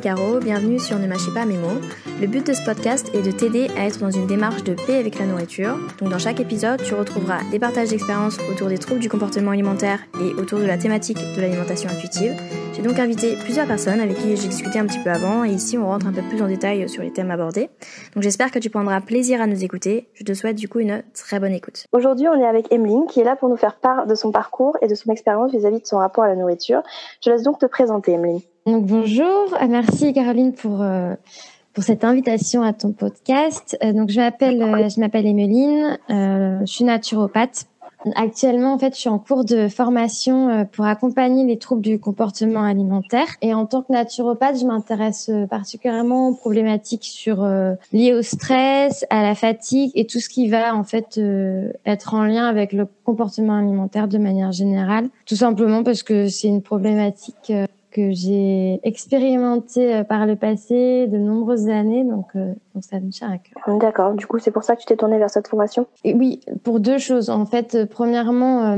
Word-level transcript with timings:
Caro, 0.00 0.38
bienvenue 0.38 0.78
sur 0.78 0.98
Ne 0.98 1.08
mâchez 1.08 1.32
pas 1.34 1.44
mes 1.44 1.56
mots. 1.56 1.80
Le 2.20 2.26
but 2.26 2.46
de 2.46 2.52
ce 2.52 2.64
podcast 2.64 3.10
est 3.14 3.22
de 3.22 3.32
t'aider 3.32 3.68
à 3.76 3.86
être 3.86 3.98
dans 3.98 4.10
une 4.10 4.26
démarche 4.26 4.62
de 4.62 4.74
paix 4.74 4.96
avec 4.96 5.18
la 5.18 5.26
nourriture. 5.26 5.76
Donc 5.98 6.10
dans 6.10 6.18
chaque 6.18 6.38
épisode, 6.38 6.80
tu 6.82 6.94
retrouveras 6.94 7.40
des 7.50 7.58
partages 7.58 7.88
d'expériences 7.88 8.38
autour 8.50 8.68
des 8.68 8.78
troubles 8.78 9.00
du 9.00 9.08
comportement 9.08 9.50
alimentaire 9.50 10.00
et 10.20 10.40
autour 10.40 10.60
de 10.60 10.66
la 10.66 10.78
thématique 10.78 11.18
de 11.34 11.40
l'alimentation 11.40 11.90
intuitive. 11.90 12.32
J'ai 12.74 12.82
donc 12.82 12.98
invité 13.00 13.34
plusieurs 13.42 13.66
personnes 13.66 13.98
avec 13.98 14.18
qui 14.18 14.36
j'ai 14.36 14.46
discuté 14.46 14.78
un 14.78 14.86
petit 14.86 15.00
peu 15.00 15.10
avant 15.10 15.44
et 15.44 15.50
ici 15.50 15.76
on 15.76 15.86
rentre 15.86 16.06
un 16.06 16.12
peu 16.12 16.22
plus 16.22 16.40
en 16.42 16.46
détail 16.46 16.88
sur 16.88 17.02
les 17.02 17.12
thèmes 17.12 17.32
abordés. 17.32 17.68
Donc 18.14 18.22
j'espère 18.22 18.52
que 18.52 18.60
tu 18.60 18.70
prendras 18.70 19.00
plaisir 19.00 19.40
à 19.40 19.48
nous 19.48 19.64
écouter. 19.64 20.10
Je 20.14 20.22
te 20.22 20.32
souhaite 20.32 20.56
du 20.56 20.68
coup 20.68 20.78
une 20.78 21.02
très 21.12 21.40
bonne 21.40 21.52
écoute. 21.52 21.86
Aujourd'hui 21.90 22.28
on 22.28 22.40
est 22.40 22.46
avec 22.46 22.70
Emeline 22.72 23.06
qui 23.08 23.20
est 23.20 23.24
là 23.24 23.34
pour 23.34 23.48
nous 23.48 23.56
faire 23.56 23.76
part 23.76 24.06
de 24.06 24.14
son 24.14 24.30
parcours 24.30 24.76
et 24.80 24.86
de 24.86 24.94
son 24.94 25.10
expérience 25.10 25.50
vis-à-vis 25.50 25.80
de 25.80 25.86
son 25.86 25.98
rapport 25.98 26.22
à 26.22 26.28
la 26.28 26.36
nourriture. 26.36 26.82
Je 27.24 27.30
laisse 27.30 27.42
donc 27.42 27.58
te 27.58 27.66
présenter 27.66 28.12
Emeline. 28.12 28.40
Donc 28.68 28.84
bonjour, 28.84 29.56
ah, 29.58 29.66
merci 29.66 30.12
Caroline 30.12 30.52
pour 30.52 30.82
euh, 30.82 31.14
pour 31.72 31.84
cette 31.84 32.04
invitation 32.04 32.62
à 32.62 32.74
ton 32.74 32.92
podcast. 32.92 33.78
Euh, 33.82 33.94
donc 33.94 34.10
je 34.10 34.20
m'appelle 34.20 34.62
euh, 34.62 34.90
je 34.90 35.00
m'appelle 35.00 35.24
Emeline, 35.24 35.98
je 36.10 36.66
suis 36.66 36.84
naturopathe 36.84 37.66
Actuellement, 38.14 38.74
en 38.74 38.78
fait, 38.78 38.94
je 38.94 39.00
suis 39.00 39.08
en 39.08 39.18
cours 39.18 39.44
de 39.44 39.66
formation 39.66 40.48
euh, 40.48 40.64
pour 40.64 40.84
accompagner 40.84 41.44
les 41.44 41.58
troubles 41.58 41.82
du 41.82 41.98
comportement 41.98 42.62
alimentaire. 42.62 43.26
Et 43.42 43.54
en 43.54 43.66
tant 43.66 43.82
que 43.82 43.92
naturopathe, 43.92 44.60
je 44.60 44.66
m'intéresse 44.66 45.28
euh, 45.30 45.46
particulièrement 45.46 46.28
aux 46.28 46.34
problématiques 46.34 47.24
euh, 47.26 47.74
liées 47.92 48.14
au 48.14 48.22
stress, 48.22 49.04
à 49.10 49.22
la 49.22 49.34
fatigue 49.34 49.90
et 49.96 50.06
tout 50.06 50.20
ce 50.20 50.28
qui 50.28 50.48
va 50.48 50.76
en 50.76 50.84
fait 50.84 51.20
être 51.84 52.14
en 52.14 52.24
lien 52.24 52.46
avec 52.46 52.72
le 52.72 52.86
comportement 53.04 53.58
alimentaire 53.58 54.06
de 54.06 54.18
manière 54.18 54.52
générale. 54.52 55.08
Tout 55.26 55.36
simplement 55.36 55.82
parce 55.82 56.02
que 56.02 56.28
c'est 56.28 56.48
une 56.48 56.62
problématique 56.62 57.52
que 57.90 58.12
j'ai 58.12 58.80
expérimenté 58.82 59.94
euh, 59.94 60.04
par 60.04 60.26
le 60.26 60.36
passé 60.36 61.06
de 61.06 61.18
nombreuses 61.18 61.68
années, 61.68 62.04
donc, 62.04 62.26
euh, 62.36 62.52
donc 62.74 62.84
ça 62.84 63.00
me 63.00 63.10
tient 63.10 63.30
à 63.32 63.38
cœur. 63.38 63.78
D'accord. 63.78 64.14
Du 64.14 64.26
coup, 64.26 64.38
c'est 64.38 64.50
pour 64.50 64.64
ça 64.64 64.76
que 64.76 64.80
tu 64.80 64.86
t'es 64.86 64.96
tournée 64.96 65.18
vers 65.18 65.30
cette 65.30 65.48
formation? 65.48 65.86
Et 66.04 66.14
Oui, 66.14 66.40
pour 66.62 66.80
deux 66.80 66.98
choses. 66.98 67.30
En 67.30 67.46
fait, 67.46 67.74
euh, 67.74 67.86
premièrement, 67.86 68.76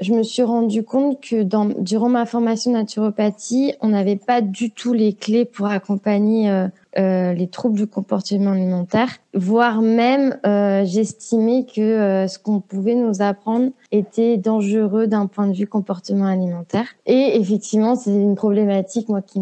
je 0.00 0.12
me 0.12 0.22
suis 0.22 0.42
rendu 0.42 0.82
compte 0.84 1.20
que 1.20 1.42
dans, 1.42 1.66
durant 1.66 2.08
ma 2.08 2.26
formation 2.26 2.72
naturopathie, 2.72 3.74
on 3.80 3.88
n'avait 3.88 4.16
pas 4.16 4.40
du 4.40 4.70
tout 4.70 4.92
les 4.92 5.12
clés 5.12 5.44
pour 5.44 5.66
accompagner 5.66 6.50
euh, 6.50 6.68
les 6.96 7.48
troubles 7.48 7.76
du 7.76 7.86
comportement 7.86 8.52
alimentaire, 8.52 9.08
voire 9.34 9.80
même 9.80 10.38
euh, 10.46 10.84
j'estimais 10.84 11.64
que 11.64 11.80
euh, 11.80 12.26
ce 12.26 12.38
qu'on 12.38 12.60
pouvait 12.60 12.94
nous 12.94 13.22
apprendre 13.22 13.70
était 13.90 14.36
dangereux 14.36 15.06
d'un 15.06 15.26
point 15.26 15.46
de 15.46 15.54
vue 15.54 15.66
comportement 15.66 16.26
alimentaire. 16.26 16.86
Et 17.06 17.36
effectivement, 17.40 17.96
c'est 17.96 18.10
une 18.10 18.34
problématique 18.34 19.08
moi 19.08 19.22
qui, 19.22 19.40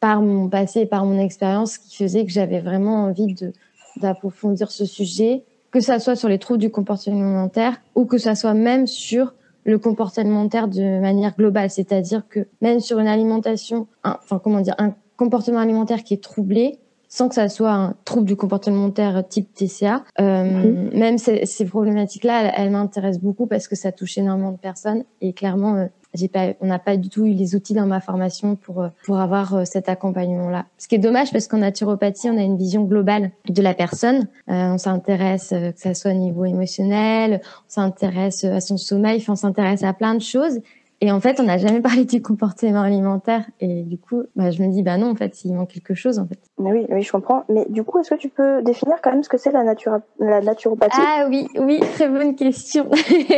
par 0.00 0.22
mon 0.22 0.48
passé 0.48 0.80
et 0.80 0.86
par 0.86 1.04
mon 1.04 1.18
expérience, 1.18 1.78
qui 1.78 1.96
faisait 1.96 2.24
que 2.24 2.32
j'avais 2.32 2.60
vraiment 2.60 3.04
envie 3.04 3.34
de 3.34 3.52
d'approfondir 3.96 4.70
ce 4.70 4.84
sujet, 4.84 5.42
que 5.72 5.80
ça 5.80 5.98
soit 5.98 6.14
sur 6.14 6.28
les 6.28 6.38
troubles 6.38 6.60
du 6.60 6.70
comportement 6.70 7.16
alimentaire 7.16 7.80
ou 7.96 8.04
que 8.04 8.16
ça 8.16 8.36
soit 8.36 8.54
même 8.54 8.86
sur 8.86 9.34
le 9.64 9.78
comportement 9.78 10.24
alimentaire 10.24 10.68
de 10.68 11.00
manière 11.00 11.36
globale, 11.36 11.68
c'est-à-dire 11.68 12.22
que 12.28 12.46
même 12.62 12.80
sur 12.80 12.98
une 13.00 13.08
alimentation, 13.08 13.86
enfin 14.04 14.40
comment 14.42 14.60
dire, 14.60 14.76
un 14.78 14.94
comportement 15.18 15.58
alimentaire 15.58 16.02
qui 16.04 16.14
est 16.14 16.22
troublé, 16.22 16.78
sans 17.08 17.28
que 17.28 17.34
ça 17.34 17.48
soit 17.48 17.72
un 17.72 17.94
trouble 18.04 18.26
du 18.26 18.36
comportement 18.36 18.76
alimentaire 18.76 19.26
type 19.28 19.52
TCA. 19.52 20.04
Euh, 20.20 20.44
mhm. 20.44 20.98
Même 20.98 21.18
ces, 21.18 21.44
ces 21.44 21.66
problématiques-là, 21.66 22.52
elles, 22.56 22.70
m'intéressent 22.70 23.22
beaucoup 23.22 23.46
parce 23.46 23.68
que 23.68 23.76
ça 23.76 23.92
touche 23.92 24.16
énormément 24.16 24.52
de 24.52 24.58
personnes 24.58 25.04
et 25.20 25.32
clairement, 25.32 25.74
euh, 25.74 25.86
j'ai 26.14 26.28
pas, 26.28 26.54
on 26.60 26.66
n'a 26.66 26.78
pas 26.78 26.96
du 26.96 27.08
tout 27.08 27.26
eu 27.26 27.32
les 27.32 27.54
outils 27.54 27.74
dans 27.74 27.86
ma 27.86 28.00
formation 28.00 28.56
pour 28.56 28.82
euh, 28.82 28.88
pour 29.04 29.18
avoir 29.18 29.54
euh, 29.54 29.64
cet 29.64 29.88
accompagnement-là. 29.88 30.66
Ce 30.78 30.88
qui 30.88 30.94
est 30.94 30.98
dommage 30.98 31.32
parce 31.32 31.48
qu'en 31.48 31.58
naturopathie, 31.58 32.30
on 32.30 32.38
a 32.38 32.42
une 32.42 32.56
vision 32.56 32.84
globale 32.84 33.30
de 33.48 33.62
la 33.62 33.74
personne. 33.74 34.28
Euh, 34.48 34.72
on 34.72 34.78
s'intéresse 34.78 35.50
que 35.50 35.72
ça 35.76 35.94
soit 35.94 36.12
au 36.12 36.14
niveau 36.14 36.44
émotionnel, 36.44 37.40
on 37.44 37.70
s'intéresse 37.70 38.44
à 38.44 38.60
son 38.60 38.76
sommeil, 38.76 39.22
on 39.28 39.36
s'intéresse 39.36 39.82
à 39.82 39.92
plein 39.92 40.14
de 40.14 40.22
choses. 40.22 40.60
Et 41.00 41.12
en 41.12 41.20
fait, 41.20 41.40
on 41.40 41.44
n'a 41.44 41.58
jamais 41.58 41.80
parlé 41.82 42.04
du 42.04 42.22
comportement 42.22 42.82
alimentaire. 42.82 43.48
Et 43.60 43.82
du 43.82 43.98
coup, 43.98 44.24
bah, 44.36 44.50
je 44.50 44.62
me 44.62 44.72
dis, 44.72 44.82
bah 44.82 44.96
non, 44.98 45.10
en 45.10 45.16
fait, 45.16 45.44
il 45.44 45.54
manque 45.54 45.70
quelque 45.70 45.94
chose, 45.94 46.18
en 46.18 46.26
fait. 46.26 46.47
Mais 46.58 46.72
oui, 46.72 46.86
oui, 46.88 47.02
je 47.02 47.12
comprends. 47.12 47.44
Mais 47.48 47.66
du 47.68 47.84
coup, 47.84 48.00
est-ce 48.00 48.10
que 48.10 48.14
tu 48.14 48.28
peux 48.28 48.62
définir 48.62 48.96
quand 49.02 49.12
même 49.12 49.22
ce 49.22 49.28
que 49.28 49.38
c'est 49.38 49.52
la, 49.52 49.64
natura... 49.64 50.00
la 50.18 50.40
naturopathie? 50.40 51.00
Ah 51.00 51.26
oui, 51.28 51.46
oui, 51.58 51.80
très 51.94 52.08
bonne 52.08 52.34
question. 52.34 52.88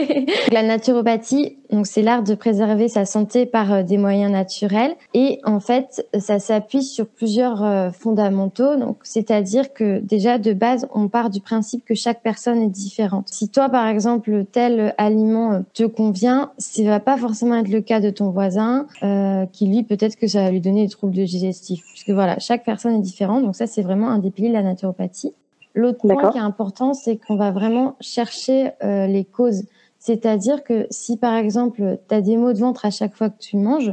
la 0.52 0.62
naturopathie, 0.62 1.58
donc 1.70 1.86
c'est 1.86 2.02
l'art 2.02 2.22
de 2.22 2.34
préserver 2.34 2.88
sa 2.88 3.04
santé 3.04 3.46
par 3.46 3.72
euh, 3.72 3.82
des 3.82 3.98
moyens 3.98 4.32
naturels. 4.32 4.94
Et 5.14 5.40
en 5.44 5.60
fait, 5.60 6.06
ça 6.18 6.38
s'appuie 6.38 6.82
sur 6.82 7.06
plusieurs 7.06 7.62
euh, 7.64 7.90
fondamentaux. 7.90 8.76
Donc, 8.76 8.98
c'est-à-dire 9.02 9.72
que 9.72 9.98
déjà 10.00 10.38
de 10.38 10.52
base, 10.52 10.88
on 10.94 11.08
part 11.08 11.30
du 11.30 11.40
principe 11.40 11.84
que 11.84 11.94
chaque 11.94 12.22
personne 12.22 12.62
est 12.62 12.68
différente. 12.68 13.28
Si 13.30 13.48
toi, 13.48 13.68
par 13.68 13.86
exemple, 13.86 14.44
tel 14.50 14.94
aliment 14.98 15.52
euh, 15.52 15.60
te 15.74 15.84
convient, 15.84 16.52
ça 16.58 16.82
va 16.84 17.00
pas 17.00 17.16
forcément 17.16 17.56
être 17.56 17.68
le 17.68 17.80
cas 17.80 18.00
de 18.00 18.10
ton 18.10 18.30
voisin, 18.30 18.86
euh, 19.02 19.46
qui 19.52 19.66
lui, 19.66 19.82
peut-être 19.82 20.16
que 20.16 20.26
ça 20.26 20.42
va 20.42 20.50
lui 20.50 20.60
donner 20.60 20.84
des 20.84 20.90
troubles 20.90 21.12
digestifs. 21.12 21.84
Puisque 21.92 22.10
voilà, 22.10 22.38
chaque 22.38 22.64
personne 22.64 22.94
est 22.94 22.98
différente. 22.98 23.09
Donc 23.18 23.56
ça, 23.56 23.66
c'est 23.66 23.82
vraiment 23.82 24.08
un 24.08 24.18
des 24.18 24.30
piliers 24.30 24.48
de 24.48 24.54
la 24.54 24.62
naturopathie. 24.62 25.32
L'autre 25.74 25.98
point 25.98 26.30
qui 26.32 26.38
est 26.38 26.40
important, 26.40 26.94
c'est 26.94 27.16
qu'on 27.16 27.36
va 27.36 27.52
vraiment 27.52 27.96
chercher 28.00 28.72
euh, 28.82 29.06
les 29.06 29.24
causes. 29.24 29.64
C'est-à-dire 29.98 30.64
que 30.64 30.86
si, 30.90 31.16
par 31.16 31.34
exemple, 31.34 31.98
tu 32.08 32.14
as 32.14 32.20
des 32.20 32.36
maux 32.36 32.52
de 32.52 32.58
ventre 32.58 32.86
à 32.86 32.90
chaque 32.90 33.14
fois 33.14 33.30
que 33.30 33.38
tu 33.38 33.56
manges, 33.56 33.92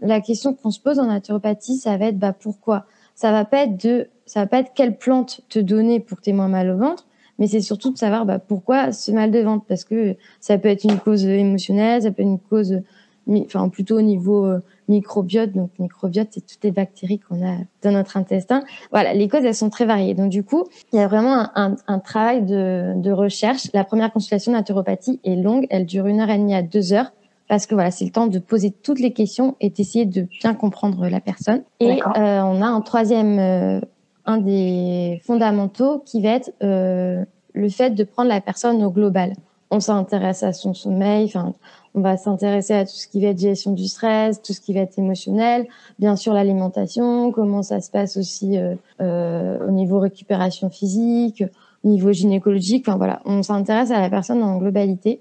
la 0.00 0.20
question 0.20 0.54
qu'on 0.54 0.70
se 0.70 0.80
pose 0.80 0.98
en 0.98 1.06
naturopathie, 1.06 1.76
ça 1.76 1.96
va 1.96 2.06
être 2.06 2.18
bah, 2.18 2.32
pourquoi? 2.32 2.84
Ça 3.14 3.32
va 3.32 3.44
pas 3.44 3.64
être 3.64 3.82
de, 3.82 4.08
ça 4.26 4.40
va 4.40 4.46
pas 4.46 4.58
être 4.58 4.72
quelle 4.74 4.96
plante 4.96 5.40
te 5.48 5.58
donner 5.58 5.98
pour 5.98 6.18
que 6.18 6.24
tu 6.24 6.30
aies 6.30 6.34
moins 6.34 6.48
mal 6.48 6.70
au 6.70 6.76
ventre, 6.76 7.06
mais 7.38 7.46
c'est 7.48 7.60
surtout 7.60 7.92
de 7.92 7.98
savoir 7.98 8.26
bah, 8.26 8.38
pourquoi 8.38 8.92
ce 8.92 9.10
mal 9.10 9.30
de 9.30 9.40
ventre, 9.40 9.64
parce 9.66 9.84
que 9.84 10.14
ça 10.40 10.56
peut 10.58 10.68
être 10.68 10.84
une 10.84 10.98
cause 10.98 11.24
émotionnelle, 11.24 12.02
ça 12.02 12.10
peut 12.12 12.22
être 12.22 12.28
une 12.28 12.38
cause, 12.38 12.80
enfin 13.28 13.68
plutôt 13.68 13.98
au 13.98 14.02
niveau 14.02 14.44
euh, 14.44 14.60
microbiote. 14.88 15.52
Donc 15.52 15.70
microbiote, 15.78 16.28
c'est 16.30 16.46
toutes 16.46 16.64
les 16.64 16.70
bactéries 16.70 17.18
qu'on 17.18 17.46
a 17.46 17.56
dans 17.82 17.92
notre 17.92 18.16
intestin. 18.16 18.62
Voilà, 18.90 19.14
les 19.14 19.28
causes 19.28 19.44
elles 19.44 19.54
sont 19.54 19.70
très 19.70 19.84
variées. 19.84 20.14
Donc 20.14 20.30
du 20.30 20.42
coup, 20.42 20.64
il 20.92 20.98
y 20.98 21.02
a 21.02 21.08
vraiment 21.08 21.48
un, 21.54 21.76
un, 21.86 21.98
travail 21.98 22.42
de, 22.42 22.94
de 22.96 23.10
recherche. 23.10 23.68
La 23.74 23.84
première 23.84 24.12
consultation 24.12 24.52
de 24.52 24.56
naturopathie 24.56 25.20
est 25.24 25.36
longue, 25.36 25.66
elle 25.70 25.86
dure 25.86 26.06
une 26.06 26.20
heure 26.20 26.30
et 26.30 26.38
demie 26.38 26.54
à 26.54 26.62
deux 26.62 26.92
heures 26.92 27.12
parce 27.48 27.66
que 27.66 27.74
voilà, 27.74 27.90
c'est 27.90 28.04
le 28.04 28.10
temps 28.10 28.26
de 28.26 28.38
poser 28.38 28.70
toutes 28.70 29.00
les 29.00 29.12
questions 29.12 29.56
et 29.60 29.70
d'essayer 29.70 30.04
de 30.04 30.26
bien 30.40 30.54
comprendre 30.54 31.08
la 31.08 31.20
personne. 31.20 31.62
Et 31.80 32.02
euh, 32.02 32.42
on 32.42 32.60
a 32.60 32.66
un 32.66 32.80
troisième 32.82 33.38
euh, 33.38 33.80
un 34.26 34.36
des 34.36 35.20
fondamentaux 35.24 36.02
qui 36.04 36.20
va 36.20 36.30
être 36.30 36.52
euh, 36.62 37.24
le 37.54 37.68
fait 37.70 37.90
de 37.90 38.04
prendre 38.04 38.28
la 38.28 38.42
personne 38.42 38.84
au 38.84 38.90
global. 38.90 39.32
On 39.70 39.80
s'intéresse 39.80 40.42
à 40.42 40.52
son 40.52 40.74
sommeil, 40.74 41.24
enfin, 41.24 41.54
on 41.98 42.00
va 42.00 42.16
s'intéresser 42.16 42.74
à 42.74 42.84
tout 42.84 42.94
ce 42.94 43.08
qui 43.08 43.20
va 43.20 43.28
être 43.28 43.40
gestion 43.40 43.72
du 43.72 43.88
stress, 43.88 44.40
tout 44.40 44.52
ce 44.52 44.60
qui 44.60 44.72
va 44.72 44.80
être 44.80 44.98
émotionnel, 44.98 45.66
bien 45.98 46.14
sûr 46.14 46.32
l'alimentation, 46.32 47.32
comment 47.32 47.62
ça 47.62 47.80
se 47.80 47.90
passe 47.90 48.16
aussi 48.16 48.56
euh, 48.56 48.76
euh, 49.00 49.58
au 49.66 49.72
niveau 49.72 49.98
récupération 49.98 50.70
physique, 50.70 51.42
au 51.84 51.88
niveau 51.88 52.12
gynécologique. 52.12 52.88
Enfin 52.88 52.96
voilà, 52.96 53.20
on 53.24 53.42
s'intéresse 53.42 53.90
à 53.90 54.00
la 54.00 54.08
personne 54.08 54.42
en 54.44 54.58
globalité. 54.58 55.20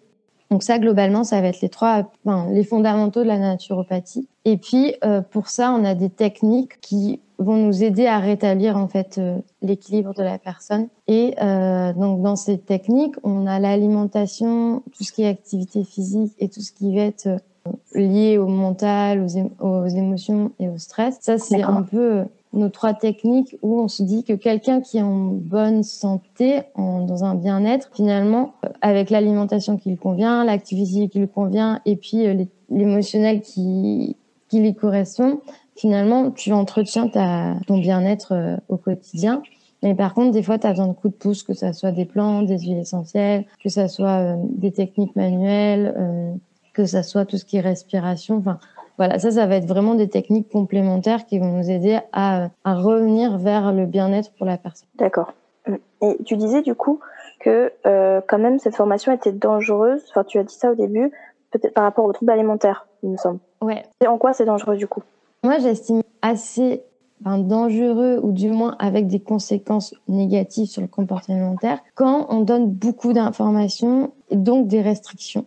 Donc 0.51 0.63
ça, 0.63 0.79
globalement, 0.79 1.23
ça 1.23 1.41
va 1.41 1.47
être 1.47 1.61
les 1.61 1.69
trois, 1.69 2.09
les 2.51 2.63
fondamentaux 2.63 3.21
de 3.21 3.27
la 3.27 3.37
naturopathie. 3.37 4.27
Et 4.45 4.57
puis, 4.57 4.93
euh, 5.03 5.21
pour 5.21 5.49
ça, 5.49 5.73
on 5.73 5.83
a 5.83 5.93
des 5.93 6.09
techniques 6.09 6.79
qui 6.79 7.19
vont 7.39 7.57
nous 7.57 7.83
aider 7.83 8.07
à 8.07 8.19
rétablir 8.19 8.77
en 8.77 8.87
fait 8.87 9.17
euh, 9.17 9.37
l'équilibre 9.61 10.13
de 10.13 10.23
la 10.23 10.37
personne. 10.37 10.87
Et 11.07 11.35
euh, 11.41 11.93
donc 11.93 12.21
dans 12.21 12.35
ces 12.35 12.57
techniques, 12.57 13.15
on 13.23 13.45
a 13.45 13.59
l'alimentation, 13.59 14.81
tout 14.95 15.03
ce 15.03 15.11
qui 15.11 15.23
est 15.23 15.27
activité 15.27 15.83
physique 15.83 16.33
et 16.39 16.49
tout 16.49 16.61
ce 16.61 16.71
qui 16.71 16.95
va 16.95 17.01
être 17.03 17.27
euh, 17.27 17.37
lié 17.93 18.37
au 18.37 18.47
mental, 18.47 19.23
aux, 19.23 19.65
aux 19.65 19.87
émotions 19.87 20.51
et 20.59 20.67
au 20.69 20.77
stress. 20.77 21.17
Ça, 21.21 21.37
c'est 21.37 21.61
un 21.61 21.83
peu 21.83 22.23
nos 22.53 22.69
trois 22.69 22.93
techniques 22.93 23.57
où 23.61 23.81
on 23.81 23.87
se 23.87 24.01
dit 24.03 24.23
que 24.23 24.33
quelqu'un 24.33 24.79
qui 24.81 24.97
est 24.97 25.03
en 25.03 25.25
bonne 25.25 25.83
santé, 25.83 26.61
en, 26.75 27.01
dans 27.01 27.23
un 27.23 27.35
bien-être, 27.35 27.89
finalement, 27.93 28.53
avec 28.81 29.09
l'alimentation 29.09 29.77
qui 29.77 29.89
lui 29.89 29.97
convient, 29.97 30.45
l'activité 30.45 31.09
qui 31.09 31.19
lui 31.19 31.27
convient 31.27 31.81
et 31.85 31.97
puis 31.97 32.25
l'émotionnel 32.69 33.41
qui, 33.41 34.15
qui 34.47 34.61
lui 34.61 34.73
correspond, 34.73 35.41
finalement, 35.77 36.31
tu 36.31 36.51
entretiens 36.51 37.07
ta, 37.07 37.53
ton 37.67 37.77
bien-être 37.77 38.33
euh, 38.33 38.57
au 38.67 38.77
quotidien. 38.77 39.41
Mais 39.83 39.93
par 39.93 40.13
contre, 40.13 40.31
des 40.31 40.41
fois, 40.41 40.57
tu 40.57 40.65
as 40.65 40.71
besoin 40.71 40.87
de 40.87 40.93
coups 40.93 41.13
de 41.13 41.19
pouce, 41.19 41.43
que 41.43 41.53
ça 41.53 41.71
soit 41.71 41.91
des 41.91 42.05
plantes, 42.05 42.47
des 42.47 42.57
huiles 42.57 42.79
essentielles, 42.79 43.45
que 43.63 43.69
ça 43.69 43.87
soit 43.87 44.33
euh, 44.33 44.35
des 44.39 44.71
techniques 44.71 45.15
manuelles, 45.15 45.93
euh, 45.97 46.33
que 46.73 46.85
ça 46.85 47.03
soit 47.03 47.25
tout 47.25 47.37
ce 47.37 47.45
qui 47.45 47.57
est 47.57 47.61
respiration. 47.61 48.37
Enfin, 48.37 48.57
voilà, 48.97 49.19
ça, 49.19 49.29
ça 49.29 49.45
va 49.45 49.55
être 49.55 49.67
vraiment 49.67 49.93
des 49.93 50.09
techniques 50.09 50.49
complémentaires 50.49 51.25
qui 51.27 51.37
vont 51.37 51.51
nous 51.51 51.69
aider 51.69 51.99
à, 52.11 52.49
à 52.63 52.75
revenir 52.75 53.37
vers 53.37 53.71
le 53.71 53.85
bien-être 53.85 54.31
pour 54.33 54.47
la 54.47 54.57
personne. 54.57 54.89
D'accord. 54.95 55.33
Et 56.01 56.17
tu 56.25 56.37
disais 56.37 56.63
du 56.63 56.73
coup 56.73 56.99
que 57.39 57.71
quand 57.83 58.39
même 58.39 58.57
cette 58.57 58.75
formation 58.75 59.11
était 59.11 59.33
dangereuse. 59.33 60.01
Enfin, 60.09 60.23
tu 60.23 60.39
as 60.39 60.43
dit 60.43 60.55
ça 60.55 60.71
au 60.71 60.75
début, 60.75 61.11
peut-être 61.51 61.73
par 61.73 61.83
rapport 61.83 62.05
aux 62.05 62.13
troubles 62.13 62.31
alimentaires, 62.31 62.87
il 63.03 63.09
me 63.11 63.17
semble. 63.17 63.39
Ouais. 63.61 63.83
Et 64.01 64.07
en 64.07 64.17
quoi 64.17 64.33
c'est 64.33 64.45
dangereux 64.45 64.77
du 64.77 64.87
coup? 64.87 65.03
Moi, 65.47 65.59
j'estime 65.59 66.01
assez 66.21 66.83
dangereux 67.21 68.19
ou 68.21 68.33
du 68.33 68.49
moins 68.49 68.75
avec 68.79 69.07
des 69.07 69.21
conséquences 69.21 69.95
négatives 70.09 70.67
sur 70.67 70.81
le 70.81 70.89
comportement 70.89 71.37
alimentaire 71.37 71.79
quand 71.95 72.27
on 72.29 72.41
donne 72.41 72.69
beaucoup 72.69 73.13
d'informations 73.13 74.11
et 74.29 74.35
donc 74.35 74.67
des 74.67 74.81
restrictions. 74.81 75.45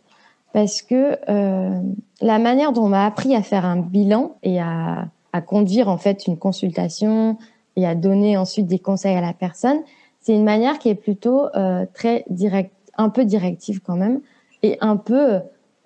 Parce 0.55 0.81
que 0.81 1.19
euh, 1.29 1.81
la 2.23 2.39
manière 2.39 2.73
dont 2.73 2.85
on 2.85 2.89
m'a 2.89 3.05
appris 3.05 3.37
à 3.37 3.43
faire 3.43 3.67
un 3.67 3.77
bilan 3.77 4.37
et 4.43 4.59
à, 4.59 5.11
conduire 5.47 5.89
en 5.89 5.99
fait 5.99 6.27
une 6.27 6.39
consultation 6.39 7.37
et 7.77 7.87
à 7.87 7.95
donner 7.95 8.39
ensuite 8.39 8.67
des 8.67 8.79
conseils 8.79 9.17
à 9.17 9.21
la 9.21 9.35
personne, 9.35 9.81
c'est 10.21 10.35
une 10.35 10.45
manière 10.45 10.79
qui 10.79 10.89
est 10.89 10.95
plutôt 10.95 11.45
euh, 11.55 11.85
très 11.93 12.25
direct, 12.31 12.75
un 12.97 13.11
peu 13.11 13.27
directive 13.27 13.81
quand 13.81 13.97
même, 13.97 14.21
et 14.63 14.79
un 14.81 14.97
peu 14.97 15.41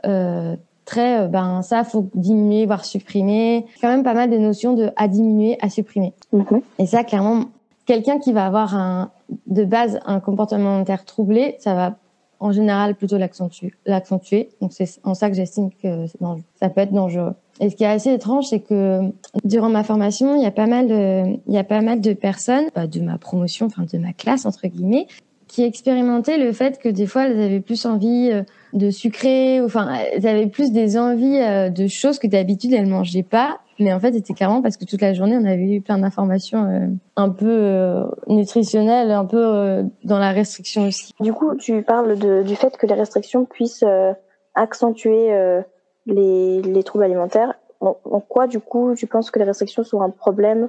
euh, 0.06 0.56
très, 0.84 1.20
euh, 1.20 1.28
ben 1.28 1.62
ça 1.62 1.84
faut 1.84 2.08
diminuer 2.14 2.66
voire 2.66 2.84
supprimer. 2.84 3.66
Quand 3.80 3.88
même 3.88 4.02
pas 4.02 4.14
mal 4.14 4.30
des 4.30 4.38
notions 4.38 4.74
de 4.74 4.90
à 4.96 5.08
diminuer, 5.08 5.58
à 5.60 5.68
supprimer. 5.68 6.12
Mhm. 6.32 6.62
Et 6.78 6.86
ça, 6.86 7.04
clairement, 7.04 7.46
quelqu'un 7.86 8.18
qui 8.18 8.32
va 8.32 8.46
avoir 8.46 8.74
un 8.74 9.10
de 9.46 9.64
base 9.64 10.00
un 10.06 10.20
comportement 10.20 10.70
alimentaire 10.70 11.04
troublé, 11.04 11.56
ça 11.58 11.74
va 11.74 11.96
en 12.40 12.52
général 12.52 12.94
plutôt 12.94 13.16
l'accentuer. 13.16 13.72
l'accentuer. 13.86 14.50
Donc 14.60 14.72
c'est 14.72 15.00
en 15.02 15.14
ça 15.14 15.30
que 15.30 15.36
j'estime 15.36 15.70
que 15.82 16.06
ça 16.60 16.68
peut 16.68 16.82
être 16.82 16.92
dangereux. 16.92 17.34
Et 17.60 17.70
ce 17.70 17.76
qui 17.76 17.84
est 17.84 17.88
assez 17.88 18.12
étrange, 18.12 18.46
c'est 18.48 18.60
que 18.60 19.12
durant 19.44 19.70
ma 19.70 19.84
formation, 19.84 20.36
il 20.36 20.42
y 20.42 20.46
a 20.46 20.50
pas 20.50 20.66
mal 20.66 20.88
de, 20.88 21.38
il 21.46 21.54
y 21.54 21.58
a 21.58 21.64
pas 21.64 21.80
mal 21.80 22.00
de 22.00 22.12
personnes 22.12 22.66
euh, 22.76 22.86
de 22.86 23.00
ma 23.00 23.16
promotion, 23.16 23.66
enfin 23.66 23.84
de 23.90 23.98
ma 23.98 24.12
classe 24.12 24.44
entre 24.44 24.66
guillemets, 24.66 25.06
qui 25.46 25.62
expérimentaient 25.62 26.38
le 26.38 26.52
fait 26.52 26.78
que 26.78 26.88
des 26.88 27.06
fois 27.06 27.26
elles 27.26 27.40
avaient 27.40 27.60
plus 27.60 27.86
envie 27.86 28.30
euh, 28.32 28.42
de 28.74 28.90
sucrer, 28.90 29.60
enfin 29.60 29.94
elles 30.12 30.26
avaient 30.26 30.46
plus 30.46 30.72
des 30.72 30.98
envies 30.98 31.40
euh, 31.40 31.70
de 31.70 31.86
choses 31.86 32.18
que 32.18 32.26
d'habitude 32.26 32.72
elles 32.72 32.86
mangeaient 32.86 33.22
pas. 33.22 33.60
Mais 33.80 33.92
en 33.92 33.98
fait, 33.98 34.12
c'était 34.12 34.34
carrément 34.34 34.62
parce 34.62 34.76
que 34.76 34.84
toute 34.84 35.00
la 35.00 35.14
journée, 35.14 35.36
on 35.36 35.44
avait 35.44 35.68
eu 35.68 35.80
plein 35.80 35.98
d'informations 35.98 36.64
euh, 36.64 36.86
un 37.16 37.30
peu 37.30 38.04
nutritionnelles, 38.28 39.10
un 39.10 39.24
peu 39.24 39.82
dans 40.04 40.20
la 40.20 40.30
restriction 40.30 40.86
aussi. 40.86 41.12
Du 41.18 41.32
coup, 41.32 41.56
tu 41.56 41.82
parles 41.82 42.16
de, 42.16 42.44
du 42.44 42.54
fait 42.54 42.76
que 42.76 42.86
les 42.86 42.94
restrictions 42.94 43.44
puissent 43.44 43.84
accentuer 44.54 45.34
les, 46.06 46.62
les, 46.62 46.82
troubles 46.84 47.02
alimentaires. 47.02 47.54
En, 47.80 47.96
en, 48.04 48.20
quoi, 48.20 48.46
du 48.46 48.60
coup, 48.60 48.94
tu 48.94 49.08
penses 49.08 49.32
que 49.32 49.40
les 49.40 49.44
restrictions 49.44 49.82
sont 49.82 50.00
un 50.02 50.10
problème 50.10 50.68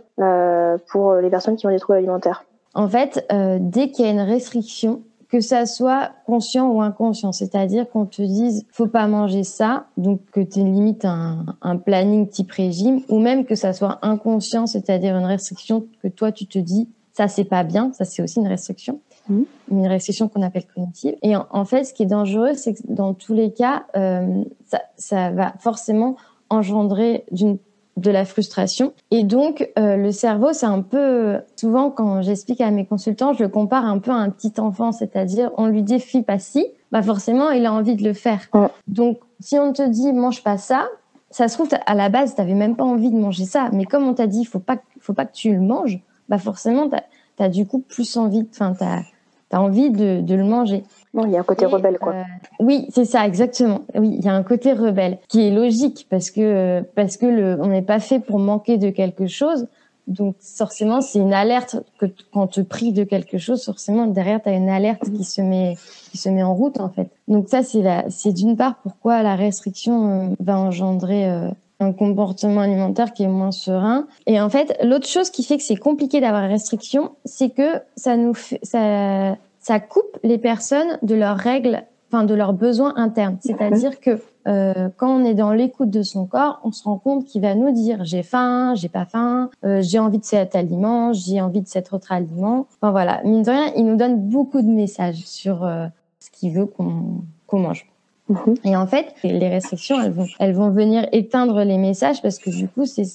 pour 0.88 1.14
les 1.14 1.30
personnes 1.30 1.58
qui 1.58 1.68
ont 1.68 1.72
des 1.72 1.78
troubles 1.78 2.00
alimentaires? 2.00 2.44
En 2.76 2.90
fait, 2.90 3.26
euh, 3.32 3.58
dès 3.60 3.90
qu'il 3.90 4.06
y 4.06 4.08
a 4.08 4.12
une 4.12 4.20
restriction, 4.20 5.02
que 5.30 5.40
ça 5.40 5.66
soit 5.66 6.12
conscient 6.26 6.70
ou 6.70 6.82
inconscient, 6.82 7.32
c'est-à-dire 7.32 7.90
qu'on 7.90 8.06
te 8.06 8.22
dise 8.22 8.66
faut 8.72 8.88
pas 8.88 9.08
manger 9.08 9.44
ça, 9.44 9.88
donc 9.98 10.22
que 10.32 10.42
tu 10.42 10.60
limites 10.60 11.06
un, 11.06 11.46
un 11.62 11.78
planning 11.78 12.28
type 12.28 12.52
régime, 12.52 13.02
ou 13.10 13.20
même 13.20 13.46
que 13.46 13.56
ça 13.56 13.74
soit 13.74 14.00
inconscient, 14.02 14.68
c'est-à-dire 14.68 15.16
une 15.18 15.26
restriction 15.26 15.86
que 16.02 16.08
toi 16.08 16.32
tu 16.32 16.46
te 16.46 16.60
dis 16.60 16.90
ça 17.16 17.28
c'est 17.28 17.46
pas 17.46 17.64
bien, 17.64 17.92
ça 17.94 18.04
c'est 18.04 18.22
aussi 18.22 18.40
une 18.40 18.48
restriction, 18.48 19.00
mmh. 19.30 19.42
une 19.72 19.88
restriction 19.88 20.28
qu'on 20.28 20.42
appelle 20.42 20.66
cognitive. 20.66 21.16
Et 21.22 21.36
en, 21.36 21.48
en, 21.50 21.64
fait, 21.64 21.86
ce 21.86 21.94
qui 21.94 22.04
est 22.04 22.08
dangereux, 22.08 22.56
c'est 22.56 22.74
que 22.74 22.82
dans 22.90 23.14
tous 23.14 23.34
les 23.34 23.54
cas, 23.54 23.86
euh, 23.96 24.44
ça, 24.66 24.82
ça 24.98 25.32
va 25.32 25.54
forcément 25.60 26.18
engendrer 26.50 27.24
d'une 27.32 27.58
de 27.98 28.12
la 28.12 28.26
frustration. 28.26 28.94
Et 29.12 29.24
donc, 29.24 29.70
euh, 29.80 29.96
le 29.96 30.12
cerveau, 30.12 30.52
c'est 30.52 30.66
un 30.66 30.82
peu... 30.82 31.38
Souvent, 31.56 31.92
quand 31.92 32.22
j'explique 32.22 32.62
à 32.62 32.70
mes 32.72 32.86
consultants, 32.86 33.34
je 33.34 33.44
le 33.44 33.50
compare 33.50 33.86
un 33.86 34.00
peu 34.00 34.12
à 34.12 34.16
un 34.16 34.30
petit 34.30 34.54
enfant, 34.60 34.92
c'est-à-dire, 34.92 35.52
on 35.58 35.68
lui 35.68 35.82
dit, 35.82 36.00
fille 36.00 36.24
pas 36.24 36.40
si, 36.40 36.68
bah 36.92 37.02
forcément, 37.02 37.52
il 37.52 37.66
a 37.66 37.72
envie 37.72 37.96
de 37.96 38.04
le 38.04 38.14
faire. 38.14 38.42
Donc, 38.88 39.20
si 39.40 39.58
on 39.58 39.72
te 39.72 39.88
dit, 39.88 40.12
mange 40.12 40.44
pas 40.44 40.58
ça, 40.58 40.88
ça 41.30 41.48
se 41.48 41.56
trouve, 41.56 41.70
à 41.86 41.96
la 41.96 42.10
base, 42.10 42.36
tu 42.36 42.42
n'avais 42.42 42.54
même 42.54 42.76
pas 42.76 42.84
envie 42.84 43.12
de 43.12 43.18
manger 43.18 43.46
ça. 43.46 43.70
Mais 43.72 43.86
comme 43.86 44.08
on 44.08 44.14
t'a 44.14 44.28
dit, 44.28 44.42
il 44.42 44.46
faut 44.46 44.60
pas, 44.60 44.78
faut 45.00 45.14
pas 45.14 45.26
que 45.26 45.34
tu 45.34 45.54
le 45.54 45.62
manges, 45.62 46.00
bah 46.30 46.38
forcément, 46.38 46.90
tu 46.90 47.44
as, 47.44 47.50
du 47.50 47.66
coup 47.66 47.80
plus 47.80 48.18
envie, 48.18 48.48
enfin, 48.52 48.74
tu 48.78 48.84
as, 48.84 49.62
envie 49.62 49.90
de, 49.90 50.22
de 50.22 50.36
le 50.36 50.44
manger. 50.44 50.84
Il 51.24 51.32
y 51.32 51.38
a 51.38 51.40
un 51.40 51.44
côté 51.44 51.66
rebelle, 51.66 51.98
quoi. 51.98 52.14
Euh, 52.14 52.24
oui, 52.60 52.88
c'est 52.90 53.06
ça, 53.06 53.26
exactement. 53.26 53.82
Oui, 53.96 54.16
il 54.20 54.26
y 54.26 54.28
a 54.28 54.34
un 54.34 54.44
côté 54.44 54.74
rebelle 54.74 55.18
qui 55.28 55.48
est 55.48 55.52
logique 55.52 56.08
parce 56.10 56.30
que 56.30 56.82
parce 56.96 57.18
que 57.18 57.26
le, 57.26 57.58
on 57.62 57.68
n'est 57.68 57.82
pas 57.82 58.00
fait 58.00 58.20
pour 58.20 58.40
manquer 58.40 58.78
de 58.78 58.90
quelque 58.90 59.28
chose. 59.28 59.68
Donc 60.08 60.36
forcément, 60.40 61.02
c'est 61.02 61.20
une 61.20 61.34
alerte 61.34 61.78
que 61.98 62.06
quand 62.32 62.44
on 62.60 62.64
te 62.64 62.92
de 62.92 63.04
quelque 63.04 63.38
chose, 63.38 63.64
forcément 63.66 64.06
derrière 64.06 64.42
tu 64.42 64.50
as 64.50 64.54
une 64.54 64.70
alerte 64.70 65.04
qui 65.10 65.24
se 65.24 65.42
met 65.42 65.76
qui 66.12 66.18
se 66.18 66.30
met 66.30 66.44
en 66.44 66.54
route 66.54 66.80
en 66.80 66.90
fait. 66.90 67.10
Donc 67.28 67.50
ça 67.50 67.64
c'est 67.64 67.82
la 67.82 68.06
c'est 68.10 68.32
d'une 68.32 68.56
part 68.56 68.76
pourquoi 68.84 69.24
la 69.24 69.36
restriction 69.36 70.30
euh, 70.32 70.36
va 70.40 70.60
engendrer 70.60 71.28
euh, 71.28 71.50
un 71.80 71.92
comportement 71.92 72.62
alimentaire 72.62 73.14
qui 73.14 73.24
est 73.24 73.28
moins 73.28 73.52
serein. 73.52 74.08
Et 74.28 74.40
en 74.40 74.50
fait, 74.50 74.78
l'autre 74.84 75.08
chose 75.08 75.30
qui 75.30 75.44
fait 75.44 75.58
que 75.58 75.64
c'est 75.64 75.76
compliqué 75.76 76.22
d'avoir 76.22 76.48
restriction, 76.48 77.12
c'est 77.26 77.50
que 77.50 77.82
ça 77.98 78.16
nous 78.16 78.34
fait, 78.34 78.60
ça 78.64 79.36
ça 79.66 79.80
coupe 79.80 80.20
les 80.22 80.38
personnes 80.38 81.00
de 81.02 81.16
leurs 81.16 81.38
règles, 81.38 81.86
enfin 82.08 82.24
de 82.24 82.36
leurs 82.36 82.54
besoins 82.54 82.94
internes. 82.98 83.38
C'est-à-dire 83.40 84.00
que 84.00 84.22
euh, 84.48 84.90
quand 84.96 85.10
on 85.10 85.26
est 85.26 85.34
dans 85.34 85.52
l'écoute 85.52 85.90
de 85.90 86.04
son 86.04 86.28
corps, 86.28 86.60
on 86.64 86.72
se 86.72 86.84
rend 86.84 87.00
compte 87.00 87.26
qu'il 87.26 87.42
va 87.42 87.56
nous 87.56 87.72
dire 87.72 88.06
j'ai 88.06 88.22
faim, 88.22 88.76
j'ai 88.76 88.90
pas 88.90 89.06
faim, 89.06 89.50
euh, 89.64 89.82
j'ai 89.82 89.98
envie 89.98 90.20
de 90.20 90.24
cet 90.24 90.56
aliment, 90.56 91.14
j'ai 91.14 91.42
envie 91.42 91.62
de 91.62 91.68
cet 91.68 91.94
autre 91.94 92.12
aliment. 92.12 92.68
Enfin 92.76 92.92
voilà, 92.92 93.24
mine 93.24 93.42
de 93.42 93.50
rien, 93.50 93.72
il 93.76 93.88
nous 93.88 93.96
donne 93.96 94.30
beaucoup 94.30 94.62
de 94.62 94.68
messages 94.68 95.26
sur 95.26 95.66
euh, 95.66 95.88
ce 96.20 96.30
qu'il 96.30 96.52
veut 96.52 96.68
qu'on 96.68 97.24
mange. 97.52 97.88
Mhm. 98.30 98.56
Et 98.66 98.76
en 98.76 98.86
fait, 98.86 99.16
les 99.24 99.50
restrictions, 99.50 100.00
elles 100.00 100.12
vont, 100.12 100.28
elles 100.38 100.54
vont 100.54 100.70
venir 100.70 101.08
éteindre 101.12 101.64
les 101.64 101.80
messages 101.80 102.22
parce 102.22 102.38
que 102.38 102.52
du 102.52 102.68
coup, 102.68 102.86
c'est, 102.86 103.06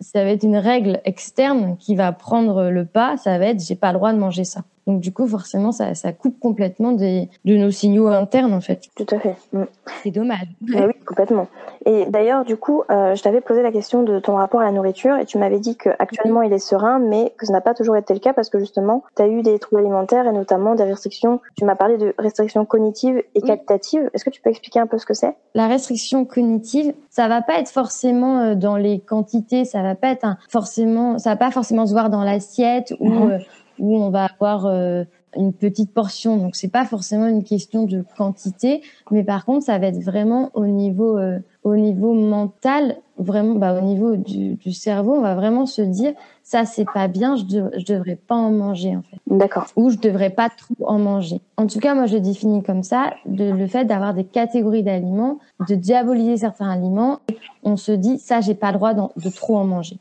ça 0.00 0.24
va 0.24 0.30
être 0.30 0.42
une 0.42 0.56
règle 0.56 1.00
externe 1.04 1.76
qui 1.78 1.94
va 1.94 2.10
prendre 2.10 2.70
le 2.70 2.86
pas. 2.86 3.16
Ça 3.18 3.38
va 3.38 3.46
être, 3.46 3.60
j'ai 3.60 3.76
pas 3.76 3.92
le 3.92 3.98
droit 3.98 4.12
de 4.12 4.18
manger 4.18 4.42
ça. 4.42 4.62
Donc 4.86 5.00
du 5.00 5.12
coup, 5.12 5.26
forcément, 5.26 5.72
ça, 5.72 5.94
ça 5.94 6.12
coupe 6.12 6.38
complètement 6.40 6.92
des, 6.92 7.28
de 7.44 7.56
nos 7.56 7.70
signaux 7.70 8.08
internes, 8.08 8.52
en 8.52 8.60
fait. 8.60 8.88
Tout 8.96 9.06
à 9.10 9.18
fait. 9.18 9.36
Mm. 9.52 9.62
C'est 10.02 10.10
dommage. 10.10 10.48
Ah 10.74 10.86
oui, 10.86 10.94
complètement. 11.06 11.46
Et 11.86 12.06
d'ailleurs, 12.06 12.44
du 12.44 12.56
coup, 12.56 12.82
euh, 12.90 13.14
je 13.14 13.22
t'avais 13.22 13.40
posé 13.40 13.62
la 13.62 13.72
question 13.72 14.02
de 14.02 14.18
ton 14.20 14.36
rapport 14.36 14.60
à 14.60 14.64
la 14.64 14.72
nourriture 14.72 15.16
et 15.16 15.24
tu 15.24 15.38
m'avais 15.38 15.58
dit 15.58 15.76
qu'actuellement, 15.76 16.42
il 16.42 16.52
est 16.52 16.58
serein, 16.58 16.98
mais 16.98 17.32
que 17.36 17.46
ça 17.46 17.52
n'a 17.52 17.60
pas 17.60 17.74
toujours 17.74 17.96
été 17.96 18.14
le 18.14 18.20
cas 18.20 18.32
parce 18.32 18.50
que 18.50 18.58
justement, 18.58 19.02
tu 19.16 19.22
as 19.22 19.28
eu 19.28 19.42
des 19.42 19.58
troubles 19.58 19.82
alimentaires 19.82 20.26
et 20.26 20.32
notamment 20.32 20.74
des 20.74 20.84
restrictions. 20.84 21.40
Tu 21.56 21.64
m'as 21.64 21.74
parlé 21.74 21.98
de 21.98 22.14
restrictions 22.18 22.64
cognitives 22.64 23.22
et 23.34 23.40
qualitatives. 23.40 24.10
Est-ce 24.14 24.24
que 24.24 24.30
tu 24.30 24.40
peux 24.40 24.50
expliquer 24.50 24.80
un 24.80 24.86
peu 24.86 24.98
ce 24.98 25.06
que 25.06 25.14
c'est? 25.14 25.34
La 25.54 25.66
restriction 25.66 26.24
cognitive, 26.24 26.94
ça 27.10 27.28
va 27.28 27.42
pas 27.42 27.58
être 27.58 27.68
forcément 27.68 28.40
euh, 28.40 28.54
dans 28.54 28.76
les 28.76 29.00
quantités, 29.00 29.64
ça 29.64 29.82
va 29.82 29.94
pas 29.94 30.08
être 30.08 30.36
forcément, 30.48 31.18
ça 31.18 31.30
va 31.30 31.36
pas 31.36 31.50
forcément 31.50 31.86
se 31.86 31.92
voir 31.92 32.10
dans 32.10 32.22
l'assiette 32.22 32.94
ou 33.00 33.08
mhm. 33.08 33.30
euh, 33.30 33.38
où 33.78 33.96
on 33.96 34.10
va 34.10 34.24
avoir 34.26 34.66
euh, 34.66 35.04
une 35.36 35.52
petite 35.52 35.92
portion. 35.92 36.36
Donc 36.36 36.56
c'est 36.56 36.70
pas 36.70 36.84
forcément 36.84 37.26
une 37.26 37.44
question 37.44 37.84
de 37.84 38.04
quantité, 38.16 38.82
mais 39.10 39.24
par 39.24 39.44
contre 39.44 39.66
ça 39.66 39.78
va 39.78 39.88
être 39.88 40.02
vraiment 40.02 40.50
au 40.54 40.66
niveau 40.66 41.18
euh, 41.18 41.38
au 41.64 41.76
niveau 41.76 42.12
mental, 42.12 42.96
vraiment 43.18 43.54
bah, 43.54 43.78
au 43.78 43.82
niveau 43.82 44.16
du, 44.16 44.54
du, 44.54 44.72
cerveau, 44.72 45.12
on 45.12 45.20
va 45.20 45.34
vraiment 45.34 45.64
se 45.64 45.80
dire 45.80 46.12
ça 46.42 46.64
c'est 46.64 46.86
pas 46.92 47.08
bien, 47.08 47.36
je, 47.36 47.44
je 47.44 47.84
devrais 47.84 48.16
pas 48.16 48.34
en 48.34 48.50
manger 48.50 48.96
en 48.96 49.02
fait. 49.02 49.16
D'accord. 49.28 49.66
Ou 49.76 49.90
je 49.90 49.98
devrais 49.98 50.30
pas 50.30 50.48
trop 50.48 50.74
en 50.86 50.98
manger. 50.98 51.40
En 51.56 51.66
tout 51.66 51.78
cas 51.78 51.94
moi 51.94 52.06
je 52.06 52.16
définis 52.16 52.62
comme 52.62 52.82
ça, 52.82 53.14
de, 53.26 53.50
le 53.50 53.66
fait 53.66 53.84
d'avoir 53.84 54.14
des 54.14 54.24
catégories 54.24 54.82
d'aliments, 54.82 55.38
de 55.68 55.74
diaboliser 55.74 56.36
certains 56.36 56.68
aliments, 56.68 57.20
on 57.62 57.76
se 57.76 57.92
dit 57.92 58.18
ça 58.18 58.40
j'ai 58.40 58.54
pas 58.54 58.72
le 58.72 58.78
droit 58.78 58.94
de 58.94 59.30
trop 59.30 59.56
en 59.56 59.64
manger. 59.64 59.98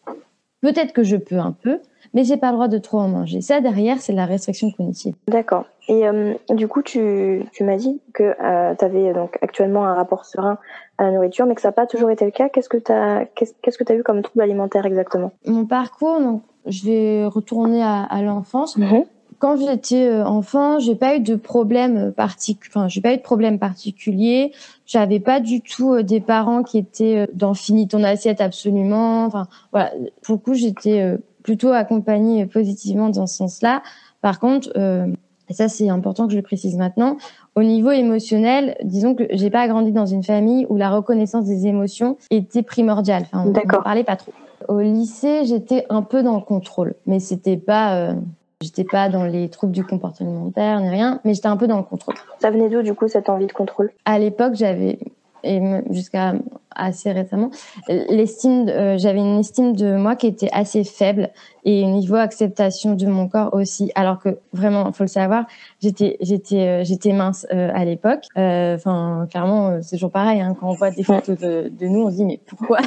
Peut-être 0.62 0.94
que 0.94 1.04
je 1.04 1.16
peux 1.16 1.40
un 1.40 1.54
peu, 1.54 1.80
mais 2.13 2.24
j'ai 2.24 2.38
pas 2.38 2.48
le 2.48 2.53
droit 2.53 2.68
de 2.68 2.77
trop 2.77 3.00
en 3.00 3.08
manger. 3.08 3.41
Ça 3.41 3.62
derrière, 3.62 4.00
c'est 4.00 4.13
la 4.13 4.25
restriction 4.25 4.72
cognitive. 4.72 5.15
D'accord. 5.27 5.65
Et 5.88 6.08
euh, 6.08 6.34
du 6.50 6.68
coup, 6.68 6.82
tu, 6.82 7.44
tu 7.51 7.63
m'as 7.63 7.75
dit 7.75 8.00
que 8.13 8.24
euh, 8.24 8.75
tu 8.77 8.86
avais 8.86 9.13
donc 9.13 9.38
actuellement 9.41 9.86
un 9.86 9.94
rapport 9.94 10.25
serein 10.25 10.58
à 10.98 11.06
la 11.06 11.12
nourriture, 11.12 11.46
mais 11.46 11.56
que 11.56 11.62
ça 11.62 11.70
n'a 11.70 11.74
pas 11.74 11.88
toujours 11.88 12.12
été 12.12 12.25
le 12.25 12.32
cas. 12.32 12.50
Qu'est-ce 12.50 12.70
que 12.70 12.77
tu 12.77 12.91
as 12.91 13.25
qu'est-ce 13.36 13.77
que 13.77 13.84
tu 13.84 13.91
as 13.91 13.96
vu 13.96 14.03
comme 14.03 14.22
trouble 14.22 14.44
alimentaire 14.44 14.86
exactement? 14.86 15.32
Mon 15.46 15.65
parcours, 15.65 16.20
donc 16.20 16.44
je 16.65 16.86
vais 16.86 17.25
retourner 17.25 17.82
à, 17.82 18.03
à 18.03 18.22
l'enfance. 18.22 18.77
Mhm. 18.77 19.03
Quand 19.39 19.58
j'étais 19.58 20.06
euh, 20.06 20.24
enfant, 20.24 20.77
j'ai 20.77 20.94
pas 20.94 21.15
eu 21.15 21.20
de 21.20 21.36
problème 21.36 22.12
particulier. 22.12 22.72
Enfin, 22.75 22.88
j'ai 22.88 23.01
pas 23.01 23.13
eu 23.13 23.18
de 23.18 23.24
problème 23.24 23.58
particulier. 23.58 24.51
J'avais 24.86 25.20
pas 25.20 25.39
du 25.39 25.62
tout 25.62 25.94
euh, 25.94 26.03
des 26.03 26.20
parents 26.20 26.62
qui 26.62 26.77
étaient 26.77 27.27
dans 27.34 27.56
finis 27.56 27.88
ton 27.88 28.03
assiette 28.03 28.39
absolument. 28.39 29.25
Enfin, 29.25 29.48
voilà. 29.72 29.91
Pour 30.22 30.36
le 30.36 30.39
coup, 30.39 30.53
j'étais 30.53 31.18
plutôt 31.43 31.69
accompagné 31.69 32.45
positivement 32.45 33.10
dans 33.10 33.27
ce 33.27 33.38
sens-là. 33.38 33.81
Par 34.21 34.39
contre, 34.39 34.71
euh, 34.77 35.07
et 35.50 35.53
ça 35.53 35.67
c'est 35.67 35.89
important 35.89 36.27
que 36.27 36.31
je 36.31 36.38
le 36.38 36.43
précise 36.43 36.77
maintenant, 36.77 37.17
au 37.55 37.63
niveau 37.63 37.91
émotionnel, 37.91 38.77
disons 38.83 39.15
que 39.15 39.25
j'ai 39.31 39.50
pas 39.50 39.67
grandi 39.67 39.91
dans 39.91 40.05
une 40.05 40.24
famille 40.24 40.65
où 40.69 40.77
la 40.77 40.89
reconnaissance 40.89 41.45
des 41.45 41.67
émotions 41.67 42.17
était 42.29 42.63
primordiale. 42.63 43.24
Enfin, 43.33 43.43
on 43.45 43.50
ne 43.50 43.83
parlait 43.83 44.05
pas 44.05 44.15
trop. 44.15 44.31
Au 44.69 44.79
lycée, 44.79 45.43
j'étais 45.45 45.86
un 45.89 46.03
peu 46.03 46.24
dans 46.24 46.36
le 46.36 46.41
contrôle, 46.41 46.93
mais 47.05 47.19
c'était 47.19 47.57
pas, 47.57 47.95
euh, 47.98 48.13
j'étais 48.62 48.86
pas 48.86 49.10
dans 49.10 49.25
les 49.25 49.50
troubles 49.50 49.74
du 49.74 49.83
comportement 49.83 50.29
alimentaire 50.29 50.79
ni 50.79 50.89
rien, 50.89 51.19
mais 51.25 51.33
j'étais 51.33 51.48
un 51.48 51.57
peu 51.57 51.67
dans 51.67 51.77
le 51.77 51.83
contrôle. 51.83 52.15
Ça 52.39 52.51
venait 52.51 52.69
d'où 52.69 52.81
du 52.81 52.93
coup 52.93 53.07
cette 53.07 53.27
envie 53.27 53.48
de 53.48 53.51
contrôle? 53.51 53.91
À 54.05 54.19
l'époque, 54.19 54.53
j'avais 54.53 55.00
et 55.43 55.62
jusqu'à 55.89 56.33
assez 56.75 57.12
récemment. 57.12 57.50
L'estime, 57.88 58.67
euh, 58.69 58.98
j'avais 58.98 59.19
une 59.19 59.39
estime 59.39 59.75
de 59.75 59.95
moi 59.95 60.15
qui 60.15 60.27
était 60.27 60.50
assez 60.51 60.83
faible 60.83 61.29
et 61.65 61.86
niveau 61.86 62.15
acceptation 62.15 62.95
de 62.95 63.05
mon 63.05 63.27
corps 63.27 63.53
aussi. 63.53 63.91
Alors 63.95 64.19
que 64.19 64.39
vraiment, 64.53 64.91
faut 64.91 65.03
le 65.03 65.10
savoir, 65.10 65.45
j'étais 65.81 66.17
j'étais 66.21 66.67
euh, 66.67 66.83
j'étais 66.83 67.13
mince 67.13 67.45
euh, 67.53 67.69
à 67.74 67.86
l'époque. 67.86 68.25
Enfin, 68.36 69.27
clairement, 69.29 69.81
c'est 69.81 69.98
toujours 69.98 70.12
pareil. 70.12 70.41
Hein, 70.41 70.55
quand 70.60 70.69
on 70.69 70.74
voit 70.74 70.91
des 70.91 71.03
photos 71.03 71.38
de, 71.38 71.69
de, 71.69 71.86
nous, 71.88 72.03
on 72.03 72.12
se 72.12 72.15
dit 72.15 72.25
mais 72.25 72.39
pourquoi? 72.45 72.79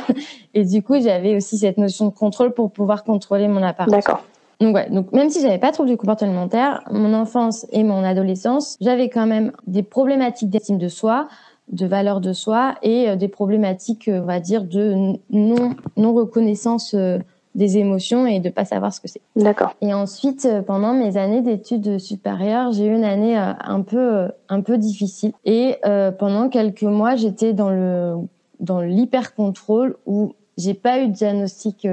Et 0.55 0.65
du 0.65 0.83
coup, 0.83 1.01
j'avais 1.01 1.37
aussi 1.37 1.59
cette 1.59 1.79
notion 1.79 2.07
de 2.07 2.15
contrôle 2.15 2.53
pour 2.53 2.71
pouvoir 2.71 3.05
contrôler 3.05 3.49
mon 3.49 3.63
apparence. 3.63 3.93
D'accord. 3.93 4.25
Donc 4.61 4.77
ouais, 4.77 4.89
donc 4.89 5.13
même 5.13 5.31
si 5.31 5.43
j'avais 5.43 5.59
pas 5.59 5.69
de 5.69 5.73
trouble 5.73 5.91
du 5.91 5.97
comportement 5.97 6.31
alimentaire, 6.31 6.83
mon 6.91 7.13
enfance 7.13 7.67
et 7.73 7.83
mon 7.83 8.05
adolescence, 8.05 8.77
j'avais 8.81 9.09
quand 9.09 9.27
même 9.27 9.53
des 9.67 9.83
problématiques 9.83 10.49
d'estime 10.49 10.79
de 10.79 10.89
soi, 10.89 11.29
de 11.73 11.87
valeur 11.87 12.21
de 12.21 12.33
soi 12.33 12.75
et 12.83 13.09
euh, 13.09 13.17
des 13.17 13.29
problématiques, 13.29 14.09
euh, 14.09 14.21
on 14.21 14.27
va 14.27 14.41
dire, 14.41 14.65
de 14.65 15.15
non 15.31 15.75
non 15.97 16.15
reconnaissance 16.15 16.95
euh, 16.95 17.19
des 17.55 17.79
émotions 17.79 18.27
et 18.27 18.41
de 18.41 18.51
pas 18.51 18.65
savoir 18.65 18.93
ce 18.93 19.01
que 19.01 19.09
c'est. 19.09 19.21
D'accord. 19.37 19.75
Et 19.81 19.95
ensuite, 19.95 20.49
pendant 20.67 20.93
mes 20.93 21.17
années 21.17 21.41
d'études 21.41 21.99
supérieures, 21.99 22.73
j'ai 22.73 22.87
eu 22.87 22.95
une 22.95 23.05
année 23.05 23.37
un 23.37 23.83
peu 23.83 24.27
un 24.49 24.61
peu 24.61 24.77
difficile 24.77 25.33
et 25.45 25.77
pendant 26.19 26.49
quelques 26.49 26.83
mois, 26.83 27.15
j'étais 27.15 27.53
dans 27.53 27.71
le 27.71 28.17
dans 28.59 28.81
l'hyper 28.81 29.37
contrôle 29.37 29.95
où 30.05 30.35
j'ai 30.59 30.75
pas 30.75 30.99
eu 30.99 31.07
de 31.07 31.13
diagnostic 31.13 31.87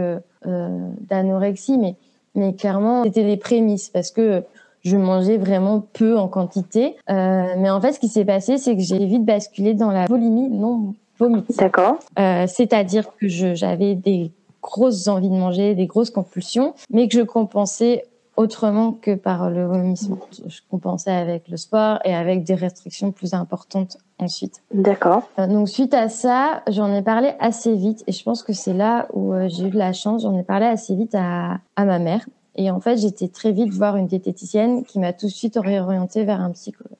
d'anorexie, 0.44 1.78
mais 1.78 1.96
mais 2.34 2.56
clairement, 2.56 3.04
c'était 3.04 3.24
les 3.24 3.38
prémices 3.38 3.90
parce 3.90 4.10
que 4.10 4.44
je 4.84 4.98
mangeais 4.98 5.38
vraiment 5.38 5.84
peu 5.94 6.18
en 6.18 6.28
quantité. 6.28 6.96
Euh, 7.10 7.54
mais 7.58 7.70
en 7.70 7.80
fait, 7.82 7.94
ce 7.94 8.00
qui 8.00 8.08
s'est 8.08 8.26
passé, 8.26 8.58
c'est 8.58 8.76
que 8.76 8.82
j'ai 8.82 9.06
vite 9.06 9.26
basculé 9.26 9.74
dans 9.74 9.92
la 9.92 10.06
volimie 10.06 10.50
non 10.50 10.96
vomitive. 11.20 11.58
D'accord. 11.58 11.98
Euh, 12.20 12.46
C'est-à-dire 12.48 13.16
que 13.18 13.28
j'avais 13.28 13.96
des 13.96 14.32
grosses 14.62 15.08
envies 15.08 15.30
de 15.30 15.36
manger, 15.36 15.76
des 15.76 15.88
grosses 15.88 16.12
compulsions, 16.12 16.74
mais 16.92 17.08
que 17.08 17.18
je 17.18 17.24
compensais 17.24 18.06
autrement 18.38 18.94
que 18.94 19.14
par 19.16 19.50
le 19.50 19.66
vomissement. 19.66 20.18
Je 20.48 20.60
compensais 20.70 21.12
avec 21.12 21.48
le 21.50 21.58
sport 21.58 22.00
et 22.06 22.16
avec 22.16 22.44
des 22.44 22.56
restrictions 22.56 23.12
plus 23.12 23.34
importantes 23.34 23.98
ensuite. 24.20 24.62
D'accord. 24.74 25.24
Euh, 25.38 25.48
donc 25.48 25.68
suite 25.68 25.94
à 25.94 26.10
ça, 26.10 26.64
j'en 26.68 26.94
ai 26.94 27.02
parlé 27.02 27.34
assez 27.40 27.76
vite 27.76 28.04
et 28.08 28.12
je 28.12 28.24
pense 28.24 28.42
que 28.44 28.54
c'est 28.54 28.74
là 28.74 29.08
où 29.14 29.34
euh, 29.34 29.48
j'ai 29.50 29.66
eu 29.66 29.70
de 29.70 29.78
la 29.78 29.94
chance. 29.94 30.24
J'en 30.24 30.38
ai 30.38 30.44
parlé 30.44 30.66
assez 30.66 30.96
vite 30.96 31.14
à, 31.14 31.60
à 31.76 31.86
ma 31.86 32.00
mère. 32.00 32.26
Et 32.56 32.70
en 32.70 32.80
fait, 32.80 32.98
j'étais 32.98 33.28
très 33.28 33.52
vite 33.52 33.72
voir 33.72 33.96
une 33.96 34.08
diététicienne 34.08 34.84
qui 34.84 35.00
m'a 35.00 35.14
tout 35.14 35.28
de 35.28 35.32
suite 35.32 35.58
réorientée 35.58 36.24
vers 36.24 36.42
un 36.42 36.52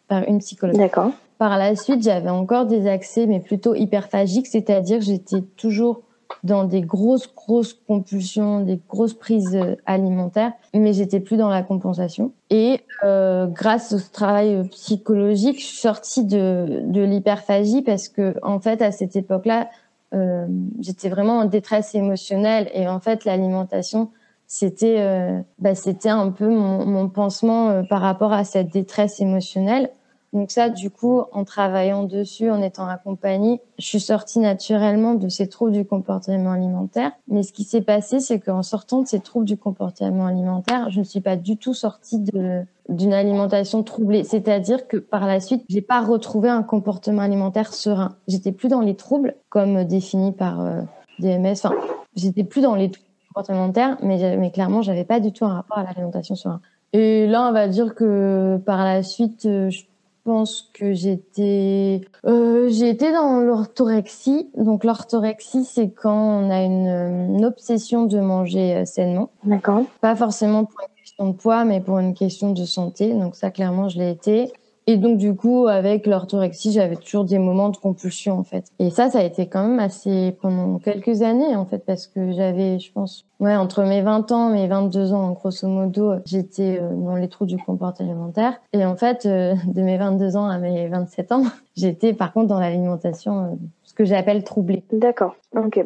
vers 0.10 0.28
une 0.28 0.40
psychologue. 0.40 0.78
D'accord. 0.78 1.12
Par 1.38 1.58
la 1.58 1.76
suite, 1.76 2.04
j'avais 2.04 2.30
encore 2.30 2.66
des 2.66 2.88
accès, 2.88 3.26
mais 3.26 3.40
plutôt 3.40 3.76
hyperphagiques, 3.76 4.48
c'est-à-dire 4.48 5.00
que 5.00 5.06
j'étais 5.06 5.42
toujours 5.58 6.02
dans 6.44 6.64
des 6.64 6.82
grosses, 6.82 7.34
grosses 7.34 7.74
compulsions, 7.74 8.62
des 8.62 8.80
grosses 8.90 9.14
prises 9.14 9.56
euh, 9.56 9.76
alimentaires, 9.86 10.54
mais 10.74 10.94
j'étais 10.94 11.20
plus 11.20 11.38
dans 11.38 11.50
la 11.50 11.62
compensation. 11.62 12.32
Et 12.50 12.82
euh, 13.04 13.48
grâce 13.48 13.94
au 13.94 13.98
travail 14.12 14.56
euh, 14.56 14.64
psychologique, 14.64 15.60
je 15.60 15.66
suis 15.66 15.78
sortie 15.78 16.24
de, 16.24 16.84
de 16.86 17.02
l'hyperphagie 17.02 17.82
parce 17.82 18.08
que, 18.08 18.36
en 18.44 18.60
fait, 18.60 18.82
à 18.82 18.92
cette 18.92 19.16
époque-là, 19.16 19.70
euh, 20.14 20.46
j'étais 20.80 21.10
vraiment 21.10 21.40
en 21.40 21.46
détresse 21.46 21.96
émotionnelle 21.96 22.70
et 22.74 22.88
en 22.88 23.00
fait, 23.00 23.24
l'alimentation, 23.26 24.10
c'était, 24.54 24.98
euh, 25.00 25.40
bah, 25.60 25.76
c'était 25.76 26.10
un 26.10 26.30
peu 26.30 26.50
mon, 26.50 26.86
mon 26.86 27.08
pansement 27.08 27.86
par 27.86 28.02
rapport 28.02 28.34
à 28.34 28.44
cette 28.44 28.70
détresse 28.70 29.22
émotionnelle. 29.22 29.92
Donc 30.34 30.52
ça, 30.52 30.70
du 30.70 30.90
coup, 30.90 31.24
en 31.32 31.44
travaillant 31.44 32.04
dessus, 32.04 32.50
en 32.50 32.62
étant 32.62 32.88
accompagnée, 32.88 33.62
je 33.80 33.86
suis 33.86 34.00
sortie 34.00 34.40
naturellement 34.40 35.14
de 35.14 35.28
ces 35.28 35.48
troubles 35.48 35.74
du 35.74 35.86
comportement 35.86 36.52
alimentaire. 36.52 37.12
Mais 37.28 37.44
ce 37.44 37.52
qui 37.52 37.64
s'est 37.64 37.82
passé, 37.82 38.20
c'est 38.20 38.40
qu'en 38.40 38.64
sortant 38.64 39.02
de 39.02 39.08
ces 39.08 39.20
troubles 39.20 39.46
du 39.46 39.58
comportement 39.58 40.28
alimentaire, 40.28 40.90
je 40.90 41.00
ne 41.00 41.06
suis 41.06 41.22
pas 41.22 41.36
du 41.36 41.58
tout 41.58 41.74
sortie 41.74 42.20
de 42.20 42.64
d'une 42.90 43.14
alimentation 43.14 43.84
troublée. 43.84 44.26
C'est-à-dire 44.26 44.86
que 44.86 44.98
par 44.98 45.26
la 45.26 45.40
suite, 45.40 45.64
j'ai 45.70 45.82
pas 45.82 46.02
retrouvé 46.02 46.50
un 46.50 46.64
comportement 46.64 47.22
alimentaire 47.22 47.74
serein. 47.74 48.18
J'étais 48.28 48.52
plus 48.52 48.68
dans 48.68 48.82
les 48.82 48.96
troubles, 48.96 49.36
comme 49.48 49.86
défini 49.86 50.34
par 50.34 50.60
euh, 50.60 50.82
DMS. 51.20 51.52
Enfin, 51.54 51.74
j'étais 52.16 52.44
plus 52.44 52.60
dans 52.60 52.76
les 52.76 52.92
troubles 53.32 53.48
comportementaires, 53.48 53.98
mais, 54.02 54.38
mais 54.38 54.52
clairement, 54.52 54.82
j'avais 54.82 55.06
pas 55.06 55.20
du 55.20 55.32
tout 55.32 55.46
un 55.46 55.54
rapport 55.54 55.78
à 55.78 55.84
l'alimentation 55.84 56.36
serein. 56.36 56.62
Et 56.94 57.28
là, 57.28 57.48
on 57.48 57.54
va 57.54 57.68
dire 57.68 57.96
que 57.96 58.58
par 58.66 58.84
la 58.84 59.02
suite, 59.04 59.46
euh, 59.46 59.70
je 59.70 59.84
pense 60.24 60.70
que 60.74 60.94
j'étais 60.94 62.02
euh, 62.26 62.68
j'ai 62.70 62.90
été 62.90 63.12
dans 63.12 63.40
l'orthorexie. 63.40 64.50
Donc 64.58 64.84
l'orthorexie, 64.84 65.64
c'est 65.64 65.90
quand 65.90 66.44
on 66.44 66.50
a 66.50 66.62
une, 66.64 67.36
une 67.36 67.46
obsession 67.46 68.06
de 68.06 68.20
manger 68.20 68.76
euh, 68.76 68.86
sainement. 68.86 69.30
D'accord. 69.46 69.84
Pas 70.02 70.16
forcément 70.16 70.66
pour 70.66 70.82
une 70.82 71.02
question 71.02 71.28
de 71.30 71.34
poids, 71.34 71.64
mais 71.64 71.80
pour 71.80 72.00
une 72.00 72.14
question 72.14 72.52
de 72.52 72.66
santé. 72.66 73.14
Donc 73.14 73.36
ça, 73.36 73.52
clairement, 73.52 73.88
je 73.88 73.98
l'ai 73.98 74.12
été. 74.12 74.52
Et 74.88 74.98
donc 74.98 75.18
du 75.18 75.36
coup, 75.36 75.68
avec 75.68 76.08
l'orthorexie, 76.08 76.72
j'avais 76.72 76.96
toujours 76.96 77.24
des 77.24 77.38
moments 77.38 77.70
de 77.70 77.78
compulsion 77.78 78.40
en 78.40 78.44
fait. 78.44 78.66
Et 78.80 78.90
ça, 78.90 79.10
ça 79.10 79.20
a 79.20 79.24
été 79.24 79.48
quand 79.48 79.68
même 79.68 79.80
assez 79.80 80.36
pendant 80.42 80.80
quelques 80.80 81.22
années 81.22 81.56
en 81.56 81.66
fait, 81.66 81.80
parce 81.86 82.08
que 82.08 82.32
j'avais, 82.32 82.80
je 82.80 82.92
pense, 82.92 83.26
ouais, 83.40 83.56
entre 83.56 83.84
mes 83.84 84.02
20 84.02 84.32
ans, 84.32 84.50
mes 84.50 84.68
22 84.68 85.14
ans, 85.14 85.32
grosso 85.32 85.68
modo, 85.68 86.16
j'étais 86.26 86.80
euh, 86.82 86.94
dans 86.94 87.16
les 87.16 87.30
trous 87.30 87.46
du 87.46 87.58
comportement 87.58 88.10
alimentaire. 88.10 88.60
Et 88.74 88.86
en 88.86 88.96
fait, 88.96 89.26
euh, 89.26 89.56
de 89.68 89.82
mes 89.82 89.98
22 89.98 90.36
ans 90.36 90.48
à 90.48 90.58
mes 90.58 90.88
27 90.88 91.32
ans, 91.32 91.44
j'étais 91.76 92.14
par 92.14 92.34
contre 92.34 92.48
dans 92.48 92.60
l'alimentation, 92.60 93.44
euh, 93.44 93.56
ce 93.84 93.94
que 93.94 94.06
j'appelle 94.06 94.44
troublée. 94.44 94.84
D'accord. 94.92 95.36
Ok. 95.56 95.86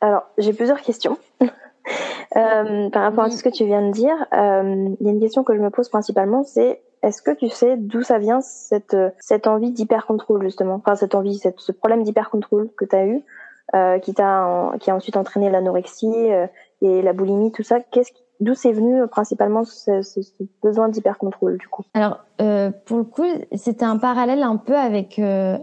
Alors, 0.00 0.24
j'ai 0.38 0.52
plusieurs 0.52 0.82
questions. 0.82 1.16
Euh, 2.36 2.90
par 2.90 3.02
rapport 3.02 3.24
à 3.24 3.30
tout 3.30 3.36
ce 3.36 3.44
que 3.44 3.48
tu 3.48 3.64
viens 3.64 3.86
de 3.86 3.92
dire, 3.92 4.14
euh, 4.32 4.88
il 4.98 5.06
y 5.06 5.08
a 5.08 5.12
une 5.12 5.20
question 5.20 5.44
que 5.44 5.54
je 5.54 5.60
me 5.60 5.70
pose 5.70 5.88
principalement, 5.88 6.42
c'est 6.42 6.80
est-ce 7.06 7.22
que 7.22 7.30
tu 7.30 7.48
sais 7.48 7.76
d'où 7.76 8.02
ça 8.02 8.18
vient 8.18 8.40
cette 8.40 8.96
cette 9.20 9.46
envie 9.46 9.70
d'hyper 9.70 10.06
contrôle 10.06 10.42
justement, 10.42 10.74
enfin 10.74 10.96
cette 10.96 11.14
envie, 11.14 11.38
cette, 11.38 11.60
ce 11.60 11.72
problème 11.72 12.02
d'hyper 12.02 12.30
contrôle 12.30 12.70
que 12.76 12.84
tu 12.84 12.96
as 12.96 13.06
eu, 13.06 13.22
euh, 13.74 13.98
qui 13.98 14.14
t'a 14.14 14.72
qui 14.80 14.90
a 14.90 14.96
ensuite 14.96 15.16
entraîné 15.16 15.50
l'anorexie 15.50 16.32
euh, 16.32 16.46
et 16.82 17.02
la 17.02 17.12
boulimie, 17.12 17.52
tout 17.52 17.62
ça? 17.62 17.78
D'où 18.40 18.54
c'est 18.54 18.72
venu 18.72 19.00
euh, 19.00 19.06
principalement 19.06 19.64
ce, 19.64 20.02
ce, 20.02 20.20
ce 20.22 20.42
besoin 20.62 20.88
d'hyper 20.88 21.18
contrôle 21.18 21.56
du 21.58 21.68
coup? 21.68 21.84
Alors 21.94 22.18
euh, 22.40 22.70
pour 22.86 22.98
le 22.98 23.04
coup, 23.04 23.26
c'était 23.54 23.84
un 23.84 23.98
parallèle 23.98 24.42
un 24.42 24.56
peu 24.56 24.76
avec 24.76 25.20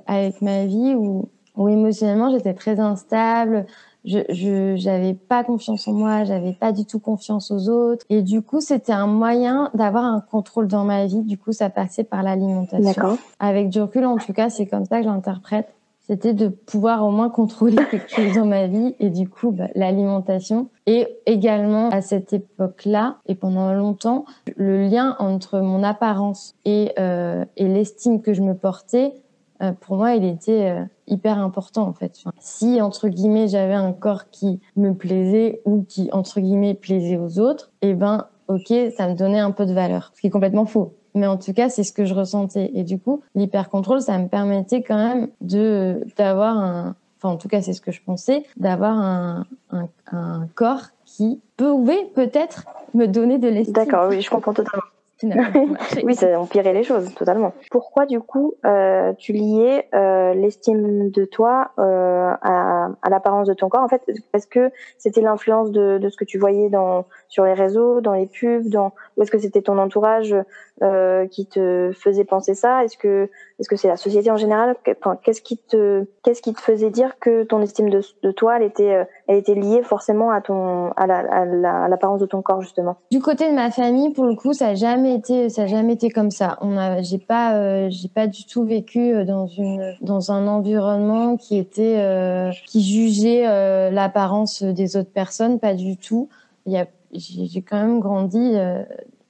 avec 0.08 0.42
ma 0.42 0.66
vie 0.66 0.96
où 0.96 1.30
où 1.58 1.68
émotionnellement 1.68 2.30
j'étais 2.32 2.54
très 2.54 2.80
instable 2.80 3.66
je 4.06 4.20
je 4.30 4.76
j'avais 4.78 5.14
pas 5.14 5.44
confiance 5.44 5.88
en 5.88 5.94
moi, 5.94 6.24
j'avais 6.24 6.54
pas 6.54 6.72
du 6.72 6.86
tout 6.86 7.00
confiance 7.00 7.52
aux 7.52 7.70
autres 7.70 8.06
et 8.10 8.22
du 8.22 8.42
coup 8.42 8.62
c'était 8.62 8.94
un 8.94 9.08
moyen 9.08 9.70
d'avoir 9.74 10.06
un 10.06 10.22
contrôle 10.22 10.68
dans 10.68 10.84
ma 10.84 11.06
vie. 11.06 11.22
Du 11.22 11.38
coup 11.38 11.52
ça 11.52 11.70
passait 11.70 12.04
par 12.04 12.24
l'alimentation. 12.24 13.18
Avec 13.40 13.70
du 13.70 13.82
recul 13.82 14.06
en 14.06 14.18
tout 14.18 14.34
cas 14.34 14.50
c'est 14.50 14.66
comme 14.66 14.86
ça 14.86 15.00
que 15.00 15.04
j'interprète. 15.04 15.74
C'était 16.08 16.34
de 16.34 16.48
pouvoir 16.50 17.06
au 17.06 17.12
moins 17.12 17.30
contrôler 17.30 17.78
quelque 17.90 18.10
chose 18.14 18.34
dans 18.36 18.46
ma 18.46 18.68
vie 18.68 18.96
et 19.00 19.10
du 19.10 19.30
coup 19.30 19.52
bah, 19.52 19.68
l'alimentation 19.76 20.68
et 20.88 21.08
également 21.28 21.90
à 21.90 22.02
cette 22.02 22.34
époque-là 22.34 23.18
et 23.28 23.36
pendant 23.36 23.72
longtemps 23.74 24.26
le 24.58 24.84
lien 24.88 25.16
entre 25.20 25.60
mon 25.60 25.84
apparence 25.84 26.56
et 26.66 26.92
euh, 27.00 27.46
et 27.56 27.68
l'estime 27.68 28.22
que 28.22 28.34
je 28.34 28.42
me 28.42 28.56
portais 28.56 29.14
euh, 29.62 29.72
pour 29.80 29.98
moi, 29.98 30.16
il 30.16 30.26
était 30.26 30.72
euh, 30.72 30.84
hyper 31.08 31.38
important 31.40 31.84
en 31.84 31.94
fait. 31.94 32.24
si 32.40 32.82
entre 32.82 33.10
guillemets 33.10 33.48
j'avais 33.48 33.74
un 33.74 33.94
corps 33.94 34.30
qui 34.30 34.60
me 34.76 34.94
plaisait 34.94 35.62
ou 35.66 35.86
qui 35.88 36.10
entre 36.12 36.40
guillemets 36.40 36.74
plaisait 36.74 37.18
aux 37.18 37.40
autres, 37.40 37.72
eh 37.82 37.94
ben 37.94 38.28
ok, 38.48 38.74
ça 38.96 39.08
me 39.08 39.14
donnait 39.16 39.40
un 39.40 39.52
peu 39.52 39.66
de 39.66 39.74
valeur, 39.74 40.12
ce 40.16 40.22
qui 40.22 40.28
est 40.28 40.32
complètement 40.32 40.66
faux. 40.66 40.94
Mais 41.14 41.28
en 41.28 41.38
tout 41.38 41.54
cas, 41.54 41.68
c'est 41.68 41.84
ce 41.84 41.92
que 41.92 42.06
je 42.06 42.14
ressentais. 42.14 42.72
Et 42.74 42.84
du 42.84 42.98
coup, 42.98 43.22
l'hyper 43.36 43.70
contrôle, 43.70 44.02
ça 44.02 44.18
me 44.18 44.28
permettait 44.28 44.82
quand 44.82 44.96
même 44.96 45.28
de 45.42 46.06
d'avoir 46.18 46.58
un, 46.58 46.96
enfin 47.18 47.34
en 47.34 47.38
tout 47.38 47.50
cas 47.50 47.62
c'est 47.62 47.74
ce 47.74 47.82
que 47.82 47.92
je 47.92 48.02
pensais, 48.02 48.44
d'avoir 48.58 48.98
un, 48.98 49.46
un, 49.72 49.90
un 50.12 50.48
corps 50.56 50.88
qui 51.06 51.42
pouvait 51.58 52.06
peut-être 52.16 52.66
me 52.94 53.08
donner 53.08 53.38
de 53.38 53.48
l'estime. 53.48 53.74
D'accord, 53.74 54.08
oui, 54.10 54.22
je 54.22 54.30
comprends 54.30 54.54
totalement. 54.54 54.81
oui, 56.04 56.16
ça 56.16 56.40
empirait 56.40 56.74
les 56.74 56.84
choses 56.84 57.14
totalement. 57.16 57.54
Pourquoi 57.70 58.06
du 58.06 58.20
coup 58.20 58.56
euh, 58.66 59.14
tu 59.18 59.34
liais 59.34 59.88
euh, 59.94 60.34
l'estime 60.34 61.10
de 61.10 61.26
toi 61.26 61.72
euh, 61.80 62.32
à, 62.42 62.90
à 63.02 63.10
l'apparence 63.10 63.48
de 63.48 63.54
ton 63.54 63.70
corps 63.70 63.84
En 63.84 63.88
fait, 63.88 64.02
est-ce 64.34 64.48
que 64.48 64.72
c'était 64.98 65.22
l'influence 65.22 65.72
de, 65.72 65.98
de, 65.98 66.10
ce 66.10 66.18
que 66.18 66.26
tu 66.26 66.38
voyais 66.38 66.70
dans 66.70 67.06
sur 67.28 67.46
les 67.46 67.54
réseaux, 67.54 68.02
dans 68.02 68.14
les 68.14 68.28
pubs, 68.28 68.68
dans 68.70 68.94
ou 69.18 69.24
est-ce 69.24 69.32
que 69.32 69.40
c'était 69.40 69.62
ton 69.62 69.78
entourage 69.78 70.36
euh, 70.82 71.28
qui 71.28 71.46
te 71.46 71.92
faisait 71.94 72.24
penser 72.24 72.56
ça? 72.56 72.84
Est-ce 72.84 72.98
que 72.98 73.30
est-ce 73.60 73.70
que 73.70 73.76
c'est 73.76 73.88
la 73.88 73.98
société 73.98 74.32
en 74.32 74.38
général? 74.38 74.76
Qu'est-ce 75.24 75.42
qui 75.42 75.58
te 75.58 76.06
qu'est-ce 76.24 76.42
qui 76.42 76.54
te 76.54 76.60
faisait 76.60 76.90
dire 76.90 77.20
que 77.20 77.44
ton 77.44 77.62
estime 77.62 77.90
de, 77.90 78.02
toi 78.32 78.58
elle 78.58 78.64
était 78.64 79.06
elle 79.28 79.38
était 79.38 79.54
liée 79.54 79.84
forcément 79.84 80.32
à 80.32 80.42
ton 80.42 80.92
à 80.98 81.06
l'apparence 81.06 82.20
de 82.20 82.26
ton 82.26 82.42
corps 82.42 82.62
justement? 82.62 82.98
Du 83.12 83.20
côté 83.20 83.50
de 83.50 83.56
ma 83.56 83.70
famille, 83.70 84.12
pour 84.12 84.26
le 84.26 84.36
coup, 84.36 84.54
ça 84.54 84.70
a 84.70 84.74
jamais 84.74 85.14
été 85.14 85.50
ça 85.50 85.64
a 85.64 85.66
jamais 85.68 85.94
été 85.94 86.10
comme 86.10 86.32
ça. 86.32 86.58
On 86.62 86.78
a 86.78 87.02
j'ai 87.04 87.20
pas 87.20 87.56
euh, 87.56 87.88
j'ai 87.92 88.10
pas 88.10 88.26
du 88.26 88.46
tout 88.46 88.64
vécu 88.64 89.24
dans 89.26 89.46
une 89.46 89.96
dans 90.02 90.32
un 90.32 90.48
environnement 90.48 91.38
qui 91.38 91.58
était 91.58 91.98
euh, 92.00 92.52
qui 92.66 92.82
jugeait 92.82 93.48
euh, 93.48 93.92
l'apparence 93.92 94.64
des 94.64 94.98
autres 94.98 95.12
personnes, 95.12 95.60
pas 95.60 95.76
du 95.76 95.98
tout. 95.98 96.30
Il 96.66 96.74
y 96.74 96.78
a 96.78 96.88
j'ai 97.14 97.62
quand 97.62 97.78
même 97.78 98.00
grandi 98.00 98.56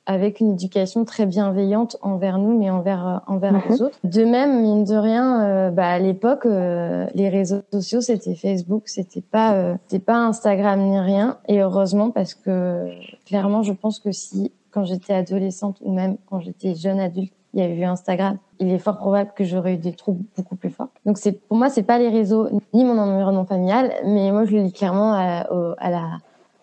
avec 0.06 0.40
une 0.40 0.54
éducation 0.54 1.06
très 1.06 1.26
bienveillante 1.26 1.98
envers 2.02 2.38
nous, 2.38 2.58
mais 2.58 2.70
envers 2.70 3.08
euh, 3.08 3.18
envers 3.28 3.54
les 3.54 3.76
mhm. 3.76 3.86
autres. 3.86 4.00
De 4.04 4.24
même, 4.24 4.62
mine 4.62 4.84
de 4.84 4.96
rien, 4.96 5.44
euh, 5.44 5.70
bah, 5.70 5.88
à 5.88 6.00
l'époque, 6.00 6.46
euh, 6.46 7.06
les 7.14 7.30
réseaux 7.30 7.62
sociaux, 7.72 8.02
c'était 8.02 8.36
Facebook, 8.36 8.84
c'était 8.88 9.22
pas 9.22 9.78
c'était 9.88 10.04
pas 10.04 10.18
Instagram 10.18 10.82
ni 10.82 11.00
rien. 11.00 11.38
Et 11.48 11.62
heureusement, 11.62 12.10
parce 12.12 12.34
que 12.34 12.88
clairement, 13.26 13.62
je 13.64 13.74
pense 13.74 14.00
que 14.00 14.12
si 14.12 14.52
quand 14.72 14.86
j'étais 14.86 15.14
adolescente 15.14 15.78
ou 15.82 15.94
même 15.94 16.18
quand 16.30 16.40
j'étais 16.40 16.76
jeune 16.76 17.00
adulte, 17.00 17.34
il 17.54 17.60
y 17.60 17.64
avait 17.64 17.76
eu 17.76 17.84
Instagram, 17.84 18.38
il 18.60 18.70
est 18.70 18.80
fort 18.80 18.98
probable 18.98 19.32
que 19.36 19.44
j'aurais 19.44 19.74
eu 19.74 19.78
des 19.78 19.92
troubles 19.92 20.24
beaucoup 20.38 20.56
plus 20.56 20.70
forts. 20.70 20.88
Donc 21.06 21.18
c'est 21.18 21.34
pour 21.34 21.58
moi, 21.58 21.70
c'est 21.70 21.84
pas 21.84 22.00
les 22.00 22.10
réseaux 22.10 22.48
ni 22.74 22.86
mon 22.86 22.98
environnement 22.98 23.46
familial, 23.46 23.92
mais 24.06 24.32
moi 24.32 24.46
je 24.46 24.52
le 24.52 24.64
lis 24.64 24.74
clairement 24.74 25.14
à, 25.14 25.46
à 25.78 25.90
la 25.92 26.18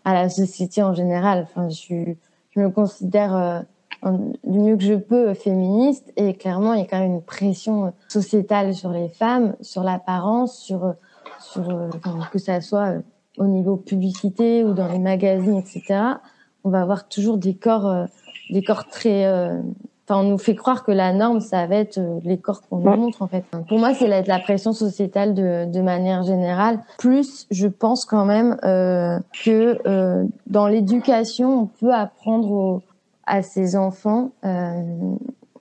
à 0.04 0.14
la 0.14 0.28
société 0.30 0.83
en 0.83 0.95
général. 0.95 1.42
Enfin, 1.42 1.68
je 1.68 1.75
suis 1.75 2.16
je 2.58 2.64
me 2.64 2.70
considère 2.70 3.36
euh, 3.36 3.60
du 4.44 4.58
mieux 4.58 4.76
que 4.76 4.82
je 4.82 4.94
peux 4.94 5.34
féministe 5.34 6.12
et 6.16 6.34
clairement 6.34 6.72
il 6.74 6.80
y 6.80 6.82
a 6.82 6.86
quand 6.86 6.98
même 6.98 7.12
une 7.12 7.22
pression 7.22 7.92
sociétale 8.08 8.74
sur 8.74 8.90
les 8.90 9.08
femmes, 9.08 9.54
sur 9.60 9.82
l'apparence, 9.84 10.58
sur 10.58 10.84
euh, 10.84 11.90
que 12.32 12.38
ça 12.38 12.60
soit 12.60 12.88
euh, 12.88 13.00
au 13.38 13.46
niveau 13.46 13.76
publicité 13.76 14.64
ou 14.64 14.72
dans 14.72 14.88
les 14.88 14.98
magazines, 14.98 15.58
etc. 15.58 16.00
On 16.64 16.70
va 16.70 16.82
avoir 16.82 17.08
toujours 17.08 17.38
des 17.38 17.54
corps 17.54 18.06
des 18.50 18.62
corps 18.62 18.88
très 18.88 19.24
Enfin, 20.08 20.20
on 20.20 20.30
nous 20.30 20.38
fait 20.38 20.54
croire 20.54 20.84
que 20.84 20.92
la 20.92 21.12
norme, 21.12 21.40
ça 21.40 21.66
va 21.66 21.76
être 21.76 22.00
les 22.24 22.38
corps 22.38 22.62
qu'on 22.62 22.78
nous 22.78 22.96
montre, 22.96 23.20
en 23.20 23.26
fait. 23.26 23.44
Pour 23.68 23.78
moi, 23.78 23.92
c'est 23.92 24.06
la, 24.06 24.22
la 24.22 24.38
pression 24.38 24.72
sociétale 24.72 25.34
de, 25.34 25.66
de 25.70 25.80
manière 25.82 26.22
générale. 26.22 26.80
Plus, 26.98 27.46
je 27.50 27.68
pense 27.68 28.06
quand 28.06 28.24
même 28.24 28.56
euh, 28.64 29.18
que 29.44 29.78
euh, 29.86 30.24
dans 30.46 30.66
l'éducation, 30.66 31.62
on 31.62 31.66
peut 31.66 31.92
apprendre 31.92 32.50
aux, 32.50 32.82
à 33.26 33.42
ses 33.42 33.76
enfants 33.76 34.30
euh, 34.46 34.82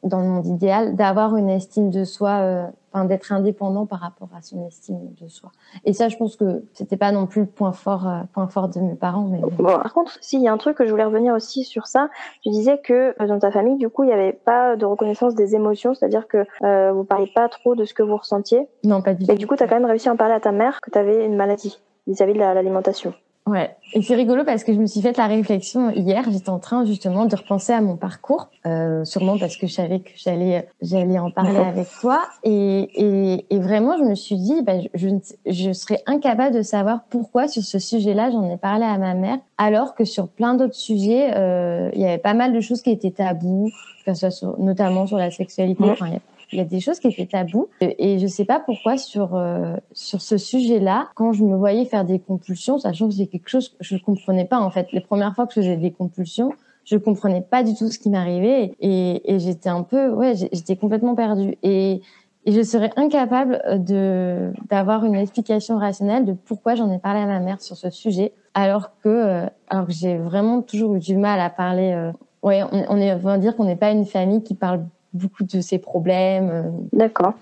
dans 0.08 0.20
le 0.20 0.28
monde 0.28 0.46
idéal, 0.48 0.96
d'avoir 0.96 1.36
une 1.36 1.50
estime 1.50 1.90
de 1.90 2.04
soi, 2.04 2.40
euh, 2.40 2.66
enfin 2.94 3.06
d'être 3.06 3.32
indépendant 3.32 3.86
par 3.86 4.00
rapport 4.00 4.30
à 4.36 4.42
son 4.42 4.66
estime 4.66 5.14
de 5.22 5.28
soi. 5.28 5.52
Et 5.86 5.94
ça, 5.94 6.10
je 6.10 6.18
pense 6.18 6.36
que 6.36 6.64
c'était 6.74 6.98
pas 6.98 7.12
non 7.12 7.28
plus 7.28 7.42
le 7.42 7.48
point 7.48 7.72
fort, 7.72 8.08
euh, 8.08 8.22
point 8.34 8.48
fort 8.48 8.70
de 8.70 8.80
mes 8.80 8.96
parents. 8.96 9.28
Mais... 9.30 9.40
Bon, 9.40 9.64
par 9.64 9.94
contre, 9.94 10.18
s'il 10.22 10.42
y 10.42 10.48
a 10.48 10.54
un 10.54 10.58
truc 10.58 10.78
que 10.78 10.86
je 10.86 10.92
voulais 10.92 11.06
revenir 11.06 11.34
aussi 11.34 11.64
sur 11.64 11.88
ça, 11.88 12.10
tu 12.42 12.50
disais 12.50 12.80
que 12.80 13.16
euh, 13.22 13.28
dans 13.28 13.40
ta 13.40 13.52
famille, 13.52 13.78
du 13.78 13.90
coup, 13.90 14.04
il 14.04 14.08
n'y 14.08 14.14
avait 14.14 14.34
pas 14.34 14.76
de 14.76 14.86
reconnaissance 14.86 15.36
des 15.36 15.56
émotions, 15.56 15.94
c'est-à-dire 15.94 16.28
que 16.28 16.46
vous 16.92 17.04
parliez 17.04 17.32
pas 17.34 17.50
trop 17.50 17.76
de 17.76 17.86
ce 17.86 17.94
que 17.94 18.04
vous 18.04 18.18
ressentiez. 18.18 18.68
Non, 18.84 19.02
pas 19.02 19.14
du 19.14 19.26
tout. 19.26 19.32
Et 19.32 19.36
du 19.36 19.48
coup, 19.48 19.56
tu 19.56 19.64
as 19.64 19.68
quand 19.68 19.76
même 19.76 19.86
réussi 19.86 20.10
à 20.10 20.14
en 20.14 20.18
parler 20.18 20.34
à 20.34 20.40
ta 20.40 20.52
mère 20.52 20.82
que 20.82 20.92
tu 20.92 20.98
avais 20.98 21.26
une 21.26 21.36
maladie 21.36 21.80
vis-à-vis 22.08 22.34
de 22.34 22.40
l'alimentation. 22.40 23.14
Ouais, 23.48 23.78
et 23.94 24.02
c'est 24.02 24.16
rigolo 24.16 24.44
parce 24.44 24.66
que 24.66 24.74
je 24.74 24.78
me 24.78 24.88
suis 24.88 25.02
fait 25.02 25.16
la 25.16 25.28
réflexion 25.28 25.90
hier. 25.92 26.26
J'étais 26.30 26.50
en 26.50 26.60
train 26.60 26.84
justement 26.84 27.26
de 27.26 27.34
repenser 27.34 27.72
à 27.72 27.80
mon 27.80 27.96
parcours, 27.96 28.50
euh, 28.66 29.06
sûrement 29.06 29.38
parce 29.38 29.56
que 29.56 29.68
je 29.68 29.74
savais 29.74 30.00
que 30.00 30.10
j'allais 30.18 30.68
j'allais 30.82 31.18
en 31.18 31.32
parler 31.32 31.60
avec 31.60 31.88
toi. 32.02 32.28
Et, 32.44 32.90
et, 32.96 33.46
et, 33.50 33.60
vraiment, 33.60 33.98
je 33.98 34.04
me 34.04 34.16
suis 34.16 34.36
dit, 34.36 34.62
bah, 34.64 34.74
je, 34.94 35.08
je 35.46 35.72
serais 35.72 36.04
incapable 36.08 36.56
de 36.56 36.62
savoir 36.62 37.06
pourquoi 37.10 37.48
sur 37.48 37.64
ce 37.64 37.80
sujet-là 37.80 38.32
j'en 38.32 38.52
ai 38.52 38.58
parlé 38.58 38.84
à 38.84 38.98
ma 38.98 39.14
mère, 39.14 39.38
alors 39.58 39.96
que 39.96 40.04
sur 40.04 40.28
plein 40.28 40.56
d'autres 40.56 40.76
sujets, 40.76 41.32
euh, 41.38 41.90
il 41.94 42.02
y 42.02 42.06
avait 42.06 42.18
pas 42.18 42.34
mal 42.34 42.52
de 42.52 42.60
choses 42.60 42.82
qui 42.82 42.92
étaient 42.92 43.12
tabous, 43.12 43.72
que 44.06 44.14
ce 44.14 44.20
soit 44.20 44.32
sur, 44.32 44.60
notamment 44.60 45.08
sur 45.08 45.18
la 45.18 45.32
sexualité. 45.32 45.86
Enfin, 45.86 46.08
il 46.08 46.14
y 46.14 46.18
a 46.18 46.37
des 46.54 46.80
choses 46.80 47.00
qui 47.00 47.08
étaient 47.08 47.26
tabous 47.26 47.68
et 47.82 48.20
je 48.20 48.28
sais 48.28 48.46
pas 48.46 48.60
pourquoi 48.60 48.98
sur 48.98 49.36
euh, 49.36 49.76
sur 49.92 50.22
ce 50.22 50.38
sujet-là, 50.38 51.10
quand 51.16 51.34
je 51.34 51.44
me 51.44 51.56
voyais 51.56 51.86
faire 51.86 52.06
des 52.06 52.20
compulsions, 52.20 52.78
sachant 52.78 53.08
que 53.10 53.16
c'est 53.16 53.28
quelque 53.28 53.50
chose 53.50 53.70
que 53.70 53.78
je 53.82 53.98
comprenais 53.98 54.46
pas 54.46 54.60
en 54.60 54.70
fait. 54.70 54.92
Les 54.94 55.02
premières 55.02 55.36
fois 55.36 55.48
que 55.48 55.54
je 55.54 55.62
faisais 55.62 55.78
des 55.78 55.92
compulsions, 55.92 56.54
je 56.86 56.98
comprenais 56.98 57.42
pas 57.42 57.64
du 57.64 57.76
tout 57.76 57.90
ce 57.90 58.00
qui 58.00 58.10
m'arrivait. 58.10 58.74
Et, 58.80 59.34
et 59.34 59.40
j'étais 59.40 59.70
un 59.70 59.84
peu 59.84 60.10
ouais, 60.10 60.36
j'étais 60.36 60.78
complètement 60.78 61.16
perdue. 61.16 61.58
Et 61.64 62.02
et 62.46 62.54
je 62.54 62.62
serais 62.64 62.92
incapable 62.96 63.62
de 63.86 64.54
d'avoir 64.70 65.04
une 65.04 65.16
explication 65.16 65.78
rationnelle 65.78 66.24
de 66.24 66.32
pourquoi 66.32 66.76
j'en 66.76 66.90
ai 66.94 66.98
parlé 66.98 67.20
à 67.20 67.26
ma 67.26 67.40
mère 67.40 67.60
sur 67.60 67.76
ce 67.76 67.90
sujet 67.90 68.32
alors 68.54 68.92
que 69.04 69.10
euh, 69.10 69.46
alors 69.68 69.86
que 69.86 69.92
j'ai 69.92 70.18
vraiment 70.18 70.62
toujours 70.62 70.96
eu 70.96 71.00
du 71.00 71.18
mal 71.18 71.42
à 71.42 71.50
parler 71.50 71.92
euh, 71.92 72.14
ouais 72.44 72.64
on, 72.72 72.86
on 72.88 72.98
est 73.02 73.14
on 73.14 73.18
va 73.18 73.38
dire 73.38 73.54
qu'on 73.58 73.66
n'est 73.66 73.76
pas 73.76 73.92
une 73.92 74.06
famille 74.06 74.44
qui 74.44 74.56
parle 74.56 74.86
beaucoup 75.18 75.44
de 75.44 75.62
ses 75.62 75.80
problèmes. 75.80 76.50
Euh. 76.50 76.64
D'accord. 76.94 77.34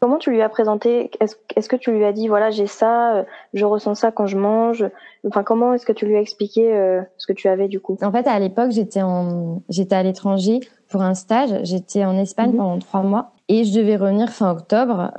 Comment 0.00 0.18
tu 0.18 0.30
lui 0.30 0.42
as 0.42 0.48
présenté? 0.48 1.12
Est-ce 1.20 1.68
que 1.68 1.76
tu 1.76 1.92
lui 1.92 2.04
as 2.04 2.12
dit 2.12 2.26
voilà 2.26 2.50
j'ai 2.50 2.66
ça, 2.66 3.14
euh, 3.14 3.22
je 3.54 3.64
ressens 3.64 3.94
ça 3.94 4.10
quand 4.10 4.26
je 4.26 4.36
mange? 4.36 4.84
Enfin 5.24 5.44
comment 5.44 5.74
est-ce 5.74 5.86
que 5.86 5.92
tu 5.92 6.06
lui 6.06 6.16
as 6.16 6.20
expliqué 6.20 6.74
euh, 6.74 7.02
ce 7.18 7.28
que 7.28 7.32
tu 7.32 7.46
avais 7.46 7.68
du 7.68 7.78
coup? 7.78 7.96
En 8.02 8.10
fait 8.10 8.26
à 8.26 8.36
l'époque 8.40 8.72
j'étais 8.72 9.02
en 9.02 9.62
j'étais 9.68 9.94
à 9.94 10.02
l'étranger 10.02 10.58
pour 10.88 11.02
un 11.02 11.14
stage. 11.14 11.50
J'étais 11.62 12.04
en 12.04 12.18
Espagne 12.18 12.50
mhm. 12.50 12.56
pendant 12.56 12.78
trois 12.80 13.02
mois 13.02 13.32
et 13.48 13.62
je 13.62 13.78
devais 13.78 13.94
revenir 13.94 14.30
fin 14.30 14.50
octobre 14.50 15.12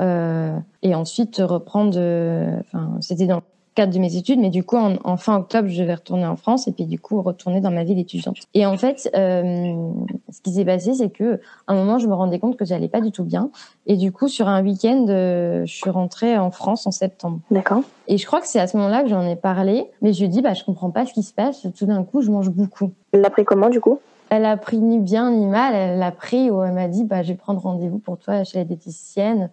et 0.82 0.96
ensuite 0.96 1.38
reprendre. 1.38 1.98
Enfin 2.60 2.98
c'était 3.00 3.28
dans 3.28 3.42
cadre 3.76 3.94
de 3.94 4.00
mes 4.00 4.18
études, 4.18 4.40
mais 4.40 4.50
du 4.50 4.64
coup, 4.64 4.78
en, 4.78 5.18
fin 5.18 5.38
octobre, 5.38 5.70
je 5.70 5.84
vais 5.84 5.94
retourner 5.94 6.26
en 6.26 6.36
France 6.36 6.68
et 6.68 6.72
puis 6.72 6.86
du 6.86 7.00
coup 7.00 7.22
retourner 7.22 7.62
dans 7.62 7.72
ma 7.72 7.84
vie 7.84 7.96
d'étudiante. 7.96 8.38
Et 8.54 8.66
en 8.66 8.78
fait, 8.78 9.10
euh, 9.16 9.92
ce 10.30 10.42
qui 10.42 10.54
s'est 10.54 10.66
passé, 10.66 10.94
c'est 10.94 11.10
que 11.10 11.40
à 11.68 11.74
un 11.74 11.76
moment, 11.76 11.98
je 11.98 12.08
me 12.08 12.14
rendais 12.14 12.40
compte 12.40 12.58
que 12.58 12.66
j'allais 12.66 12.90
pas 12.90 13.00
du 13.00 13.12
tout 13.12 13.24
bien, 13.24 13.50
et 13.88 13.96
du 13.96 14.12
coup, 14.12 14.28
sur 14.28 14.48
un 14.48 14.64
week-end, 14.64 15.06
euh, 15.10 15.66
je 15.66 15.74
suis 15.74 15.90
rentrée 15.90 16.38
en 16.38 16.52
France 16.52 16.86
en 16.86 16.92
septembre. 16.92 17.40
D'accord. 17.50 17.84
Et 18.08 18.18
je 18.18 18.26
crois 18.26 18.42
que 18.42 18.48
c'est 18.48 18.60
à 18.60 18.68
ce 18.68 18.76
moment-là 18.78 19.04
que 19.04 19.10
j'en 19.10 19.26
ai 19.26 19.38
parlé, 19.38 19.86
mais 20.02 20.12
je 20.12 20.20
lui 20.20 20.26
ai 20.26 20.30
dit, 20.30 20.42
bah, 20.42 20.54
je 20.54 20.64
comprends 20.64 20.92
pas 20.92 21.06
ce 21.06 21.14
qui 21.14 21.24
se 21.24 21.34
passe. 21.34 21.66
Tout 21.78 21.86
d'un 21.86 22.04
coup, 22.04 22.22
je 22.22 22.30
mange 22.30 22.50
beaucoup. 22.50 22.92
Elle 23.14 23.22
l'a 23.22 23.30
pris 23.30 23.46
comment 23.46 23.70
du 23.70 23.80
coup? 23.80 24.00
Elle 24.30 24.46
a 24.46 24.56
pris 24.58 24.80
ni 24.80 25.00
bien 25.00 25.32
ni 25.32 25.46
mal. 25.46 25.74
Elle 25.74 26.00
l'a 26.00 26.12
pris 26.12 26.52
où 26.52 26.62
elle 26.64 26.74
m'a 26.74 26.88
dit, 26.88 27.04
bah, 27.06 27.24
je 27.24 27.30
vais 27.30 27.36
prendre 27.36 27.62
rendez-vous 27.62 28.00
pour 28.00 28.18
toi 28.18 28.44
chez 28.44 28.58
la 28.60 28.66
diététicienne 28.66 29.50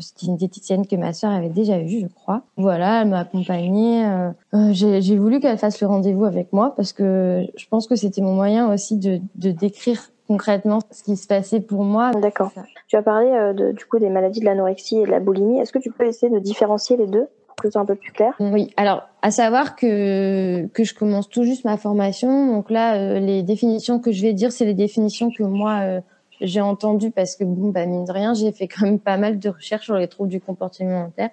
c'était 0.00 0.26
une 0.26 0.36
diététicienne 0.36 0.86
que 0.86 0.96
ma 0.96 1.12
sœur 1.12 1.30
avait 1.30 1.48
déjà 1.48 1.78
vue, 1.78 2.00
je 2.00 2.14
crois. 2.14 2.42
Voilà, 2.56 3.02
elle 3.02 3.08
m'a 3.08 3.20
accompagnée. 3.20 4.04
Euh, 4.04 4.30
euh 4.54 4.72
j'ai 4.72 5.18
voulu 5.18 5.40
qu'elle 5.40 5.58
fasse 5.58 5.80
le 5.80 5.86
rendez-vous 5.86 6.24
avec 6.24 6.52
moi 6.52 6.74
parce 6.76 6.92
que 6.92 7.44
je 7.56 7.66
pense 7.68 7.86
que 7.86 7.96
c'était 7.96 8.22
mon 8.22 8.34
moyen 8.34 8.72
aussi 8.72 8.96
de, 8.96 9.20
de 9.36 9.50
décrire 9.50 10.00
concrètement 10.28 10.80
ce 10.90 11.02
qui 11.02 11.16
se 11.16 11.26
passait 11.26 11.60
pour 11.60 11.82
moi. 11.82 12.12
D'accord. 12.12 12.52
Tu 12.86 12.96
as 12.96 13.02
parlé 13.02 13.28
euh, 13.28 13.52
de, 13.52 13.72
du 13.72 13.84
coup 13.86 13.98
des 13.98 14.10
maladies 14.10 14.40
de 14.40 14.44
l'anorexie 14.44 14.98
et 14.98 15.06
de 15.06 15.10
la 15.10 15.20
boulimie. 15.20 15.58
Est-ce 15.58 15.72
que 15.72 15.78
tu 15.78 15.90
peux 15.90 16.06
essayer 16.06 16.30
de 16.30 16.38
différencier 16.38 16.96
les 16.96 17.06
deux 17.06 17.26
pour 17.46 17.56
que 17.56 17.68
ce 17.68 17.72
soit 17.72 17.80
un 17.80 17.86
peu 17.86 17.94
plus 17.94 18.12
clair? 18.12 18.34
Oui. 18.38 18.70
Alors, 18.76 19.08
à 19.22 19.30
savoir 19.30 19.74
que 19.74 20.66
que 20.66 20.84
je 20.84 20.94
commence 20.94 21.28
tout 21.28 21.44
juste 21.44 21.64
ma 21.64 21.78
formation, 21.78 22.46
donc 22.52 22.70
là, 22.70 22.96
euh, 22.96 23.18
les 23.18 23.42
définitions 23.42 23.98
que 23.98 24.12
je 24.12 24.22
vais 24.22 24.34
dire, 24.34 24.52
c'est 24.52 24.66
les 24.66 24.74
définitions 24.74 25.30
que 25.30 25.42
moi 25.42 26.00
j'ai 26.40 26.60
entendu 26.60 27.10
parce 27.10 27.36
que 27.36 27.44
bon, 27.44 27.70
bah 27.70 27.86
mine 27.86 28.04
de 28.04 28.12
rien, 28.12 28.34
j'ai 28.34 28.52
fait 28.52 28.68
quand 28.68 28.84
même 28.84 29.00
pas 29.00 29.16
mal 29.16 29.38
de 29.38 29.48
recherches 29.48 29.84
sur 29.84 29.96
les 29.96 30.08
troubles 30.08 30.30
du 30.30 30.40
comportement 30.40 30.90
alimentaire. 30.90 31.30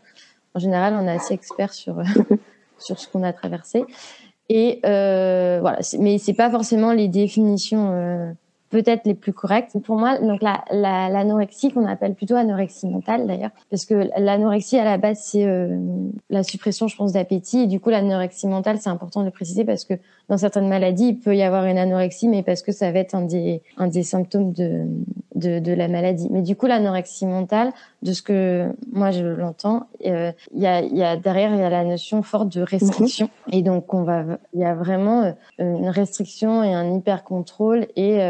En 0.54 0.60
général, 0.60 0.96
on 1.00 1.08
est 1.08 1.12
assez 1.12 1.34
expert 1.34 1.74
sur 1.74 2.02
sur 2.80 3.00
ce 3.00 3.08
qu'on 3.08 3.24
a 3.24 3.34
traversé. 3.34 3.86
Et 4.50 4.80
euh, 4.86 5.60
voilà, 5.62 5.80
mais 6.00 6.18
c'est 6.18 6.34
pas 6.34 6.52
forcément 6.52 6.92
les 6.92 7.08
définitions 7.08 7.92
euh, 7.92 8.32
peut-être 8.76 9.06
les 9.06 9.14
plus 9.14 9.32
correctes. 9.32 9.78
Pour 9.80 9.98
moi, 9.98 10.20
donc 10.20 10.42
l'anorexie 10.42 11.68
la, 11.68 11.74
qu'on 11.74 11.88
appelle 11.88 12.14
plutôt 12.14 12.36
anorexie 12.36 12.88
mentale 12.88 13.26
d'ailleurs, 13.26 13.52
parce 13.70 13.86
que 13.86 14.10
l'anorexie 14.18 14.78
à 14.78 14.84
la 14.84 14.98
base 14.98 15.20
c'est 15.22 15.46
euh, 15.46 15.78
la 16.30 16.44
suppression, 16.44 16.88
je 16.88 16.96
pense, 16.98 17.14
d'appétit. 17.14 17.62
Et 17.62 17.68
du 17.68 17.80
coup, 17.80 17.90
l'anorexie 17.90 18.48
mentale, 18.48 18.78
c'est 18.80 18.90
important 18.90 19.22
de 19.22 19.26
le 19.26 19.32
préciser 19.32 19.64
parce 19.64 19.86
que 19.86 19.94
dans 20.28 20.38
certaines 20.38 20.68
maladies, 20.68 21.10
il 21.10 21.20
peut 21.20 21.36
y 21.36 21.44
avoir 21.44 21.66
une 21.66 21.78
anorexie, 21.78 22.28
mais 22.28 22.44
parce 22.44 22.62
que 22.62 22.74
ça 22.74 22.92
va 22.92 23.00
être 23.00 23.16
un 23.16 23.22
des 23.22 23.62
un 23.78 23.88
des 23.88 24.04
symptômes 24.04 24.52
de 24.52 24.86
de, 25.36 25.60
de 25.60 25.74
la 25.74 25.88
maladie. 25.88 26.28
Mais 26.32 26.42
du 26.42 26.56
coup, 26.56 26.66
l'anorexie 26.66 27.26
mentale, 27.26 27.72
de 28.02 28.14
ce 28.14 28.22
que 28.22 28.74
moi 28.92 29.12
je 29.12 29.26
l'entends, 29.26 29.88
euh, 30.06 30.32
il 30.54 30.62
y, 30.62 30.68
a, 30.68 30.82
y 30.82 31.04
a 31.04 31.18
derrière 31.18 31.54
il 31.54 31.60
y 31.60 31.64
a 31.64 31.70
la 31.70 31.84
notion 31.84 32.24
forte 32.24 32.50
de 32.50 32.62
restriction. 32.62 33.30
Et 33.52 33.62
donc 33.62 33.94
on 33.94 34.04
va, 34.04 34.24
il 34.54 34.60
y 34.62 34.66
a 34.66 34.76
vraiment 34.76 35.24
euh, 35.24 35.34
une 35.60 35.90
restriction 35.90 36.64
et 36.64 36.74
un 36.74 36.94
hyper 36.96 37.24
contrôle 37.24 37.88
et 37.96 38.22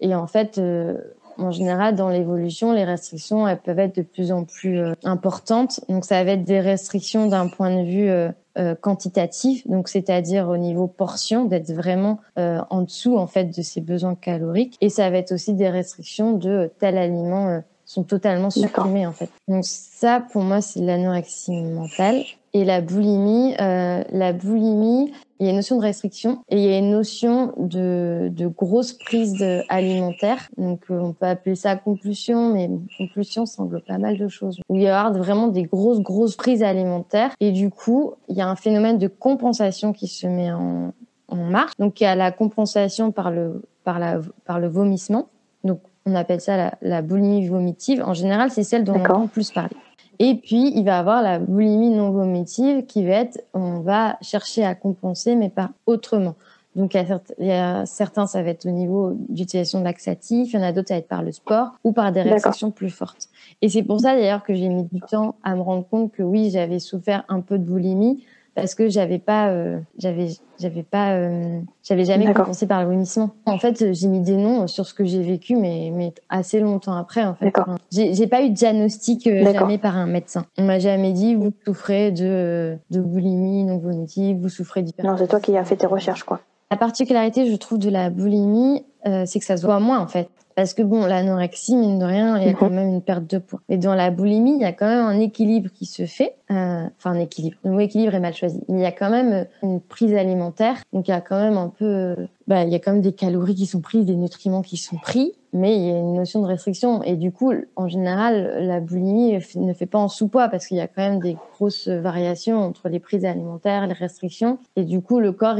et 0.00 0.14
en 0.14 0.26
fait, 0.26 0.58
euh, 0.58 0.98
en 1.38 1.50
général, 1.50 1.94
dans 1.94 2.08
l'évolution, 2.08 2.72
les 2.72 2.84
restrictions, 2.84 3.46
elles 3.48 3.60
peuvent 3.60 3.78
être 3.78 3.96
de 3.96 4.02
plus 4.02 4.32
en 4.32 4.44
plus 4.44 4.78
euh, 4.78 4.92
importantes. 5.04 5.80
Donc, 5.88 6.04
ça 6.04 6.22
va 6.24 6.32
être 6.32 6.44
des 6.44 6.60
restrictions 6.60 7.26
d'un 7.26 7.48
point 7.48 7.74
de 7.74 7.84
vue 7.84 8.08
euh, 8.08 8.74
quantitatif, 8.80 9.66
donc 9.66 9.88
c'est-à-dire 9.88 10.48
au 10.48 10.56
niveau 10.56 10.86
portion, 10.86 11.44
d'être 11.44 11.72
vraiment 11.72 12.20
en 12.36 12.82
dessous 12.82 13.18
en 13.18 13.26
fait 13.26 13.46
de 13.46 13.62
ses 13.62 13.80
besoins 13.80 14.14
caloriques. 14.14 14.76
Et 14.80 14.90
ça 14.90 15.10
va 15.10 15.18
être 15.18 15.32
aussi 15.32 15.54
des 15.54 15.68
restrictions 15.68 16.34
de 16.34 16.70
tel 16.78 16.96
aliment 16.96 17.62
sont 17.84 18.04
totalement 18.04 18.50
supprimés 18.50 19.06
en 19.06 19.12
fait. 19.12 19.30
Donc 19.48 19.64
ça, 19.64 20.22
pour 20.32 20.42
moi, 20.42 20.60
c'est 20.60 20.80
l'anorexie 20.80 21.62
mentale. 21.62 22.22
Et 22.52 22.64
la 22.64 22.80
boulimie, 22.80 23.54
euh, 23.60 24.04
la 24.10 24.32
boulimie, 24.32 25.12
il 25.40 25.46
y 25.46 25.48
a 25.48 25.50
une 25.50 25.56
notion 25.56 25.76
de 25.76 25.82
restriction 25.82 26.38
et 26.48 26.56
il 26.56 26.70
y 26.70 26.72
a 26.72 26.78
une 26.78 26.90
notion 26.90 27.52
de, 27.56 28.28
de 28.32 28.46
grosse 28.46 28.92
prise 28.92 29.44
alimentaire. 29.68 30.48
Donc 30.56 30.82
euh, 30.90 30.98
on 30.98 31.12
peut 31.12 31.26
appeler 31.26 31.56
ça 31.56 31.76
compulsion, 31.76 32.52
mais 32.52 32.70
compulsion 32.98 33.46
ça 33.46 33.62
englobe 33.62 33.84
pas 33.84 33.98
mal 33.98 34.16
de 34.16 34.28
choses. 34.28 34.60
Où 34.68 34.76
il 34.76 34.82
y 34.82 34.88
a 34.88 35.10
vraiment 35.10 35.48
des 35.48 35.64
grosses 35.64 36.00
grosses 36.00 36.36
prises 36.36 36.62
alimentaires 36.62 37.32
et 37.40 37.52
du 37.52 37.70
coup 37.70 38.14
il 38.28 38.36
y 38.36 38.40
a 38.40 38.48
un 38.48 38.56
phénomène 38.56 38.98
de 38.98 39.08
compensation 39.08 39.92
qui 39.92 40.06
se 40.06 40.26
met 40.26 40.52
en, 40.52 40.92
en 41.28 41.36
marche. 41.36 41.72
Donc 41.78 42.00
il 42.00 42.04
y 42.04 42.06
a 42.06 42.14
la 42.14 42.30
compensation 42.30 43.10
par 43.12 43.30
le 43.30 43.62
par 43.82 43.98
la 43.98 44.20
par 44.44 44.60
le 44.60 44.68
vomissement. 44.68 45.28
Donc 45.64 45.80
on 46.06 46.14
appelle 46.14 46.40
ça 46.40 46.56
la, 46.56 46.74
la 46.82 47.02
boulimie 47.02 47.48
vomitive. 47.48 48.02
En 48.04 48.14
général, 48.14 48.50
c'est 48.50 48.62
celle 48.62 48.84
dont 48.84 48.94
on 48.94 49.00
entend 49.00 49.26
plus 49.26 49.50
parler. 49.50 49.76
Et 50.18 50.34
puis, 50.36 50.72
il 50.74 50.84
va 50.84 50.98
avoir 50.98 51.22
la 51.22 51.38
boulimie 51.38 51.90
non 51.90 52.10
vomitive 52.10 52.86
qui 52.86 53.04
va 53.04 53.14
être, 53.14 53.40
on 53.52 53.80
va 53.80 54.16
chercher 54.20 54.64
à 54.64 54.74
compenser, 54.74 55.34
mais 55.34 55.48
pas 55.48 55.70
autrement. 55.86 56.34
Donc, 56.76 56.94
il 56.94 57.46
y 57.46 57.52
a 57.52 57.86
certains, 57.86 58.26
ça 58.26 58.42
va 58.42 58.50
être 58.50 58.66
au 58.66 58.70
niveau 58.70 59.12
d'utilisation 59.28 59.78
de 59.78 59.84
laxatifs, 59.84 60.52
il 60.52 60.56
y 60.56 60.58
en 60.58 60.62
a 60.62 60.72
d'autres, 60.72 60.88
ça 60.88 60.94
va 60.94 60.98
être 60.98 61.08
par 61.08 61.22
le 61.22 61.30
sport 61.30 61.70
ou 61.84 61.92
par 61.92 62.10
des 62.10 62.22
restrictions 62.22 62.72
plus 62.72 62.90
fortes. 62.90 63.28
Et 63.62 63.68
c'est 63.68 63.84
pour 63.84 64.00
ça, 64.00 64.16
d'ailleurs, 64.16 64.42
que 64.42 64.54
j'ai 64.54 64.68
mis 64.68 64.82
du 64.84 65.00
temps 65.00 65.36
à 65.44 65.54
me 65.54 65.60
rendre 65.60 65.86
compte 65.86 66.10
que 66.10 66.22
oui, 66.22 66.50
j'avais 66.50 66.80
souffert 66.80 67.24
un 67.28 67.40
peu 67.40 67.58
de 67.58 67.64
boulimie, 67.64 68.24
parce 68.54 68.74
que 68.74 68.88
j'avais 68.88 69.18
pas, 69.18 69.48
euh, 69.48 69.78
j'avais, 69.98 70.28
j'avais 70.60 70.82
pas, 70.82 71.14
euh, 71.14 71.60
j'avais 71.82 72.04
jamais 72.04 72.32
compensé 72.32 72.66
par 72.66 72.82
le 72.82 72.88
vomissement. 72.88 73.30
En 73.46 73.58
fait, 73.58 73.92
j'ai 73.92 74.06
mis 74.06 74.20
des 74.20 74.36
noms 74.36 74.66
sur 74.66 74.86
ce 74.86 74.94
que 74.94 75.04
j'ai 75.04 75.22
vécu, 75.22 75.56
mais 75.56 75.90
mais 75.92 76.12
assez 76.28 76.60
longtemps 76.60 76.96
après, 76.96 77.24
en 77.24 77.34
fait. 77.34 77.52
J'ai, 77.90 78.14
j'ai 78.14 78.26
pas 78.26 78.42
eu 78.42 78.50
de 78.50 78.54
diagnostic 78.54 79.26
euh, 79.26 79.52
jamais 79.52 79.78
par 79.78 79.96
un 79.96 80.06
médecin. 80.06 80.46
On 80.56 80.64
m'a 80.64 80.78
jamais 80.78 81.12
dit 81.12 81.34
vous 81.34 81.52
souffrez 81.64 82.12
de 82.12 82.76
de 82.90 83.00
boulimie 83.00 83.64
non 83.64 83.78
vomitive, 83.78 84.38
vous 84.40 84.48
souffrez 84.48 84.82
d'hyper. 84.82 85.04
Non, 85.04 85.16
c'est 85.16 85.28
toi 85.28 85.40
qui 85.40 85.56
as 85.56 85.64
fait 85.64 85.76
tes 85.76 85.86
recherches, 85.86 86.24
quoi. 86.24 86.40
La 86.70 86.76
particularité, 86.76 87.50
je 87.50 87.56
trouve, 87.56 87.78
de 87.78 87.90
la 87.90 88.10
boulimie, 88.10 88.84
c'est 89.04 89.38
que 89.38 89.44
ça 89.44 89.56
se 89.56 89.66
voit 89.66 89.80
moins, 89.80 90.00
en 90.00 90.08
fait. 90.08 90.28
Parce 90.54 90.72
que 90.72 90.82
bon, 90.82 91.04
l'anorexie, 91.06 91.76
mine 91.76 91.98
de 91.98 92.04
rien, 92.04 92.38
il 92.38 92.46
y 92.46 92.50
a 92.50 92.54
quand 92.54 92.68
mhm. 92.68 92.76
même 92.76 92.88
une 92.88 93.02
perte 93.02 93.28
de 93.28 93.38
poids. 93.38 93.60
Mais 93.68 93.76
dans 93.76 93.94
la 93.94 94.10
boulimie, 94.10 94.54
il 94.54 94.60
y 94.60 94.64
a 94.64 94.72
quand 94.72 94.86
même 94.86 95.04
un 95.04 95.18
équilibre 95.18 95.70
qui 95.72 95.86
se 95.86 96.06
fait. 96.06 96.36
Euh, 96.50 96.86
enfin, 96.98 97.12
un 97.12 97.20
équilibre. 97.20 97.56
Le 97.64 97.70
mot 97.70 97.80
équilibre 97.80 98.14
est 98.14 98.20
mal 98.20 98.34
choisi. 98.34 98.60
Il 98.68 98.78
y 98.78 98.84
a 98.84 98.92
quand 98.92 99.10
même 99.10 99.46
une 99.62 99.80
prise 99.80 100.14
alimentaire. 100.14 100.76
Donc, 100.92 101.08
il 101.08 101.10
y 101.10 101.14
a 101.14 101.20
quand 101.20 101.38
même 101.38 101.56
un 101.56 101.68
peu... 101.68 102.16
Bah, 102.46 102.64
il 102.64 102.70
y 102.70 102.74
a 102.74 102.78
quand 102.78 102.92
même 102.92 103.00
des 103.00 103.14
calories 103.14 103.54
qui 103.54 103.66
sont 103.66 103.80
prises, 103.80 104.04
des 104.04 104.16
nutriments 104.16 104.62
qui 104.62 104.76
sont 104.76 104.96
pris 104.96 105.32
mais 105.54 105.76
il 105.76 105.82
y 105.86 105.90
a 105.90 105.98
une 105.98 106.14
notion 106.14 106.42
de 106.42 106.46
restriction. 106.46 107.02
Et 107.04 107.14
du 107.14 107.30
coup, 107.30 107.52
en 107.76 107.88
général, 107.88 108.58
la 108.66 108.80
boulimie 108.80 109.38
ne 109.54 109.72
fait 109.72 109.86
pas 109.86 109.98
en 109.98 110.08
sous-poids 110.08 110.48
parce 110.48 110.66
qu'il 110.66 110.76
y 110.76 110.80
a 110.80 110.88
quand 110.88 111.02
même 111.02 111.20
des 111.20 111.36
grosses 111.54 111.88
variations 111.88 112.58
entre 112.58 112.88
les 112.88 112.98
prises 112.98 113.24
alimentaires, 113.24 113.86
les 113.86 113.94
restrictions. 113.94 114.58
Et 114.74 114.84
du 114.84 115.00
coup, 115.00 115.20
le 115.20 115.32
corps, 115.32 115.56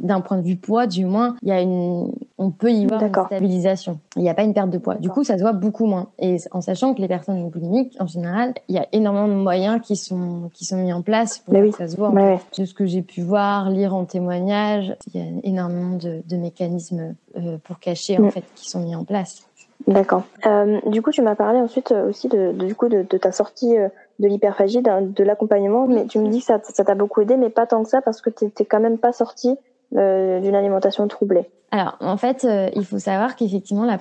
d'un 0.00 0.20
point 0.20 0.36
de 0.36 0.42
vue 0.42 0.56
poids, 0.56 0.86
du 0.86 1.06
moins, 1.06 1.34
il 1.42 1.48
y 1.48 1.52
a 1.52 1.62
une, 1.62 2.12
on 2.36 2.50
peut 2.50 2.70
y 2.70 2.86
voir 2.86 3.02
une 3.02 3.12
stabilisation. 3.12 3.98
Il 4.16 4.22
n'y 4.22 4.28
a 4.28 4.34
pas 4.34 4.44
une 4.44 4.52
perte 4.52 4.70
de 4.70 4.78
poids. 4.78 4.96
Du 4.96 5.08
coup, 5.08 5.24
ça 5.24 5.38
se 5.38 5.42
voit 5.42 5.54
beaucoup 5.54 5.86
moins. 5.86 6.08
Et 6.18 6.36
en 6.52 6.60
sachant 6.60 6.92
que 6.92 7.00
les 7.00 7.08
personnes 7.08 7.48
boulimiques, 7.48 7.96
en 7.98 8.06
général, 8.06 8.52
il 8.68 8.74
y 8.74 8.78
a 8.78 8.86
énormément 8.92 9.28
de 9.28 9.42
moyens 9.42 9.80
qui 9.82 9.96
sont, 9.96 10.37
qui 10.52 10.64
sont 10.64 10.76
mis 10.76 10.92
en 10.92 11.02
place 11.02 11.38
pour 11.38 11.54
que 11.54 11.70
ça 11.72 11.88
se 11.88 11.96
voit. 11.96 12.12
De 12.56 12.64
ce 12.64 12.74
que 12.74 12.86
j'ai 12.86 13.02
pu 13.02 13.22
voir, 13.22 13.70
lire 13.70 13.94
en 13.94 14.04
témoignage, 14.04 14.94
il 15.06 15.20
y 15.20 15.24
a 15.24 15.28
énormément 15.44 15.96
de, 15.96 16.22
de 16.26 16.36
mécanismes 16.36 17.14
euh, 17.36 17.58
pour 17.64 17.78
cacher, 17.78 18.18
en 18.18 18.26
mm. 18.26 18.30
fait, 18.30 18.44
qui 18.54 18.68
sont 18.68 18.80
mis 18.80 18.94
en 18.94 19.04
place. 19.04 19.46
D'accord. 19.86 20.22
Euh, 20.46 20.80
du 20.86 21.02
coup, 21.02 21.12
tu 21.12 21.22
m'as 21.22 21.36
parlé 21.36 21.60
ensuite 21.60 21.92
euh, 21.92 22.08
aussi 22.08 22.28
de, 22.28 22.52
du 22.52 22.74
coup 22.74 22.88
de, 22.88 23.02
ta 23.02 23.32
sortie 23.32 23.76
de 23.76 24.28
l'hyperphagie, 24.28 24.82
de 24.82 25.24
l'accompagnement, 25.24 25.86
mais 25.86 26.06
tu 26.06 26.18
me 26.18 26.28
dis 26.28 26.40
que 26.40 26.46
ça, 26.46 26.60
ça 26.62 26.84
t'a 26.84 26.94
beaucoup 26.94 27.20
aidé, 27.20 27.36
mais 27.36 27.50
pas 27.50 27.66
tant 27.66 27.82
que 27.82 27.88
ça 27.88 28.02
parce 28.02 28.20
que 28.20 28.30
tu 28.30 28.44
n'étais 28.44 28.64
quand 28.64 28.80
même 28.80 28.98
pas 28.98 29.12
sortie 29.12 29.56
d'une 29.92 30.54
alimentation 30.54 31.06
troublée. 31.08 31.48
Alors, 31.70 31.96
en 32.00 32.16
fait, 32.16 32.46
il 32.74 32.84
faut 32.84 32.98
savoir 32.98 33.36
qu'effectivement, 33.36 33.84
la 33.84 33.98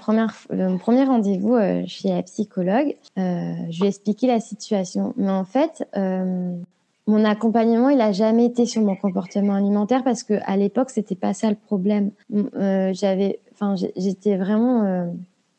le 0.49 0.77
premier 0.77 1.03
rendez-vous 1.03 1.57
chez 1.85 2.09
la 2.09 2.23
psychologue, 2.23 2.95
je 3.17 3.79
lui 3.79 3.85
ai 3.85 3.87
expliqué 3.87 4.27
la 4.27 4.39
situation. 4.39 5.13
Mais 5.17 5.31
en 5.31 5.43
fait, 5.43 5.85
mon 5.95 7.25
accompagnement, 7.25 7.89
il 7.89 8.01
a 8.01 8.11
jamais 8.11 8.45
été 8.45 8.65
sur 8.65 8.81
mon 8.81 8.95
comportement 8.95 9.55
alimentaire 9.55 10.03
parce 10.03 10.23
que 10.23 10.35
à 10.45 10.55
l'époque, 10.57 10.89
c'était 10.89 11.15
pas 11.15 11.33
ça 11.33 11.49
le 11.49 11.55
problème. 11.55 12.11
j'avais, 12.61 13.39
j'étais 13.95 14.37
vraiment 14.37 15.09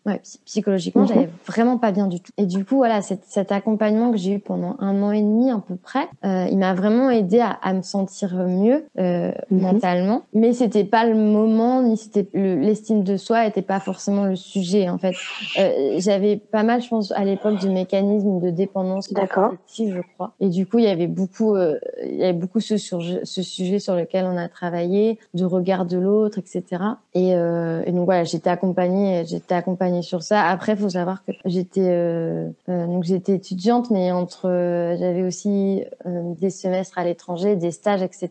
Ouais, 0.09 0.23
psychologiquement, 0.47 1.03
mhm. 1.03 1.09
j'avais 1.09 1.29
vraiment 1.47 1.77
pas 1.77 1.93
bien 1.93 2.07
du 2.07 2.19
tout. 2.21 2.33
Et 2.39 2.47
du 2.47 2.65
coup, 2.65 2.77
voilà, 2.77 3.03
cet, 3.03 3.25
cet 3.27 3.53
accompagnement 3.53 4.11
que 4.11 4.17
j'ai 4.17 4.37
eu 4.37 4.39
pendant 4.39 4.75
un 4.79 5.03
an 5.03 5.13
et 5.13 5.21
demi 5.21 5.51
à 5.51 5.59
peu 5.59 5.77
près, 5.77 6.09
euh, 6.25 6.47
il 6.51 6.57
m'a 6.57 6.73
vraiment 6.73 7.11
aidé 7.11 7.41
à, 7.41 7.51
à, 7.51 7.75
me 7.75 7.83
sentir 7.83 8.35
mieux 8.35 8.87
euh, 8.99 9.31
mhm. 9.51 9.61
mentalement. 9.61 10.23
Mais 10.33 10.55
c'était 10.55 10.85
pas 10.85 11.05
le 11.05 11.15
moment, 11.15 11.83
ni 11.83 11.99
c'était 11.99 12.27
l'estime 12.33 13.05
de 13.05 13.19
soi 13.19 13.45
était 13.45 13.61
pas 13.61 13.81
forcément 13.81 14.25
le 14.25 14.35
sujet 14.35 14.89
en 14.89 14.97
fait. 14.97 15.15
Euh, 15.59 15.97
j'avais 15.99 16.37
pas 16.39 16.63
mal, 16.63 16.81
je 16.81 16.89
pense, 16.89 17.13
à 17.13 17.25
l'époque 17.25 17.59
du 17.59 17.69
mécanisme 17.69 18.41
de 18.41 18.49
dépendance 18.49 19.11
affective, 19.15 19.95
je 19.95 20.01
crois. 20.15 20.33
Et 20.41 20.49
du 20.49 20.65
coup, 20.65 20.79
il 20.79 20.87
y 20.87 20.89
avait 20.89 21.07
beaucoup, 21.07 21.55
il 21.57 22.17
y 22.17 22.25
avait 22.25 22.33
beaucoup 22.33 22.61
ce, 22.61 22.79
sur, 22.79 23.03
ce 23.03 23.43
sujet 23.43 23.79
sur 23.79 23.95
lequel 23.95 24.25
on 24.25 24.39
a 24.39 24.49
travaillé, 24.49 25.19
de 25.35 25.45
regard 25.45 25.85
de 25.85 25.99
l'autre, 25.99 26.39
etc. 26.39 26.65
Et, 27.13 27.33
et 27.33 27.93
donc 27.93 28.07
voilà, 28.07 28.25
j'étais 28.25 28.49
accompagnée, 28.49 29.25
j'étais 29.27 29.55
accompagnée 29.55 29.98
sur 30.03 30.23
ça. 30.23 30.45
Après, 30.47 30.73
il 30.73 30.79
faut 30.79 30.89
savoir 30.89 31.25
que 31.25 31.33
j'étais 31.45 31.89
euh, 31.89 32.49
euh, 32.69 32.87
donc 32.87 33.05
j'étais 33.05 33.35
étudiante, 33.35 33.91
mais 33.91 34.13
entre 34.13 34.49
euh, 34.49 34.97
j'avais 34.97 35.23
aussi 35.23 35.85
des 36.07 36.51
semestres 36.51 36.99
à 36.99 37.05
l'étranger, 37.05 37.57
des 37.57 37.71
stages, 37.71 38.03
etc. 38.03 38.31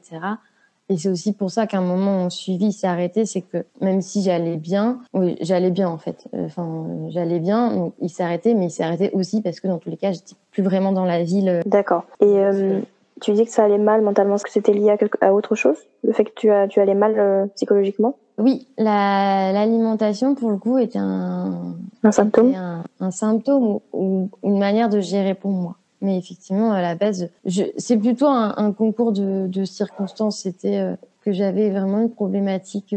Et 0.90 0.98
c'est 0.98 1.10
aussi 1.10 1.34
pour 1.34 1.52
ça 1.52 1.68
qu'à 1.68 1.80
un 1.80 1.82
moment 1.82 2.14
mon 2.14 2.30
suivi 2.30 2.72
s'est 2.72 2.88
arrêté, 2.88 3.26
c'est 3.26 3.42
que 3.42 3.66
même 3.82 4.02
si 4.02 4.22
j'allais 4.22 4.56
bien, 4.56 5.02
oui, 5.14 5.36
j'allais 5.42 5.72
bien 5.72 5.90
en 5.90 5.98
fait. 5.98 6.28
Enfin, 6.34 6.86
j'allais 7.10 7.40
bien, 7.40 7.74
donc 7.76 7.94
il 8.00 8.10
s'est 8.10 8.24
arrêté, 8.24 8.54
mais 8.54 8.68
il 8.68 8.72
s'est 8.72 8.84
arrêté 8.84 9.10
aussi 9.14 9.42
parce 9.42 9.60
que 9.60 9.68
dans 9.68 9.80
tous 9.80 9.90
les 9.90 9.98
cas, 9.98 10.14
j'étais 10.14 10.36
plus 10.52 10.64
vraiment 10.64 10.94
dans 10.94 11.04
la 11.04 11.24
ville. 11.24 11.62
D'accord. 11.66 12.06
Et 12.22 12.36
tu 13.20 13.34
dis 13.34 13.46
que 13.46 13.52
ça 13.52 13.66
allait 13.66 13.78
mal 13.78 14.02
mentalement, 14.02 14.36
est-ce 14.36 14.46
que 14.46 14.52
c'était 14.52 14.74
lié 14.74 14.92
à, 14.92 14.98
quelque, 14.98 15.18
à 15.20 15.34
autre 15.34 15.56
chose? 15.56 15.78
Le 16.04 16.14
fait 16.14 16.24
que 16.24 16.34
tu, 16.34 16.52
as, 16.52 16.68
tu 16.70 16.80
allais 16.80 16.96
mal 16.96 17.50
psychologiquement? 17.56 18.16
Oui, 18.38 18.68
l'alimentation, 18.78 20.36
pour 20.36 20.52
le 20.52 20.58
coup, 20.58 20.78
était 20.78 21.00
un, 21.00 21.76
un 22.04 22.12
symptôme, 22.12 22.84
un, 23.00 23.12
symptôme 23.12 23.80
ou, 23.94 24.30
une 24.44 24.60
manière 24.60 24.90
de 24.90 25.00
gérer 25.00 25.34
pour 25.34 25.52
moi. 25.52 25.78
Mais 26.02 26.18
effectivement, 26.18 26.72
à 26.72 26.82
la 26.82 26.94
base, 26.94 27.30
c'est 27.78 27.98
plutôt 27.98 28.28
un, 28.28 28.54
un 28.58 28.72
concours 28.72 29.12
de, 29.12 29.48
de 29.48 29.66
circonstances. 29.66 30.40
C'était 30.40 30.78
euh, 30.78 30.96
que 31.24 31.32
j'avais 31.32 31.72
vraiment 31.72 32.00
une 32.00 32.12
problématique 32.12 32.96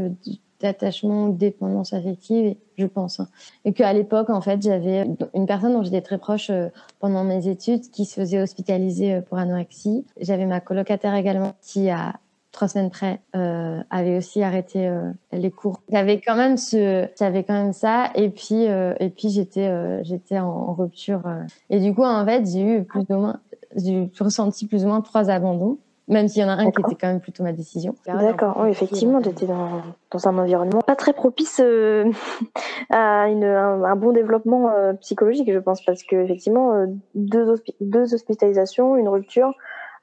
d'attachement, 0.60 1.28
de 1.28 1.38
dépendance 1.38 1.94
affective, 1.94 2.54
je 2.76 2.86
pense. 2.86 3.20
Hein. 3.20 3.28
Et 3.64 3.72
qu'à 3.72 3.92
l'époque, 3.94 4.28
en 4.28 4.42
fait, 4.42 4.60
j'avais 4.60 5.06
une 5.34 5.46
personne 5.46 5.72
dont 5.72 5.82
j'étais 5.82 6.02
très 6.02 6.18
proche 6.18 6.50
euh, 6.50 6.68
pendant 6.98 7.24
mes 7.24 7.48
études 7.48 7.90
qui 7.90 8.04
se 8.04 8.20
faisait 8.20 8.42
hospitaliser 8.42 9.14
euh, 9.14 9.20
pour 9.22 9.38
anorexie. 9.38 10.04
J'avais 10.20 10.44
ma 10.44 10.60
colocataire 10.60 11.14
également 11.14 11.54
qui 11.62 11.88
a 11.88 12.16
trois 12.52 12.68
semaines 12.68 12.90
près, 12.90 13.20
euh, 13.36 13.80
avait 13.90 14.16
aussi 14.16 14.42
arrêté 14.42 14.86
euh, 14.86 15.10
les 15.32 15.50
cours. 15.50 15.82
J'avais 15.90 16.20
quand 16.20 16.36
même 16.36 16.56
ce, 16.56 17.06
j'avais 17.18 17.44
quand 17.44 17.54
même 17.54 17.72
ça, 17.72 18.10
et 18.14 18.30
puis 18.30 18.68
euh, 18.68 18.94
et 18.98 19.10
puis 19.10 19.28
j'étais 19.28 19.68
euh, 19.68 20.02
j'étais 20.02 20.38
en, 20.38 20.72
rupture. 20.72 21.22
Euh. 21.26 21.42
et 21.68 21.80
du 21.80 21.94
coup, 21.94 22.04
en 22.04 22.24
fait, 22.24 22.44
j'ai 22.46 22.62
eu 22.62 22.84
plus 22.84 23.04
ou 23.10 23.14
moins, 23.14 23.40
j'ai 23.76 24.10
ressenti 24.18 24.66
plus 24.66 24.84
ou 24.84 24.88
moins 24.88 25.00
trois 25.00 25.30
abandons. 25.30 25.78
Même 26.08 26.26
s'il 26.26 26.42
y 26.42 26.44
en 26.44 26.48
a 26.48 26.54
un 26.54 26.72
qui 26.72 26.80
était 26.80 26.96
quand 26.96 27.06
même 27.06 27.20
plutôt 27.20 27.44
ma 27.44 27.52
décision. 27.52 27.94
D'accord, 28.04 28.56
oui, 28.60 28.70
effectivement, 28.70 29.20
j'étais 29.22 29.46
dans, 29.46 29.80
dans 30.10 30.26
un 30.26 30.38
environnement 30.38 30.80
pas 30.80 30.96
très 30.96 31.12
propice 31.12 31.60
à 32.90 33.28
une, 33.28 33.44
un, 33.44 33.94
bon 33.94 34.10
développement 34.10 34.72
psychologique, 35.00 35.52
je 35.52 35.60
pense, 35.60 35.84
parce 35.84 36.02
que 36.02 36.16
effectivement, 36.16 36.84
deux, 37.14 37.54
deux 37.80 38.12
hospitalisations, 38.12 38.96
une 38.96 39.06
rupture, 39.06 39.54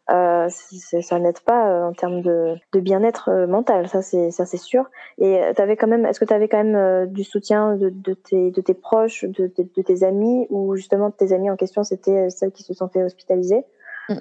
euh, 0.09 0.47
ça 0.49 1.19
n'aide 1.19 1.39
pas 1.41 1.69
euh, 1.69 1.89
en 1.89 1.93
termes 1.93 2.21
de, 2.21 2.55
de 2.73 2.79
bien-être 2.79 3.29
euh, 3.29 3.47
mental, 3.47 3.89
ça 3.89 4.01
c'est 4.01 4.31
ça 4.31 4.45
c'est 4.45 4.57
sûr. 4.57 4.85
Et 5.17 5.41
t'avais 5.55 5.75
quand 5.75 5.87
même, 5.87 6.05
est-ce 6.05 6.19
que 6.19 6.25
tu 6.25 6.33
avais 6.33 6.47
quand 6.47 6.63
même 6.63 7.07
du 7.07 7.23
soutien 7.23 7.75
de, 7.75 7.89
de, 7.89 8.13
tes, 8.13 8.51
de 8.51 8.61
tes 8.61 8.73
proches, 8.73 9.25
de, 9.25 9.51
de, 9.57 9.81
tes 9.81 10.03
amis, 10.03 10.47
ou 10.49 10.75
justement 10.75 11.11
tes 11.11 11.33
amis 11.33 11.49
en 11.49 11.57
question 11.57 11.83
c'était 11.83 12.29
celles 12.29 12.51
qui 12.51 12.63
se 12.63 12.73
sont 12.73 12.87
fait 12.87 13.03
hospitaliser? 13.03 13.65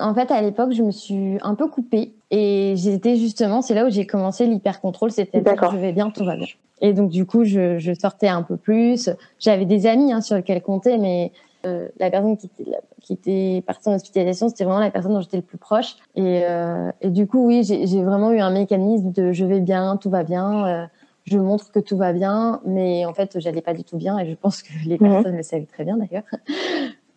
En 0.01 0.12
fait, 0.14 0.33
à 0.33 0.42
l'époque, 0.42 0.72
je 0.72 0.83
me 0.83 0.90
suis 0.90 1.38
un 1.42 1.55
peu 1.55 1.68
coupée 1.68 2.14
et 2.33 2.75
j'étais 2.77 3.14
justement, 3.14 3.62
c'est 3.62 3.75
là 3.75 3.87
où 3.87 3.90
j'ai 3.90 4.05
commencé 4.05 4.44
l'hyper-contrôle, 4.46 5.12
c'était 5.12 5.40
je 5.40 5.77
vais 5.77 5.92
bien, 5.92 6.11
tout 6.11 6.25
va 6.25 6.35
bien. 6.35 6.49
Et 6.81 6.92
donc 6.92 7.11
du 7.11 7.25
coup, 7.25 7.44
je, 7.44 7.79
je 7.79 7.92
sortais 7.94 8.29
un 8.29 8.42
peu 8.42 8.57
plus. 8.57 9.09
J'avais 9.38 9.64
des 9.64 9.87
amis 9.87 10.12
hein, 10.12 10.20
sur 10.20 10.37
lesquels 10.37 10.61
compter, 10.62 10.99
mais 10.99 11.33
euh, 11.67 11.89
la 11.99 12.11
personne 12.11 12.37
qui 12.37 12.47
était, 12.47 12.71
qui 13.03 13.13
était 13.13 13.63
partie 13.67 13.89
en 13.89 13.95
hospitalisation, 13.95 14.49
c'était 14.49 14.65
vraiment 14.65 14.81
la 14.81 14.91
personne 14.91 15.13
dont 15.13 15.21
j'étais 15.21 15.37
le 15.37 15.43
plus 15.43 15.59
proche. 15.59 15.97
Et, 16.15 16.43
euh, 16.45 16.91
et 17.01 17.11
du 17.11 17.27
coup, 17.27 17.47
oui, 17.47 17.63
j'ai 17.65 18.03
vraiment 18.05 18.31
eu 18.33 18.41
un 18.41 18.51
mécanisme 18.51 19.13
de 19.13 19.33
je 19.33 19.45
vais 19.45 19.61
bien, 19.61 19.97
tout 19.97 20.11
va 20.11 20.23
bien. 20.23 20.67
Euh, 20.67 20.87
je 21.25 21.39
montre 21.39 21.73
que 21.73 21.81
tout 21.81 21.97
va 21.97 22.13
bien, 22.13 22.61
mais 22.65 23.05
en 23.05 23.13
fait, 23.13 23.41
j'allais 23.41 23.61
pas 23.61 23.75
du 23.75 23.83
tout 23.83 23.97
bien 23.97 24.17
et 24.19 24.31
je 24.31 24.35
pense 24.37 24.63
que 24.63 24.69
les 24.87 24.97
Mhm. 24.97 25.11
personnes 25.11 25.37
le 25.37 25.43
savaient 25.43 25.67
très 25.67 25.85
bien 25.85 25.97
d'ailleurs. 25.97 26.23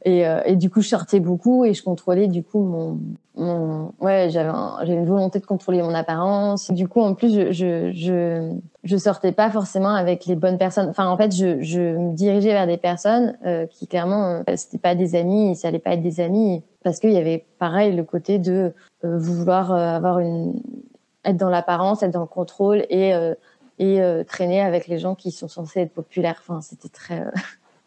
Et, 0.05 0.25
euh, 0.25 0.41
et 0.45 0.55
du 0.55 0.69
coup, 0.69 0.81
je 0.81 0.87
sortais 0.87 1.19
beaucoup 1.19 1.65
et 1.65 1.73
je 1.73 1.83
contrôlais 1.83 2.27
du 2.27 2.41
coup 2.41 2.63
mon, 2.63 2.99
mon 3.35 3.91
ouais, 3.99 4.29
j'avais 4.29 4.49
un- 4.49 4.77
une 4.85 5.05
volonté 5.05 5.39
de 5.39 5.45
contrôler 5.45 5.81
mon 5.81 5.93
apparence. 5.93 6.71
Du 6.71 6.87
coup, 6.87 7.01
en 7.01 7.15
plus, 7.15 7.33
je 7.33 7.51
je 7.51 7.91
je, 7.93 8.53
je 8.85 8.97
sortais 8.97 9.33
pas 9.33 9.49
forcément 9.49 9.93
avec 9.93 10.25
les 10.25 10.35
bonnes 10.35 10.57
personnes. 10.57 10.87
Enfin, 10.89 11.07
en 11.09 11.17
fait, 11.17 11.35
je 11.35 11.61
je 11.61 11.81
me 11.97 12.13
dirigeais 12.15 12.53
vers 12.53 12.65
des 12.65 12.77
personnes 12.77 13.37
euh, 13.45 13.65
qui 13.67 13.87
clairement 13.87 14.25
euh, 14.47 14.55
c'était 14.55 14.77
pas 14.77 14.95
des 14.95 15.15
amis, 15.15 15.55
ça 15.57 15.67
allait 15.67 15.79
pas 15.79 15.91
être 15.95 16.01
des 16.01 16.21
amis 16.21 16.63
parce 16.83 16.99
qu'il 16.99 17.11
y 17.11 17.17
avait 17.17 17.45
pareil 17.59 17.93
le 17.93 18.05
côté 18.05 18.39
de 18.39 18.73
euh, 19.03 19.17
vouloir 19.17 19.73
euh, 19.73 19.75
avoir 19.97 20.19
une 20.19 20.61
être 21.25 21.35
dans 21.37 21.49
l'apparence, 21.49 22.03
être 22.03 22.11
dans 22.11 22.21
le 22.21 22.25
contrôle 22.25 22.85
et 22.89 23.13
euh, 23.13 23.35
et 23.81 24.01
traîner 24.27 24.59
avec 24.59 24.87
les 24.87 24.97
gens 24.99 25.15
qui 25.15 25.31
sont 25.31 25.47
censés 25.47 25.79
être 25.79 25.93
populaires. 25.93 26.35
Enfin, 26.41 26.59
c'était 26.59 26.89
très 26.89 27.23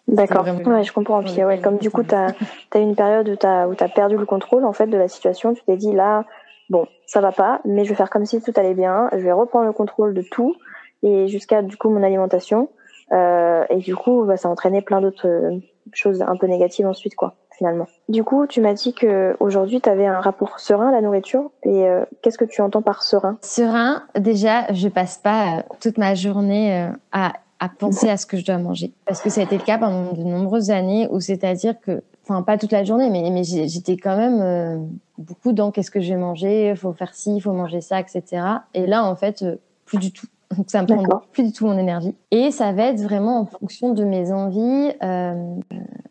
D'accord. 0.09 0.43
vraiment- 0.43 0.77
Ouais, 0.77 0.85
je 0.85 0.93
comprends. 0.93 1.23
Puis 1.23 1.45
ouais, 1.45 1.61
comme 1.61 1.79
du 1.79 1.91
coup, 1.91 2.03
tu 2.03 2.15
as, 2.15 2.29
eu 2.75 2.79
une 2.81 2.97
période 2.97 3.29
où 3.29 3.37
tu 3.37 3.47
as, 3.47 3.69
où 3.69 3.73
as 3.79 3.89
perdu 3.89 4.17
le 4.17 4.27
contrôle 4.27 4.65
en 4.65 4.73
fait 4.73 4.87
de 4.87 4.97
la 4.97 5.09
situation, 5.09 5.55
tu 5.55 5.63
t'es 5.65 5.77
dit 5.77 5.93
là, 5.93 6.25
bon, 6.71 6.87
ça 7.07 7.21
va 7.21 7.33
pas, 7.33 7.61
mais 7.65 7.85
je 7.85 7.91
vais 7.91 7.95
faire 7.95 8.11
comme 8.11 8.27
si 8.27 8.41
tout 8.43 8.53
allait 8.57 8.75
bien, 8.75 9.09
je 9.13 9.19
vais 9.19 9.33
reprendre 9.33 9.67
le 9.67 9.73
contrôle 9.73 10.15
de 10.15 10.23
tout 10.23 10.55
et 11.03 11.29
jusqu'à 11.29 11.63
du 11.63 11.77
coup 11.77 11.91
mon 11.91 12.03
alimentation. 12.03 12.69
Euh, 13.13 13.65
et 13.69 13.77
du 13.77 13.95
coup, 13.95 14.25
bah, 14.25 14.37
ça 14.37 14.49
a 14.49 14.51
entraîné 14.51 14.81
plein 14.81 15.01
d'autres 15.03 15.29
euh, 15.29 15.59
choses 15.93 16.23
un 16.23 16.37
peu 16.37 16.47
négatives 16.47 16.87
ensuite, 16.87 17.15
quoi, 17.15 17.35
finalement. 17.57 17.87
Du 18.09 18.25
coup, 18.25 18.47
tu 18.47 18.63
m'as 18.63 18.73
dit 18.73 18.95
que 18.95 19.37
aujourd'hui, 19.39 19.83
tu 19.83 19.89
avais 19.91 20.07
un 20.07 20.21
rapport 20.21 20.59
serein 20.61 20.89
à 20.89 20.93
la 20.93 21.03
nourriture. 21.03 21.51
Et 21.63 21.87
euh, 21.87 22.05
qu'est-ce 22.23 22.39
que 22.39 22.45
tu 22.47 22.63
entends 22.63 22.81
par 22.81 23.03
serein? 23.03 23.37
Serein, 23.43 24.05
déjà, 24.19 24.73
je 24.73 24.89
passe 24.89 25.19
pas 25.19 25.59
euh, 25.59 25.63
toute 25.81 25.99
ma 25.99 26.15
journée 26.15 26.85
euh, 26.85 26.93
à, 27.13 27.35
à 27.63 27.69
penser 27.69 28.09
à 28.11 28.17
ce 28.17 28.27
que 28.27 28.37
je 28.37 28.45
dois 28.45 28.59
manger. 28.59 28.93
Parce 29.07 29.21
que 29.21 29.31
ça 29.31 29.41
a 29.41 29.45
été 29.45 29.57
le 29.57 29.63
cas 29.63 29.79
pendant 29.79 30.13
de 30.13 30.23
nombreuses 30.25 30.71
années 30.73 31.07
où 31.13 31.21
c'est-à-dire 31.21 31.79
que, 31.81 32.03
enfin, 32.25 32.43
pas 32.43 32.59
toute 32.59 32.73
la 32.73 32.83
journée, 32.83 33.09
mais, 33.09 33.31
mais 33.31 33.45
j'étais 33.45 33.97
quand 33.97 34.17
même 34.17 34.41
euh, 34.41 34.79
beaucoup 35.17 35.53
dans 35.53 35.71
qu'est-ce 35.71 35.93
que 35.93 36.01
je 36.01 36.13
vais 36.13 36.19
manger, 36.19 36.75
faut 36.75 36.93
faire 36.93 37.15
ci, 37.15 37.39
faut 37.41 37.53
manger 37.53 37.81
ça, 37.81 38.01
etc. 38.01 38.23
Et 38.75 38.87
là, 38.87 39.05
en 39.05 39.15
fait, 39.15 39.43
euh, 39.43 39.57
plus 39.85 39.99
du 39.99 40.11
tout. 40.11 40.27
Donc 40.57 40.71
ça 40.71 40.83
me 40.83 40.87
prend 40.89 41.23
plus 41.31 41.45
du 41.45 41.53
tout 41.53 41.65
mon 41.67 41.79
énergie. 41.79 42.17
Et 42.33 42.51
ça 42.51 42.73
va 42.73 42.87
être 42.89 43.01
vraiment 43.01 43.39
en 43.41 43.47
fonction 43.47 43.93
de 43.95 44.05
mes 44.05 44.33
envies. 44.33 44.91
Euh, 45.05 45.55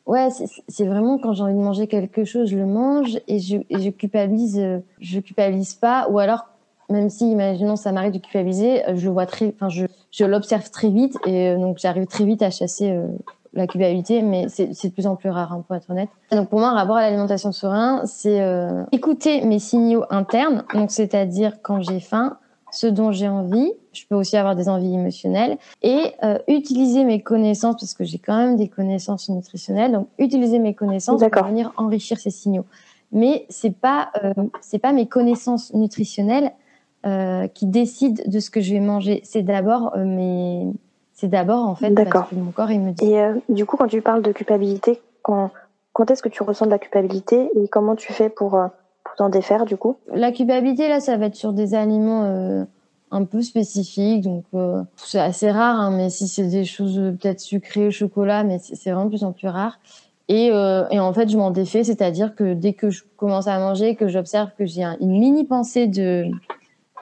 ouais, 0.06 0.30
c'est- 0.70 0.86
vraiment 0.86 1.18
quand 1.18 1.34
j'ai 1.34 1.44
envie 1.44 1.54
de 1.54 1.60
manger 1.60 1.88
quelque 1.88 2.24
chose, 2.24 2.48
je 2.50 2.58
le 2.58 2.66
mange 2.66 3.20
et 3.28 3.40
je, 3.40 3.58
et 3.70 3.80
je 3.82 3.90
culpabilise. 3.90 4.60
Je 5.02 5.20
culpabilise 5.20 5.74
pas, 5.76 6.08
ou 6.10 6.18
alors 6.18 6.46
même 6.92 7.10
si, 7.10 7.32
imaginons, 7.32 7.76
ça 7.76 7.92
m'arrive 7.92 8.14
de 8.14 8.20
culpabiliser, 8.20 8.88
euh, 8.88 8.96
je 8.96 9.06
le 9.06 9.12
vois 9.12 9.26
très, 9.26 9.54
enfin, 9.56 9.70
je, 9.70 9.86
je 10.12 10.26
l'observe 10.26 10.70
très 10.70 10.90
vite 10.90 11.18
et 11.26 11.50
euh, 11.50 11.58
donc 11.58 11.78
j'arrive 11.80 12.06
très 12.06 12.26
vite 12.26 12.42
à 12.42 12.50
chasser 12.50 12.92
euh, 12.92 13.08
la 13.54 13.68
culpabilité, 13.68 14.22
mais 14.22 14.48
c'est 14.50 14.68
de 14.68 14.94
plus 14.94 15.08
en 15.08 15.16
plus 15.16 15.30
rare, 15.30 15.52
hein, 15.52 15.64
pour 15.68 15.76
être 15.76 15.90
honnête. 15.90 16.10
Donc 16.32 16.50
pour 16.50 16.60
moi, 16.60 16.70
un 16.70 16.76
rapport 16.76 16.96
à 16.96 17.02
l'alimentation 17.02 17.52
serein, 17.52 18.02
c'est 18.06 18.42
euh, 18.42 18.84
écouter 18.92 19.42
mes 19.46 19.60
signaux 19.60 20.06
internes, 20.10 20.64
donc 20.74 20.92
c'est-à-dire 20.92 21.62
quand 21.62 21.82
j'ai 21.82 22.00
faim, 22.00 22.38
ce 22.72 22.88
dont 22.88 23.12
j'ai 23.12 23.28
envie. 23.28 23.74
Je 23.92 24.06
peux 24.08 24.16
aussi 24.16 24.38
avoir 24.38 24.56
des 24.56 24.70
envies 24.70 24.94
émotionnelles 24.94 25.58
et 25.82 26.14
euh, 26.24 26.40
utiliser 26.48 27.04
mes 27.04 27.22
connaissances 27.22 27.76
parce 27.76 27.94
que 27.94 28.06
j'ai 28.06 28.20
quand 28.20 28.38
même 28.38 28.56
des 28.56 28.70
connaissances 28.70 29.28
nutritionnelles. 29.28 29.92
Donc 29.92 30.08
utiliser 30.18 30.60
mes 30.60 30.74
connaissances 30.74 31.22
pour 31.22 31.44
venir 31.44 31.74
enrichir 31.76 32.18
ces 32.18 32.30
signaux. 32.30 32.66
Mais 33.12 33.46
c'est 33.50 33.76
pas 33.76 34.10
euh, 34.24 34.34
c'est 34.62 34.80
pas 34.80 34.94
mes 34.94 35.08
connaissances 35.08 35.74
nutritionnelles 35.74 36.54
euh, 37.06 37.48
qui 37.48 37.66
décident 37.66 38.22
de 38.26 38.40
ce 38.40 38.50
que 38.50 38.62
je 38.62 38.74
vais 38.74 38.80
manger. 38.80 39.22
C'est 39.24 39.42
d'abord 39.44 39.94
euh, 39.96 40.06
mes 40.06 40.68
c'est 41.14 41.28
d'abord 41.28 41.68
en 41.68 41.76
fait 41.76 41.92
D'accord. 41.92 42.22
parce 42.22 42.30
que 42.32 42.36
mon 42.36 42.52
corps 42.52 42.72
il 42.72 42.80
me 42.82 42.92
dit. 42.92 43.06
Et 43.06 43.22
euh, 43.22 43.36
du 43.50 43.66
coup, 43.66 43.78
quand 43.78 43.88
tu 43.88 44.02
parles 44.02 44.22
de 44.22 44.32
culpabilité, 44.32 45.00
quand, 45.22 45.52
quand 45.94 46.10
est-ce 46.10 46.24
que 46.24 46.30
tu 46.30 46.42
ressens 46.44 46.66
de 46.66 46.72
la 46.72 46.80
culpabilité 46.80 47.50
et 47.56 47.68
comment 47.68 47.96
tu 47.96 48.12
fais 48.12 48.30
pour, 48.30 48.56
euh, 48.56 48.68
pour 49.04 49.16
t'en 49.16 49.30
défaire 49.30 49.66
du 49.66 49.78
coup? 49.78 49.98
La 50.14 50.32
culpabilité, 50.32 50.88
là, 50.90 51.00
ça 51.00 51.18
va 51.18 51.28
être 51.28 51.36
sur 51.36 51.54
des 51.54 51.76
aliments 51.76 52.66
un 53.12 53.26
peu 53.26 53.42
spécifiques. 53.42 54.22
Donc, 54.24 54.46
c'est 54.96 55.20
assez 55.20 55.52
rare, 55.52 55.80
hein, 55.80 55.92
mais 55.96 56.10
si 56.10 56.28
c'est 56.28 56.48
des 56.48 56.66
choses 56.66 56.96
peut-être 57.20 57.40
sucrées, 57.40 57.92
chocolat, 57.92 58.44
mais 58.44 58.58
c'est 58.58 58.76
c'est 58.76 58.90
vraiment 58.92 59.06
de 59.06 59.10
plus 59.10 59.24
en 59.24 59.32
plus 59.32 59.48
rare. 59.48 59.80
Et, 60.28 60.50
euh, 60.52 60.88
et 60.92 61.00
en 61.00 61.12
fait, 61.14 61.30
je 61.30 61.38
m'en 61.38 61.52
défais, 61.52 61.84
c'est-à-dire 61.84 62.36
que 62.36 62.54
dès 62.54 62.72
que 62.74 62.90
je 62.90 63.04
commence 63.18 63.48
à 63.48 63.60
manger, 63.60 63.96
que 63.96 64.08
j'observe 64.08 64.50
que 64.58 64.66
j'ai 64.66 64.84
un- 64.84 64.96
une 65.02 65.20
mini 65.20 65.44
pensée 65.44 65.88
de, 65.88 66.26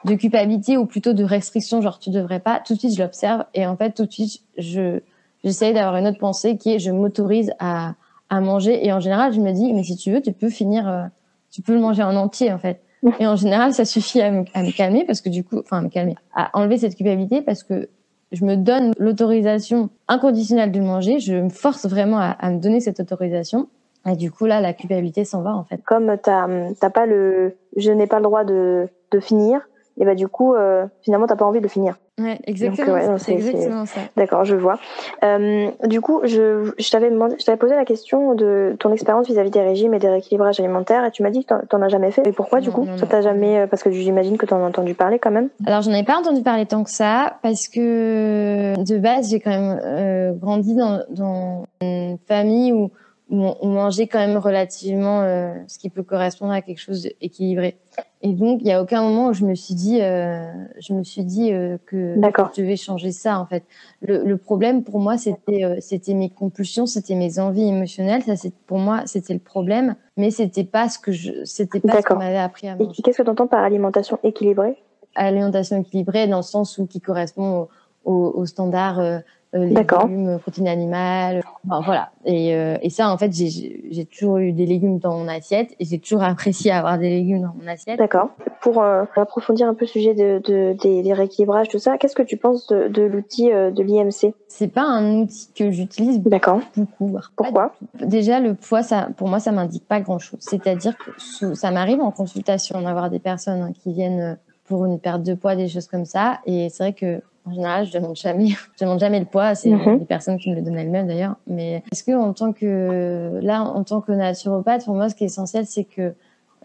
de 0.04 0.14
culpabilité 0.14 0.76
ou 0.76 0.86
plutôt 0.86 1.12
de 1.12 1.24
restriction, 1.24 1.80
genre 1.82 1.98
tu 1.98 2.10
devrais 2.10 2.40
pas, 2.40 2.60
tout 2.64 2.74
de 2.74 2.78
suite 2.78 2.94
je 2.94 3.02
l'observe 3.02 3.44
et 3.54 3.66
en 3.66 3.76
fait 3.76 3.92
tout 3.92 4.06
de 4.06 4.12
suite 4.12 4.42
je 4.56 5.00
j'essaye 5.44 5.72
d'avoir 5.74 5.96
une 5.96 6.06
autre 6.06 6.18
pensée 6.18 6.56
qui 6.56 6.74
est 6.74 6.78
je 6.78 6.90
m'autorise 6.90 7.52
à, 7.58 7.94
à 8.28 8.40
manger 8.40 8.84
et 8.86 8.92
en 8.92 9.00
général 9.00 9.32
je 9.32 9.40
me 9.40 9.52
dis 9.52 9.72
mais 9.72 9.82
si 9.82 9.96
tu 9.96 10.12
veux 10.12 10.20
tu 10.20 10.32
peux 10.32 10.50
finir 10.50 10.88
euh, 10.88 11.04
tu 11.50 11.62
peux 11.62 11.74
le 11.74 11.80
manger 11.80 12.02
en 12.02 12.16
entier 12.16 12.52
en 12.52 12.58
fait. 12.58 12.80
Et 13.18 13.26
en 13.26 13.36
général 13.36 13.72
ça 13.72 13.84
suffit 13.84 14.20
à 14.20 14.30
me, 14.30 14.44
à 14.54 14.62
me 14.62 14.70
calmer 14.76 15.04
parce 15.04 15.20
que 15.20 15.28
du 15.28 15.44
coup 15.44 15.58
enfin 15.58 15.78
à 15.78 15.80
me 15.82 15.88
calmer 15.88 16.16
à 16.34 16.50
enlever 16.58 16.78
cette 16.78 16.96
culpabilité 16.96 17.42
parce 17.42 17.62
que 17.62 17.88
je 18.32 18.44
me 18.44 18.56
donne 18.56 18.92
l'autorisation 18.98 19.90
inconditionnelle 20.08 20.70
de 20.70 20.80
manger 20.80 21.18
je 21.18 21.34
me 21.34 21.48
force 21.48 21.86
vraiment 21.86 22.18
à, 22.18 22.30
à 22.30 22.50
me 22.50 22.58
donner 22.58 22.80
cette 22.80 23.00
autorisation 23.00 23.68
et 24.06 24.16
du 24.16 24.30
coup 24.30 24.46
là 24.46 24.60
la 24.60 24.72
culpabilité 24.72 25.24
s'en 25.24 25.42
va 25.42 25.54
en 25.54 25.64
fait. 25.64 25.82
Comme 25.84 26.16
t'as 26.22 26.46
t'as 26.80 26.90
pas 26.90 27.06
le 27.06 27.56
je 27.76 27.90
n'ai 27.90 28.06
pas 28.06 28.16
le 28.16 28.24
droit 28.24 28.44
de, 28.44 28.88
de 29.10 29.20
finir, 29.20 29.60
et 29.98 30.04
bah 30.04 30.14
du 30.14 30.28
coup 30.28 30.54
euh, 30.54 30.86
finalement 31.02 31.26
t'as 31.26 31.36
pas 31.36 31.44
envie 31.44 31.60
de 31.60 31.68
finir. 31.68 31.96
ouais 32.20 32.38
exactement 32.44 32.92
ouais, 32.94 33.18
c'est 33.18 33.32
exactement 33.32 33.86
ça 33.86 34.00
D'accord, 34.16 34.44
je 34.44 34.54
vois. 34.56 34.78
Euh, 35.24 35.70
du 35.86 36.00
coup, 36.00 36.20
je, 36.24 36.70
je 36.78 36.90
t'avais 36.90 37.10
je 37.10 37.44
t'avais 37.44 37.58
posé 37.58 37.74
la 37.74 37.84
question 37.84 38.34
de 38.34 38.76
ton 38.78 38.92
expérience 38.92 39.26
vis-à-vis 39.26 39.50
des 39.50 39.60
régimes 39.62 39.94
et 39.94 39.98
des 39.98 40.08
rééquilibrages 40.08 40.60
alimentaires, 40.60 41.04
et 41.04 41.10
tu 41.10 41.22
m'as 41.22 41.30
dit 41.30 41.44
que 41.44 41.54
t'en- 41.66 41.82
as 41.82 41.88
jamais 41.88 42.10
fait. 42.10 42.26
Et 42.26 42.32
pourquoi 42.32 42.60
du 42.60 42.70
coup? 42.70 42.84
non, 42.84 42.96
Ça 42.98 43.06
t'a 43.06 43.20
jamais 43.20 43.60
euh, 43.60 43.66
Parce 43.66 43.82
que 43.82 43.90
j'imagine 43.90 44.36
que 44.36 44.46
t'en 44.46 44.62
as 44.62 44.68
entendu 44.68 44.94
parler 44.94 45.18
quand 45.18 45.30
même. 45.30 45.48
Alors, 45.66 45.82
j'en 45.82 45.92
avais 45.92 46.02
pas 46.04 46.18
entendu 46.18 46.42
parler 46.42 46.66
tant 46.66 46.84
que 46.84 46.90
ça 46.90 47.38
parce 47.42 47.68
que 47.68 48.74
de 48.82 48.98
base, 48.98 49.30
j'ai 49.30 49.40
quand 49.40 49.50
même 49.50 49.80
euh, 49.84 50.32
grandi 50.32 50.74
dans, 50.74 51.00
dans 51.10 51.64
une 51.80 52.18
famille 52.28 52.72
où, 52.72 52.90
où 53.30 53.44
on, 53.60 53.68
mangeait 53.68 54.08
quand 54.08 54.18
même 54.18 54.36
relativement 54.36 55.22
euh, 55.22 55.54
ce 55.68 55.78
qui 55.78 55.88
peut 55.88 56.02
correspondre 56.02 56.52
à 56.52 56.62
quelque 56.62 56.80
chose 56.80 57.08
d'équilibré. 57.20 57.78
Et 58.22 58.32
donc, 58.32 58.60
il 58.60 58.66
y 58.66 58.72
a 58.72 58.82
aucun 58.82 59.02
moment 59.02 59.28
où 59.28 59.32
je 59.32 59.44
me 59.44 59.54
suis 59.54 59.74
dit, 59.74 60.02
euh, 60.02 60.50
je 60.80 60.92
me 60.92 61.04
suis 61.04 61.24
dit 61.24 61.52
euh, 61.52 61.78
que 61.86 62.16
je 62.16 62.60
devais 62.60 62.76
changer 62.76 63.12
ça 63.12 63.38
en 63.38 63.46
fait. 63.46 63.62
Le, 64.02 64.24
le 64.24 64.36
problème 64.36 64.82
pour 64.82 64.98
moi, 64.98 65.16
c'était 65.16 65.76
c'était 65.80 66.14
mes 66.14 66.28
compulsions, 66.28 66.86
c'était 66.86 67.14
mes 67.14 67.38
envies 67.38 67.68
émotionnelles. 67.68 68.22
Ça, 68.22 68.34
c'est 68.34 68.52
pour 68.66 68.78
moi, 68.78 69.02
c'était 69.06 69.34
le 69.34 69.40
problème, 69.40 69.94
mais 70.16 70.30
c'était 70.30 70.64
pas 70.64 70.88
ce 70.88 70.98
que 70.98 71.12
je, 71.12 71.44
c'était 71.44 71.80
pas 71.80 72.02
ce 72.02 72.06
qu'on 72.06 72.16
m'avait 72.16 72.36
appris 72.36 72.68
à 72.68 72.72
Et 72.72 72.84
manger 72.84 73.02
qu'est-ce 73.02 73.18
que 73.18 73.22
t'entends 73.22 73.46
par 73.46 73.62
alimentation 73.62 74.18
équilibrée? 74.24 74.76
Alimentation 75.14 75.80
équilibrée 75.80 76.26
dans 76.26 76.38
le 76.38 76.42
sens 76.42 76.78
où 76.78 76.86
qui 76.86 77.00
correspond 77.00 77.60
aux 77.62 77.68
au, 78.04 78.32
au 78.34 78.46
standards 78.46 79.22
euh, 79.54 79.58
euh, 79.64 79.70
D'accord. 79.72 80.06
légumes, 80.06 80.38
protéines 80.38 80.68
animales, 80.68 81.42
enfin, 81.66 81.80
voilà. 81.84 82.10
Et, 82.24 82.54
euh, 82.54 82.76
et 82.82 82.90
ça, 82.90 83.10
en 83.10 83.18
fait, 83.18 83.32
j'ai- 83.32 84.04
toujours 84.10 84.38
eu 84.38 84.52
des 84.52 84.64
légumes 84.66 84.98
dans 84.98 85.18
mon 85.18 85.26
assiette 85.28 85.74
et 85.80 85.84
j'ai 85.84 85.98
toujours 85.98 86.22
apprécié 86.22 86.70
avoir 86.70 86.98
des 86.98 87.08
légumes 87.10 87.42
dans 87.42 87.54
mon 87.60 87.66
assiette. 87.68 87.98
D'accord. 87.98 88.28
Pour 88.60 88.80
euh, 88.82 89.04
approfondir 89.16 89.66
un 89.68 89.74
peu 89.74 89.86
le 89.86 89.88
sujet 89.88 90.14
de, 90.14 90.40
de- 90.46 90.76
des, 90.80 91.02
des 91.02 91.12
rééquilibrages, 91.12 91.68
tout 91.68 91.78
ça, 91.78 91.98
qu'est-ce 91.98 92.14
que 92.14 92.22
tu 92.22 92.36
penses 92.36 92.68
de, 92.68 93.02
l'outil 93.02 93.52
euh, 93.52 93.70
de 93.70 93.82
l'IMC 93.82 94.34
C'est 94.48 94.68
pas 94.68 94.82
un 94.84 95.22
outil 95.22 95.48
que 95.54 95.70
j'utilise 95.70 96.20
D'accord. 96.20 96.60
beaucoup. 96.76 97.12
pas 97.12 97.20
Pourquoi? 97.36 97.74
Déjà, 98.00 98.38
le 98.40 98.54
poids, 98.54 98.82
ça, 98.82 99.08
pour 99.16 99.28
moi, 99.28 99.40
ça 99.40 99.50
m'indique 99.52 99.86
pas 99.88 100.00
grand-chose. 100.00 100.38
C'est-à-dire 100.40 100.96
que 100.96 101.10
sous- 101.18 101.54
ça 101.54 101.70
m'arrive 101.70 102.00
en 102.00 102.10
consultation 102.12 102.80
d'avoir 102.82 103.10
des 103.10 103.18
personnes 103.18 103.62
hein, 103.62 103.72
qui 103.82 103.92
viennent 103.92 104.20
euh, 104.20 104.34
pour 104.68 104.84
une 104.86 105.00
perte 105.00 105.22
de 105.24 105.34
poids, 105.34 105.56
des 105.56 105.66
choses 105.68 105.88
comme 105.88 106.04
ça. 106.04 106.38
Et 106.46 106.68
c'est 106.70 106.84
vrai 106.84 106.92
que 106.92 107.20
en 107.50 107.54
général, 107.54 107.86
je 107.86 107.92
demande 107.92 108.16
jamais, 108.16 108.48
je 108.78 108.84
demande 108.84 109.00
jamais 109.00 109.18
le 109.20 109.26
poids. 109.26 109.54
C'est 109.54 109.70
Mhm. 109.70 109.98
les 109.98 110.04
personnes 110.04 110.38
qui 110.38 110.50
me 110.50 110.56
le 110.56 110.62
donnent 110.62 110.78
elles-mêmes 110.78 111.06
d'ailleurs. 111.06 111.36
Mais 111.46 111.82
est-ce 111.92 112.04
que 112.04 112.12
en 112.12 112.32
tant 112.32 112.52
que 112.52 113.38
là, 113.42 113.62
en 113.62 113.82
tant 113.84 114.00
que 114.00 114.12
naturopathe, 114.12 114.84
pour 114.84 114.94
moi, 114.94 115.08
ce 115.08 115.14
qui 115.14 115.24
est 115.24 115.26
essentiel, 115.28 115.66
c'est 115.66 115.84
que 115.84 116.14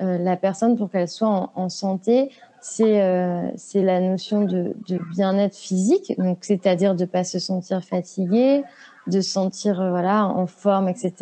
euh, 0.01 0.17
la 0.17 0.35
personne, 0.37 0.75
pour 0.77 0.89
qu'elle 0.89 1.07
soit 1.07 1.27
en, 1.29 1.51
en 1.55 1.69
santé, 1.69 2.29
c'est 2.61 3.01
euh, 3.01 3.49
c'est 3.55 3.81
la 3.81 3.99
notion 4.01 4.41
de, 4.41 4.75
de 4.87 4.99
bien-être 5.15 5.55
physique. 5.55 6.13
Donc, 6.17 6.39
c'est-à-dire 6.41 6.95
de 6.95 7.05
pas 7.05 7.23
se 7.23 7.39
sentir 7.39 7.83
fatigué, 7.83 8.63
de 9.07 9.21
se 9.21 9.29
sentir 9.29 9.79
euh, 9.79 9.89
voilà 9.89 10.25
en 10.27 10.47
forme, 10.47 10.89
etc. 10.89 11.13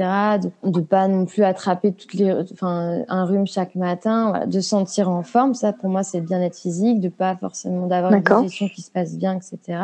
De, 0.41 0.51
de 0.69 0.81
pas 0.81 1.07
non 1.07 1.25
plus 1.25 1.43
attraper 1.43 1.91
toutes 1.91 2.13
les, 2.13 2.33
enfin 2.53 3.03
un 3.07 3.25
rhume 3.25 3.47
chaque 3.47 3.75
matin, 3.75 4.29
voilà, 4.29 4.45
de 4.45 4.59
se 4.59 4.69
sentir 4.69 5.09
en 5.09 5.23
forme. 5.23 5.53
Ça, 5.53 5.73
pour 5.73 5.89
moi, 5.89 6.03
c'est 6.03 6.19
le 6.19 6.25
bien-être 6.25 6.57
physique, 6.57 6.99
de 6.99 7.09
pas 7.09 7.35
forcément 7.35 7.87
d'avoir 7.87 8.13
une 8.13 8.21
digestion 8.21 8.67
qui 8.69 8.81
se 8.81 8.91
passe 8.91 9.17
bien, 9.17 9.37
etc. 9.37 9.79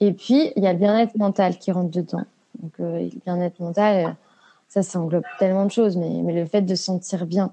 Et 0.00 0.12
puis 0.12 0.52
il 0.56 0.62
y 0.62 0.66
a 0.66 0.72
le 0.72 0.78
bien-être 0.78 1.16
mental 1.16 1.58
qui 1.58 1.72
rentre 1.72 1.90
dedans. 1.90 2.24
Donc 2.62 2.72
euh, 2.80 3.00
le 3.00 3.20
bien-être 3.24 3.60
mental, 3.60 4.06
euh, 4.06 4.10
ça, 4.68 4.82
ça 4.82 4.98
englobe 4.98 5.24
tellement 5.38 5.64
de 5.64 5.70
choses, 5.70 5.96
mais 5.96 6.22
mais 6.22 6.32
le 6.32 6.46
fait 6.46 6.62
de 6.62 6.74
se 6.74 6.84
sentir 6.84 7.26
bien. 7.26 7.52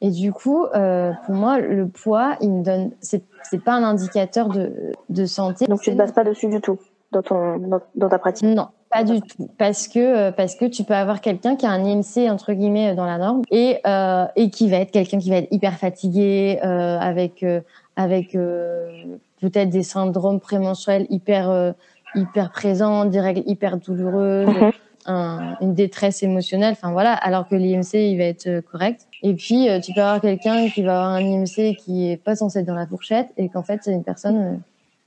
Et 0.00 0.10
du 0.10 0.32
coup, 0.32 0.64
euh, 0.74 1.12
pour 1.26 1.34
moi, 1.36 1.60
le 1.60 1.86
poids, 1.86 2.36
il 2.40 2.50
me 2.50 2.64
donne, 2.64 2.90
c'est, 3.00 3.22
c'est 3.44 3.62
pas 3.62 3.74
un 3.74 3.84
indicateur 3.84 4.48
de, 4.48 4.92
de 5.08 5.26
santé. 5.26 5.66
Donc 5.66 5.80
tu 5.80 5.92
te 5.92 5.96
bases 5.96 6.10
pas 6.10 6.24
dessus 6.24 6.48
du 6.48 6.60
tout 6.60 6.78
dans 7.12 7.22
ton 7.22 7.58
dans, 7.58 7.80
dans 7.94 8.08
ta 8.08 8.18
pratique? 8.18 8.48
Non, 8.48 8.68
pas 8.92 9.04
du 9.04 9.20
tout, 9.22 9.48
parce 9.56 9.88
que 9.88 9.98
euh, 9.98 10.32
parce 10.32 10.54
que 10.54 10.66
tu 10.66 10.84
peux 10.84 10.94
avoir 10.94 11.22
quelqu'un 11.22 11.56
qui 11.56 11.64
a 11.64 11.70
un 11.70 11.82
IMC 11.82 12.30
entre 12.30 12.52
guillemets 12.52 12.94
dans 12.94 13.06
la 13.06 13.16
norme 13.16 13.42
et 13.50 13.78
euh, 13.86 14.26
et 14.36 14.50
qui 14.50 14.68
va 14.68 14.76
être 14.76 14.90
quelqu'un 14.90 15.18
qui 15.18 15.30
va 15.30 15.36
être 15.36 15.48
hyper 15.50 15.74
fatigué 15.78 16.60
euh, 16.62 16.98
avec 16.98 17.42
euh, 17.42 17.60
avec 17.96 18.34
euh, 18.34 19.16
peut-être 19.40 19.70
des 19.70 19.82
syndromes 19.82 20.40
prémenstruels 20.40 21.06
hyper 21.08 21.74
hyper 22.14 22.52
présents, 22.52 23.06
des 23.06 23.20
règles 23.20 23.42
hyper 23.46 23.78
douloureuses. 23.78 24.48
Mhm. 24.48 24.72
Un, 25.04 25.56
une 25.60 25.74
détresse 25.74 26.22
émotionnelle, 26.22 26.74
enfin 26.74 26.92
voilà, 26.92 27.12
alors 27.12 27.48
que 27.48 27.56
l'IMC 27.56 27.94
il 27.94 28.18
va 28.18 28.22
être 28.22 28.60
correct. 28.70 29.08
Et 29.24 29.34
puis 29.34 29.66
tu 29.82 29.92
peux 29.94 30.00
avoir 30.00 30.20
quelqu'un 30.20 30.68
qui 30.68 30.82
va 30.82 31.02
avoir 31.02 31.14
un 31.16 31.20
IMC 31.20 31.74
qui 31.76 32.08
est 32.08 32.16
pas 32.16 32.36
censé 32.36 32.60
être 32.60 32.66
dans 32.66 32.76
la 32.76 32.86
fourchette 32.86 33.30
et 33.36 33.48
qu'en 33.48 33.64
fait 33.64 33.80
c'est 33.82 33.92
une 33.92 34.04
personne 34.04 34.60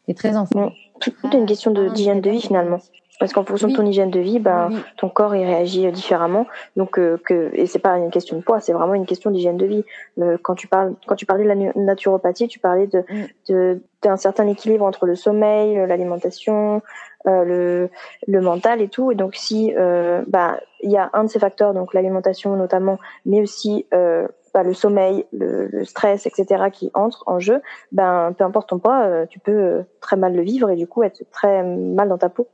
qui 0.03 0.11
est 0.11 0.15
très 0.15 0.35
en 0.35 0.45
forme. 0.45 0.73
Tout 0.99 1.13
est 1.31 1.37
une 1.37 1.45
question 1.45 1.71
de 1.71 1.87
d'hygiène 1.87 2.19
de 2.19 2.29
vie 2.29 2.41
finalement. 2.41 2.79
Parce 3.19 3.31
qu'en 3.31 3.45
fonction 3.45 3.67
Oui. 3.67 3.73
de 3.73 3.77
ton 3.77 3.85
hygiène 3.85 4.09
de 4.09 4.19
vie, 4.19 4.39
ben, 4.39 4.69
Oui. 4.71 4.77
ton 4.97 5.07
corps 5.09 5.35
il 5.35 5.45
réagit 5.45 5.87
euh, 5.87 5.91
différemment. 5.91 6.45
Donc 6.75 6.99
euh, 6.99 7.17
que 7.25 7.49
et 7.53 7.65
c'est 7.65 7.79
pas 7.79 7.97
une 7.97 8.11
question 8.11 8.35
de 8.37 8.41
poids, 8.43 8.59
c'est 8.59 8.73
vraiment 8.73 8.93
une 8.93 9.05
question 9.05 9.31
d'hygiène 9.31 9.55
de 9.57 9.65
vie. 9.65 9.83
Euh, 10.19 10.37
quand 10.41 10.55
tu 10.55 10.67
parles, 10.67 10.93
quand 11.07 11.15
tu 11.15 11.25
parlais 11.25 11.43
de 11.43 11.49
la 11.49 11.55
naturopathie, 11.75 12.47
tu 12.47 12.59
parlais 12.59 12.87
de 12.87 12.99
Mm. 13.09 13.23
de- 13.49 13.81
d'un 14.01 14.17
certain 14.17 14.47
équilibre 14.47 14.83
entre 14.85 15.05
le 15.05 15.15
sommeil, 15.15 15.79
euh, 15.79 15.87
l'alimentation, 15.87 16.81
euh, 17.27 17.43
le 17.45 17.89
le 18.27 18.41
mental 18.41 18.81
et 18.81 18.89
tout. 18.89 19.11
Et 19.11 19.15
donc 19.15 19.35
si 19.35 19.73
euh, 19.77 20.21
bah 20.27 20.59
il 20.81 20.91
y 20.91 20.97
a 20.97 21.09
un 21.13 21.23
de 21.23 21.29
ces 21.29 21.39
facteurs, 21.39 21.73
donc 21.73 21.93
l'alimentation 21.93 22.55
notamment, 22.55 22.99
mais 23.25 23.41
aussi 23.41 23.85
euh, 23.93 24.27
le 24.63 24.73
sommeil, 24.73 25.25
le, 25.33 25.83
stress, 25.85 26.25
etc. 26.25 26.65
qui 26.71 26.91
entrent 26.93 27.23
en 27.27 27.39
jeu, 27.39 27.61
ben 27.91 28.33
peu 28.37 28.43
importe 28.43 28.69
ton 28.69 28.79
poids, 28.79 29.05
euh, 29.05 29.25
tu 29.29 29.39
peux 29.39 29.51
euh, 29.51 29.81
très 30.01 30.15
mal 30.15 30.35
le 30.35 30.41
vivre 30.41 30.69
et 30.69 30.75
du 30.75 30.87
coup 30.87 31.03
être 31.03 31.23
très 31.31 31.63
mal 31.63 32.09
dans 32.09 32.17
ta 32.17 32.29
peau. 32.29 32.47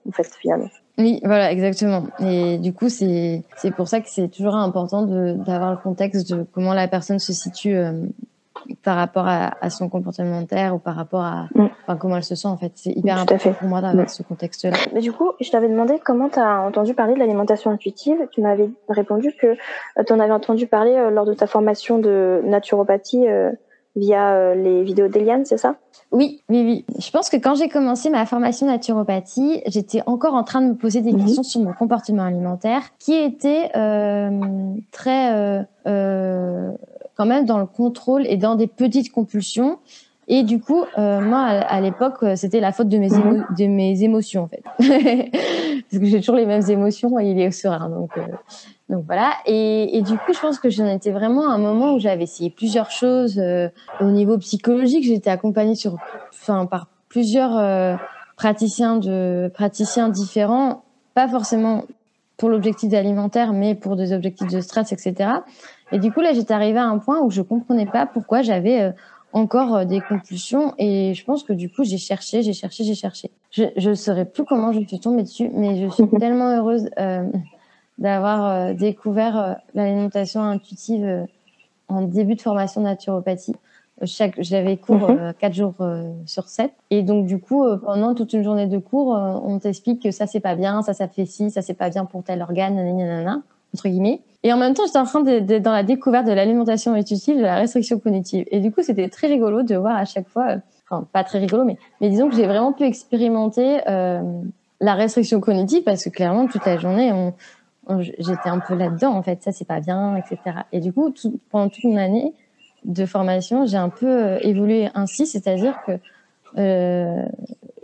Oui, 0.97 1.19
voilà, 1.23 1.51
exactement. 1.51 2.07
Et 2.19 2.57
du 2.57 2.73
coup, 2.73 2.89
c'est 2.89 3.43
pour 3.75 3.87
ça 3.87 4.01
que 4.01 4.09
c'est 4.09 4.27
toujours 4.27 4.55
important 4.55 5.03
d'avoir 5.03 5.71
le 5.71 5.77
contexte 5.77 6.31
de 6.31 6.45
comment 6.51 6.73
la 6.73 6.87
personne 6.87 7.19
se 7.19 7.33
situe 7.33 7.75
euh, 7.75 7.93
par 8.83 8.95
rapport 8.97 9.27
à, 9.27 9.51
à 9.61 9.69
son 9.69 9.89
comportement 9.89 10.27
alimentaire 10.29 10.75
ou 10.75 10.79
par 10.79 10.95
rapport 10.95 11.21
à 11.21 11.47
Mm. 11.55 11.67
comment 11.99 12.17
elle 12.17 12.23
se 12.23 12.35
sent 12.35 12.47
en 12.47 12.57
fait. 12.57 12.71
C'est 12.75 12.91
hyper 12.91 13.15
Tout 13.15 13.21
important 13.33 13.53
pour 13.53 13.67
moi 13.67 13.81
d'avoir 13.81 14.05
Mm. 14.05 14.09
ce 14.09 14.23
contexte-là. 14.23 14.77
Mais 14.93 15.01
du 15.01 15.11
coup, 15.11 15.31
je 15.39 15.49
t'avais 15.51 15.67
demandé 15.69 15.99
comment 16.03 16.29
tu 16.29 16.39
as 16.39 16.61
entendu 16.61 16.93
parler 16.93 17.13
de 17.15 17.19
l'alimentation 17.19 17.71
intuitive. 17.71 18.27
Tu 18.31 18.41
m'avais 18.41 18.69
répondu 18.89 19.33
que 19.39 19.55
tu 20.05 20.13
en 20.13 20.19
avais 20.19 20.31
entendu 20.33 20.67
parler 20.67 20.93
euh, 20.95 21.09
lors 21.09 21.25
de 21.25 21.33
ta 21.33 21.47
formation 21.47 21.97
de 21.99 22.41
naturopathie 22.45 23.27
euh, 23.27 23.51
via 23.97 24.33
euh, 24.35 24.55
les 24.55 24.83
vidéos 24.83 25.09
d'Eliane, 25.09 25.43
c'est 25.45 25.57
ça? 25.57 25.75
Oui, 26.13 26.41
oui, 26.49 26.63
oui. 26.63 26.85
Je 26.99 27.09
pense 27.11 27.29
que 27.29 27.37
quand 27.37 27.55
j'ai 27.55 27.67
commencé 27.69 28.09
ma 28.09 28.25
formation 28.25 28.67
naturopathie, 28.67 29.61
j'étais 29.67 30.01
encore 30.05 30.33
en 30.33 30.43
train 30.43 30.61
de 30.61 30.67
me 30.67 30.75
poser 30.75 31.01
des 31.01 31.11
Mhm. 31.13 31.21
questions 31.23 31.43
sur 31.43 31.61
mon 31.61 31.73
comportement 31.73 32.23
alimentaire, 32.23 32.81
qui 32.99 33.13
était 33.13 33.69
euh, 33.75 34.73
très 34.91 35.33
euh, 35.33 35.63
euh, 35.87 36.71
quand 37.21 37.27
même 37.27 37.45
dans 37.45 37.59
le 37.59 37.67
contrôle 37.67 38.25
et 38.25 38.35
dans 38.35 38.55
des 38.55 38.65
petites 38.65 39.11
compulsions. 39.11 39.77
Et 40.27 40.41
du 40.41 40.59
coup, 40.59 40.85
euh, 40.97 41.21
moi, 41.21 41.41
à, 41.41 41.79
l'époque, 41.79 42.15
euh, 42.23 42.35
c'était 42.35 42.59
la 42.59 42.71
faute 42.71 42.89
de 42.89 42.97
mes, 42.97 43.09
Mhm. 43.09 43.45
de 43.55 43.67
mes 43.67 44.01
émotions, 44.03 44.43
en 44.43 44.47
fait. 44.47 44.63
Parce 45.91 45.99
que 46.01 46.05
j'ai 46.05 46.17
toujours 46.19 46.35
les 46.35 46.47
mêmes 46.47 46.67
émotions 46.67 47.19
et 47.19 47.29
il 47.29 47.39
est 47.39 47.51
serein. 47.51 47.89
Donc, 47.89 48.09
euh, 48.17 48.21
donc 48.89 49.05
voilà. 49.05 49.33
Et, 49.45 49.95
et 49.95 50.01
du 50.01 50.13
coup, 50.17 50.33
je 50.33 50.39
pense 50.39 50.57
que 50.57 50.71
j'en 50.71 50.87
étais 50.87 51.11
vraiment 51.11 51.47
à 51.47 51.53
un 51.53 51.59
moment 51.59 51.93
où 51.93 51.99
j'avais 51.99 52.23
essayé 52.23 52.49
plusieurs 52.49 52.89
choses. 52.89 53.37
euh, 53.37 53.69
au 53.99 54.05
niveau 54.05 54.39
psychologique, 54.39 55.03
j'étais 55.03 55.29
accompagnée 55.29 55.75
sur, 55.75 55.97
enfin, 56.33 56.65
par 56.65 56.87
plusieurs 57.07 57.99
praticiens 58.35 58.97
de 58.97 59.51
praticiens 59.53 60.09
différents, 60.09 60.85
pas 61.13 61.27
forcément 61.27 61.83
pour 62.41 62.49
l'objectif 62.49 62.91
alimentaire, 62.95 63.53
mais 63.53 63.75
pour 63.75 63.95
des 63.95 64.13
objectifs 64.13 64.51
de 64.51 64.61
stress, 64.61 64.91
etc. 64.91 65.29
Et 65.91 65.99
du 65.99 66.11
coup, 66.11 66.21
là, 66.21 66.33
j'étais 66.33 66.55
arrivée 66.55 66.79
à 66.79 66.87
un 66.87 66.97
point 66.97 67.21
où 67.21 67.29
je 67.29 67.43
comprenais 67.43 67.85
pas 67.85 68.07
pourquoi 68.07 68.41
j'avais 68.41 68.81
euh, 68.81 68.91
encore 69.31 69.75
euh, 69.75 69.85
des 69.85 70.01
compulsions. 70.01 70.73
Et 70.79 71.13
je 71.13 71.23
pense 71.23 71.43
que 71.43 71.53
du 71.53 71.69
coup, 71.69 71.83
j'ai 71.83 71.99
cherché, 71.99 72.41
j'ai 72.41 72.53
cherché, 72.53 72.83
j'ai 72.83 72.95
cherché. 72.95 73.29
Je 73.51 73.65
je 73.77 73.93
saurais 73.93 74.25
plus 74.25 74.43
comment 74.43 74.71
je 74.71 74.79
suis 74.87 74.99
tombée 74.99 75.21
dessus, 75.21 75.51
mais 75.53 75.83
je 75.83 75.87
suis 75.91 76.09
tellement 76.19 76.49
heureuse 76.49 76.89
euh, 76.99 77.29
d'avoir 77.99 78.43
euh, 78.45 78.73
découvert 78.73 79.37
euh, 79.37 79.53
l'alimentation 79.75 80.41
intuitive 80.41 81.27
en 81.89 82.01
début 82.01 82.33
de 82.33 82.41
formation 82.41 82.81
naturopathie. 82.81 83.53
Chaque, 84.05 84.35
j'avais 84.41 84.77
cours 84.77 85.09
euh, 85.11 85.31
quatre 85.37 85.53
jours 85.53 85.73
euh, 85.81 86.11
sur 86.25 86.47
sept, 86.47 86.71
et 86.89 87.03
donc 87.03 87.25
du 87.25 87.39
coup, 87.39 87.63
euh, 87.65 87.77
pendant 87.77 88.13
toute 88.15 88.33
une 88.33 88.43
journée 88.43 88.67
de 88.67 88.77
cours, 88.77 89.09
on 89.09 89.59
t'explique 89.59 90.01
que 90.01 90.11
ça 90.11 90.25
c'est 90.27 90.39
pas 90.39 90.55
bien, 90.55 90.81
ça 90.81 90.93
ça 90.93 91.07
fait 91.07 91.25
ci, 91.25 91.51
ça 91.51 91.61
c'est 91.61 91.73
pas 91.75 91.89
bien 91.89 92.05
pour 92.05 92.23
tel 92.23 92.41
organe, 92.41 92.75
nanana, 92.75 93.41
entre 93.73 93.87
guillemets. 93.89 94.21
Et 94.43 94.51
en 94.51 94.57
même 94.57 94.73
temps, 94.73 94.83
j'étais 94.87 94.97
en 94.97 95.05
train 95.05 95.21
d'être 95.21 95.61
dans 95.61 95.71
la 95.71 95.83
découverte 95.83 96.25
de 96.25 96.31
l'alimentation 96.31 96.93
intuitive, 96.93 97.37
de 97.37 97.43
la 97.43 97.55
restriction 97.57 97.99
cognitive. 97.99 98.43
Et 98.49 98.59
du 98.59 98.71
coup, 98.71 98.81
c'était 98.81 99.07
très 99.07 99.27
rigolo 99.27 99.61
de 99.61 99.75
voir 99.75 99.95
à 99.95 100.05
chaque 100.05 100.27
fois, 100.27 100.55
enfin 100.89 101.05
pas 101.13 101.23
très 101.23 101.37
rigolo, 101.37 101.63
mais 101.63 101.77
mais 102.01 102.09
disons 102.09 102.27
que 102.27 102.35
j'ai 102.35 102.47
vraiment 102.47 102.73
pu 102.73 102.83
expérimenter 102.83 103.81
euh, 103.87 104.21
la 104.79 104.95
restriction 104.95 105.39
cognitive 105.39 105.83
parce 105.83 106.03
que 106.03 106.09
clairement 106.09 106.47
toute 106.47 106.65
la 106.65 106.77
journée, 106.79 107.11
on, 107.13 107.33
on- 107.87 108.01
j'étais 108.01 108.49
un 108.49 108.59
peu 108.59 108.73
là-dedans 108.75 109.13
en 109.13 109.21
fait. 109.21 109.43
Ça 109.43 109.51
c'est 109.51 109.65
pas 109.67 109.79
bien, 109.79 110.15
etc. 110.15 110.37
Et 110.71 110.79
du 110.79 110.91
coup, 110.91 111.11
tout- 111.11 111.39
pendant 111.51 111.69
toute 111.69 111.83
une 111.83 111.99
année 111.99 112.33
de 112.85 113.05
formation, 113.05 113.65
j'ai 113.65 113.77
un 113.77 113.89
peu 113.89 114.07
euh, 114.07 114.39
évolué 114.41 114.89
ainsi, 114.95 115.27
c'est-à-dire 115.27 115.77
que 115.85 115.91
euh, 116.57 117.23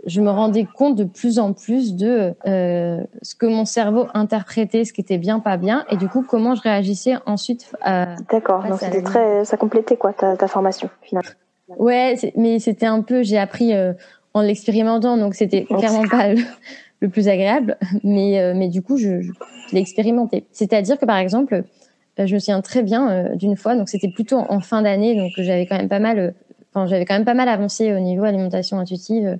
je 0.06 0.20
me 0.20 0.30
rendais 0.30 0.64
compte 0.64 0.96
de 0.96 1.04
plus 1.04 1.38
en 1.38 1.52
plus 1.52 1.94
de 1.94 2.34
euh, 2.46 3.02
ce 3.22 3.34
que 3.34 3.46
mon 3.46 3.64
cerveau 3.64 4.06
interprétait, 4.14 4.84
ce 4.84 4.92
qui 4.92 5.00
était 5.00 5.18
bien, 5.18 5.38
pas 5.38 5.56
bien, 5.56 5.84
et 5.90 5.96
du 5.96 6.08
coup 6.08 6.24
comment 6.26 6.54
je 6.54 6.62
réagissais 6.62 7.14
ensuite. 7.26 7.70
À... 7.82 8.16
D'accord, 8.30 8.62
donc 8.64 8.80
ça 8.80 8.86
c'était 8.86 9.02
très, 9.02 9.44
ça 9.44 9.56
complétait 9.56 9.96
quoi 9.96 10.12
ta, 10.12 10.36
ta 10.36 10.48
formation 10.48 10.90
finalement. 11.02 11.30
Ouais, 11.76 12.16
mais 12.36 12.58
c'était 12.58 12.86
un 12.86 13.02
peu, 13.02 13.22
j'ai 13.22 13.38
appris 13.38 13.74
euh, 13.74 13.92
en 14.34 14.40
l'expérimentant, 14.40 15.16
donc 15.16 15.34
c'était 15.34 15.64
clairement 15.64 16.08
pas 16.08 16.32
le, 16.32 16.40
le 17.00 17.08
plus 17.08 17.28
agréable, 17.28 17.76
mais 18.02 18.40
euh, 18.40 18.54
mais 18.56 18.68
du 18.68 18.82
coup 18.82 18.96
je, 18.96 19.20
je, 19.20 19.32
je 19.68 19.74
l'ai 19.74 19.80
expérimenté. 19.80 20.46
C'est-à-dire 20.52 20.98
que 20.98 21.04
par 21.04 21.18
exemple, 21.18 21.64
euh, 22.18 22.26
je 22.26 22.34
me 22.34 22.38
souviens 22.38 22.60
très 22.60 22.82
bien 22.82 23.10
euh, 23.10 23.36
d'une 23.36 23.56
fois, 23.56 23.74
donc 23.74 23.88
c'était 23.88 24.08
plutôt 24.08 24.38
en, 24.38 24.60
fin 24.60 24.82
d'année, 24.82 25.16
donc 25.16 25.32
j'avais 25.36 25.66
quand 25.66 25.76
même 25.76 25.88
pas 25.88 25.98
mal, 25.98 26.18
euh, 26.18 26.30
enfin 26.72 26.86
j'avais 26.86 27.04
quand 27.04 27.14
même 27.14 27.24
pas 27.24 27.34
mal 27.34 27.48
avancé 27.48 27.92
au 27.92 28.00
niveau 28.00 28.24
alimentation 28.24 28.78
intuitive. 28.78 29.38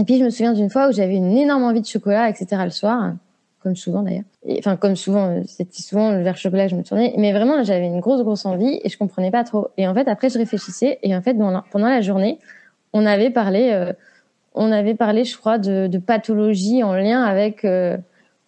Et 0.00 0.04
puis 0.04 0.18
je 0.18 0.24
me 0.24 0.30
souviens 0.30 0.52
d'une 0.52 0.70
fois 0.70 0.88
où 0.88 0.92
j'avais 0.92 1.16
une 1.16 1.36
énorme 1.36 1.64
envie 1.64 1.80
de 1.80 1.86
chocolat, 1.86 2.28
etc. 2.28 2.62
le 2.64 2.70
soir, 2.70 3.14
comme 3.62 3.76
souvent 3.76 4.02
d'ailleurs. 4.02 4.24
Enfin 4.58 4.76
comme 4.76 4.96
souvent, 4.96 5.28
euh, 5.28 5.42
c'était 5.46 5.82
souvent 5.82 6.12
le 6.12 6.32
chocolat 6.34 6.64
que 6.66 6.70
je 6.70 6.76
me 6.76 6.82
tournais. 6.82 7.14
Mais 7.16 7.32
vraiment 7.32 7.62
j'avais 7.64 7.86
une 7.86 8.00
grosse 8.00 8.22
grosse 8.22 8.46
envie 8.46 8.80
et 8.82 8.88
je 8.88 8.98
comprenais 8.98 9.30
pas 9.30 9.44
trop. 9.44 9.68
Et 9.76 9.88
en 9.88 9.94
fait 9.94 10.08
après 10.08 10.28
je 10.28 10.38
réfléchissais 10.38 10.98
et 11.02 11.16
en 11.16 11.22
fait 11.22 11.34
pendant, 11.34 11.88
la 11.88 12.00
journée, 12.00 12.38
on 12.92 13.06
avait 13.06 13.30
parlé, 13.30 13.92
on 14.54 14.70
avait 14.70 14.94
parlé, 14.94 15.24
je 15.24 15.36
crois, 15.36 15.58
de, 15.58 15.88
de 15.88 15.98
pathologie 15.98 16.82
en 16.82 16.94
lien 16.94 17.22
avec. 17.22 17.66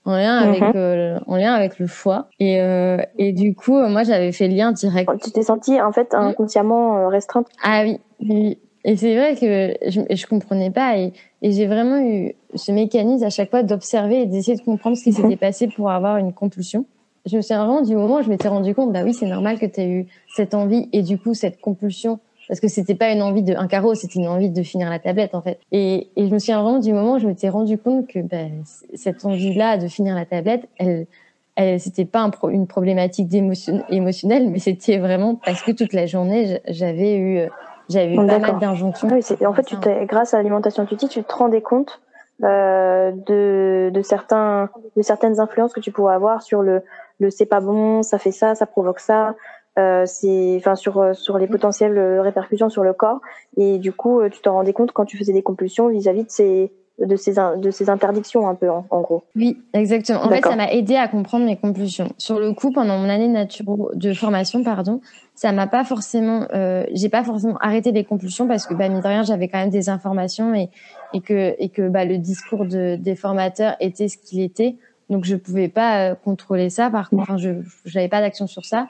En 0.04 0.16
lien 0.16 0.38
avec 0.38 0.62
Mhm. 0.62 0.72
euh, 0.76 1.18
en 1.26 1.36
lien 1.36 1.52
avec 1.52 1.78
le 1.78 1.86
foie 1.86 2.28
et 2.38 2.60
euh, 2.60 2.98
et 3.18 3.32
du 3.32 3.54
coup 3.54 3.76
euh, 3.76 3.88
moi 3.88 4.02
j'avais 4.02 4.32
fait 4.32 4.48
le 4.48 4.54
lien 4.54 4.72
direct 4.72 5.10
Tu 5.22 5.30
t'es 5.30 5.42
sentie 5.42 5.80
en 5.80 5.92
fait 5.92 6.14
inconsciemment 6.14 6.96
euh, 6.98 7.08
restreinte? 7.08 7.46
ah 7.62 7.82
oui, 7.84 7.98
oui. 8.20 8.58
Et 8.82 8.96
c'est 8.96 9.14
vrai 9.14 9.34
que 9.36 9.90
je, 9.90 10.00
je 10.14 10.26
comprenais 10.26 10.70
pas 10.70 10.96
et, 10.96 11.12
et 11.42 11.52
j'ai 11.52 11.66
vraiment 11.66 11.98
eu 12.00 12.32
ce 12.54 12.72
mécanisme 12.72 13.24
à 13.24 13.28
chaque 13.30 13.50
fois 13.50 13.62
d'observer 13.62 14.22
et 14.22 14.26
d'essayer 14.26 14.56
de 14.56 14.62
comprendre 14.62 14.96
ce 14.96 15.02
qui 15.04 15.10
Mhm. 15.10 15.16
s'était 15.16 15.36
passé 15.36 15.68
pour 15.68 15.90
avoir 15.90 16.16
une 16.16 16.32
compulsion. 16.32 16.86
Je 17.26 17.36
me 17.36 17.42
suis 17.42 17.54
vraiment 17.54 17.82
du 17.82 17.94
moment 17.94 18.16
où 18.16 18.22
je 18.22 18.30
m'étais 18.30 18.48
rendu 18.48 18.74
compte, 18.74 18.94
bah 18.94 19.02
oui, 19.04 19.12
c'est 19.12 19.26
normal 19.26 19.58
que 19.58 19.66
tu 19.66 19.80
aies 19.82 19.88
eu 19.90 20.06
cette 20.34 20.54
envie 20.54 20.88
et 20.94 21.02
du 21.02 21.18
coup 21.18 21.34
cette 21.34 21.60
compulsion 21.60 22.20
parce 22.50 22.58
que 22.58 22.66
c'était 22.66 22.96
pas 22.96 23.12
une 23.12 23.22
envie 23.22 23.44
de 23.44 23.54
un 23.54 23.68
carreau, 23.68 23.94
c'était 23.94 24.18
une 24.18 24.26
envie 24.26 24.50
de 24.50 24.62
finir 24.64 24.90
la 24.90 24.98
tablette 24.98 25.36
en 25.36 25.40
fait. 25.40 25.60
Et, 25.70 26.10
et 26.16 26.26
je 26.26 26.34
me 26.34 26.40
suis 26.40 26.52
vraiment 26.52 26.80
du 26.80 26.92
moment 26.92 27.14
où 27.14 27.18
je 27.20 27.28
m'étais 27.28 27.48
rendu 27.48 27.78
compte 27.78 28.08
que 28.08 28.18
c- 28.20 28.86
cette 28.94 29.24
envie-là 29.24 29.76
de 29.78 29.86
finir 29.86 30.16
la 30.16 30.24
tablette, 30.26 30.68
elle, 30.76 31.06
elle 31.54 31.78
c'était 31.78 32.04
pas 32.04 32.18
un 32.18 32.30
pro- 32.30 32.50
une 32.50 32.66
problématique 32.66 33.28
d'émotion 33.28 33.84
émotionnelle, 33.88 34.50
mais 34.50 34.58
c'était 34.58 34.98
vraiment 34.98 35.36
parce 35.36 35.62
que 35.62 35.70
toute 35.70 35.92
la 35.92 36.06
journée 36.06 36.60
j'avais 36.66 37.16
eu 37.16 37.48
j'avais 37.88 38.16
eu 38.16 38.18
Oh, 38.18 38.26
pas 38.26 38.38
mal 38.40 38.58
d'injonctions. 38.58 39.08
Oui, 39.12 39.22
c'est- 39.22 39.46
en 39.46 39.54
fait, 39.54 39.62
tu 39.62 39.76
grâce 40.06 40.34
à 40.34 40.38
l'alimentation 40.38 40.82
intuitive, 40.82 41.08
tu 41.08 41.22
te 41.22 41.32
rendais 41.32 41.62
compte 41.62 42.00
euh, 42.42 43.12
de, 43.28 43.90
de 43.94 44.02
certains, 44.02 44.70
de 44.96 45.02
certaines 45.02 45.38
influences 45.38 45.72
que 45.72 45.80
tu 45.80 45.92
pourrais 45.92 46.14
avoir 46.14 46.42
sur 46.42 46.62
le, 46.62 46.82
le 47.20 47.30
c'est 47.30 47.46
pas 47.46 47.60
bon, 47.60 48.02
ça 48.02 48.18
fait 48.18 48.32
ça, 48.32 48.56
ça 48.56 48.66
provoque 48.66 48.98
ça. 48.98 49.36
Euh, 49.78 50.04
c'est, 50.04 50.56
enfin, 50.56 50.74
sur 50.74 50.98
euh, 50.98 51.12
sur 51.12 51.38
les 51.38 51.46
potentielles 51.46 51.96
euh, 51.96 52.22
répercussions 52.22 52.68
sur 52.68 52.82
le 52.82 52.92
corps. 52.92 53.20
Et 53.56 53.78
du 53.78 53.92
coup, 53.92 54.20
euh, 54.20 54.28
tu 54.28 54.40
te 54.40 54.48
rendais 54.48 54.72
compte 54.72 54.92
quand 54.92 55.04
tu 55.04 55.16
faisais 55.16 55.32
des 55.32 55.42
compulsions 55.42 55.88
vis-à-vis 55.88 56.24
de 56.24 56.30
ces 56.30 56.72
de 56.98 57.16
ces, 57.16 57.34
de 57.56 57.70
ces 57.70 57.88
interdictions 57.88 58.46
un 58.46 58.54
peu 58.54 58.68
en, 58.68 59.00
gros. 59.00 59.22
Oui, 59.34 59.62
exactement. 59.72 60.20
En 60.22 60.28
fait, 60.28 60.42
ça 60.42 60.56
m'a 60.56 60.70
aidé 60.70 60.96
à 60.96 61.08
comprendre 61.08 61.46
mes 61.46 61.56
compulsions. 61.56 62.12
Sur 62.18 62.38
le 62.38 62.52
coup, 62.52 62.72
pendant 62.72 62.98
mon 62.98 63.08
année 63.08 63.28
naturo 63.28 63.90
de 63.94 64.12
formation, 64.12 64.62
pardon, 64.62 65.00
ça 65.34 65.52
m'a 65.52 65.66
pas 65.66 65.84
forcément, 65.84 66.46
euh, 66.52 66.84
j'ai 66.92 67.08
pas 67.08 67.24
forcément 67.24 67.56
arrêté 67.60 67.92
les 67.92 68.04
compulsions 68.04 68.46
parce 68.46 68.66
que 68.66 68.74
bah 68.74 68.88
mine 68.88 69.00
de 69.00 69.06
rien, 69.06 69.22
j'avais 69.22 69.48
quand 69.48 69.58
même 69.58 69.70
des 69.70 69.88
informations 69.88 70.54
et 70.54 70.68
et 71.14 71.20
que 71.20 71.54
et 71.58 71.70
que 71.70 71.88
bah 71.88 72.04
le 72.04 72.18
discours 72.18 72.66
de, 72.66 72.96
des 72.96 73.16
formateurs 73.16 73.76
était 73.80 74.08
ce 74.08 74.18
qu'il 74.18 74.40
était. 74.40 74.76
Donc 75.08 75.24
je 75.24 75.36
pouvais 75.36 75.68
pas 75.68 76.10
euh, 76.10 76.14
contrôler 76.14 76.70
ça. 76.70 76.90
Par 76.90 77.08
contre, 77.08 77.22
enfin, 77.22 77.36
je 77.38 77.54
n'avais 77.94 78.08
pas 78.08 78.20
d'action 78.20 78.46
sur 78.46 78.64
ça. 78.64 78.88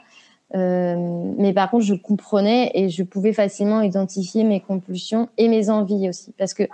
Euh, 0.54 0.96
mais 1.38 1.52
par 1.52 1.70
contre, 1.70 1.84
je 1.84 1.94
comprenais 1.94 2.70
et 2.74 2.88
je 2.88 3.02
pouvais 3.02 3.32
facilement 3.32 3.82
identifier 3.82 4.44
mes 4.44 4.60
compulsions 4.60 5.28
et 5.38 5.48
mes 5.48 5.70
envies 5.70 6.08
aussi, 6.08 6.32
parce 6.38 6.54
que 6.54 6.64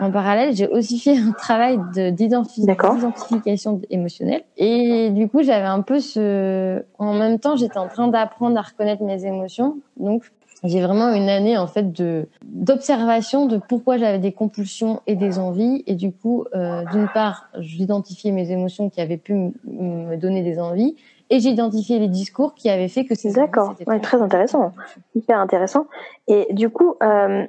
en 0.00 0.10
parallèle, 0.10 0.56
j'ai 0.56 0.66
aussi 0.66 0.98
fait 0.98 1.16
un 1.18 1.32
travail 1.32 1.78
d'identification 2.12 3.82
émotionnelle. 3.90 4.44
Et 4.56 5.10
du 5.10 5.28
coup, 5.28 5.42
j'avais 5.42 5.66
un 5.66 5.82
peu 5.82 6.00
ce... 6.00 6.82
En 6.98 7.12
même 7.12 7.38
temps, 7.38 7.54
j'étais 7.54 7.76
en 7.76 7.86
train 7.86 8.08
d'apprendre 8.08 8.58
à 8.58 8.62
reconnaître 8.62 9.02
mes 9.02 9.26
émotions. 9.26 9.76
Donc, 9.98 10.24
j'ai 10.64 10.80
vraiment 10.80 11.12
une 11.12 11.28
année 11.28 11.56
en 11.56 11.66
fait 11.66 11.92
de 11.92 12.28
d'observation 12.42 13.46
de 13.46 13.56
pourquoi 13.56 13.96
j'avais 13.96 14.18
des 14.18 14.32
compulsions 14.32 15.00
et 15.06 15.16
des 15.16 15.38
envies. 15.38 15.82
Et 15.86 15.94
du 15.94 16.12
coup, 16.12 16.44
euh, 16.54 16.82
d'une 16.92 17.08
part, 17.08 17.48
j'identifiais 17.58 18.30
mes 18.32 18.50
émotions 18.50 18.88
qui 18.88 19.02
avaient 19.02 19.16
pu 19.18 19.34
me 19.34 20.16
donner 20.16 20.42
des 20.42 20.58
envies 20.58 20.96
et 21.30 21.40
j'ai 21.40 21.50
identifié 21.50 21.98
les 21.98 22.08
discours 22.08 22.54
qui 22.54 22.68
avaient 22.68 22.88
fait 22.88 23.04
que 23.04 23.14
c'est 23.14 23.32
d'accord 23.32 23.74
ouais, 23.86 24.00
très 24.00 24.20
intéressant 24.20 24.72
hyper 25.14 25.38
intéressant 25.38 25.86
et 26.28 26.52
du 26.52 26.68
coup 26.68 26.96
euh, 27.02 27.44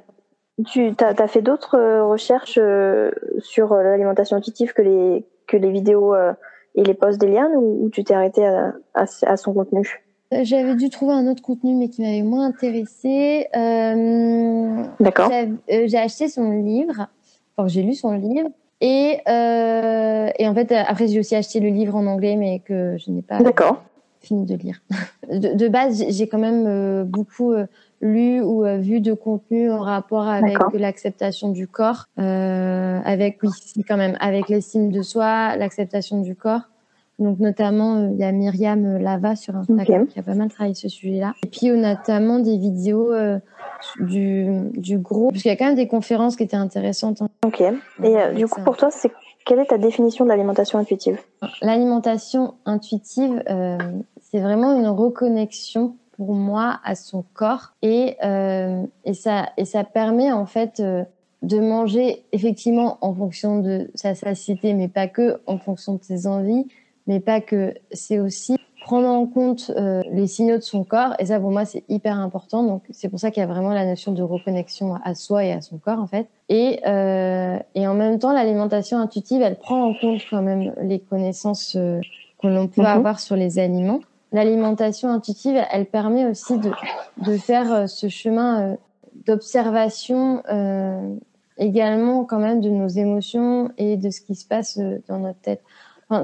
tu 0.66 0.92
as, 1.00 1.28
fait 1.28 1.42
d'autres 1.42 1.76
euh, 1.76 2.04
recherches 2.04 2.58
euh, 2.60 3.10
sur 3.40 3.74
l'alimentation 3.74 4.36
intuitive 4.36 4.72
que 4.72 4.82
les 4.82 5.26
que 5.46 5.56
les 5.56 5.70
vidéos 5.70 6.14
et 6.74 6.84
les 6.84 6.94
posts 6.94 7.20
d'Eliane 7.20 7.52
ou, 7.56 7.90
tu 7.92 8.04
t'es 8.04 8.14
arrêté 8.14 8.46
à, 8.46 8.72
à, 8.94 9.36
son 9.36 9.52
contenu? 9.52 10.02
J'avais 10.30 10.76
dû 10.76 10.88
trouver 10.88 11.12
un 11.12 11.26
autre 11.26 11.42
contenu, 11.42 11.74
mais 11.74 11.88
qui 11.90 12.00
m'avait 12.00 12.22
moins 12.22 12.46
intéressé. 12.46 13.48
D'accord. 15.00 15.30
J'ai 15.68 15.98
acheté 15.98 16.28
son 16.28 16.50
livre. 16.52 17.08
Enfin, 17.56 17.68
j'ai 17.68 17.82
lu 17.82 17.92
son 17.92 18.12
livre. 18.12 18.48
Et, 18.82 19.20
euh, 19.28 20.28
et 20.36 20.48
en 20.48 20.54
fait, 20.54 20.72
après, 20.72 21.06
j'ai 21.06 21.20
aussi 21.20 21.36
acheté 21.36 21.60
le 21.60 21.68
livre 21.68 21.94
en 21.94 22.04
anglais, 22.06 22.34
mais 22.34 22.58
que 22.58 22.96
je 22.98 23.12
n'ai 23.12 23.22
pas 23.22 23.38
fini 24.20 24.44
de 24.44 24.56
lire. 24.56 24.80
De, 25.30 25.68
base, 25.68 26.04
j'ai 26.08 26.28
quand 26.28 26.38
même 26.38 26.66
euh, 26.66 27.04
beaucoup 27.04 27.52
euh, 27.52 27.66
lu 28.00 28.42
ou 28.42 28.64
euh, 28.64 28.78
vu 28.78 29.00
de 29.00 29.14
contenu 29.14 29.70
en 29.70 29.80
rapport 29.80 30.28
avec 30.28 30.58
l'acceptation 30.74 31.50
du 31.50 31.68
corps, 31.68 32.06
euh, 32.18 33.00
avec 33.04 33.38
oui, 33.42 33.50
quand 33.86 33.96
même, 33.96 34.16
avec 34.20 34.48
l'estime 34.48 34.90
de 34.90 35.00
soi, 35.02 35.56
l'acceptation 35.56 36.20
du 36.20 36.34
corps. 36.34 36.62
Donc 37.18 37.38
notamment, 37.38 38.08
il 38.10 38.16
y 38.16 38.24
a 38.24 38.32
Myriam 38.32 38.98
Lava 38.98 39.36
sur 39.36 39.54
Instagram 39.56 40.06
qui 40.06 40.18
a 40.18 40.22
pas 40.22 40.34
mal 40.34 40.48
travaillé 40.48 40.74
ce 40.74 40.88
sujet-là. 40.88 41.34
Et 41.44 41.48
puis 41.48 41.70
notamment 41.70 42.38
des 42.38 42.56
vidéos 42.56 43.12
du, 44.00 44.70
du 44.76 44.98
groupe, 44.98 45.32
parce 45.32 45.42
qu'il 45.42 45.50
y 45.50 45.54
a 45.54 45.56
quand 45.56 45.66
même 45.66 45.76
des 45.76 45.88
conférences 45.88 46.36
qui 46.36 46.42
étaient 46.42 46.56
intéressantes. 46.56 47.22
Ok. 47.44 47.60
Et 47.60 47.72
euh, 48.02 48.32
du 48.32 48.46
coup, 48.46 48.62
pour 48.62 48.76
toi, 48.76 48.90
c'est 48.90 49.10
quelle 49.44 49.58
est 49.58 49.66
ta 49.66 49.78
définition 49.78 50.24
de 50.24 50.30
l'alimentation 50.30 50.78
intuitive? 50.78 51.18
L'alimentation 51.62 52.54
intuitive, 52.64 53.42
euh, 53.48 53.78
c'est 54.20 54.40
vraiment 54.40 54.76
une 54.78 54.88
reconnexion 54.88 55.96
pour 56.12 56.34
moi 56.34 56.80
à 56.84 56.94
son 56.94 57.24
corps 57.34 57.72
et 57.82 58.16
euh, 58.22 58.84
et 59.04 59.14
ça 59.14 59.48
et 59.56 59.64
ça 59.64 59.82
permet 59.82 60.30
en 60.30 60.46
fait 60.46 60.78
euh, 60.78 61.04
de 61.42 61.58
manger 61.58 62.24
effectivement 62.32 62.98
en 63.00 63.12
fonction 63.14 63.60
de 63.60 63.90
sa 63.94 64.14
satiété, 64.14 64.74
mais 64.74 64.88
pas 64.88 65.08
que 65.08 65.40
en 65.46 65.58
fonction 65.58 65.94
de 65.94 66.02
ses 66.02 66.26
envies, 66.26 66.68
mais 67.06 67.20
pas 67.20 67.40
que. 67.40 67.74
C'est 67.92 68.18
aussi 68.18 68.56
prendre 68.82 69.08
en 69.08 69.26
compte 69.26 69.70
euh, 69.76 70.02
les 70.10 70.26
signaux 70.26 70.56
de 70.56 70.62
son 70.62 70.84
corps 70.84 71.14
et 71.18 71.26
ça 71.26 71.40
pour 71.40 71.50
moi 71.50 71.64
c'est 71.64 71.84
hyper 71.88 72.18
important 72.18 72.62
donc 72.62 72.82
c'est 72.90 73.08
pour 73.08 73.18
ça 73.18 73.30
qu'il 73.30 73.40
y 73.40 73.44
a 73.44 73.46
vraiment 73.46 73.72
la 73.72 73.86
notion 73.86 74.12
de 74.12 74.22
reconnexion 74.22 74.96
à 75.02 75.14
soi 75.14 75.44
et 75.44 75.52
à 75.52 75.60
son 75.60 75.78
corps 75.78 76.00
en 76.00 76.06
fait 76.06 76.26
et 76.48 76.80
euh, 76.86 77.58
et 77.74 77.86
en 77.86 77.94
même 77.94 78.18
temps 78.18 78.32
l'alimentation 78.32 78.98
intuitive 78.98 79.40
elle 79.40 79.56
prend 79.56 79.82
en 79.82 79.94
compte 79.94 80.20
quand 80.28 80.42
même 80.42 80.74
les 80.82 80.98
connaissances 80.98 81.76
euh, 81.76 82.00
que 82.40 82.48
l'on 82.48 82.66
peut 82.66 82.82
mhm. 82.82 82.88
avoir 82.88 83.20
sur 83.20 83.36
les 83.36 83.58
aliments 83.58 84.00
l'alimentation 84.32 85.08
intuitive 85.08 85.62
elle 85.70 85.86
permet 85.86 86.26
aussi 86.26 86.58
de 86.58 86.70
de 87.24 87.36
faire 87.36 87.72
euh, 87.72 87.86
ce 87.86 88.08
chemin 88.08 88.62
euh, 88.62 88.76
d'observation 89.26 90.42
également 91.58 92.24
quand 92.24 92.40
même 92.40 92.60
de 92.60 92.70
nos 92.70 92.88
émotions 92.88 93.70
et 93.78 93.96
de 93.96 94.10
ce 94.10 94.20
qui 94.20 94.34
se 94.34 94.46
passe 94.46 94.80
dans 95.06 95.18
notre 95.18 95.38
tête 95.40 95.62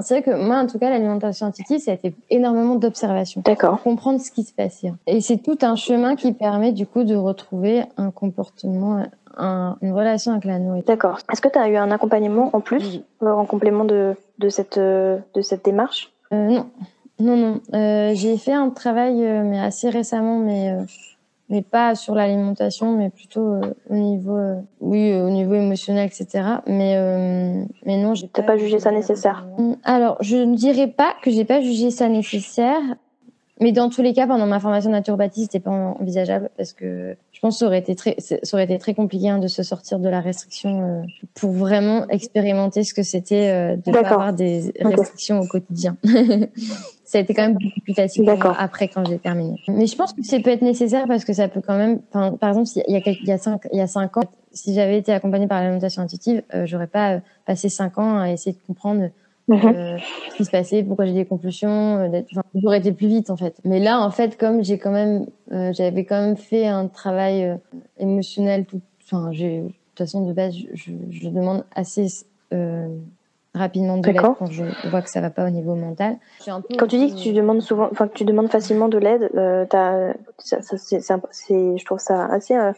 c'est 0.01 0.19
vrai 0.19 0.23
que 0.23 0.45
moi, 0.45 0.57
en 0.57 0.67
tout 0.67 0.79
cas, 0.79 0.89
l'alimentation 0.89 1.47
intuitive, 1.47 1.79
ça 1.79 1.91
a 1.91 1.93
été 1.95 2.13
énormément 2.29 2.75
d'observation. 2.75 3.41
D'accord. 3.45 3.81
Comprendre 3.81 4.19
ce 4.21 4.31
qui 4.31 4.43
se 4.43 4.53
passe. 4.53 4.85
Et 5.07 5.21
c'est 5.21 5.37
tout 5.37 5.57
un 5.61 5.75
chemin 5.75 6.15
qui 6.15 6.31
permet, 6.33 6.71
du 6.71 6.85
coup, 6.85 7.03
de 7.03 7.15
retrouver 7.15 7.83
un 7.97 8.11
comportement, 8.11 9.03
une 9.37 9.93
relation 9.93 10.31
avec 10.33 10.45
la 10.45 10.59
nourriture. 10.59 10.87
D'accord. 10.87 11.19
Est-ce 11.31 11.41
que 11.41 11.47
tu 11.49 11.57
as 11.59 11.69
eu 11.69 11.75
un 11.77 11.91
accompagnement 11.91 12.49
en 12.53 12.59
plus, 12.59 13.01
euh, 13.23 13.31
en 13.31 13.45
complément 13.45 13.85
de, 13.85 14.15
de, 14.37 14.49
cette, 14.49 14.77
euh, 14.77 15.17
de 15.33 15.41
cette 15.41 15.63
démarche? 15.65 16.11
Euh, 16.33 16.47
Non. 16.47 16.65
Non, 17.19 17.35
non. 17.35 17.59
Euh, 17.73 18.11
j'ai 18.15 18.37
fait 18.37 18.53
un 18.53 18.69
travail, 18.69 19.15
mais 19.43 19.59
assez 19.59 19.89
récemment, 19.89 20.37
mais 20.39 20.73
mais 21.49 21.63
pas 21.63 21.95
sur 21.95 22.13
l'alimentation, 22.13 22.95
mais 22.95 23.09
plutôt 23.09 23.55
euh, 23.55 23.73
au 23.89 23.95
niveau, 23.95 24.37
euh, 24.37 24.55
oui, 24.81 25.11
euh, 25.11 25.25
au 25.25 25.29
niveau 25.31 25.55
émotionnel, 25.55 26.07
etc. 26.07 26.45
Mais 26.67 26.95
mais 27.85 27.97
non, 27.97 28.13
j'ai 28.13 28.27
pas, 28.27 28.43
pas 28.43 28.57
jugé 28.57 28.79
ça 28.79 28.91
nécessaire? 28.91 29.45
Alors, 29.83 30.17
je 30.21 30.37
ne 30.37 30.55
dirais 30.55 30.87
pas 30.87 31.15
que 31.23 31.31
j'ai 31.31 31.45
pas 31.45 31.61
jugé 31.61 31.89
ça 31.89 32.07
nécessaire, 32.07 32.81
mais 33.59 33.71
dans 33.71 33.89
tous 33.89 34.01
les 34.01 34.13
cas, 34.13 34.27
pendant 34.27 34.45
ma 34.45 34.59
formation 34.59 34.91
naturopathie, 34.91 35.43
c'était 35.43 35.59
pas 35.59 35.71
envisageable 35.71 36.49
parce 36.55 36.71
que 36.73 37.17
je 37.31 37.39
pense 37.39 37.55
que 37.55 37.59
ça 37.59 37.65
aurait 37.65 37.79
été 37.79 37.95
très, 37.95 38.15
ça 38.19 38.37
aurait 38.53 38.65
été 38.65 38.77
très 38.77 38.93
compliqué 38.93 39.29
hein, 39.29 39.39
de 39.39 39.47
se 39.47 39.63
sortir 39.63 39.99
de 39.99 40.07
la 40.07 40.21
restriction 40.21 41.03
pour 41.33 41.51
vraiment 41.51 42.07
expérimenter 42.09 42.83
ce 42.83 42.93
que 42.93 43.03
c'était 43.03 43.75
de 43.75 43.91
pas 43.91 43.99
avoir 43.99 44.33
des 44.33 44.71
restrictions 44.81 45.39
au 45.39 45.47
quotidien. 45.47 45.97
ça 47.09 47.17
a 47.17 47.21
été 47.21 47.33
quand 47.33 47.41
même 47.41 47.55
beaucoup 47.55 47.79
plus 47.81 47.95
facile 47.95 48.29
après 48.59 48.87
quand 48.87 49.03
j'ai 49.03 49.17
terminé. 49.17 49.59
Mais 49.67 49.87
je 49.87 49.95
pense 49.95 50.13
que 50.13 50.21
ça 50.21 50.39
peut 50.39 50.51
être 50.51 50.61
nécessaire 50.61 51.07
parce 51.07 51.25
que 51.25 51.33
ça 51.33 51.47
peut 51.47 51.59
quand 51.59 51.75
même, 51.75 52.01
par 52.11 52.49
exemple, 52.49 52.69
il 52.87 52.93
y 52.93 52.97
a, 52.97 53.01
il 53.03 53.27
y 53.27 53.31
a 53.31 53.39
cinq, 53.39 53.67
il 53.73 53.79
y 53.79 53.81
a 53.81 53.87
cinq 53.87 54.15
ans, 54.17 54.25
si 54.51 54.75
j'avais 54.75 54.99
été 54.99 55.11
accompagnée 55.11 55.47
par 55.47 55.59
l'alimentation 55.59 56.03
intuitive, 56.03 56.43
euh, 56.53 56.67
j'aurais 56.67 56.85
pas 56.85 57.15
euh, 57.15 57.19
passé 57.47 57.67
cinq 57.67 57.97
ans 57.97 58.19
à 58.19 58.29
essayer 58.29 58.55
de 58.55 58.61
comprendre 58.67 59.09
mhm. 59.47 59.59
euh, 59.65 59.97
ce 60.29 60.37
qui 60.37 60.45
se 60.45 60.51
passait, 60.51 60.83
pourquoi 60.83 61.07
j'ai 61.07 61.13
des 61.13 61.25
compulsions, 61.25 61.97
euh, 61.97 62.21
j'aurais 62.53 62.77
été 62.77 62.91
plus 62.91 63.07
vite 63.07 63.31
en 63.31 63.37
fait. 63.37 63.59
Mais 63.65 63.79
là, 63.79 64.01
en 64.01 64.11
fait, 64.11 64.37
comme 64.37 64.63
j'ai 64.63 64.77
quand 64.77 64.91
même, 64.91 65.25
euh, 65.51 65.73
j'avais 65.73 66.05
quand 66.05 66.21
même 66.21 66.37
fait 66.37 66.67
un 66.67 66.85
travail 66.87 67.57
émotionnel, 67.97 68.65
tout, 68.65 68.81
enfin, 69.03 69.31
j'ai, 69.31 69.61
de 69.61 69.67
toute 69.67 69.97
façon, 69.97 70.27
de 70.27 70.33
base, 70.33 70.53
je, 70.75 70.91
je 71.09 71.29
demande 71.29 71.65
assez 71.73 72.05
rapidement 73.53 73.97
de 73.97 74.07
l'aide 74.07 74.21
quand 74.21 74.51
je 74.51 74.63
vois 74.89 75.01
que 75.01 75.09
ça 75.09 75.21
va 75.21 75.29
pas 75.29 75.45
au 75.45 75.49
niveau 75.49 75.75
mental. 75.75 76.17
Quand 76.45 76.87
tu 76.87 76.97
dis 76.97 77.13
que 77.13 77.19
tu 77.19 77.33
demandes 77.33 77.61
souvent, 77.61 77.89
enfin 77.91 78.07
que 78.07 78.13
tu 78.13 78.25
demandes 78.25 78.49
facilement 78.49 78.87
de 78.87 78.97
l'aide, 78.97 79.29
euh, 79.35 79.65
je 80.45 81.85
trouve 81.85 81.99
ça 81.99 82.25
assez 82.25 82.55
euh, 82.55 82.71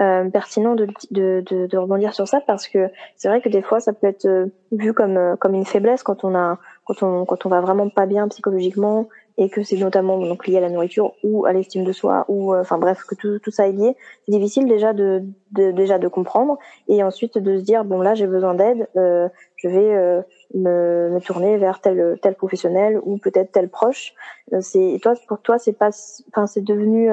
euh, 0.00 0.28
pertinent 0.28 0.74
de, 0.74 0.86
de, 1.10 1.42
de, 1.46 1.66
de, 1.66 1.78
rebondir 1.78 2.12
sur 2.12 2.28
ça 2.28 2.42
parce 2.46 2.68
que 2.68 2.90
c'est 3.16 3.28
vrai 3.28 3.40
que 3.40 3.48
des 3.48 3.62
fois 3.62 3.80
ça 3.80 3.94
peut 3.94 4.06
être 4.06 4.26
euh, 4.26 4.46
vu 4.70 4.92
comme 4.92 5.36
comme 5.38 5.54
une 5.54 5.64
faiblesse 5.64 6.02
quand 6.02 6.22
on 6.22 6.34
a 6.34 6.58
quand 6.84 7.02
on 7.02 7.24
quand 7.24 7.46
on 7.46 7.48
va 7.48 7.62
vraiment 7.62 7.88
pas 7.88 8.04
bien 8.04 8.28
psychologiquement 8.28 9.08
et 9.38 9.48
que 9.48 9.62
c'est 9.62 9.76
notamment 9.76 10.18
donc 10.18 10.46
lié 10.46 10.58
à 10.58 10.60
la 10.60 10.68
nourriture 10.68 11.12
ou 11.22 11.46
à 11.46 11.52
l'estime 11.54 11.84
de 11.84 11.92
soi 11.92 12.26
ou 12.28 12.52
euh, 12.52 12.60
enfin 12.60 12.76
bref 12.76 13.04
que 13.04 13.14
tout, 13.14 13.38
tout 13.38 13.50
ça 13.50 13.68
est 13.68 13.72
lié 13.72 13.96
c'est 14.26 14.32
difficile 14.32 14.66
déjà 14.66 14.92
de, 14.92 15.22
de, 15.52 15.70
déjà 15.70 15.98
de 15.98 16.08
comprendre 16.08 16.58
et 16.88 17.02
ensuite 17.02 17.38
de 17.38 17.56
se 17.58 17.62
dire 17.62 17.84
bon 17.84 18.00
là 18.00 18.14
j'ai 18.14 18.26
besoin 18.26 18.54
d'aide 18.54 18.88
euh, 18.96 19.28
je 19.68 19.74
vais 19.74 19.94
euh, 19.94 20.22
me, 20.54 21.18
tourner 21.20 21.56
vers 21.56 21.80
tel 21.80 22.18
tel 22.22 22.34
professionnel 22.34 23.00
ou 23.02 23.18
peut-être 23.18 23.52
tel 23.52 23.68
proche 23.68 24.14
c'est 24.60 24.98
toi 25.02 25.14
pour 25.28 25.40
toi 25.40 25.58
c'est 25.58 25.72
pas 25.72 25.90
enfin 26.28 26.46
c'est 26.46 26.62
devenu 26.62 27.10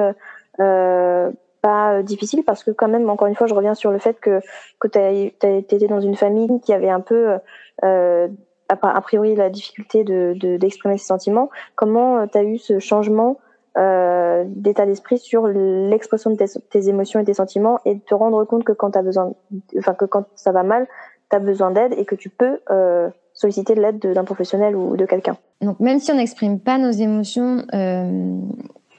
pas 0.56 2.02
difficile 2.02 2.44
parce 2.44 2.62
que 2.62 2.70
quand 2.70 2.88
même 2.88 3.08
encore 3.10 3.26
une 3.26 3.34
fois 3.34 3.46
je 3.46 3.54
reviens 3.54 3.74
sur 3.74 3.90
le 3.90 3.98
fait 3.98 4.20
que 4.20 4.40
que 4.78 4.88
tu 4.88 4.98
as 4.98 5.50
été 5.50 5.86
dans 5.88 6.00
une 6.00 6.16
famille 6.16 6.60
qui 6.60 6.72
avait 6.72 6.90
un 6.90 7.00
peu 7.00 7.38
euh, 7.84 8.28
a 8.68 9.00
priori 9.00 9.34
la 9.34 9.50
difficulté 9.50 10.04
de 10.04 10.56
d'exprimer 10.56 10.96
ses 10.98 11.06
sentiments. 11.06 11.50
Comment 11.76 12.18
euh, 12.18 12.26
tu 12.30 12.38
as 12.38 12.44
eu 12.44 12.58
ce 12.58 12.78
changement 12.78 13.38
euh, 13.76 14.44
d'état 14.46 14.86
d'esprit 14.86 15.18
sur 15.18 15.48
l'expression 15.48 16.30
de 16.30 16.36
tes, 16.70 16.88
émotions 16.88 17.20
et 17.20 17.24
tes 17.24 17.34
sentiments 17.34 17.80
et 17.84 17.96
de 17.96 18.00
te 18.00 18.14
rendre 18.14 18.44
compte 18.44 18.64
que 18.64 18.72
quand 18.72 18.92
tu 18.92 19.02
besoin, 19.02 19.34
enfin 19.78 19.94
que 19.94 20.04
quand 20.04 20.26
ça 20.34 20.52
va 20.52 20.62
mal, 20.62 20.86
tu 21.34 21.42
as 21.42 21.44
besoin 21.44 21.70
d'aide 21.70 21.94
et 21.96 22.04
que 22.04 22.14
tu 22.14 22.28
peux 22.28 22.60
euh, 22.70 23.08
solliciter 23.32 23.74
l'aide 23.74 23.98
d'un 23.98 24.24
professionnel 24.24 24.76
ou 24.76 24.96
de 24.96 25.06
quelqu'un. 25.06 25.36
Donc 25.60 25.80
même 25.80 25.98
si 25.98 26.12
on 26.12 26.16
n'exprime 26.16 26.58
pas 26.58 26.78
nos 26.78 26.90
émotions, 26.90 27.64
euh, 27.72 28.38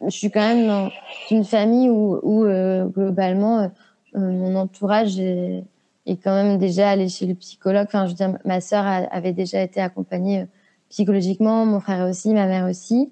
je 0.03 0.09
suis 0.09 0.31
quand 0.31 0.41
même 0.41 0.67
dans 0.67 0.89
une 1.31 1.45
famille 1.45 1.89
où, 1.89 2.19
où 2.23 2.43
euh, 2.43 2.85
globalement 2.85 3.71
mon 4.13 4.55
entourage 4.55 5.19
est 5.19 5.63
est 6.05 6.17
quand 6.17 6.35
même 6.35 6.57
déjà 6.57 6.89
allé 6.89 7.09
chez 7.09 7.25
le 7.25 7.33
psychologue. 7.35 7.85
Enfin, 7.87 8.05
je 8.05 8.11
veux 8.11 8.15
dire, 8.15 8.37
ma 8.45 8.61
sœur 8.61 8.85
avait 8.85 9.33
déjà 9.33 9.61
été 9.61 9.81
accompagnée 9.81 10.45
psychologiquement, 10.89 11.65
mon 11.65 11.79
frère 11.79 12.07
aussi, 12.07 12.33
ma 12.33 12.45
mère 12.45 12.69
aussi. 12.69 13.11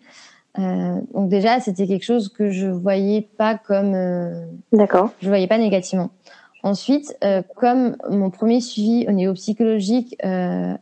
Euh, 0.60 1.02
donc 1.14 1.30
déjà, 1.30 1.60
c'était 1.60 1.88
quelque 1.88 2.04
chose 2.04 2.30
que 2.30 2.52
je 2.52 2.68
voyais 2.68 3.28
pas 3.38 3.58
comme. 3.58 3.96
Euh, 3.96 4.46
D'accord. 4.72 5.10
Je 5.22 5.28
voyais 5.28 5.48
pas 5.48 5.58
négativement. 5.58 6.12
Ensuite, 6.64 7.16
euh, 7.26 7.42
comme 7.56 7.98
mon 8.10 8.30
premier 8.30 8.62
suivi 8.62 9.06
au 9.10 9.12
niveau 9.12 9.34
psychologique 9.34 10.16
euh, 10.24 10.74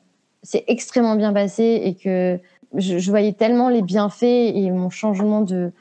s'est 0.44 0.64
extrêmement 0.68 1.16
bien 1.16 1.34
passé 1.34 1.82
et 1.84 1.96
que 1.96 2.40
je, 2.76 3.00
je, 3.00 3.10
voyais 3.10 3.34
tellement 3.34 3.68
les 3.68 3.82
bienfaits 3.82 4.24
et 4.24 4.70
mon 4.70 4.92
changement 4.92 5.42
de, 5.42 5.72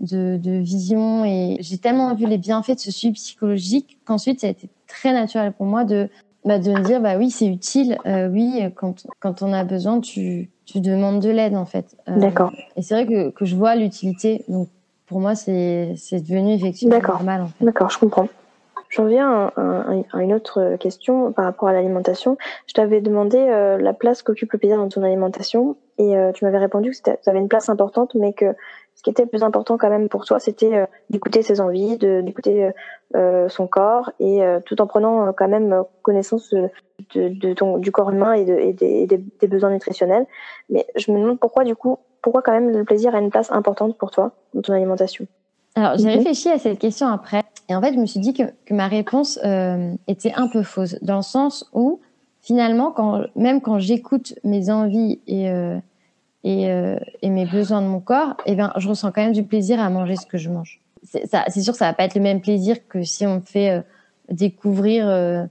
de, 0.00 0.38
de 0.40 0.52
vision 0.52 1.24
et 1.24 1.56
j'ai 1.60 1.78
tellement 1.78 2.14
vu 2.14 2.26
les 2.26 2.38
bienfaits 2.38 2.76
de 2.76 2.78
ce 2.78 2.92
suivi 2.92 3.14
psychologique 3.14 3.98
qu'ensuite 4.04 4.40
ça 4.40 4.46
a 4.46 4.50
été 4.50 4.70
très 4.86 5.12
naturel 5.12 5.52
pour 5.52 5.66
moi 5.66 5.84
de 5.84 6.08
bah, 6.44 6.58
de 6.58 6.70
me 6.70 6.82
dire 6.82 7.00
bah 7.00 7.18
oui 7.18 7.30
c'est 7.30 7.46
utile. 7.46 7.98
Euh, 8.06 8.28
oui 8.28 8.62
quand 8.76 9.04
quand 9.18 9.42
on 9.42 9.52
a 9.52 9.64
besoin 9.64 10.00
tu 10.00 10.48
tu 10.64 10.80
demandes 10.80 11.20
de 11.20 11.28
l'aide 11.28 11.56
en 11.56 11.66
fait. 11.66 11.96
Euh, 12.08 12.18
d'accord. 12.18 12.52
et 12.76 12.82
c'est 12.82 12.94
vrai 12.94 13.06
que 13.06 13.30
que 13.30 13.44
je 13.44 13.56
vois 13.56 13.74
l'utilité. 13.74 14.44
Donc 14.48 14.68
pour 15.06 15.20
moi 15.20 15.34
c'est 15.34 15.94
c'est 15.96 16.20
devenu 16.20 16.52
effectivement 16.54 17.00
normal 17.00 17.42
en 17.42 17.46
fait. 17.48 17.64
d'accord 17.64 17.90
je 17.90 17.98
comprends 17.98 18.28
J'en 18.90 19.06
viens 19.06 19.52
à, 19.56 20.20
une 20.20 20.34
autre 20.34 20.74
question 20.76 21.32
par 21.32 21.44
rapport 21.44 21.68
à 21.68 21.72
l'alimentation. 21.72 22.36
Je 22.66 22.74
t'avais 22.74 23.00
demandé 23.00 23.38
euh, 23.38 23.78
la 23.78 23.94
place 23.94 24.22
qu'occupe 24.24 24.52
le 24.52 24.58
plaisir 24.58 24.78
dans 24.78 24.88
ton 24.88 25.04
alimentation 25.04 25.76
et 25.98 26.16
euh, 26.16 26.32
tu 26.32 26.44
m'avais 26.44 26.58
répondu 26.58 26.90
que 26.90 26.96
tu 26.96 27.30
avais 27.30 27.38
une 27.38 27.48
place 27.48 27.68
importante, 27.68 28.16
mais 28.16 28.32
que 28.32 28.46
ce 28.96 29.04
qui 29.04 29.10
était 29.10 29.22
le 29.22 29.28
plus 29.28 29.44
important 29.44 29.78
quand 29.78 29.90
même 29.90 30.08
pour 30.08 30.24
toi, 30.24 30.40
c'était 30.40 30.74
euh, 30.74 30.86
d'écouter 31.08 31.42
ses 31.42 31.60
envies, 31.60 31.98
d'écouter 31.98 32.72
son 33.48 33.66
corps 33.68 34.10
et 34.18 34.40
tout 34.66 34.80
en 34.82 34.86
prenant 34.86 35.32
quand 35.32 35.48
même 35.48 35.84
connaissance 36.02 36.52
de, 36.52 36.68
de 37.14 37.54
ton, 37.54 37.78
du 37.78 37.92
corps 37.92 38.10
humain 38.10 38.32
et, 38.32 38.44
de, 38.44 38.54
et, 38.54 38.72
des, 38.72 39.06
des, 39.06 39.48
besoins 39.48 39.70
nutritionnels. 39.70 40.26
Mais 40.68 40.86
je 40.96 41.12
me 41.12 41.20
demande 41.20 41.38
pourquoi 41.38 41.62
du 41.64 41.76
coup, 41.76 41.98
pourquoi 42.22 42.42
quand 42.42 42.52
même 42.52 42.70
le 42.70 42.84
plaisir 42.84 43.14
a 43.14 43.18
une 43.18 43.30
place 43.30 43.50
importante 43.52 43.96
pour 43.98 44.10
toi 44.10 44.32
dans 44.54 44.62
ton 44.62 44.72
alimentation? 44.72 45.26
Alors 45.74 45.98
j'ai 45.98 46.08
réfléchi 46.08 46.48
à 46.48 46.58
cette 46.58 46.78
question 46.78 47.06
après 47.08 47.42
et 47.70 47.74
en 47.76 47.80
fait, 47.80 47.94
je 47.94 47.98
me 48.00 48.06
suis 48.06 48.18
dit 48.18 48.34
que, 48.34 48.42
que 48.66 48.74
ma 48.74 48.88
réponse 48.88 49.38
euh, 49.44 49.94
était 50.08 50.32
un 50.34 50.48
peu 50.48 50.64
fausse, 50.64 50.96
dans 51.02 51.18
le 51.18 51.22
sens 51.22 51.70
où 51.72 52.00
finalement, 52.40 52.90
quand, 52.90 53.22
même 53.36 53.60
quand 53.60 53.78
j'écoute 53.78 54.34
mes 54.42 54.70
envies 54.70 55.20
et, 55.28 55.48
euh, 55.48 55.78
et, 56.42 56.68
euh, 56.68 56.98
et, 57.22 57.30
mes 57.30 57.46
besoins 57.46 57.80
de 57.80 57.86
mon 57.86 58.00
corps, 58.00 58.34
eh 58.44 58.56
ben, 58.56 58.72
je 58.76 58.88
ressens 58.88 59.12
quand 59.12 59.22
même 59.22 59.32
du 59.32 59.44
plaisir 59.44 59.78
à 59.78 59.88
manger 59.88 60.16
ce 60.16 60.26
que 60.26 60.36
je 60.36 60.50
mange. 60.50 60.80
C'est 61.04 61.60
sûr, 61.60 61.76
ça 61.76 61.86
va 61.86 61.92
pas 61.94 62.04
être 62.04 62.16
le 62.16 62.22
même 62.22 62.40
plaisir 62.40 62.76
que 62.88 63.04
si 63.04 63.24
on 63.24 63.36
me 63.36 63.40
fait 63.40 63.70
euh, 63.70 63.80
découvrir, 64.30 65.08
euh, 65.08 65.44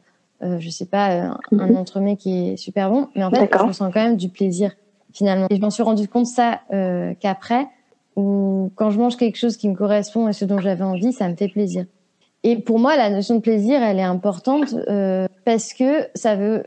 euh, 0.43 0.59
je 0.59 0.70
sais 0.70 0.86
pas, 0.86 1.11
un, 1.11 1.39
un 1.53 1.67
mhm. 1.67 1.78
entremets 1.78 2.17
qui 2.17 2.49
est 2.49 2.57
super 2.57 2.89
bon, 2.89 3.07
mais 3.15 3.24
en 3.24 3.32
fait, 3.32 3.49
je 3.51 3.63
ressens 3.63 3.91
quand 3.91 4.03
même 4.03 4.17
du 4.17 4.28
plaisir 4.28 4.74
finalement. 5.13 5.47
Et 5.49 5.55
je 5.55 5.61
m'en 5.61 5.70
suis 5.70 5.84
rendu 5.84 6.09
compte 6.09 6.28
ça 6.28 6.59
qu'après, 7.20 7.67
où 8.20 8.72
quand 8.76 8.89
je 8.89 8.99
mange 8.99 9.17
quelque 9.17 9.38
chose 9.38 9.57
qui 9.57 9.70
me 9.70 9.76
correspond 9.76 10.28
et 10.28 10.34
ce 10.34 10.45
dont 10.45 10.59
j'avais 10.59 10.84
envie, 10.84 11.13
ça 11.13 11.30
me 11.30 11.36
fait 11.36 11.47
plaisir. 11.47 11.86
Et 12.43 12.57
pour 12.57 12.80
moi, 12.80 12.95
la 12.95 13.09
notion 13.09 13.36
de 13.36 13.41
plaisir, 13.41 13.82
elle 13.82 13.99
est 13.99 14.03
importante 14.03 14.74
euh, 14.88 15.28
parce 15.45 15.74
que 15.74 16.07
ça 16.15 16.36
veut 16.36 16.63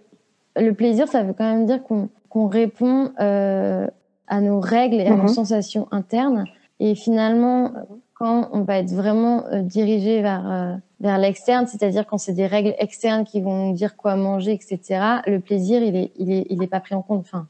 le 0.57 0.73
plaisir, 0.73 1.09
ça 1.09 1.23
veut 1.23 1.33
quand 1.33 1.51
même 1.51 1.67
dire 1.67 1.83
qu'on 1.83 2.47
répond 2.47 3.13
euh, 3.21 3.87
à 4.27 4.41
nos 4.41 4.61
règles 4.61 4.97
et 4.97 5.07
à 5.07 5.17
nos 5.17 5.23
mhm. 5.23 5.29
sensations 5.29 5.89
internes. 5.91 6.45
Et 6.79 6.95
finalement, 6.95 7.73
quand 8.15 8.51
on 8.53 8.63
va 8.63 8.79
être 8.79 8.91
vraiment 8.91 9.47
euh, 9.47 9.63
dirigé 9.63 10.21
vers 10.21 10.79
vers 11.01 11.19
l'externe, 11.19 11.67
c'est-à-dire 11.67 12.07
quand 12.07 12.19
c'est 12.19 12.33
des 12.33 12.47
règles 12.47 12.75
externes 12.79 13.25
qui 13.25 13.41
vont 13.41 13.69
nous 13.69 13.75
dire 13.75 13.97
quoi 13.97 14.15
manger, 14.15 14.53
etc. 14.53 15.01
Le 15.27 15.39
plaisir, 15.39 15.83
il 15.83 15.97
est 15.97 16.13
il 16.17 16.31
est 16.31 16.47
il 16.49 16.63
est 16.63 16.69
pas 16.69 16.81
pris 16.81 16.95
en 16.95 17.03
compte. 17.03 17.21
Enfin, 17.21 17.47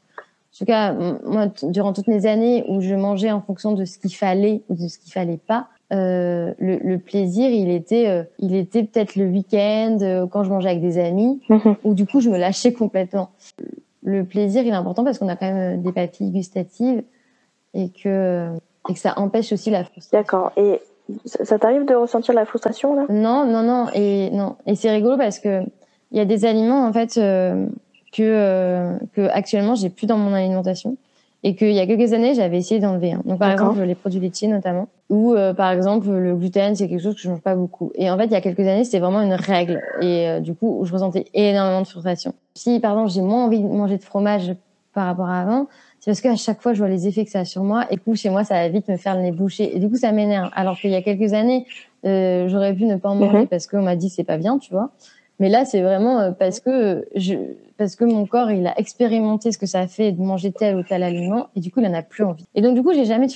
en 0.55 0.59
tout 0.59 0.65
cas, 0.67 0.93
moi, 0.93 1.47
durant 1.63 1.95
toutes 1.95 2.09
mes 2.09 2.27
années 2.27 2.65
où 2.69 2.83
je 2.83 2.95
mangeais 2.95 3.31
en 3.31 3.41
fonction 3.41 3.73
de 3.73 3.87
ce 3.87 3.99
qu'il 3.99 4.15
fallait 4.15 4.63
ou 4.69 4.75
de 4.75 4.87
ce 4.87 4.99
qu'il 4.99 5.11
fallait 5.11 5.39
pas, 5.39 5.69
euh, 5.93 6.53
le, 6.59 6.77
le, 6.77 6.99
plaisir, 6.99 7.51
il 7.51 7.71
était, 7.71 8.09
euh, 8.09 8.23
il 8.39 8.55
était 8.55 8.83
peut-être 8.83 9.17
le 9.17 9.27
week-end 9.27 9.99
euh, 10.01 10.27
quand 10.27 10.45
je 10.45 10.51
mangeais 10.51 10.71
avec 10.71 10.83
des 10.83 10.99
amis, 10.99 11.41
mhm. 11.49 11.77
où 11.85 11.95
du 11.95 12.07
coup 12.07 12.21
je 12.21 12.31
me 12.31 12.39
lâchais 12.39 12.73
complètement. 12.73 13.31
Le 14.03 14.25
plaisir, 14.25 14.63
il 14.63 14.69
est 14.69 14.73
important 14.73 15.05
parce 15.05 15.19
qu'on 15.19 15.29
a 15.29 15.37
quand 15.37 15.53
même 15.53 15.83
des 15.83 15.93
papilles 15.93 16.31
gustatives 16.31 17.03
et 17.73 17.91
que, 17.91 18.55
et 18.89 18.95
que 18.95 18.99
ça 18.99 19.15
empêche 19.17 19.53
aussi 19.53 19.71
la 19.71 19.85
frustration. 19.85 20.19
D'accord. 20.19 20.53
Et 20.57 20.81
ça 21.25 21.59
t'arrive 21.59 21.85
de 21.85 21.95
ressentir 21.95 22.35
la 22.35 22.45
frustration 22.47 22.95
là? 22.95 23.07
Non, 23.09 23.47
non, 23.47 23.63
non. 23.63 23.87
Et 23.95 24.31
non. 24.31 24.57
Et 24.67 24.75
c'est 24.75 24.91
rigolo 24.91 25.17
parce 25.17 25.39
que 25.39 25.63
il 26.11 26.19
y 26.19 26.21
a 26.21 26.25
des 26.25 26.45
aliments 26.45 26.87
en 26.87 26.93
fait 26.93 27.19
que 28.13 28.99
que 29.15 29.29
actuellement 29.31 29.75
j'ai 29.75 29.89
plus 29.89 30.07
dans 30.07 30.19
mon 30.19 30.33
alimentation 30.33 30.97
et 31.45 31.57
qu'il 31.57 31.73
y 31.73 31.81
a 31.81 31.87
quelques 31.87 32.13
années, 32.13 32.35
j'avais 32.35 32.59
essayé 32.59 32.81
d'enlever. 32.81 33.13
Hein. 33.13 33.23
Donc, 33.25 33.41
par 33.41 33.51
exemple, 33.51 33.81
les 33.83 33.95
produits 33.95 34.21
laitiers 34.21 34.49
notamment, 34.49 34.89
ou 35.11 35.35
euh, 35.35 35.53
par 35.53 35.73
exemple 35.73 36.09
le 36.09 36.37
gluten, 36.37 36.77
c'est 36.77 36.89
quelque 36.89 37.03
chose 37.03 37.17
que 37.17 37.21
je 37.21 37.29
mange 37.29 37.41
pas 37.41 37.57
beaucoup. 37.57 37.91
Et 37.97 38.11
en 38.11 38.17
fait, 38.17 38.27
il 38.27 38.33
y 38.33 38.37
a 38.37 38.41
quelques 38.41 38.61
années, 38.61 38.85
c'était 38.85 39.01
vraiment 39.01 39.23
une 39.23 39.35
règle, 39.35 39.81
et 40.01 40.29
euh, 40.29 40.41
du 40.41 40.55
coup, 40.55 40.83
je 40.85 40.93
ressentais 40.93 41.27
énormément 41.35 41.83
de 41.83 41.87
frustration. 41.87 42.35
Si, 42.55 42.79
par 42.79 42.93
exemple, 42.93 43.11
j'ai 43.11 43.23
moins 43.23 43.45
envie 43.45 43.61
de 43.61 43.67
manger 43.67 43.99
de 43.99 44.05
fromage 44.05 44.55
par 44.95 45.07
rapport 45.07 45.29
à 45.29 45.41
avant, 45.41 45.67
c'est 45.99 46.11
parce 46.11 46.21
qu'à 46.21 46.37
chaque 46.37 46.61
fois, 46.61 46.75
je 46.75 46.79
vois 46.79 46.89
les 46.89 47.09
effets 47.09 47.25
que 47.25 47.31
ça 47.31 47.41
a 47.41 47.45
sur 47.45 47.65
moi, 47.65 47.87
et 47.91 47.97
du 47.97 48.01
coup, 48.01 48.15
chez 48.15 48.31
moi, 48.31 48.45
ça 48.45 48.55
va 48.55 48.69
vite 48.69 48.89
me 48.89 48.97
faire 48.97 49.17
le 49.17 49.23
nez 49.23 49.33
bouché, 49.33 49.75
et 49.77 49.81
du 49.81 49.89
coup, 49.89 49.97
ça 49.97 50.13
m'énerve. 50.13 50.51
Alors 50.55 50.77
qu'il 50.79 50.91
y 50.91 50.95
a 50.95 51.03
quelques 51.03 51.33
années, 51.33 51.67
euh, 52.05 52.49
j'aurais 52.49 52.75
pu 52.75 52.85
ne 52.85 52.97
pas 52.97 53.09
en 53.09 53.17
manger 53.17 53.39
mhm. 53.39 53.47
parce 53.49 53.67
qu'on 53.67 53.83
m'a 53.83 53.97
dit 53.97 54.11
c'est 54.11 54.25
pas 54.25 54.37
bien, 54.37 54.59
tu 54.59 54.73
vois. 54.73 54.91
Mais 55.41 55.49
là, 55.49 55.65
c'est 55.65 55.83
vraiment 55.83 56.21
euh, 56.21 56.31
parce 56.31 56.61
que 56.61 57.07
je, 57.15 57.35
parce 57.77 57.97
que 57.97 58.05
mon 58.05 58.27
corps, 58.27 58.51
il 58.51 58.67
a 58.67 58.79
expérimenté 58.79 59.51
ce 59.51 59.59
que 59.59 59.67
ça 59.67 59.87
fait 59.87 60.13
de 60.13 60.23
manger 60.23 60.53
tel 60.53 60.77
ou 60.77 60.83
tel 60.83 61.03
aliment, 61.03 61.49
et 61.57 61.61
du 61.61 61.71
coup, 61.71 61.81
il 61.81 61.87
en 61.87 61.95
a 61.95 62.03
plus 62.03 62.25
envie. 62.25 62.47
Et 62.55 62.61
donc, 62.61 62.75
du 62.75 62.83
coup, 62.83 62.93
j'ai 62.93 63.05
jamais, 63.05 63.27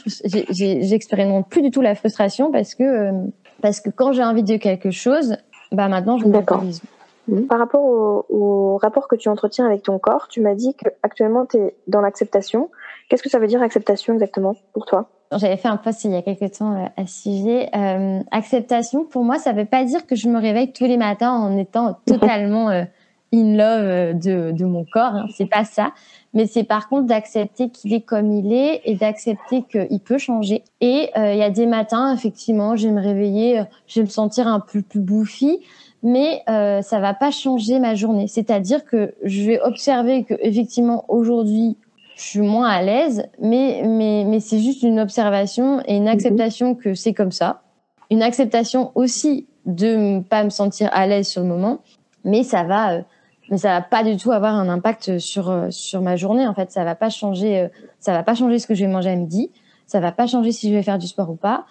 j'expérimente 0.50 1.48
plus 1.48 1.62
du 1.62 1.70
tout 1.70 1.80
la 1.80 1.94
frustration 1.94 2.52
parce 2.52 2.74
que, 2.74 2.84
euh, 2.84 3.12
parce 3.60 3.80
que 3.80 3.90
quand 3.90 4.12
j'ai 4.12 4.22
envie 4.22 4.44
de 4.44 4.56
quelque 4.56 4.90
chose, 4.90 5.36
bah 5.72 5.88
maintenant, 5.88 6.18
je 6.18 6.26
m'autorise. 6.26 6.80
Mmh. 7.28 7.42
Par 7.42 7.58
rapport 7.58 7.82
au, 7.82 8.24
au, 8.28 8.76
rapport 8.76 9.08
que 9.08 9.16
tu 9.16 9.28
entretiens 9.28 9.66
avec 9.66 9.82
ton 9.82 9.98
corps, 9.98 10.28
tu 10.28 10.40
m'as 10.40 10.54
dit 10.54 10.74
que 10.74 10.88
actuellement 11.02 11.44
tu 11.44 11.56
es 11.56 11.74
dans 11.88 12.00
l'acceptation. 12.00 12.70
Qu'est-ce 13.08 13.22
que 13.22 13.30
ça 13.30 13.38
veut 13.38 13.46
dire 13.46 13.62
acceptation 13.62 14.14
exactement 14.14 14.54
pour 14.72 14.86
toi? 14.86 15.10
J'avais 15.32 15.56
fait 15.56 15.68
un 15.68 15.76
post 15.76 16.04
il 16.04 16.12
y 16.12 16.16
a 16.16 16.22
quelques 16.22 16.58
temps 16.58 16.72
euh, 16.72 16.86
à 16.96 17.06
ce 17.06 17.22
sujet. 17.22 17.68
Euh, 17.74 18.20
acceptation, 18.30 19.04
pour 19.04 19.24
moi, 19.24 19.38
ça 19.38 19.52
veut 19.52 19.64
pas 19.64 19.84
dire 19.84 20.06
que 20.06 20.14
je 20.14 20.28
me 20.28 20.40
réveille 20.40 20.72
tous 20.72 20.84
les 20.84 20.96
matins 20.96 21.32
en 21.32 21.56
étant 21.56 21.98
totalement 22.06 22.70
euh, 22.70 22.84
in 23.32 23.56
love 23.56 23.84
euh, 23.84 24.12
de, 24.12 24.52
de 24.52 24.64
mon 24.64 24.84
corps. 24.84 25.14
Hein. 25.14 25.26
C'est 25.36 25.50
pas 25.50 25.64
ça. 25.64 25.92
Mais 26.32 26.46
c'est 26.46 26.64
par 26.64 26.88
contre 26.88 27.06
d'accepter 27.06 27.70
qu'il 27.70 27.92
est 27.92 28.02
comme 28.02 28.30
il 28.30 28.52
est 28.52 28.82
et 28.84 28.94
d'accepter 28.94 29.62
qu'il 29.62 30.00
peut 30.00 30.18
changer. 30.18 30.62
Et 30.80 31.10
il 31.16 31.36
y 31.36 31.42
a 31.42 31.50
des 31.50 31.66
matins, 31.66 32.12
effectivement, 32.14 32.76
je 32.76 32.88
vais 32.88 32.92
me 32.92 33.00
réveiller, 33.00 33.62
je 33.86 34.00
vais 34.00 34.04
me 34.04 34.10
sentir 34.10 34.46
un 34.46 34.60
peu 34.60 34.82
plus 34.82 35.00
bouffi 35.00 35.60
mais 36.06 36.42
euh, 36.48 36.82
ça 36.82 37.00
va 37.00 37.14
pas 37.14 37.32
changer 37.32 37.80
ma 37.80 37.94
journée. 37.96 38.28
C'est-à-dire 38.28 38.84
que 38.84 39.14
je 39.24 39.42
vais 39.42 39.60
observer 39.60 40.22
que 40.24 40.34
effectivement 40.40 41.04
aujourd'hui 41.08 41.76
je 42.16 42.22
suis 42.22 42.40
moins 42.40 42.68
à 42.68 42.82
l'aise, 42.82 43.28
mais, 43.40 43.82
mais, 43.84 44.24
mais 44.26 44.40
c'est 44.40 44.58
juste 44.58 44.82
une 44.82 44.98
observation 44.98 45.82
et 45.86 45.96
une 45.96 46.04
mhm. 46.04 46.08
acceptation 46.08 46.74
que 46.74 46.94
c'est 46.94 47.12
comme 47.12 47.30
ça. 47.30 47.62
Une 48.10 48.22
acceptation 48.22 48.90
aussi 48.94 49.46
de 49.66 49.96
ne 49.96 50.20
pas 50.20 50.42
me 50.42 50.48
sentir 50.48 50.88
à 50.92 51.06
l'aise 51.06 51.28
sur 51.28 51.42
le 51.42 51.48
moment, 51.48 51.80
mais 52.24 52.42
ça 52.42 52.64
va, 52.64 52.94
euh, 52.94 53.02
mais 53.50 53.58
ça 53.58 53.68
va 53.68 53.82
pas 53.82 54.02
du 54.02 54.16
tout 54.16 54.32
avoir 54.32 54.54
un 54.54 54.68
impact 54.70 55.18
sur 55.18 55.50
euh, 55.50 55.66
sur 55.70 56.00
ma 56.00 56.16
journée. 56.16 56.46
En 56.46 56.54
fait, 56.54 56.70
ça 56.70 56.84
va 56.84 56.94
pas 56.94 57.10
changer, 57.10 57.60
euh, 57.60 57.68
ça 58.00 58.12
va 58.12 58.22
pas 58.22 58.34
changer 58.34 58.58
ce 58.58 58.66
que 58.66 58.74
je 58.74 58.86
vais 58.86 58.90
manger 58.90 59.10
à 59.10 59.16
midi, 59.16 59.50
ça 59.86 60.00
va 60.00 60.10
pas 60.10 60.26
changer 60.26 60.52
si 60.52 60.70
je 60.70 60.74
vais 60.74 60.82
faire 60.82 60.98
du 60.98 61.06
sport 61.06 61.28
ou 61.30 61.36
pas. 61.36 61.66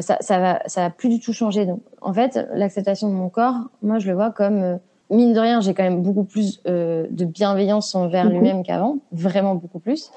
ça, 0.00 0.16
ça 0.20 0.38
va, 0.38 0.62
ça 0.66 0.82
va 0.82 0.90
plus 0.90 1.10
du 1.10 1.20
tout 1.20 1.34
changer. 1.34 1.66
Donc, 1.66 1.82
en 2.00 2.14
fait, 2.14 2.48
l'acceptation 2.54 3.08
de 3.08 3.14
mon 3.14 3.28
corps, 3.28 3.56
moi, 3.82 3.98
je 3.98 4.08
le 4.08 4.14
vois 4.14 4.30
comme 4.30 4.78
mine 5.12 5.32
de 5.32 5.40
rien, 5.40 5.60
j'ai 5.60 5.74
quand 5.74 5.82
même 5.82 6.02
beaucoup 6.02 6.24
plus 6.24 6.60
euh, 6.66 7.06
de 7.10 7.24
bienveillance 7.24 7.94
envers 7.94 8.28
lui-même 8.28 8.62
qu'avant, 8.62 8.98
vraiment 9.12 9.54
beaucoup 9.54 9.78
plus. 9.78 10.10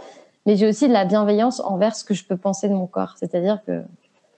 Mais 0.46 0.56
j'ai 0.56 0.68
aussi 0.68 0.88
de 0.88 0.94
la 0.94 1.06
bienveillance 1.06 1.60
envers 1.60 1.96
ce 1.96 2.04
que 2.04 2.14
je 2.14 2.24
peux 2.26 2.38
penser 2.38 2.70
de 2.70 2.74
mon 2.74 2.88
corps. 2.88 3.16
C'est-à-dire 3.18 3.60
que 3.66 3.82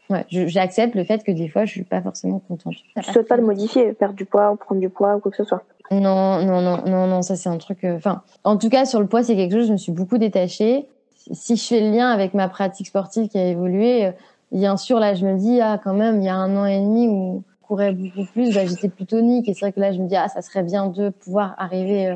ouais, 0.09 0.25
j'accepte 0.29 0.95
le 0.95 1.03
fait 1.03 1.23
que 1.23 1.31
des 1.31 1.49
fois, 1.49 1.65
je 1.65 1.71
suis 1.71 1.83
pas 1.83 2.01
forcément 2.01 2.39
contente. 2.39 2.75
Tu 2.95 3.11
souhaites 3.11 3.27
pas 3.27 3.37
le 3.37 3.45
modifier, 3.45 3.93
perdre 3.93 4.15
du 4.15 4.25
poids 4.25 4.51
ou 4.51 4.55
prendre 4.55 4.81
du 4.81 4.89
poids 4.89 5.15
ou 5.15 5.19
quoi 5.19 5.31
que 5.31 5.37
ce 5.37 5.43
soit? 5.43 5.63
Non, 5.91 6.43
non, 6.43 6.61
non, 6.61 6.83
non, 6.85 7.07
non, 7.07 7.21
ça 7.21 7.35
c'est 7.35 7.49
un 7.49 7.57
truc. 7.57 7.83
Euh, 7.83 7.95
enfin, 7.95 8.21
en 8.43 8.57
tout 8.57 8.69
cas, 8.69 8.85
sur 8.85 8.99
le 8.99 9.07
poids, 9.07 9.23
c'est 9.23 9.35
quelque 9.35 9.53
chose. 9.53 9.67
Je 9.67 9.73
me 9.73 9.77
suis 9.77 9.91
beaucoup 9.91 10.17
détachée. 10.17 10.87
Si 11.31 11.55
je 11.55 11.63
fais 11.65 11.81
le 11.81 11.91
lien 11.91 12.09
avec 12.09 12.33
ma 12.33 12.47
pratique 12.47 12.87
sportive 12.87 13.27
qui 13.27 13.37
a 13.37 13.45
évolué, 13.45 14.05
euh, 14.05 14.11
bien 14.51 14.77
sûr, 14.77 14.99
là, 14.99 15.13
je 15.13 15.25
me 15.25 15.37
dis 15.37 15.59
ah 15.61 15.79
quand 15.81 15.93
même, 15.93 16.21
il 16.21 16.25
y 16.25 16.29
a 16.29 16.35
un 16.35 16.55
an 16.55 16.65
et 16.65 16.79
demi 16.79 17.07
où 17.07 17.43
courais 17.67 17.91
beaucoup 17.91 18.25
plus, 18.31 18.53
bah, 18.53 18.65
j'étais 18.65 18.89
plus 18.89 19.05
tonique. 19.05 19.47
Et 19.49 19.53
c'est 19.53 19.61
vrai 19.61 19.71
que 19.71 19.79
là, 19.79 19.91
je 19.91 19.99
me 19.99 20.07
dis, 20.07 20.15
ah, 20.15 20.27
ça 20.27 20.41
serait 20.41 20.63
bien 20.63 20.87
de 20.87 21.09
pouvoir 21.09 21.55
arriver 21.57 22.07
euh, 22.07 22.15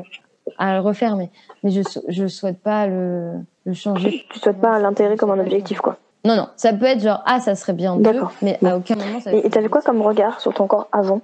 à 0.58 0.74
le 0.74 0.80
refaire. 0.80 1.16
Mais, 1.16 1.30
mais 1.62 1.70
je, 1.70 1.82
je 2.08 2.26
souhaite 2.26 2.58
pas 2.58 2.86
le, 2.86 3.34
le 3.64 3.72
changer. 3.72 4.24
Tu 4.30 4.38
souhaites 4.38 4.60
pas 4.60 4.78
l'intégrer 4.78 5.16
comme 5.16 5.30
un 5.30 5.38
objectif, 5.38 5.80
quoi. 5.80 5.96
Non, 6.24 6.36
non, 6.36 6.46
ça 6.54 6.72
peut 6.72 6.86
être 6.86 7.00
genre, 7.00 7.20
ah, 7.26 7.40
ça 7.40 7.56
serait 7.56 7.72
bien 7.72 7.96
deux, 7.96 8.20
mais 8.42 8.56
à 8.64 8.76
aucun 8.76 8.94
moment 8.94 9.18
ça 9.18 9.32
Et 9.32 9.50
t'avais 9.50 9.68
quoi 9.68 9.82
comme 9.82 10.00
regard 10.02 10.40
sur 10.40 10.54
ton 10.54 10.68
corps 10.68 10.86
avant? 10.92 11.20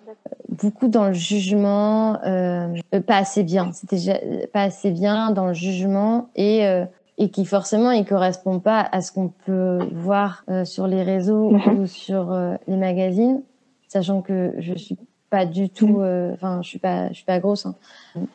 Beaucoup 0.48 0.88
dans 0.88 1.06
le 1.06 1.12
jugement, 1.12 2.18
euh, 2.26 2.66
pas 3.06 3.18
assez 3.18 3.44
bien. 3.44 3.70
C'était 3.72 4.48
pas 4.52 4.62
assez 4.62 4.90
bien 4.90 5.30
dans 5.30 5.46
le 5.46 5.52
jugement 5.52 6.30
et 6.34 6.66
euh, 6.66 6.84
et 7.18 7.30
qui 7.30 7.44
forcément 7.44 7.90
il 7.90 8.04
correspond 8.04 8.60
pas 8.60 8.88
à 8.90 9.00
ce 9.00 9.12
qu'on 9.12 9.28
peut 9.28 9.80
voir 9.92 10.44
euh, 10.48 10.64
sur 10.64 10.86
les 10.86 11.02
réseaux 11.02 11.50
mhm. 11.50 11.80
ou 11.80 11.86
sur 11.86 12.32
euh, 12.32 12.54
les 12.66 12.76
magazines, 12.76 13.42
sachant 13.89 14.22
que 14.22 14.55
je 14.59 14.74
suis 14.74 14.97
pas 15.30 15.45
du 15.45 15.68
tout, 15.68 15.89
mhm. 15.89 16.03
euh, 16.03 16.32
enfin 16.34 16.61
je 16.62 16.68
suis 16.68 16.78
pas, 16.78 17.09
je 17.09 17.14
suis 17.14 17.24
pas 17.24 17.39
grosse, 17.39 17.66
hein. 17.66 17.74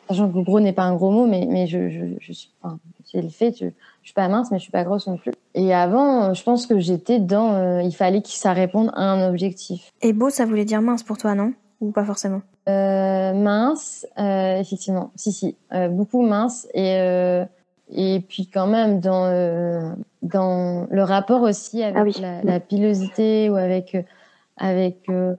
sachant 0.08 0.30
que 0.30 0.38
gros 0.38 0.60
n'est 0.60 0.72
pas 0.72 0.84
un 0.84 0.94
gros 0.94 1.10
mot, 1.10 1.26
mais 1.26 1.46
mais 1.48 1.66
je 1.66 1.88
je, 1.88 2.04
je 2.20 2.32
suis, 2.32 2.50
enfin 2.62 2.78
c'est 3.04 3.20
le 3.20 3.28
fait, 3.28 3.52
je, 3.58 3.66
je 3.66 4.06
suis 4.08 4.14
pas 4.14 4.28
mince, 4.28 4.50
mais 4.50 4.58
je 4.58 4.62
suis 4.62 4.72
pas 4.72 4.84
grosse 4.84 5.06
non 5.06 5.16
plus. 5.16 5.32
Et 5.54 5.74
avant, 5.74 6.34
je 6.34 6.42
pense 6.42 6.66
que 6.66 6.78
j'étais 6.78 7.18
dans, 7.18 7.80
il 7.80 7.94
fallait 7.94 8.22
que 8.22 8.28
ça 8.28 8.52
réponde 8.52 8.90
à 8.94 9.02
un 9.02 9.28
objectif. 9.28 9.92
Et 10.02 10.12
beau, 10.12 10.30
ça 10.30 10.46
voulait 10.46 10.64
dire 10.64 10.82
mince 10.82 11.02
pour 11.02 11.18
toi, 11.18 11.34
non? 11.34 11.52
Ou 11.80 11.90
pas 11.90 12.04
forcément? 12.04 12.42
Mince, 12.66 14.06
effectivement, 14.16 15.10
si 15.16 15.32
si, 15.32 15.56
beaucoup 15.90 16.22
mince 16.22 16.66
et 16.74 17.44
et 17.92 18.20
puis 18.20 18.46
quand 18.46 18.66
même 18.66 19.00
dans 19.00 19.26
euh, 19.26 19.92
dans 20.22 20.86
le 20.90 21.02
rapport 21.02 21.42
aussi 21.42 21.82
avec 21.82 22.16
ah 22.18 22.20
la, 22.20 22.42
la, 22.42 22.60
pilosité 22.60 23.50
ou 23.50 23.56
avec 23.56 23.96
avec 24.56 25.08
euh, 25.08 25.34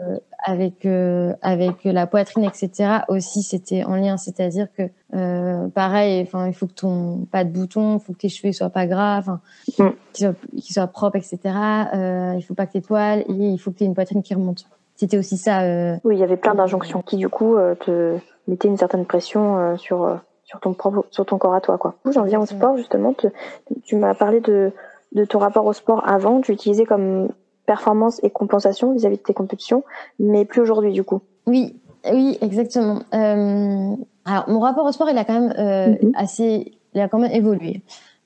avec 0.46 0.86
euh, 0.86 1.34
avec 1.42 1.86
la 1.86 2.06
poitrine 2.06 2.44
etc 2.44 3.00
aussi 3.08 3.44
c'était 3.44 3.84
en 3.86 3.96
lien 3.96 4.18
c'est-à-dire 4.18 4.68
que 4.78 4.84
euh, 5.14 5.68
pareil 5.70 6.22
enfin 6.22 6.48
il 6.48 6.54
faut 6.54 6.68
que 6.68 6.74
ton 6.74 7.26
pas 7.32 7.46
de 7.46 7.50
bouton 7.50 7.98
il 7.98 8.00
faut 8.02 8.14
que 8.14 8.20
tes 8.20 8.30
cheveux 8.30 8.52
soient 8.52 8.70
pas 8.70 8.88
gras 8.88 9.18
enfin 9.20 9.40
mm. 9.80 9.90
qu'ils 10.14 10.74
soient, 10.74 10.88
propres 10.88 11.16
etc 11.18 11.38
il 11.44 12.44
faut 12.46 12.56
pas 12.56 12.66
que 12.66 12.74
tes 12.74 12.82
toiles 12.82 13.22
et 13.30 13.34
il 13.34 13.58
faut 13.58 13.72
que 13.72 13.78
tu 13.78 13.84
aies 13.84 13.88
une 13.88 13.96
poitrine 13.96 14.22
qui 14.22 14.34
remonte 14.34 14.66
c'était 14.96 15.18
aussi 15.18 15.38
ça 15.38 15.98
oui 16.04 16.16
il 16.16 16.20
y 16.20 16.24
avait 16.24 16.38
plein 16.38 16.56
d'injonctions 16.56 17.02
qui 17.02 17.16
du 17.16 17.30
coup 17.30 17.56
te 17.80 18.18
mettaient 18.48 18.68
une 18.68 18.78
certaine 18.78 19.06
pression 19.06 19.78
sur 19.78 20.20
sur 20.44 20.60
ton 20.60 20.74
propre, 20.74 21.06
sur 21.10 21.26
ton 21.26 21.40
corps 21.40 21.56
à 21.56 21.60
toi, 21.60 21.80
quoi. 21.80 21.96
J'en 22.14 22.22
viens 22.22 22.40
au 22.40 22.46
sport, 22.46 22.78
justement. 22.78 23.16
Tu, 23.84 23.96
m'as 23.96 24.14
parlé 24.14 24.42
de, 24.42 24.72
de 25.14 25.26
ton 25.26 25.40
rapport 25.40 25.66
au 25.66 25.74
sport 25.74 26.08
avant. 26.08 26.40
Tu 26.40 26.52
utilisais 26.52 26.86
comme 26.86 27.30
performance 27.66 28.20
et 28.24 28.30
compensation 28.30 28.94
vis-à-vis 28.94 29.18
de 29.18 29.22
tes 29.22 29.34
compétitions, 29.34 29.84
mais 30.20 30.46
plus 30.46 30.62
aujourd'hui, 30.62 30.92
du 30.92 31.04
coup. 31.04 31.22
Oui, 31.48 31.80
oui, 32.12 32.38
exactement. 32.42 33.02
Euh, 33.14 33.96
alors, 34.26 34.50
mon 34.50 34.60
rapport 34.60 34.86
au 34.86 34.92
sport, 34.92 35.10
il 35.10 35.18
a 35.18 35.26
quand 35.26 35.40
même 35.40 35.54
euh, 35.58 35.96
mhm. 36.02 36.12
assez, 36.16 36.74
il 36.94 37.02
a 37.02 37.08
quand 37.08 37.20
même 37.20 37.32
évolué. 37.32 37.82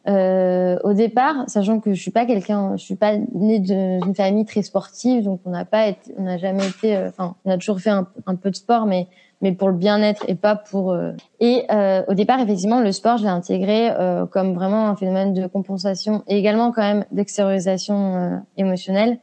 Euh, 0.08 0.78
au 0.84 0.94
départ, 0.94 1.44
sachant 1.48 1.80
que 1.80 1.94
je 1.94 2.02
suis 2.02 2.12
pas 2.12 2.26
quelqu'un, 2.26 2.78
je 2.78 2.84
suis 2.84 2.96
pas 2.96 3.18
née 3.34 3.60
d'une 3.60 4.16
famille 4.16 4.46
très 4.46 4.62
sportive, 4.64 5.24
donc 5.24 5.42
on 5.46 5.52
n'a 5.52 5.66
pas 5.66 5.88
été, 5.88 6.14
on 6.18 6.24
n'a 6.24 6.38
jamais 6.38 6.68
été, 6.68 6.96
euh, 6.96 7.10
enfin, 7.10 7.36
on 7.46 7.52
a 7.52 7.58
toujours 7.58 7.80
fait 7.80 7.90
un, 7.90 8.08
un 8.26 8.36
peu 8.36 8.50
de 8.50 8.56
sport, 8.56 8.86
mais 8.86 9.08
mais 9.42 9.54
pour 9.54 9.70
le 9.70 9.76
bien-être 9.76 10.26
et 10.28 10.36
pas 10.36 10.56
pour. 10.56 10.92
Euh, 10.92 11.14
et 11.40 11.64
euh, 11.72 12.04
au 12.08 12.14
départ, 12.14 12.40
effectivement, 12.40 12.82
le 12.82 12.92
sport, 12.92 13.18
je 13.18 13.24
l'ai 13.24 13.30
intégré 13.30 13.90
euh, 13.92 14.26
comme 14.26 14.54
vraiment 14.54 14.88
un 14.88 14.96
phénomène 14.96 15.34
de 15.34 15.48
compensation 15.48 16.24
et 16.28 16.38
également 16.38 16.72
quand 16.72 16.82
même 16.82 17.06
d'extériorisation 17.12 18.42
émotionnelle, 18.58 19.20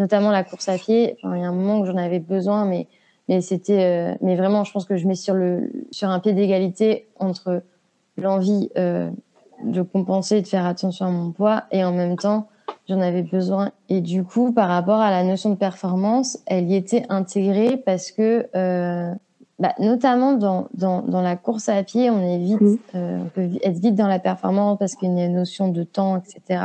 notamment 0.00 0.32
la 0.32 0.42
course 0.42 0.68
à 0.68 0.76
pied. 0.76 1.16
Enfin, 1.22 1.36
il 1.36 1.42
y 1.42 1.44
a 1.44 1.48
un 1.48 1.52
moment 1.52 1.78
où 1.78 1.86
j'en 1.86 1.96
avais 1.96 2.18
besoin, 2.18 2.64
mais 2.64 2.88
mais 3.28 3.40
c'était, 3.40 4.16
mais 4.22 4.34
vraiment, 4.34 4.64
je 4.64 4.72
pense 4.72 4.84
que 4.86 4.96
je 4.96 5.06
mets 5.06 5.14
sur 5.14 5.34
le 5.34 5.70
sur 5.92 6.08
un 6.08 6.18
pied 6.18 6.32
d'égalité 6.32 7.06
entre 7.20 7.62
l'envie 8.16 8.70
de 8.74 9.82
compenser, 9.82 10.42
de 10.42 10.48
faire 10.48 10.66
attention 10.66 11.06
à 11.06 11.10
mon 11.10 11.30
poids 11.30 11.64
et 11.70 11.84
en 11.84 11.92
même 11.92 12.16
temps 12.16 12.48
j'en 12.88 13.00
avais 13.00 13.22
besoin. 13.22 13.70
Et 13.88 14.00
du 14.00 14.24
coup, 14.24 14.52
par 14.52 14.68
rapport 14.68 15.00
à 15.00 15.10
la 15.10 15.22
notion 15.22 15.50
de 15.50 15.54
performance, 15.54 16.38
elle 16.46 16.68
y 16.68 16.74
était 16.74 17.04
intégrée 17.08 17.76
parce 17.76 18.10
que 18.10 18.48
euh, 18.56 19.12
bah, 19.58 19.74
notamment 19.78 20.32
dans, 20.32 20.68
dans, 20.74 21.02
dans, 21.02 21.22
la 21.22 21.36
course 21.36 21.68
à 21.68 21.82
pied, 21.82 22.10
on 22.10 22.20
est 22.20 22.38
vite, 22.38 22.80
euh, 22.94 23.18
on 23.22 23.28
peut 23.28 23.48
être 23.62 23.78
vite 23.78 23.94
dans 23.94 24.08
la 24.08 24.18
performance 24.18 24.78
parce 24.78 24.96
qu'il 24.96 25.16
y 25.16 25.20
a 25.20 25.26
une 25.26 25.34
notion 25.34 25.68
de 25.68 25.84
temps, 25.84 26.16
etc. 26.16 26.64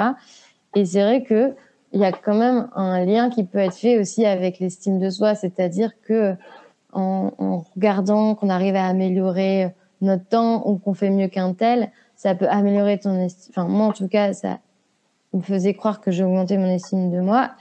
Et 0.75 0.85
c'est 0.85 1.01
vrai 1.01 1.23
que 1.23 1.53
il 1.95 2.01
y 2.01 2.05
a 2.05 2.11
quand 2.11 2.35
même 2.35 2.67
un 2.75 3.03
lien 3.03 3.29
qui 3.29 3.43
peut 3.45 3.57
être 3.57 3.75
fait 3.75 3.97
aussi 3.97 4.25
avec 4.25 4.59
l'estime 4.59 4.99
de 4.99 5.09
soi, 5.09 5.33
c'est-à-dire 5.33 5.91
que 6.01 6.35
en, 6.91 7.63
regardant 7.75 8.35
qu'on 8.35 8.49
arrive 8.49 8.75
à 8.75 8.85
améliorer 8.85 9.73
notre 10.01 10.25
temps 10.25 10.65
ou 10.67 10.77
qu'on 10.77 10.93
fait 10.93 11.09
mieux 11.09 11.27
qu'un 11.27 11.53
tel, 11.53 11.91
ça 12.15 12.35
peut 12.35 12.47
améliorer 12.47 12.99
ton 12.99 13.19
estime. 13.19 13.51
Enfin, 13.51 13.67
moi, 13.67 13.87
en 13.87 13.91
tout 13.91 14.07
cas, 14.07 14.33
ça 14.33 14.59
me 15.33 15.41
faisait 15.41 15.73
croire 15.73 15.99
que 15.99 16.11
j'augmentais 16.11 16.57
mon 16.57 16.67
estime 16.67 17.11
de 17.11 17.19
moi. 17.19 17.51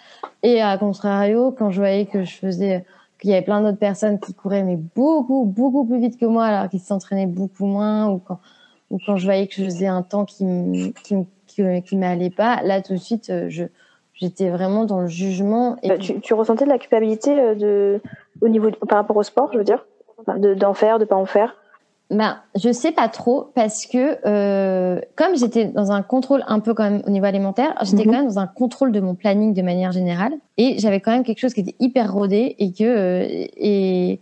Et 0.42 0.60
à 0.60 0.76
contrario, 0.78 1.52
quand 1.52 1.70
je 1.70 1.80
voyais 1.80 2.06
que 2.06 2.24
je 2.24 2.36
faisais 2.36 2.84
il 3.24 3.30
y 3.30 3.32
avait 3.32 3.42
plein 3.42 3.62
d'autres 3.62 3.78
personnes 3.78 4.20
qui 4.20 4.34
couraient 4.34 4.62
mais 4.62 4.76
beaucoup 4.76 5.46
beaucoup 5.46 5.86
plus 5.86 5.98
vite 5.98 6.18
que 6.18 6.26
moi 6.26 6.44
alors 6.44 6.68
qu'ils 6.68 6.80
s'entraînaient 6.80 7.26
beaucoup 7.26 7.64
moins 7.64 8.10
ou 8.10 8.18
quand 8.18 8.38
ou 8.90 8.98
quand 9.04 9.16
je 9.16 9.24
voyais 9.24 9.46
que 9.46 9.54
je 9.54 9.64
faisais 9.64 9.86
un 9.86 10.02
temps 10.02 10.26
qui 10.26 10.92
qui 11.02 11.16
qui, 11.46 11.96
m'allait 11.96 12.30
pas 12.30 12.62
là 12.62 12.82
tout 12.82 12.92
de 12.92 12.98
suite 12.98 13.30
euh, 13.30 13.46
je 13.48 13.64
j'étais 14.14 14.50
vraiment 14.50 14.84
dans 14.84 15.00
le 15.00 15.08
jugement 15.08 15.76
et 15.82 15.88
bah, 15.88 15.98
tu, 15.98 16.20
tu, 16.20 16.34
ressentais 16.34 16.64
de 16.64 16.70
la 16.70 16.78
culpabilité 16.78 17.38
euh, 17.38 17.54
de 17.54 18.00
au 18.40 18.48
niveau 18.48 18.70
par 18.88 18.98
rapport 18.98 19.16
au 19.16 19.22
sport 19.22 19.50
je 19.52 19.58
veux 19.58 19.64
dire? 19.64 19.84
D'en 20.56 20.72
faire 20.72 20.98
de 20.98 21.04
pas 21.04 21.16
en 21.16 21.26
faire? 21.26 21.56
Ben, 22.10 22.38
je 22.54 22.70
sais 22.70 22.92
pas 22.92 23.08
trop 23.08 23.50
parce 23.54 23.86
que 23.86 24.18
euh, 24.26 25.00
comme 25.16 25.36
j'étais 25.36 25.66
dans 25.66 25.90
un 25.90 26.02
contrôle 26.02 26.44
un 26.46 26.60
peu 26.60 26.74
quand 26.74 26.84
même 26.84 27.02
au 27.06 27.10
niveau 27.10 27.24
alimentaire, 27.24 27.74
j'étais 27.82 28.04
mhm. 28.04 28.04
quand 28.04 28.18
même 28.18 28.26
dans 28.26 28.38
un 28.38 28.46
contrôle 28.46 28.92
de 28.92 29.00
mon 29.00 29.14
planning 29.14 29.54
de 29.54 29.62
manière 29.62 29.90
générale 29.90 30.34
et 30.56 30.78
j'avais 30.78 31.00
quand 31.00 31.12
même 31.12 31.24
quelque 31.24 31.40
chose 31.40 31.54
qui 31.54 31.60
était 31.60 31.74
hyper 31.80 32.12
rodé 32.12 32.56
et 32.58 32.72
que 32.72 32.84
euh, 32.84 33.46
et, 33.56 34.20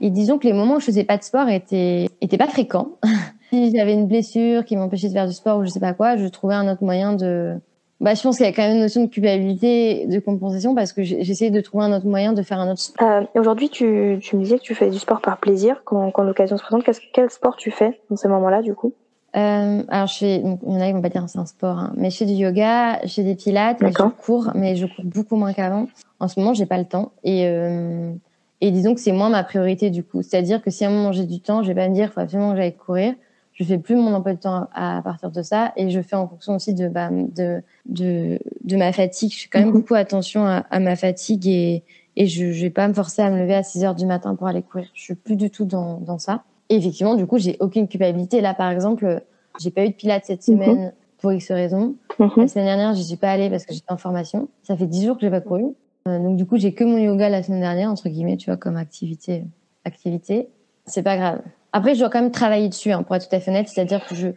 et 0.00 0.10
disons 0.10 0.38
que 0.38 0.46
les 0.46 0.52
moments 0.52 0.76
où 0.76 0.80
je 0.80 0.86
faisais 0.86 1.04
pas 1.04 1.18
de 1.18 1.22
sport 1.22 1.48
étaient 1.48 2.08
étaient 2.20 2.38
pas 2.38 2.48
fréquents. 2.48 2.88
si 3.50 3.76
j'avais 3.76 3.92
une 3.92 4.06
blessure 4.06 4.64
qui 4.64 4.76
m'empêchait 4.76 5.08
de 5.08 5.12
faire 5.12 5.26
du 5.26 5.34
sport 5.34 5.58
ou 5.58 5.64
je 5.64 5.70
sais 5.70 5.80
pas 5.80 5.92
quoi, 5.92 6.16
je 6.16 6.26
trouvais 6.26 6.54
un 6.54 6.70
autre 6.70 6.82
moyen 6.82 7.14
de 7.14 7.56
bah, 8.04 8.14
je 8.14 8.22
pense 8.22 8.36
qu'il 8.36 8.44
y 8.44 8.48
a 8.48 8.52
quand 8.52 8.62
même 8.62 8.74
une 8.74 8.82
notion 8.82 9.02
de 9.02 9.08
culpabilité, 9.08 10.06
de 10.06 10.18
compensation, 10.18 10.74
parce 10.74 10.92
que 10.92 11.02
j'essaie 11.02 11.48
de 11.48 11.60
trouver 11.62 11.84
un 11.84 11.96
autre 11.96 12.06
moyen 12.06 12.34
de 12.34 12.42
faire 12.42 12.60
un 12.60 12.70
autre 12.70 12.80
sport. 12.80 13.08
Euh, 13.08 13.22
Aujourd'hui, 13.34 13.70
tu, 13.70 14.18
tu 14.20 14.36
me 14.36 14.42
disais 14.42 14.58
que 14.58 14.62
tu 14.62 14.74
fais 14.74 14.90
du 14.90 14.98
sport 14.98 15.22
par 15.22 15.38
plaisir 15.38 15.80
quand, 15.84 16.10
quand 16.10 16.22
l'occasion 16.22 16.58
se 16.58 16.62
présente. 16.62 16.84
Quel 17.14 17.30
sport 17.30 17.56
tu 17.56 17.70
fais 17.70 17.98
dans 18.10 18.16
ces 18.16 18.28
moments-là, 18.28 18.60
du 18.60 18.74
coup? 18.74 18.92
Euh, 19.36 19.82
alors 19.88 20.06
je 20.06 20.18
fais, 20.18 20.38
donc, 20.38 20.60
il 20.66 20.74
y 20.74 20.76
en 20.76 20.80
a 20.80 20.86
qui 20.86 20.92
vont 20.92 21.00
pas 21.00 21.08
dire 21.08 21.24
c'est 21.26 21.38
un 21.38 21.46
sport, 21.46 21.78
hein, 21.78 21.92
mais 21.96 22.10
je 22.10 22.18
fais 22.18 22.26
du 22.26 22.34
yoga, 22.34 23.00
je 23.04 23.14
fais 23.14 23.24
des 23.24 23.34
pilates, 23.34 23.78
je 23.80 24.08
cours, 24.24 24.50
mais 24.54 24.76
je 24.76 24.86
cours 24.86 25.04
beaucoup 25.04 25.34
moins 25.34 25.52
qu'avant. 25.52 25.88
En 26.20 26.28
ce 26.28 26.38
moment, 26.38 26.54
j'ai 26.54 26.66
pas 26.66 26.78
le 26.78 26.84
temps 26.84 27.10
et 27.24 27.46
euh, 27.48 28.12
et 28.60 28.70
disons 28.70 28.94
que 28.94 29.00
c'est 29.00 29.12
moins 29.12 29.30
ma 29.30 29.42
priorité 29.42 29.90
du 29.90 30.04
coup. 30.04 30.22
C'est-à-dire 30.22 30.62
que 30.62 30.70
si 30.70 30.84
à 30.84 30.88
un 30.88 30.92
moment 30.92 31.10
j'ai 31.10 31.24
du 31.24 31.40
temps, 31.40 31.62
je 31.62 31.68
vais 31.68 31.74
pas 31.74 31.88
me 31.88 31.94
dire 31.94 32.12
faut 32.12 32.20
absolument 32.20 32.52
que 32.52 32.58
j'aille 32.58 32.76
courir 32.76 33.14
je 33.54 33.64
fais 33.64 33.78
plus 33.78 33.96
mon 33.96 34.12
emploi 34.12 34.34
de 34.34 34.40
temps 34.40 34.68
à, 34.74 35.00
partir 35.02 35.30
de 35.30 35.42
ça 35.42 35.72
et 35.76 35.90
je 35.90 36.00
fais 36.00 36.16
en 36.16 36.28
fonction 36.28 36.56
aussi 36.56 36.74
de 36.74 36.88
bah, 36.88 37.08
de, 37.10 37.62
de 37.86 38.38
de 38.64 38.76
ma 38.76 38.92
fatigue. 38.92 39.32
Je 39.32 39.42
fais 39.42 39.48
quand 39.48 39.60
même 39.60 39.68
mhm. 39.68 39.74
beaucoup 39.74 39.94
attention 39.94 40.44
à, 40.44 40.64
à 40.70 40.80
ma 40.80 40.96
fatigue 40.96 41.46
et 41.46 41.82
et 42.16 42.26
je, 42.26 42.52
je 42.52 42.62
vais 42.62 42.70
pas 42.70 42.86
me 42.86 42.94
forcer 42.94 43.22
à 43.22 43.30
me 43.30 43.38
lever 43.38 43.54
à 43.54 43.62
6 43.62 43.84
heures 43.84 43.94
du 43.94 44.06
matin 44.06 44.36
pour 44.36 44.46
aller 44.46 44.62
courir. 44.62 44.88
Je 44.94 45.02
suis 45.02 45.14
plus 45.14 45.36
du 45.36 45.50
tout 45.50 45.64
dans 45.64 45.98
dans 46.00 46.18
ça. 46.18 46.44
Et 46.68 46.76
effectivement, 46.76 47.14
du 47.14 47.26
coup, 47.26 47.38
j'ai 47.38 47.56
aucune 47.60 47.88
culpabilité. 47.88 48.40
Là, 48.40 48.54
par 48.54 48.70
exemple, 48.70 49.22
j'ai 49.60 49.70
pas 49.70 49.84
eu 49.84 49.90
de 49.90 49.94
pilates 49.94 50.24
cette 50.24 50.46
mhm. 50.48 50.54
semaine 50.54 50.92
pour 51.18 51.32
X 51.32 51.50
raisons. 51.50 51.94
Mhm. 52.18 52.30
La 52.36 52.48
semaine 52.48 52.66
dernière, 52.66 52.94
j'y 52.94 53.04
suis 53.04 53.16
pas 53.16 53.30
allée 53.30 53.50
parce 53.50 53.66
que 53.66 53.74
j'étais 53.74 53.92
en 53.92 53.96
formation. 53.96 54.48
Ça 54.62 54.76
fait 54.76 54.86
10 54.86 55.06
jours 55.06 55.16
que 55.16 55.22
j'ai 55.22 55.30
pas 55.30 55.40
couru. 55.40 55.64
Euh, 56.06 56.18
donc 56.18 56.36
du 56.36 56.44
coup, 56.44 56.58
j'ai 56.58 56.74
que 56.74 56.84
mon 56.84 56.98
yoga 56.98 57.28
la 57.28 57.42
semaine 57.42 57.60
dernière 57.60 57.90
entre 57.90 58.08
guillemets, 58.08 58.36
tu 58.36 58.50
vois, 58.50 58.56
comme 58.56 58.76
activité 58.76 59.44
activité. 59.84 60.48
C'est 60.86 61.02
pas 61.02 61.16
grave. 61.16 61.40
Après, 61.74 61.94
je 61.94 61.98
dois 61.98 62.08
quand 62.08 62.22
même 62.22 62.30
travailler 62.30 62.68
dessus, 62.68 62.92
hein, 62.92 63.02
pour 63.02 63.16
être 63.16 63.28
tout 63.28 63.34
à 63.34 63.40
fait 63.40 63.50
honnête. 63.50 63.68
C'est-à-dire 63.68 64.06
que 64.06 64.14
je 64.14 64.28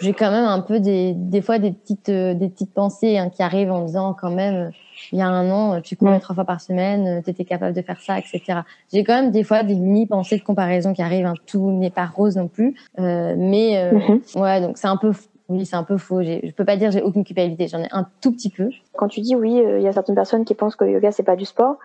j'ai 0.00 0.12
quand 0.12 0.30
même 0.30 0.44
un 0.44 0.60
peu 0.60 0.80
des 0.80 1.12
des 1.12 1.42
fois 1.42 1.58
des 1.58 1.72
petites 1.72 2.08
euh, 2.08 2.32
des 2.32 2.48
petites 2.48 2.72
pensées 2.72 3.18
hein, 3.18 3.30
qui 3.30 3.42
arrivent 3.42 3.72
en 3.72 3.82
me 3.82 3.86
disant 3.86 4.14
quand 4.14 4.30
même 4.30 4.70
il 5.12 5.18
y 5.18 5.22
a 5.22 5.26
un 5.26 5.50
an 5.50 5.80
tu 5.80 5.96
courais 5.96 6.20
trois 6.20 6.34
fois 6.34 6.44
par 6.44 6.60
semaine, 6.60 7.22
tu 7.24 7.30
étais 7.30 7.44
capable 7.44 7.74
de 7.74 7.82
faire 7.82 8.00
ça, 8.00 8.18
etc. 8.18 8.60
J'ai 8.92 9.04
quand 9.04 9.14
même 9.14 9.30
des 9.30 9.44
fois 9.44 9.64
des 9.64 9.74
mini 9.74 10.06
pensées 10.06 10.38
de 10.38 10.44
comparaison 10.44 10.94
qui 10.94 11.02
arrivent. 11.02 11.26
Hein. 11.26 11.34
Tout 11.46 11.72
n'est 11.72 11.90
pas 11.90 12.06
rose 12.06 12.36
non 12.36 12.48
plus, 12.48 12.74
euh, 12.98 13.34
mais 13.36 13.76
euh, 13.76 13.98
mm-hmm. 13.98 14.40
ouais 14.40 14.60
donc 14.60 14.78
c'est 14.78 14.88
un 14.88 14.96
peu 14.96 15.12
oui, 15.48 15.66
c'est 15.66 15.76
un 15.76 15.84
peu 15.84 15.96
faux. 15.98 16.22
Je 16.22 16.52
peux 16.52 16.64
pas 16.64 16.76
dire 16.76 16.90
j'ai 16.90 17.02
aucune 17.02 17.24
culpabilité. 17.24 17.68
J'en 17.68 17.82
ai 17.82 17.88
un 17.90 18.06
tout 18.20 18.32
petit 18.32 18.50
peu. 18.50 18.70
Quand 18.96 19.08
tu 19.08 19.20
dis 19.20 19.34
oui, 19.34 19.60
il 19.78 19.82
y 19.82 19.88
a 19.88 19.92
certaines 19.92 20.14
personnes 20.14 20.44
qui 20.44 20.54
pensent 20.54 20.76
que 20.76 20.84
le 20.84 20.92
yoga 20.92 21.10
c'est 21.10 21.22
pas 21.22 21.36
du 21.36 21.44
sport. 21.44 21.76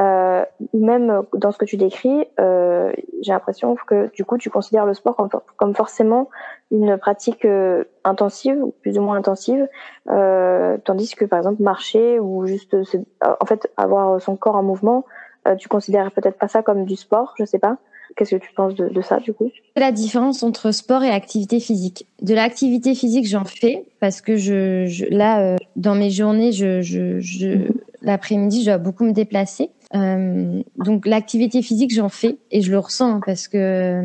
Euh, 0.00 0.44
même 0.72 1.22
dans 1.34 1.52
ce 1.52 1.58
que 1.58 1.64
tu 1.66 1.76
décris, 1.76 2.24
euh, 2.38 2.90
j'ai 3.20 3.32
l'impression 3.32 3.76
que 3.86 4.10
du 4.14 4.24
coup 4.24 4.38
tu 4.38 4.48
considères 4.48 4.86
le 4.86 4.94
sport 4.94 5.14
comme, 5.14 5.28
comme 5.56 5.74
forcément 5.74 6.30
une 6.70 6.96
pratique 6.96 7.44
euh, 7.44 7.84
intensive 8.04 8.56
plus 8.80 8.96
ou 8.98 9.02
moins 9.02 9.16
intensive, 9.16 9.68
euh, 10.08 10.78
tandis 10.84 11.14
que 11.14 11.26
par 11.26 11.38
exemple 11.38 11.62
marcher 11.62 12.18
ou 12.18 12.46
juste 12.46 12.76
en 13.20 13.44
fait 13.44 13.70
avoir 13.76 14.22
son 14.22 14.36
corps 14.36 14.56
en 14.56 14.62
mouvement, 14.62 15.04
euh, 15.46 15.56
tu 15.56 15.68
considères 15.68 16.10
peut-être 16.12 16.38
pas 16.38 16.48
ça 16.48 16.62
comme 16.62 16.84
du 16.84 16.96
sport, 16.96 17.34
je 17.38 17.44
sais 17.44 17.58
pas. 17.58 17.76
Qu'est-ce 18.16 18.34
que 18.34 18.40
tu 18.40 18.52
penses 18.52 18.74
de, 18.74 18.88
de 18.88 19.02
ça 19.02 19.18
du 19.18 19.32
coup? 19.32 19.50
La 19.76 19.92
différence 19.92 20.42
entre 20.42 20.72
sport 20.72 21.04
et 21.04 21.10
activité 21.10 21.60
physique. 21.60 22.06
De 22.22 22.34
l'activité 22.34 22.94
physique, 22.94 23.26
j'en 23.26 23.44
fais 23.44 23.84
parce 24.00 24.20
que 24.20 24.36
je, 24.36 24.86
je 24.86 25.04
là 25.06 25.40
euh, 25.40 25.56
dans 25.76 25.94
mes 25.94 26.10
journées, 26.10 26.52
je, 26.52 26.80
je, 26.80 27.20
je 27.20 27.68
l'après-midi, 28.02 28.60
je 28.60 28.66
dois 28.66 28.78
beaucoup 28.78 29.04
me 29.04 29.12
déplacer. 29.12 29.70
Euh, 29.94 30.62
donc 30.76 31.06
l'activité 31.06 31.62
physique, 31.62 31.92
j'en 31.92 32.08
fais 32.08 32.38
et 32.50 32.62
je 32.62 32.70
le 32.70 32.78
ressens 32.78 33.16
hein, 33.16 33.20
parce 33.26 33.48
que 33.48 34.04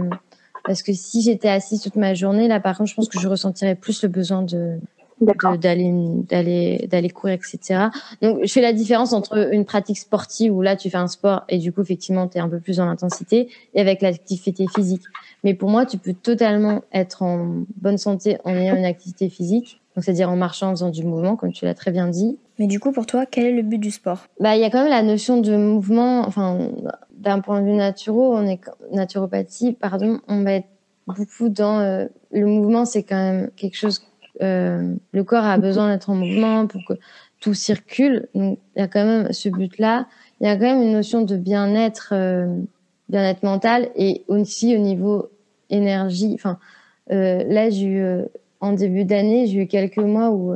parce 0.64 0.82
que 0.82 0.94
si 0.94 1.22
j'étais 1.22 1.50
assise 1.50 1.82
toute 1.82 1.96
ma 1.96 2.16
journée, 2.16 2.48
là 2.48 2.60
par 2.60 2.78
contre, 2.78 2.90
je 2.90 2.96
pense 2.96 3.08
que 3.08 3.20
je 3.20 3.28
ressentirais 3.28 3.76
plus 3.76 4.02
le 4.02 4.10
besoin 4.10 4.42
de 4.42 4.80
d'aller 5.62 5.94
d'aller 6.30 6.88
d'aller 6.92 7.10
courir 7.10 7.36
etc 7.36 7.86
donc 8.22 8.40
je 8.44 8.52
fais 8.52 8.60
la 8.60 8.74
différence 8.74 9.14
entre 9.14 9.54
une 9.54 9.64
pratique 9.64 9.98
sportive 9.98 10.54
où 10.54 10.62
là 10.62 10.76
tu 10.76 10.90
fais 10.90 10.98
un 10.98 11.08
sport 11.08 11.46
et 11.48 11.58
du 11.58 11.72
coup 11.72 11.82
effectivement 11.82 12.28
tu 12.28 12.38
es 12.38 12.42
un 12.42 12.50
peu 12.50 12.60
plus 12.60 12.78
dans 12.78 12.86
l'intensité 12.86 13.48
et 13.74 13.80
avec 13.80 14.02
l'activité 14.02 14.66
physique 14.76 15.04
mais 15.46 15.54
pour 15.54 15.70
moi 15.70 15.86
tu 15.86 15.98
peux 15.98 16.14
totalement 16.14 16.82
être 16.92 17.22
en 17.22 17.64
bonne 17.78 17.98
santé 17.98 18.38
en 18.44 18.54
ayant 18.54 18.76
une 18.76 18.84
activité 18.84 19.30
physique 19.30 19.80
donc 19.96 20.04
c'est-à-dire 20.04 20.30
en 20.30 20.36
marchant 20.36 20.68
en 20.68 20.72
faisant 20.72 20.90
du 20.90 21.06
mouvement 21.06 21.38
comme 21.38 21.54
tu 21.54 21.64
l'as 21.64 21.74
très 21.74 21.92
bien 21.92 22.10
dit 22.10 22.38
mais 22.60 22.68
du 22.68 22.82
coup 22.82 22.92
pour 22.92 23.06
toi 23.06 23.26
quel 23.26 23.46
est 23.46 23.54
le 23.54 23.62
but 23.62 23.78
du 23.78 23.92
sport? 23.92 24.26
Bah 24.42 24.58
il 24.58 24.62
y 24.62 24.66
a 24.66 24.70
quand 24.70 24.82
même 24.82 24.92
la 24.92 25.04
notion 25.04 25.40
de 25.40 25.56
mouvement 25.56 26.28
enfin 26.28 26.70
d'un 27.14 27.40
point 27.40 27.62
de 27.62 27.68
vue 27.68 27.78
naturel 27.78 28.20
on 28.20 28.46
est 28.46 28.60
naturopathie 28.92 29.72
pardon 29.72 30.20
on 30.28 30.44
va 30.44 30.54
être 30.56 30.68
beaucoup 31.08 31.48
dans 31.48 31.80
euh, 31.80 32.08
le 32.32 32.46
mouvement 32.46 32.84
c'est 32.84 33.04
quand 33.04 33.16
même 33.16 33.50
quelque 33.56 33.78
chose 33.78 34.02
euh, 34.42 34.96
le 35.12 35.24
corps 35.24 35.46
a 35.46 35.58
besoin 35.58 35.90
d'être 35.92 36.10
en 36.10 36.16
mouvement 36.16 36.68
pour 36.68 36.84
que 36.86 36.94
tout 37.40 37.54
circule. 37.54 38.28
Donc 38.34 38.60
il 38.76 38.80
y 38.80 38.82
a 38.82 38.88
quand 38.88 39.06
même 39.06 39.32
ce 39.32 39.50
but-là. 39.50 40.08
Il 40.42 40.48
y 40.48 40.50
a 40.50 40.56
quand 40.56 40.66
même 40.66 40.82
une 40.82 40.94
notion 40.94 41.22
de 41.22 41.38
bien-être, 41.38 42.10
euh, 42.14 42.48
bien-être 43.10 43.44
mental 43.44 43.90
et 43.96 44.24
aussi 44.28 44.76
au 44.76 44.80
niveau 44.80 45.30
énergie. 45.70 46.32
Enfin, 46.34 46.58
euh, 47.12 47.44
là 47.48 47.70
j'ai 47.70 47.86
eu 47.86 48.04
en 48.62 48.74
début 48.74 49.06
d'année, 49.06 49.48
j'ai 49.48 49.64
eu 49.64 49.68
quelques 49.68 49.98
mois 49.98 50.32
où 50.32 50.56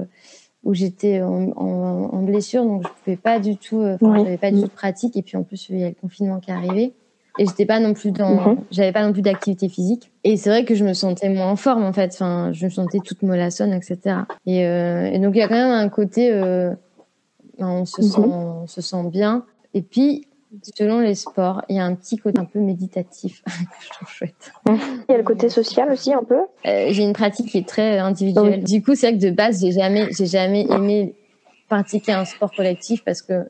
où 0.66 0.74
j'étais 0.74 1.22
en, 1.22 1.52
en, 1.56 2.10
en, 2.12 2.22
blessure, 2.22 2.66
donc 2.66 2.84
je 2.84 2.90
pouvais 3.02 3.16
pas 3.16 3.40
du 3.40 3.56
tout, 3.56 3.82
enfin, 3.82 4.18
j'avais 4.18 4.38
pas 4.38 4.52
du 4.52 4.60
tout 4.60 4.68
de 4.68 4.72
pratique. 4.72 5.16
Et 5.16 5.22
puis 5.22 5.38
en 5.38 5.44
plus, 5.44 5.70
il 5.70 5.80
y 5.80 5.86
a 5.86 5.88
le 5.88 5.96
confinement 5.96 6.42
qui 6.42 6.52
est 6.52 6.54
arrivé 6.54 6.94
et 7.40 7.46
j'étais 7.46 7.66
pas 7.66 7.80
non 7.80 7.94
plus 7.94 8.12
dans 8.12 8.36
mhm. 8.36 8.58
j'avais 8.70 8.92
pas 8.92 9.06
non 9.06 9.14
plus 9.14 9.22
d'activité 9.22 9.70
physique 9.70 10.12
et 10.24 10.38
c'est 10.38 10.50
vrai 10.50 10.66
que 10.66 10.76
je 10.76 10.84
me 10.84 10.94
sentais 10.94 11.30
moins 11.30 11.50
en 11.50 11.56
forme 11.56 11.84
en 11.84 11.94
fait 11.94 12.12
enfin 12.14 12.52
je 12.54 12.66
me 12.66 12.70
sentais 12.70 13.00
toute 13.00 13.24
mollassonne 13.24 13.74
etc 13.74 14.18
et, 14.46 14.66
euh, 14.66 15.06
et 15.06 15.20
donc 15.20 15.36
il 15.36 15.40
y 15.40 15.42
a 15.42 15.48
quand 15.48 15.56
même 15.56 15.72
un 15.72 15.90
côté 15.90 16.32
euh, 16.32 16.74
on 17.58 17.86
se 17.86 18.02
sent 18.02 18.20
mhm. 18.20 18.32
on 18.32 18.68
se 18.68 18.82
sent 18.82 19.04
bien 19.10 19.46
et 19.74 19.82
puis 19.82 20.28
selon 20.76 21.00
les 21.00 21.16
sports 21.16 21.64
il 21.70 21.76
y 21.76 21.80
a 21.80 21.86
un 21.86 21.96
petit 21.96 22.18
côté 22.18 22.40
un 22.40 22.46
peu 22.46 22.60
méditatif 22.60 23.44
que 23.46 23.52
je 23.84 23.90
trouve 23.90 24.10
chouette. 24.10 24.52
Il 24.68 25.12
y 25.12 25.14
a 25.14 25.18
le 25.18 25.24
côté 25.24 25.50
social 25.50 25.92
aussi 25.92 26.14
un 26.14 26.24
peu. 26.24 26.40
Euh, 26.66 26.88
j'ai 26.90 27.04
une 27.04 27.14
pratique 27.14 27.50
qui 27.50 27.58
est 27.60 27.68
très 27.68 28.00
individuelle. 28.00 28.64
Du 28.64 28.82
coup 28.82 28.96
c'est 28.96 29.10
vrai 29.10 29.20
que 29.20 29.26
de 29.26 29.32
base 29.32 29.62
j'ai 29.62 29.72
jamais 29.72 30.08
j'ai 30.12 30.26
jamais 30.26 30.68
aimé 30.70 31.16
pratiquer 31.68 32.14
un 32.14 32.26
sport 32.26 32.52
collectif 32.52 33.04
parce 33.04 33.22
que 33.22 33.46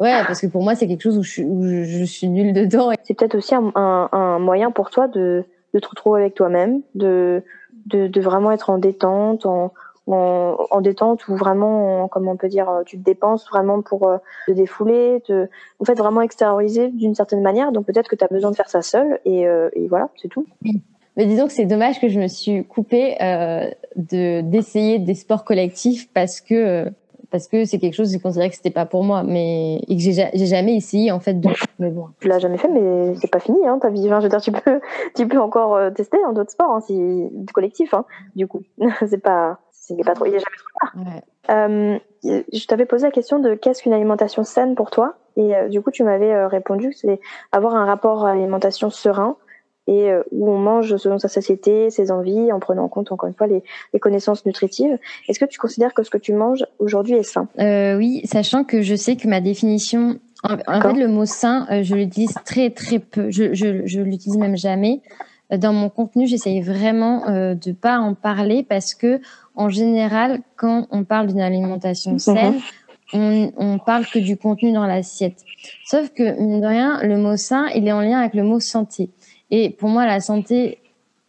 Ouais, 0.00 0.24
parce 0.26 0.40
que 0.40 0.46
pour 0.46 0.62
moi, 0.62 0.74
c'est 0.74 0.86
quelque 0.86 1.02
chose 1.02 1.18
où 1.18 1.22
je, 1.22 1.42
où 1.42 1.62
je 1.62 2.04
suis 2.04 2.26
nulle 2.26 2.54
dedans. 2.54 2.90
C'est 3.04 3.12
peut-être 3.12 3.34
aussi 3.34 3.54
un, 3.54 3.70
un, 3.74 4.08
un, 4.12 4.38
moyen 4.38 4.70
pour 4.70 4.88
toi 4.88 5.08
de, 5.08 5.44
de 5.74 5.78
te 5.78 5.86
retrouver 5.86 6.22
avec 6.22 6.34
toi-même, 6.34 6.80
de, 6.94 7.44
de, 7.84 8.06
de, 8.06 8.20
vraiment 8.22 8.50
être 8.50 8.70
en 8.70 8.78
détente, 8.78 9.44
en, 9.44 9.74
en, 10.14 10.56
en, 10.70 10.80
détente 10.80 11.28
ou 11.28 11.36
vraiment, 11.36 12.08
comment 12.08 12.32
on 12.32 12.36
peut 12.36 12.48
dire, 12.48 12.82
tu 12.86 12.98
te 12.98 13.04
dépenses 13.04 13.48
vraiment 13.48 13.82
pour 13.82 14.08
euh, 14.08 14.18
te 14.46 14.52
défouler, 14.52 15.22
te, 15.26 15.48
en 15.78 15.84
fait, 15.84 15.94
vraiment 15.94 16.22
extérioriser 16.22 16.88
d'une 16.88 17.14
certaine 17.14 17.42
manière. 17.42 17.72
Donc 17.72 17.86
peut-être 17.86 18.08
que 18.08 18.16
tu 18.16 18.24
as 18.24 18.28
besoin 18.28 18.50
de 18.50 18.56
faire 18.56 18.68
ça 18.68 18.82
seul 18.82 19.20
et, 19.24 19.46
euh, 19.46 19.68
et 19.74 19.88
voilà, 19.88 20.10
c'est 20.20 20.28
tout. 20.28 20.46
Mais 21.16 21.26
disons 21.26 21.46
que 21.46 21.52
c'est 21.52 21.66
dommage 21.66 22.00
que 22.00 22.08
je 22.08 22.20
me 22.20 22.28
suis 22.28 22.64
coupée 22.64 23.20
euh, 23.20 23.68
de 23.96 24.42
d'essayer 24.42 24.98
des 24.98 25.14
sports 25.14 25.44
collectifs 25.44 26.08
parce 26.12 26.40
que 26.40 26.54
euh, 26.54 26.90
parce 27.30 27.46
que 27.46 27.64
c'est 27.64 27.78
quelque 27.78 27.94
chose 27.94 28.08
que 28.08 28.14
j'ai 28.14 28.20
considéré 28.20 28.50
que 28.50 28.56
c'était 28.56 28.70
pas 28.70 28.86
pour 28.86 29.04
moi, 29.04 29.22
mais 29.22 29.76
et 29.88 29.96
que 29.96 30.02
j'ai 30.02 30.46
jamais 30.46 30.76
essayé 30.76 31.12
en 31.12 31.20
fait 31.20 31.34
de. 31.34 31.48
Mais 31.78 31.90
bon. 31.90 32.08
Tu 32.20 32.28
l'as 32.28 32.38
jamais 32.38 32.58
fait, 32.58 32.68
mais 32.68 33.14
c'est 33.16 33.30
pas 33.30 33.38
fini, 33.38 33.66
hein, 33.66 33.78
ta 33.78 33.88
vie. 33.88 34.06
Enfin, 34.06 34.20
je 34.20 34.24
veux 34.24 34.30
dire, 34.30 34.40
tu 34.40 34.52
peux, 34.52 34.80
tu 35.14 35.28
peux 35.28 35.38
encore 35.38 35.76
euh, 35.76 35.90
tester 35.90 36.18
hein, 36.26 36.32
d'autres 36.32 36.50
sports, 36.50 36.72
hein, 36.72 36.80
si 36.80 36.94
du 36.96 37.52
collectif, 37.52 37.94
hein, 37.94 38.04
du 38.34 38.46
coup. 38.46 38.62
c'est 39.08 39.22
pas, 39.22 39.60
pas 40.04 40.14
trop, 40.14 40.26
il 40.26 40.32
jamais 40.32 40.42
trop 40.42 40.80
tard. 40.80 40.92
Euh, 41.50 41.98
je 42.24 42.66
t'avais 42.66 42.86
posé 42.86 43.06
la 43.06 43.10
question 43.10 43.38
de 43.38 43.54
qu'est-ce 43.54 43.82
qu'une 43.82 43.92
alimentation 43.92 44.44
saine 44.44 44.74
pour 44.74 44.90
toi, 44.90 45.16
et 45.36 45.54
euh, 45.54 45.68
du 45.68 45.80
coup, 45.80 45.90
tu 45.90 46.04
m'avais 46.04 46.32
euh, 46.32 46.48
répondu 46.48 46.90
que 46.90 46.96
c'est 46.96 47.20
avoir 47.52 47.74
un 47.74 47.84
rapport 47.84 48.26
à 48.26 48.34
l'alimentation 48.34 48.90
serein 48.90 49.36
et 49.86 50.12
où 50.30 50.48
on 50.48 50.58
mange 50.58 50.98
selon 50.98 51.18
sa 51.18 51.26
satiété, 51.26 51.90
ses 51.90 52.12
envies, 52.12 52.52
en 52.52 52.60
prenant 52.60 52.84
en 52.84 52.88
compte 52.88 53.10
encore 53.10 53.28
une 53.28 53.34
fois 53.34 53.48
les, 53.48 53.64
les 53.92 53.98
connaissances 53.98 54.46
nutritives. 54.46 54.96
Est-ce 55.26 55.40
que 55.40 55.46
tu 55.46 55.58
considères 55.58 55.94
que 55.94 56.04
ce 56.04 56.10
que 56.10 56.18
tu 56.18 56.32
manges 56.32 56.64
aujourd'hui 56.78 57.14
est 57.14 57.24
sain? 57.24 57.48
Oui, 57.58 58.20
sachant 58.24 58.62
que 58.62 58.82
je 58.82 58.94
sais 58.94 59.16
que 59.16 59.26
ma 59.26 59.40
définition, 59.40 60.20
en, 60.44 60.58
fait, 60.58 60.92
le 60.92 61.08
mot 61.08 61.24
sain, 61.24 61.66
je 61.82 61.96
l'utilise 61.96 62.34
très 62.44 62.70
très 62.70 63.00
peu. 63.00 63.30
Je, 63.30 63.52
je, 63.52 63.84
je 63.84 64.00
l'utilise 64.00 64.38
même 64.38 64.56
jamais. 64.56 65.02
Dans 65.56 65.72
mon 65.72 65.88
contenu, 65.88 66.28
j'essaye 66.28 66.60
vraiment 66.60 67.28
euh, 67.28 67.54
de 67.54 67.72
pas 67.72 67.98
en 67.98 68.14
parler 68.14 68.64
parce 68.68 68.94
que 68.94 69.20
en 69.60 69.68
général, 69.68 70.40
quand 70.56 70.86
on 70.90 71.04
parle 71.04 71.26
d'une 71.26 71.40
alimentation 71.40 72.12
mhm. 72.12 72.18
saine, 72.18 72.60
on, 73.12 73.52
on 73.58 73.78
parle 73.78 74.06
que 74.06 74.18
du 74.18 74.38
contenu 74.38 74.72
dans 74.72 74.86
l'assiette. 74.86 75.44
Sauf 75.84 76.08
que 76.10 76.40
mine 76.40 76.62
de 76.62 76.66
rien, 76.66 77.00
le 77.02 77.18
mot 77.18 77.36
sain, 77.36 77.66
il 77.74 77.86
est 77.86 77.92
en 77.92 78.00
lien 78.00 78.20
avec 78.20 78.32
le 78.32 78.42
mot 78.42 78.58
santé. 78.58 79.10
Et 79.50 79.68
pour 79.68 79.90
moi, 79.90 80.06
la 80.06 80.20
santé, 80.20 80.78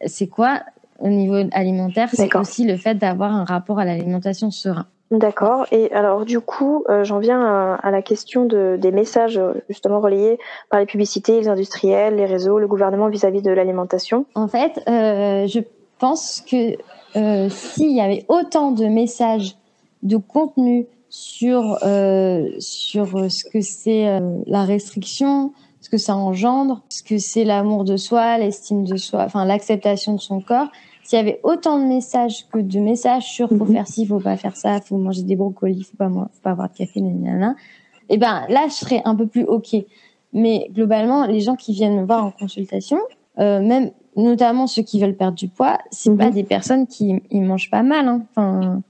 c'est 0.06 0.28
quoi 0.28 0.62
au 0.98 1.08
niveau 1.08 1.46
alimentaire? 1.52 2.08
C'est 2.10 2.34
aussi 2.34 2.64
le 2.64 2.78
fait 2.78 2.94
d'avoir 2.94 3.34
un 3.34 3.44
rapport 3.44 3.78
à 3.78 3.84
l'alimentation 3.84 4.50
serein. 4.50 4.86
D'accord. 5.10 5.66
Et 5.70 5.92
alors 5.92 6.24
du 6.24 6.40
coup, 6.40 6.84
euh, 6.88 7.04
j'en 7.04 7.18
viens 7.18 7.74
à, 7.82 7.90
la 7.90 8.00
question 8.00 8.46
de, 8.46 8.78
des 8.80 8.92
messages 8.92 9.38
justement 9.68 10.00
relayés 10.00 10.38
par 10.70 10.80
les 10.80 10.86
publicités, 10.86 11.38
les 11.38 11.48
industriels, 11.48 12.16
les 12.16 12.24
réseaux, 12.24 12.58
le 12.58 12.66
gouvernement 12.66 13.08
vis-à-vis 13.08 13.42
de 13.42 13.50
l'alimentation. 13.50 14.24
En 14.34 14.48
fait, 14.48 14.80
euh, 14.88 15.46
je 15.46 15.60
pense 16.02 16.40
que 16.40 16.76
euh, 17.14 17.48
s'il 17.48 17.92
y 17.92 18.00
avait 18.00 18.24
autant 18.26 18.72
de 18.72 18.86
messages, 18.86 19.54
de 20.02 20.16
contenu 20.16 20.86
sur 21.08 21.78
euh, 21.84 22.48
sur 22.58 23.30
ce 23.30 23.44
que 23.44 23.60
c'est 23.60 24.08
euh, 24.08 24.42
la 24.46 24.64
restriction, 24.64 25.52
ce 25.80 25.88
que 25.88 25.98
ça 25.98 26.16
engendre, 26.16 26.82
ce 26.88 27.04
que 27.04 27.18
c'est 27.18 27.44
l'amour 27.44 27.84
de 27.84 27.96
soi, 27.96 28.36
l'estime 28.38 28.82
de 28.84 28.96
soi, 28.96 29.22
enfin 29.22 29.44
l'acceptation 29.44 30.14
de 30.14 30.20
son 30.20 30.40
corps. 30.40 30.72
S'il 31.04 31.18
y 31.18 31.20
avait 31.20 31.38
autant 31.44 31.78
de 31.78 31.84
messages 31.84 32.48
que 32.48 32.58
de 32.58 32.80
messages 32.80 33.26
sur 33.26 33.48
faut 33.50 33.64
mhm. 33.64 33.72
faire 33.72 33.86
ci, 33.86 34.04
faut 34.04 34.18
pas 34.18 34.36
faire 34.36 34.56
ça, 34.56 34.80
faut 34.80 34.96
manger 34.96 35.22
des 35.22 35.36
brocolis, 35.36 35.84
faut 35.84 35.96
pas 35.96 36.08
faut 36.08 36.42
pas 36.42 36.50
avoir 36.50 36.68
de 36.68 36.76
café, 36.76 37.00
nanana, 37.00 37.54
et 38.08 38.14
eh 38.14 38.16
ben 38.16 38.44
là 38.48 38.66
je 38.66 38.74
serais 38.74 39.02
un 39.04 39.14
peu 39.14 39.28
plus 39.28 39.44
ok. 39.44 39.76
Mais 40.32 40.68
globalement, 40.72 41.26
les 41.26 41.40
gens 41.40 41.54
qui 41.54 41.74
viennent 41.74 42.00
me 42.00 42.06
voir 42.06 42.24
en 42.24 42.30
consultation, 42.32 42.98
euh, 43.38 43.60
même 43.60 43.92
notamment 44.16 44.66
ceux 44.66 44.82
qui 44.82 45.00
veulent 45.00 45.16
perdre 45.16 45.36
du 45.36 45.48
poids, 45.48 45.78
c'est 45.90 46.16
pas 46.16 46.26
mhm. 46.26 46.34
des 46.34 46.44
personnes 46.44 46.86
qui 46.86 47.22
ils 47.30 47.42
mangent 47.42 47.70
pas 47.70 47.82
mal. 47.82 48.08
Hein. 48.08 48.22
Enfin, 48.30 48.82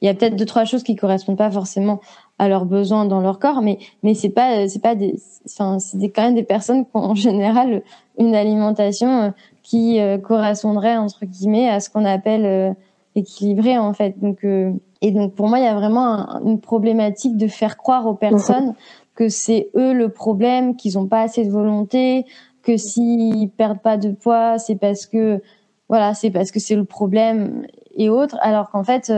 il 0.00 0.06
y 0.06 0.08
a 0.08 0.14
peut-être 0.14 0.36
deux 0.36 0.46
trois 0.46 0.64
choses 0.64 0.82
qui 0.82 0.96
correspondent 0.96 1.36
pas 1.36 1.50
forcément 1.50 2.00
à 2.38 2.48
leurs 2.48 2.64
besoins 2.64 3.04
dans 3.04 3.20
leur 3.20 3.38
corps, 3.38 3.60
mais 3.62 3.78
mais 4.02 4.14
c'est 4.14 4.30
pas 4.30 4.68
c'est 4.68 4.82
pas 4.82 4.94
des 4.94 5.20
enfin 5.46 5.78
c'est 5.78 6.08
quand 6.08 6.22
même 6.22 6.34
des 6.34 6.42
personnes 6.42 6.84
qui 6.84 6.90
ont 6.94 7.00
en 7.00 7.14
général 7.14 7.82
une 8.18 8.34
alimentation 8.34 9.08
euh, 9.08 9.30
qui 9.62 10.00
euh, 10.00 10.18
correspondrait 10.18 10.96
entre 10.96 11.26
guillemets 11.26 11.68
à 11.68 11.80
ce 11.80 11.90
qu'on 11.90 12.04
appelle 12.04 12.46
euh, 12.46 12.72
équilibré 13.14 13.76
en 13.78 13.92
fait. 13.92 14.18
Donc 14.20 14.44
et 14.44 15.10
donc 15.10 15.34
pour 15.34 15.48
moi 15.48 15.58
il 15.58 15.64
y 15.64 15.68
a 15.68 15.74
vraiment 15.74 16.40
une 16.44 16.60
problématique 16.60 17.36
de 17.36 17.46
faire 17.46 17.76
croire 17.76 18.06
aux 18.06 18.14
personnes 18.14 18.74
que 19.14 19.28
c'est 19.28 19.68
eux 19.74 19.92
le 19.92 20.10
problème, 20.10 20.76
qu'ils 20.76 20.96
ont 20.96 21.06
pas 21.06 21.22
assez 21.22 21.44
de 21.44 21.50
volonté, 21.50 22.24
que 22.68 22.76
s'ils 22.76 23.50
perdent 23.50 23.80
pas 23.80 23.96
de 23.96 24.10
poids 24.10 24.58
c'est 24.58 24.76
parce 24.76 25.06
que 25.06 25.42
voilà 25.88 26.14
c'est 26.14 26.30
parce 26.30 26.50
que 26.50 26.60
c'est 26.60 26.76
le 26.76 26.84
problème 26.84 27.66
et 27.96 28.08
autres, 28.10 28.36
alors 28.42 28.70
qu'en 28.70 28.84
fait 28.84 29.10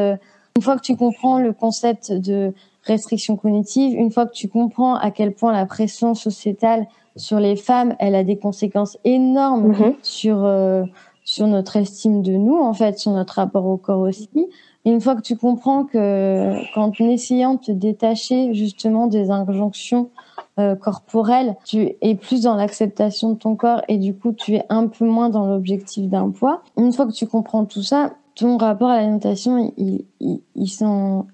une 0.57 0.63
fois 0.63 0.77
que 0.77 0.83
tu 0.83 0.97
comprends 0.97 1.39
le 1.39 1.53
concept 1.53 2.13
de 2.13 2.53
restriction 2.85 3.37
cognitive, 3.37 3.95
une 3.95 4.11
fois 4.11 4.27
que 4.27 4.33
tu 4.33 4.49
comprends 4.49 4.95
à 4.95 5.11
quel 5.11 5.33
point 5.33 5.53
la 5.53 5.67
pression 5.67 6.15
sociétale 6.15 6.87
sur 7.17 7.41
les 7.41 7.57
femmes, 7.57 7.95
elle 7.99 8.15
a 8.15 8.25
des 8.25 8.37
conséquences 8.37 8.99
énormes 9.05 9.69
mhm. 9.69 9.95
sur 10.03 10.45
euh, 10.45 10.85
sur 11.25 11.47
notre 11.47 11.77
estime 11.77 12.23
de 12.23 12.33
nous, 12.33 12.59
en 12.59 12.73
fait, 12.73 12.99
sur 12.99 13.13
notre 13.13 13.35
rapport 13.35 13.67
au 13.67 13.77
corps 13.77 14.01
aussi. 14.01 14.29
Et 14.85 14.91
une 14.91 15.01
fois 15.01 15.15
que 15.15 15.21
tu 15.21 15.37
comprends 15.37 15.85
que 15.85 16.55
qu'en 16.75 16.91
essayant 16.99 17.55
de 17.55 17.61
te 17.61 17.73
détacher 17.73 18.55
justement 18.55 19.07
des 19.07 19.31
injonctions 19.31 20.11
euh, 20.61 20.75
corporelles, 20.77 21.57
tu 21.65 21.93
es 22.01 22.15
plus 22.15 22.43
dans 22.43 22.55
l'acceptation 22.55 23.31
de 23.33 23.39
ton 23.39 23.57
corps 23.57 23.83
et 23.89 23.99
du 23.99 24.15
coup 24.15 24.33
tu 24.33 24.55
es 24.55 24.65
un 24.69 24.87
peu 24.87 25.07
moins 25.07 25.31
dans 25.31 25.47
l'objectif 25.47 26.09
d'un 26.09 26.31
poids. 26.31 26.63
Une 26.77 26.93
fois 26.93 27.07
que 27.07 27.13
tu 27.13 27.27
comprends 27.27 27.65
tout 27.65 27.83
ça, 27.83 28.13
ton 28.35 28.57
rapport 28.57 28.91
à 28.91 28.97
l'alimentation, 28.97 29.73
il, 29.77 30.05
il, 30.21 30.41
il 30.55 30.69
s'en, 30.69 31.27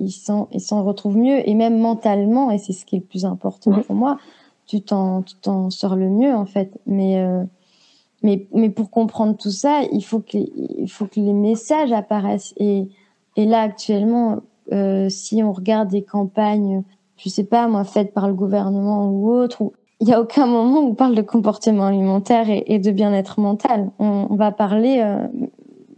retrouve 0.83 1.17
mieux 1.17 1.49
et 1.49 1.55
même 1.55 1.79
mentalement, 1.79 2.51
et 2.51 2.59
c'est 2.59 2.73
ce 2.73 2.85
qui 2.85 2.97
est 2.97 3.01
le 3.01 3.05
plus 3.05 3.25
important 3.25 3.81
pour 3.83 3.95
moi, 3.95 4.19
tu 4.67 4.81
t'en, 4.81 5.23
tu 5.23 5.35
t'en 5.37 5.71
sors 5.71 5.97
le 5.97 6.09
mieux 6.09 6.35
en 6.35 6.47
fait. 6.47 6.79
Mais, 6.87 7.19
euh, 7.19 7.45
Mais, 8.23 8.47
mais 8.53 8.71
pour 8.71 8.91
comprendre 8.91 9.37
tout 9.37 9.51
ça, 9.51 9.83
il 9.93 10.05
faut 10.05 10.21
que, 10.21 10.39
il 10.39 10.91
faut 10.91 11.07
que 11.07 11.21
les 11.21 11.33
messages 11.33 11.93
apparaissent. 11.93 12.55
Et, 12.57 12.89
et 13.37 13.45
là, 13.45 13.61
actuellement, 13.61 14.41
euh, 14.73 15.09
si 15.09 15.43
on 15.43 15.53
regarde 15.53 15.89
des 15.89 16.03
campagnes, 16.03 16.83
je 17.17 17.29
sais 17.29 17.45
pas, 17.45 17.69
moi, 17.69 17.85
faites 17.85 18.13
par 18.13 18.29
le 18.29 18.35
gouvernement 18.35 19.09
ou 19.09 19.31
autre, 19.31 19.63
où 19.63 19.73
il 20.01 20.09
y 20.09 20.13
a 20.13 20.21
aucun 20.21 20.47
moment 20.47 20.81
où 20.81 20.89
on 20.89 20.95
parle 20.95 21.15
de 21.15 21.23
comportement 21.23 21.87
alimentaire 21.87 22.47
et, 22.49 22.79
de 22.79 22.91
bien-être 22.91 23.41
mental. 23.41 23.91
On, 23.99 24.35
va 24.37 24.53
parler, 24.53 25.01
euh, 25.03 25.27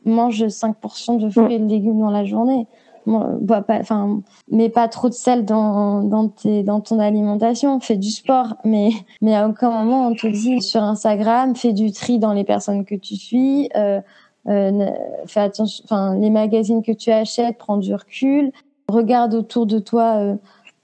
mange 0.05 0.45
5% 0.45 1.19
de 1.19 1.29
fruits 1.29 1.55
et 1.55 1.59
de 1.59 1.67
légumes 1.67 1.99
dans 1.99 2.11
la 2.11 2.25
journée. 2.25 2.67
Bois 3.07 3.63
pas, 3.63 3.79
enfin, 3.81 4.21
mets 4.51 4.69
pas 4.69 4.87
trop 4.87 5.09
de 5.09 5.15
sel 5.15 5.47
dans, 5.47 6.03
dans, 6.03 6.29
tes, 6.29 6.63
dans 6.63 6.81
ton 6.81 6.99
alimentation, 6.99 7.81
fais 7.81 7.97
du 7.97 8.11
sport, 8.11 8.57
mais, 8.65 8.91
mais 9.23 9.35
à 9.35 9.49
aucun 9.49 9.71
moment 9.71 10.09
on 10.09 10.15
te 10.15 10.27
dit 10.27 10.61
sur 10.61 10.83
Instagram, 10.83 11.57
fais 11.57 11.73
du 11.73 11.91
tri 11.91 12.19
dans 12.19 12.35
les 12.35 12.45
personnes 12.45 12.85
que 12.85 12.95
tu 12.95 13.17
suis, 13.17 13.71
euh, 13.77 14.03
euh, 14.49 14.91
fais 15.27 15.41
attention, 15.41 15.85
enfin, 15.85 16.17
les 16.17 16.29
magazines 16.29 16.83
que 16.83 16.93
tu 16.93 17.11
achètes, 17.11 17.57
prends 17.57 17.79
du 17.79 17.95
recul, 17.95 18.53
regarde 18.89 19.35
autour 19.35 19.67
de 19.67 19.79
toi 19.79 20.17
euh, 20.17 20.37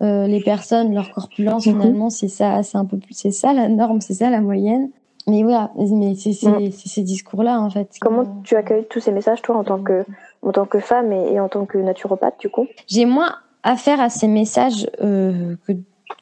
euh 0.02 0.26
les 0.26 0.40
personnes, 0.40 0.94
leur 0.94 1.10
corpulence, 1.12 1.66
mhm. 1.66 1.72
finalement, 1.72 2.10
c'est 2.10 2.28
ça, 2.28 2.62
c'est 2.62 2.78
un 2.78 2.84
peu 2.84 2.98
plus, 2.98 3.14
c'est 3.14 3.30
ça 3.30 3.52
la 3.52 3.68
norme, 3.68 4.00
c'est 4.00 4.14
ça 4.14 4.30
la 4.30 4.40
moyenne. 4.40 4.90
Mais 5.26 5.42
voilà, 5.42 5.70
mais 5.76 6.14
c'est 6.16 6.32
ces 6.32 7.02
discours-là, 7.02 7.58
en 7.58 7.70
fait. 7.70 7.88
Comment 8.00 8.42
tu 8.42 8.56
accueilles 8.56 8.86
tous 8.90 9.00
ces 9.00 9.10
messages, 9.10 9.40
toi, 9.40 9.56
en 9.56 9.64
tant 9.64 9.82
que, 9.82 10.04
en 10.42 10.52
tant 10.52 10.66
que 10.66 10.80
femme 10.80 11.12
et, 11.12 11.40
en 11.40 11.48
tant 11.48 11.64
que 11.64 11.78
naturopathe, 11.78 12.38
du 12.40 12.50
coup? 12.50 12.66
J'ai 12.88 13.06
moins 13.06 13.36
affaire 13.62 14.00
à 14.00 14.10
ces 14.10 14.28
messages 14.28 14.86
euh, 15.00 15.56
que, 15.66 15.72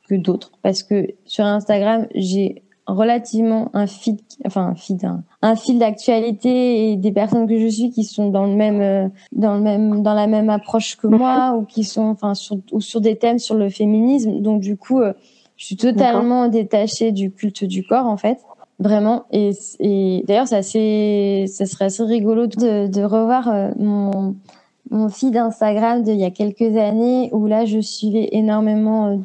que 0.09 0.14
d'autres. 0.14 0.53
Parce 0.62 0.85
que 0.85 1.09
sur 1.25 1.45
Instagram, 1.45 2.07
j'ai 2.14 2.62
relativement 2.87 3.70
un 3.75 3.89
feed, 3.89 4.20
enfin 4.47 4.66
un 4.66 4.75
feed, 4.77 5.05
un, 5.05 5.25
fil 5.57 5.78
d'actualité 5.78 6.93
et 6.93 6.97
des 6.97 7.12
personnes 7.12 7.49
que 7.49 7.59
je 7.59 7.66
suis 7.66 7.90
qui 7.90 8.05
sont 8.05 8.30
dans 8.30 8.47
le 8.47 8.55
même, 8.55 8.80
euh, 8.80 9.09
dans 9.32 9.55
le 9.55 9.61
même, 9.61 10.03
dans 10.03 10.14
la 10.14 10.28
même 10.28 10.49
approche 10.51 10.97
que 10.97 11.09
moi 11.09 11.57
ou 11.59 11.64
qui 11.64 11.82
sont, 11.84 12.05
enfin, 12.05 12.34
sur, 12.34 12.59
ou 12.70 12.80
sur 12.80 13.01
des 13.01 13.16
thèmes 13.16 13.40
sur 13.40 13.57
le 13.57 13.68
féminisme. 13.68 14.40
Donc 14.40 14.61
du 14.61 14.76
coup, 14.76 15.01
euh, 15.01 15.12
je 15.57 15.66
suis 15.66 15.76
totalement 15.76 16.49
détachée 16.49 17.11
du 17.12 17.32
culte 17.32 17.64
du 17.64 17.84
corps 17.84 18.07
en 18.07 18.16
fait. 18.16 18.38
Vraiment. 18.78 19.24
Et, 19.30 19.51
et 19.80 20.24
d'ailleurs, 20.26 20.49
c'est 20.49 20.57
assez, 20.57 21.45
ça 21.47 21.66
serait 21.66 21.84
assez 21.86 22.03
rigolo 22.03 22.47
de, 22.47 22.88
de 22.88 23.03
revoir 23.03 23.49
euh, 23.49 23.70
mon, 23.78 24.34
mon 24.90 25.09
feed 25.09 25.36
Instagram 25.36 26.03
d'il 26.03 26.16
y 26.16 26.24
a 26.24 26.30
quelques 26.30 26.76
années 26.76 27.30
où 27.32 27.47
là, 27.47 27.64
je 27.64 27.80
suivais 27.80 28.28
énormément 28.32 29.22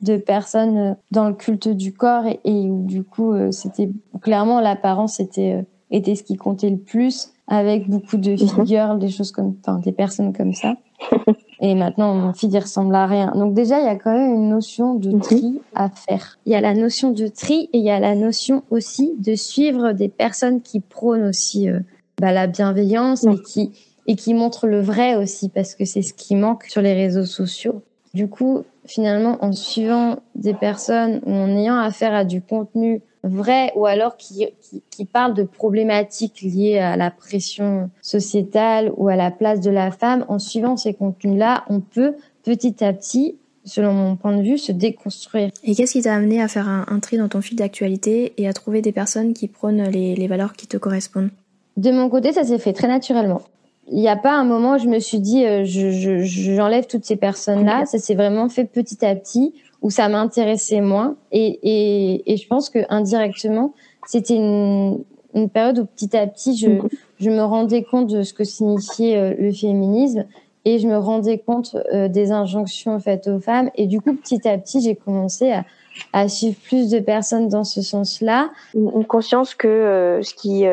de 0.00 0.16
personnes 0.16 0.78
euh, 0.78 0.94
dans 1.10 1.28
le 1.28 1.34
culte 1.34 1.68
du 1.68 1.92
corps 1.92 2.26
et, 2.26 2.40
et 2.44 2.70
où 2.70 2.84
du 2.84 3.04
coup, 3.04 3.34
c'était 3.50 3.90
clairement 4.20 4.60
l'apparence 4.60 5.20
était, 5.20 5.64
était 5.90 6.14
ce 6.14 6.22
qui 6.22 6.36
comptait 6.36 6.70
le 6.70 6.78
plus 6.78 7.32
avec 7.48 7.88
beaucoup 7.88 8.18
de 8.18 8.32
mhm. 8.32 8.38
figures, 8.38 8.94
des 8.96 9.08
choses 9.08 9.32
comme, 9.32 9.56
enfin, 9.60 9.78
des 9.78 9.92
personnes 9.92 10.32
comme 10.32 10.52
ça. 10.52 10.76
Et 11.60 11.74
maintenant, 11.74 12.14
mon 12.14 12.32
fils, 12.32 12.50
il 12.52 12.58
ressemble 12.58 12.94
à 12.94 13.06
rien. 13.06 13.32
Donc 13.34 13.54
déjà, 13.54 13.80
il 13.80 13.84
y 13.84 13.88
a 13.88 13.96
quand 13.96 14.12
même 14.12 14.32
une 14.32 14.48
notion 14.48 14.94
de 14.94 15.10
mhm. 15.10 15.20
tri 15.20 15.60
à 15.74 15.88
faire. 15.88 16.38
Il 16.46 16.52
y 16.52 16.54
a 16.54 16.60
la 16.60 16.74
notion 16.74 17.10
de 17.10 17.26
tri 17.26 17.68
et 17.72 17.78
il 17.78 17.84
y 17.84 17.90
a 17.90 17.98
la 17.98 18.14
notion 18.14 18.62
aussi 18.70 19.14
de 19.18 19.34
suivre 19.34 19.92
des 19.92 20.08
personnes 20.08 20.60
qui 20.60 20.78
prônent 20.80 21.24
aussi 21.24 21.68
euh, 21.68 21.80
bah, 22.20 22.32
la 22.32 22.46
bienveillance 22.46 23.24
et 23.24 23.42
qui 23.42 23.72
et 24.06 24.16
qui 24.16 24.32
montrent 24.32 24.66
le 24.66 24.80
vrai 24.80 25.16
aussi 25.16 25.50
parce 25.50 25.74
que 25.74 25.84
c'est 25.84 26.00
ce 26.00 26.14
qui 26.14 26.34
manque 26.34 26.64
sur 26.64 26.80
les 26.80 26.94
réseaux 26.94 27.26
sociaux. 27.26 27.82
Du 28.14 28.28
coup, 28.28 28.62
finalement, 28.88 29.38
en 29.40 29.52
suivant 29.52 30.18
des 30.34 30.54
personnes 30.54 31.20
ou 31.24 31.32
en 31.32 31.48
ayant 31.56 31.78
affaire 31.78 32.14
à 32.14 32.24
du 32.24 32.42
contenu 32.42 33.02
vrai 33.22 33.72
ou 33.74 33.86
alors 33.86 34.16
qui, 34.16 34.46
qui, 34.60 34.82
qui 34.90 35.04
parle 35.04 35.34
de 35.34 35.42
problématiques 35.42 36.40
liées 36.42 36.78
à 36.78 36.96
la 36.96 37.10
pression 37.10 37.90
sociétale 38.00 38.92
ou 38.96 39.08
à 39.08 39.16
la 39.16 39.30
place 39.30 39.60
de 39.60 39.70
la 39.70 39.90
femme, 39.90 40.24
en 40.28 40.38
suivant 40.38 40.76
ces 40.76 40.94
contenus-là, 40.94 41.64
on 41.68 41.80
peut 41.80 42.14
petit 42.42 42.82
à 42.84 42.92
petit 42.92 43.36
selon 43.64 43.92
mon 43.92 44.16
point 44.16 44.36
de 44.36 44.42
vue, 44.42 44.58
se 44.58 44.72
déconstruire. 44.72 45.50
Et 45.62 45.74
qu'est-ce 45.74 45.92
qui 45.92 46.02
t'a 46.02 46.14
amené 46.14 46.42
à 46.42 46.48
faire 46.48 46.68
un, 46.68 46.98
tri 47.00 47.18
dans 47.18 47.28
ton 47.28 47.40
fil 47.40 47.56
d'actualité 47.56 48.32
et 48.38 48.48
à 48.48 48.52
trouver 48.52 48.82
des 48.82 48.92
personnes 48.92 49.34
qui 49.34 49.46
prônent 49.46 49.84
les, 49.90 50.14
les 50.14 50.26
valeurs 50.26 50.54
qui 50.54 50.66
te 50.66 50.76
correspondent? 50.76 51.30
De 51.76 51.90
mon 51.90 52.08
côté, 52.08 52.32
ça 52.32 52.44
s'est 52.44 52.58
fait 52.58 52.72
très 52.72 52.88
naturellement. 52.88 53.42
Il 53.90 53.98
n'y 53.98 54.08
a 54.08 54.16
pas 54.16 54.34
un 54.34 54.44
moment 54.44 54.74
où 54.74 54.78
je 54.78 54.86
me 54.86 54.98
suis 54.98 55.20
dit, 55.20 55.44
euh, 55.44 55.64
je, 55.64 56.22
j'enlève 56.22 56.86
toutes 56.86 57.04
ces 57.04 57.16
personnes-là. 57.16 57.86
Ça 57.86 57.98
s'est 57.98 58.14
vraiment 58.14 58.48
fait 58.48 58.64
petit 58.64 59.04
à 59.04 59.14
petit 59.14 59.54
où 59.82 59.90
ça 59.90 60.08
m'intéressait 60.08 60.80
moins. 60.80 61.16
Et, 61.32 61.58
et, 61.62 62.32
et, 62.32 62.36
je 62.36 62.46
pense 62.48 62.70
que 62.70 62.80
indirectement, 62.88 63.74
c'était 64.06 64.34
une, 64.34 65.04
une, 65.34 65.48
période 65.48 65.78
où 65.78 65.84
petit 65.84 66.16
à 66.16 66.26
petit, 66.26 66.56
je, 66.56 66.80
je 67.20 67.30
me 67.30 67.42
rendais 67.42 67.82
compte 67.82 68.08
de 68.08 68.22
ce 68.22 68.32
que 68.32 68.44
signifiait 68.44 69.16
euh, 69.16 69.34
le 69.38 69.52
féminisme 69.52 70.24
et 70.64 70.78
je 70.78 70.88
me 70.88 70.98
rendais 70.98 71.38
compte 71.38 71.76
euh, 71.92 72.08
des 72.08 72.32
injonctions 72.32 72.98
faites 72.98 73.28
aux 73.28 73.40
femmes. 73.40 73.70
Et 73.76 73.86
du 73.86 74.00
coup, 74.00 74.14
petit 74.14 74.46
à 74.48 74.58
petit, 74.58 74.80
j'ai 74.80 74.96
commencé 74.96 75.52
à, 75.52 75.64
à, 76.12 76.28
suivre 76.28 76.56
plus 76.64 76.90
de 76.90 76.98
personnes 76.98 77.48
dans 77.48 77.64
ce 77.64 77.80
sens-là. 77.82 78.50
Une 78.74 79.04
conscience 79.04 79.54
que 79.54 79.68
euh, 79.68 80.22
ce 80.22 80.34
qui 80.34 80.64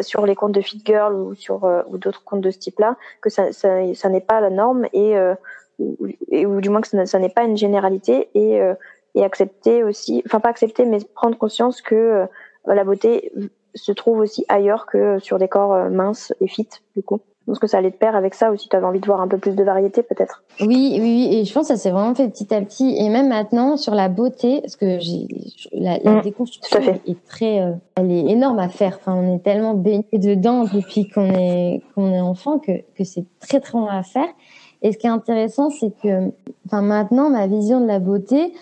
sur 0.00 0.26
les 0.26 0.34
comptes 0.34 0.52
de 0.52 0.60
Fit 0.60 0.82
Girl 0.84 1.14
ou 1.14 1.34
sur 1.34 1.64
ou 1.88 1.98
d'autres 1.98 2.24
comptes 2.24 2.40
de 2.40 2.50
ce 2.50 2.58
type-là, 2.58 2.96
que 3.20 3.30
ça, 3.30 3.52
ça, 3.52 3.94
ça 3.94 4.08
n'est 4.08 4.20
pas 4.20 4.40
la 4.40 4.50
norme 4.50 4.86
et 4.92 5.16
ou, 5.78 5.96
ou 6.30 6.60
du 6.60 6.68
moins 6.68 6.80
que 6.80 7.06
ça, 7.06 7.18
n'est 7.18 7.28
pas 7.28 7.44
une 7.44 7.56
généralité 7.56 8.28
et, 8.34 8.60
euh, 8.60 8.74
et 9.14 9.24
accepter 9.24 9.82
aussi, 9.82 10.22
enfin 10.26 10.40
pas 10.40 10.48
accepter, 10.48 10.84
mais 10.84 10.98
prendre 11.14 11.36
conscience 11.36 11.82
que 11.82 11.94
euh, 11.94 12.26
la 12.66 12.84
beauté 12.84 13.32
se 13.74 13.92
trouve 13.92 14.18
aussi 14.18 14.44
ailleurs 14.48 14.86
que 14.86 15.18
sur 15.18 15.38
des 15.38 15.48
corps 15.48 15.74
euh, 15.74 15.90
minces 15.90 16.34
et 16.40 16.48
fit 16.48 16.68
du 16.96 17.02
coup. 17.02 17.20
Je 17.46 17.52
pense 17.52 17.58
que 17.60 17.68
ça 17.68 17.78
allait 17.78 17.92
de 17.92 17.96
pair 17.96 18.16
avec 18.16 18.34
ça 18.34 18.50
aussi. 18.50 18.68
Tu 18.68 18.74
avais 18.74 18.86
envie 18.86 18.98
de 18.98 19.06
voir 19.06 19.20
un 19.20 19.28
peu 19.28 19.38
plus 19.38 19.54
de 19.54 19.62
variété, 19.62 20.02
peut-être. 20.02 20.42
Oui, 20.60 20.98
oui, 21.00 21.28
et 21.30 21.44
je 21.44 21.52
pense 21.54 21.68
que 21.68 21.74
ça 21.74 21.80
s'est 21.80 21.92
vraiment 21.92 22.14
fait 22.14 22.28
petit 22.28 22.52
à 22.52 22.60
petit. 22.60 22.96
Et 22.98 23.08
même 23.08 23.28
maintenant, 23.28 23.76
sur 23.76 23.94
la 23.94 24.08
beauté, 24.08 24.60
parce 24.62 24.74
que 24.74 24.98
j'ai 24.98 25.28
la, 25.72 25.98
la 25.98 26.12
mmh, 26.16 26.22
déconstruction 26.22 26.80
est 27.06 27.24
très, 27.26 27.62
elle 27.94 28.10
est 28.10 28.30
énorme 28.30 28.58
à 28.58 28.68
faire. 28.68 28.98
Enfin, 29.00 29.14
on 29.14 29.36
est 29.36 29.44
tellement 29.44 29.74
baigné 29.74 30.06
dedans 30.12 30.64
depuis 30.64 31.08
qu'on 31.08 31.30
est 31.30 31.82
qu'on 31.94 32.12
est 32.12 32.20
enfant 32.20 32.58
que 32.58 32.72
que 32.96 33.04
c'est 33.04 33.24
très 33.38 33.60
très 33.60 33.78
long 33.78 33.86
à 33.86 34.02
faire. 34.02 34.28
Et 34.82 34.92
ce 34.92 34.98
qui 34.98 35.06
est 35.06 35.10
intéressant, 35.10 35.70
c'est 35.70 35.92
que, 36.02 36.30
enfin, 36.66 36.82
maintenant, 36.82 37.30
ma 37.30 37.46
vision 37.46 37.80
de 37.80 37.86
la 37.86 37.98
beauté, 37.98 38.52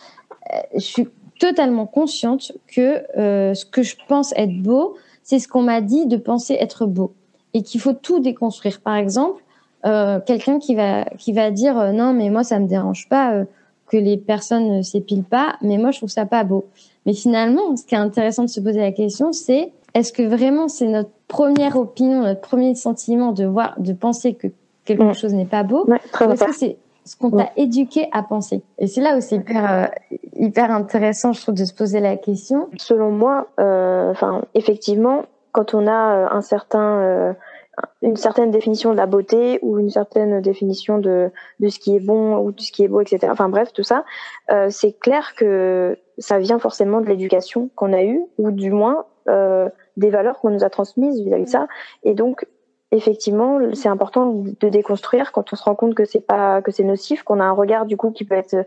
euh, 0.52 0.58
je 0.74 0.80
suis 0.80 1.08
totalement 1.38 1.86
consciente 1.86 2.52
que 2.66 3.02
euh, 3.18 3.54
ce 3.54 3.66
que 3.66 3.82
je 3.82 3.96
pense 4.08 4.32
être 4.36 4.62
beau, 4.62 4.96
c'est 5.22 5.38
ce 5.38 5.48
qu'on 5.48 5.62
m'a 5.62 5.80
dit 5.80 6.06
de 6.06 6.16
penser 6.16 6.56
être 6.58 6.86
beau, 6.86 7.12
et 7.54 7.62
qu'il 7.62 7.80
faut 7.80 7.92
tout 7.92 8.20
déconstruire. 8.20 8.80
Par 8.80 8.96
exemple, 8.96 9.42
euh, 9.86 10.20
quelqu'un 10.20 10.58
qui 10.58 10.74
va 10.74 11.04
qui 11.18 11.32
va 11.32 11.50
dire 11.50 11.78
euh, 11.78 11.92
non, 11.92 12.12
mais 12.12 12.30
moi 12.30 12.44
ça 12.44 12.58
me 12.58 12.66
dérange 12.66 13.08
pas 13.08 13.34
euh, 13.34 13.44
que 13.86 13.96
les 13.96 14.16
personnes 14.16 14.76
ne 14.76 14.82
s'épilent 14.82 15.24
pas, 15.24 15.56
mais 15.62 15.78
moi 15.78 15.90
je 15.90 15.98
trouve 15.98 16.10
ça 16.10 16.26
pas 16.26 16.44
beau. 16.44 16.66
Mais 17.06 17.12
finalement, 17.14 17.76
ce 17.76 17.84
qui 17.84 17.94
est 17.94 17.98
intéressant 17.98 18.42
de 18.42 18.48
se 18.48 18.60
poser 18.60 18.80
la 18.80 18.92
question, 18.92 19.32
c'est 19.32 19.72
est-ce 19.94 20.12
que 20.12 20.22
vraiment 20.22 20.68
c'est 20.68 20.88
notre 20.88 21.10
première 21.28 21.76
opinion, 21.76 22.22
notre 22.22 22.40
premier 22.40 22.74
sentiment 22.74 23.32
de 23.32 23.44
voir, 23.44 23.74
de 23.78 23.92
penser 23.92 24.34
que 24.34 24.48
quelque 24.84 25.12
chose 25.12 25.34
n'est 25.34 25.44
pas 25.44 25.62
beau? 25.62 25.84
Ouais, 25.86 26.00
Est-ce 26.20 26.44
que 26.44 26.54
c'est 26.54 26.76
ce 27.04 27.16
qu'on 27.16 27.30
t'a 27.30 27.50
éduqué 27.56 28.08
à 28.12 28.22
penser 28.22 28.62
Et 28.78 28.86
c'est 28.86 29.00
là 29.00 29.16
où 29.16 29.20
c'est 29.20 29.36
hyper, 29.36 29.70
euh, 29.70 29.86
hyper 30.36 30.70
intéressant, 30.70 31.32
je 31.32 31.42
trouve, 31.42 31.54
de 31.54 31.64
se 31.64 31.74
poser 31.74 32.00
la 32.00 32.16
question. 32.16 32.68
Selon 32.78 33.10
moi, 33.10 33.48
euh, 33.60 34.10
enfin, 34.10 34.42
effectivement, 34.54 35.22
quand 35.54 35.72
on 35.72 35.86
a 35.86 36.16
euh, 36.16 36.26
un 36.30 36.42
certain 36.42 36.98
euh, 36.98 37.32
une 38.02 38.16
certaine 38.16 38.50
définition 38.50 38.90
de 38.90 38.96
la 38.96 39.06
beauté 39.06 39.60
ou 39.62 39.78
une 39.78 39.88
certaine 39.88 40.40
définition 40.40 40.98
de, 40.98 41.30
de 41.60 41.68
ce 41.68 41.78
qui 41.78 41.96
est 41.96 42.00
bon 42.00 42.36
ou 42.38 42.52
de 42.52 42.60
ce 42.60 42.70
qui 42.70 42.84
est 42.84 42.88
beau, 42.88 43.00
etc. 43.00 43.28
Enfin 43.30 43.48
bref, 43.48 43.72
tout 43.72 43.82
ça, 43.82 44.04
euh, 44.50 44.66
c'est 44.70 44.98
clair 44.98 45.34
que 45.36 45.96
ça 46.18 46.38
vient 46.38 46.58
forcément 46.58 47.00
de 47.00 47.06
l'éducation 47.06 47.70
qu'on 47.76 47.92
a 47.92 48.02
eue 48.02 48.20
ou 48.36 48.50
du 48.50 48.70
moins 48.70 49.06
des 49.96 50.10
valeurs 50.10 50.38
qu'on 50.38 50.50
nous 50.50 50.64
a 50.64 50.68
transmises 50.68 51.18
vis-à-vis 51.18 51.44
de 51.44 51.48
ça. 51.48 51.66
Et 52.02 52.12
donc, 52.12 52.46
effectivement, 52.90 53.58
c'est 53.72 53.88
important 53.88 54.44
de 54.60 54.68
déconstruire 54.68 55.32
quand 55.32 55.50
on 55.50 55.56
se 55.56 55.64
rend 55.64 55.74
compte 55.74 55.94
que 55.94 56.04
c'est 56.04 56.20
pas 56.20 56.60
que 56.60 56.70
c'est 56.70 56.84
nocif, 56.84 57.22
qu'on 57.22 57.40
a 57.40 57.44
un 57.44 57.52
regard 57.52 57.86
du 57.86 57.96
coup 57.96 58.10
qui 58.10 58.26
peut 58.26 58.34
être 58.34 58.66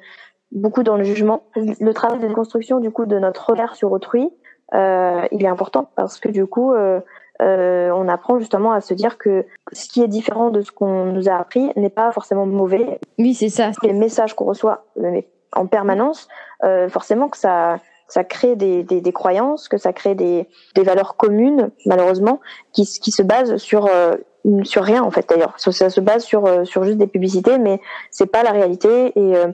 beaucoup 0.52 0.82
dans 0.82 0.98
le 0.98 1.04
jugement. 1.04 1.44
Le 1.56 1.92
travail 1.92 2.20
de 2.20 2.28
déconstruction 2.28 2.80
du 2.80 2.90
coup 2.90 3.06
de 3.06 3.20
notre 3.20 3.52
regard 3.52 3.76
sur 3.76 3.92
autrui, 3.92 4.32
il 4.74 5.44
est 5.44 5.48
important 5.48 5.90
parce 5.96 6.20
que 6.20 6.30
du 6.30 6.46
coup, 6.46 6.74
euh, 6.74 7.00
euh, 7.42 7.92
on 7.92 8.08
apprend 8.08 8.40
justement 8.40 8.72
à 8.72 8.82
se 8.82 8.94
dire 8.94 9.18
que 9.18 9.46
ce 9.72 9.88
qui 9.88 10.02
est 10.02 10.08
différent 10.08 10.50
de 10.50 10.62
ce 10.62 10.72
qu'on 10.72 11.06
nous 11.06 11.30
a 11.30 11.36
appris 11.36 11.72
n'est 11.76 11.90
pas 11.90 12.12
forcément 12.12 12.46
mauvais. 12.46 13.00
Oui, 13.20 13.34
c'est 13.34 13.50
ça. 13.50 13.72
Les 13.84 13.94
messages 13.94 14.34
qu'on 14.34 14.46
reçoit 14.46 14.86
en 15.54 15.68
permanence, 15.68 16.28
euh, 16.64 16.90
forcément 16.90 17.30
que 17.30 17.38
ça 17.38 17.80
ça 18.10 18.24
crée 18.24 18.56
des, 18.56 18.84
des, 18.84 19.02
des, 19.02 19.12
croyances, 19.12 19.68
que 19.68 19.78
ça 19.78 19.92
crée 19.92 20.16
des, 20.16 20.48
des 20.76 20.84
valeurs 20.84 21.18
communes, 21.18 21.72
malheureusement, 21.86 22.40
qui, 22.72 22.86
qui 22.86 23.12
se 23.12 23.22
basent 23.22 23.58
sur 23.58 23.88
euh, 23.88 24.16
sur 24.64 24.84
rien 24.84 25.04
en 25.04 25.12
fait 25.12 25.28
d'ailleurs. 25.28 25.54
Ça, 25.58 25.90
se 25.90 26.00
base 26.00 26.24
sur 26.24 26.46
euh, 26.46 26.64
sur 26.64 26.84
juste 26.84 26.98
des 26.98 27.08
publicités, 27.08 27.58
mais 27.58 27.82
c'est 28.10 28.32
pas 28.32 28.44
la 28.44 28.52
réalité. 28.52 29.12
Et, 29.16 29.36
euh, 29.36 29.48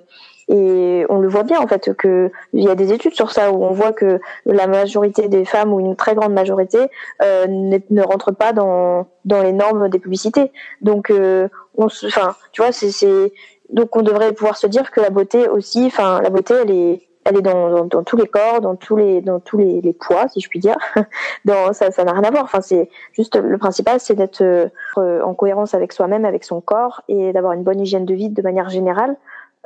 et 0.49 1.05
on 1.09 1.19
le 1.19 1.27
voit 1.27 1.43
bien 1.43 1.59
en 1.59 1.67
fait 1.67 1.93
que 1.95 2.31
il 2.53 2.63
y 2.63 2.69
a 2.69 2.75
des 2.75 2.91
études 2.91 3.13
sur 3.13 3.31
ça 3.31 3.51
où 3.51 3.63
on 3.63 3.71
voit 3.71 3.93
que 3.93 4.19
la 4.45 4.67
majorité 4.67 5.27
des 5.27 5.45
femmes 5.45 5.73
ou 5.73 5.79
une 5.79 5.95
très 5.95 6.15
grande 6.15 6.33
majorité 6.33 6.89
euh, 7.21 7.47
ne, 7.47 7.77
ne 7.89 8.01
rentrent 8.01 8.33
pas 8.33 8.53
dans 8.53 9.07
dans 9.25 9.41
les 9.41 9.53
normes 9.53 9.89
des 9.89 9.99
publicités. 9.99 10.51
Donc 10.81 11.09
euh, 11.09 11.47
on 11.77 11.85
enfin 11.85 12.35
tu 12.51 12.61
vois 12.61 12.71
c'est 12.71 13.33
donc 13.69 13.95
on 13.95 14.01
devrait 14.01 14.33
pouvoir 14.33 14.57
se 14.57 14.67
dire 14.67 14.91
que 14.91 14.99
la 14.99 15.09
beauté 15.09 15.47
aussi 15.47 15.85
enfin 15.85 16.21
la 16.21 16.29
beauté 16.29 16.53
elle 16.61 16.71
est 16.71 17.07
elle 17.25 17.37
est 17.37 17.41
dans, 17.41 17.85
dans, 17.85 18.03
tous 18.03 18.17
les 18.17 18.27
corps, 18.27 18.59
dans 18.59 18.75
tous 18.75 18.97
les 18.97 19.21
dans 19.21 19.39
tous 19.39 19.57
les, 19.57 19.79
les 19.79 19.93
poids, 19.93 20.27
si 20.27 20.41
je 20.41 20.49
puis 20.49 20.59
dire. 20.59 20.75
dans, 21.45 21.71
ça 21.71 21.91
ça 21.91 22.03
n'a 22.03 22.11
rien 22.11 22.23
à 22.23 22.31
voir. 22.31 22.43
Enfin 22.43 22.59
c'est 22.61 22.89
juste 23.13 23.37
le 23.37 23.57
principal, 23.57 23.99
c'est 24.01 24.15
d'être 24.15 24.41
euh, 24.41 25.21
en 25.21 25.33
cohérence 25.33 25.73
avec 25.73 25.93
soi-même, 25.93 26.25
avec 26.25 26.43
son 26.43 26.61
corps 26.61 27.01
et 27.07 27.31
d'avoir 27.31 27.53
une 27.53 27.63
bonne 27.63 27.79
hygiène 27.79 28.05
de 28.05 28.13
vie 28.13 28.29
de 28.29 28.41
manière 28.41 28.69
générale. 28.69 29.15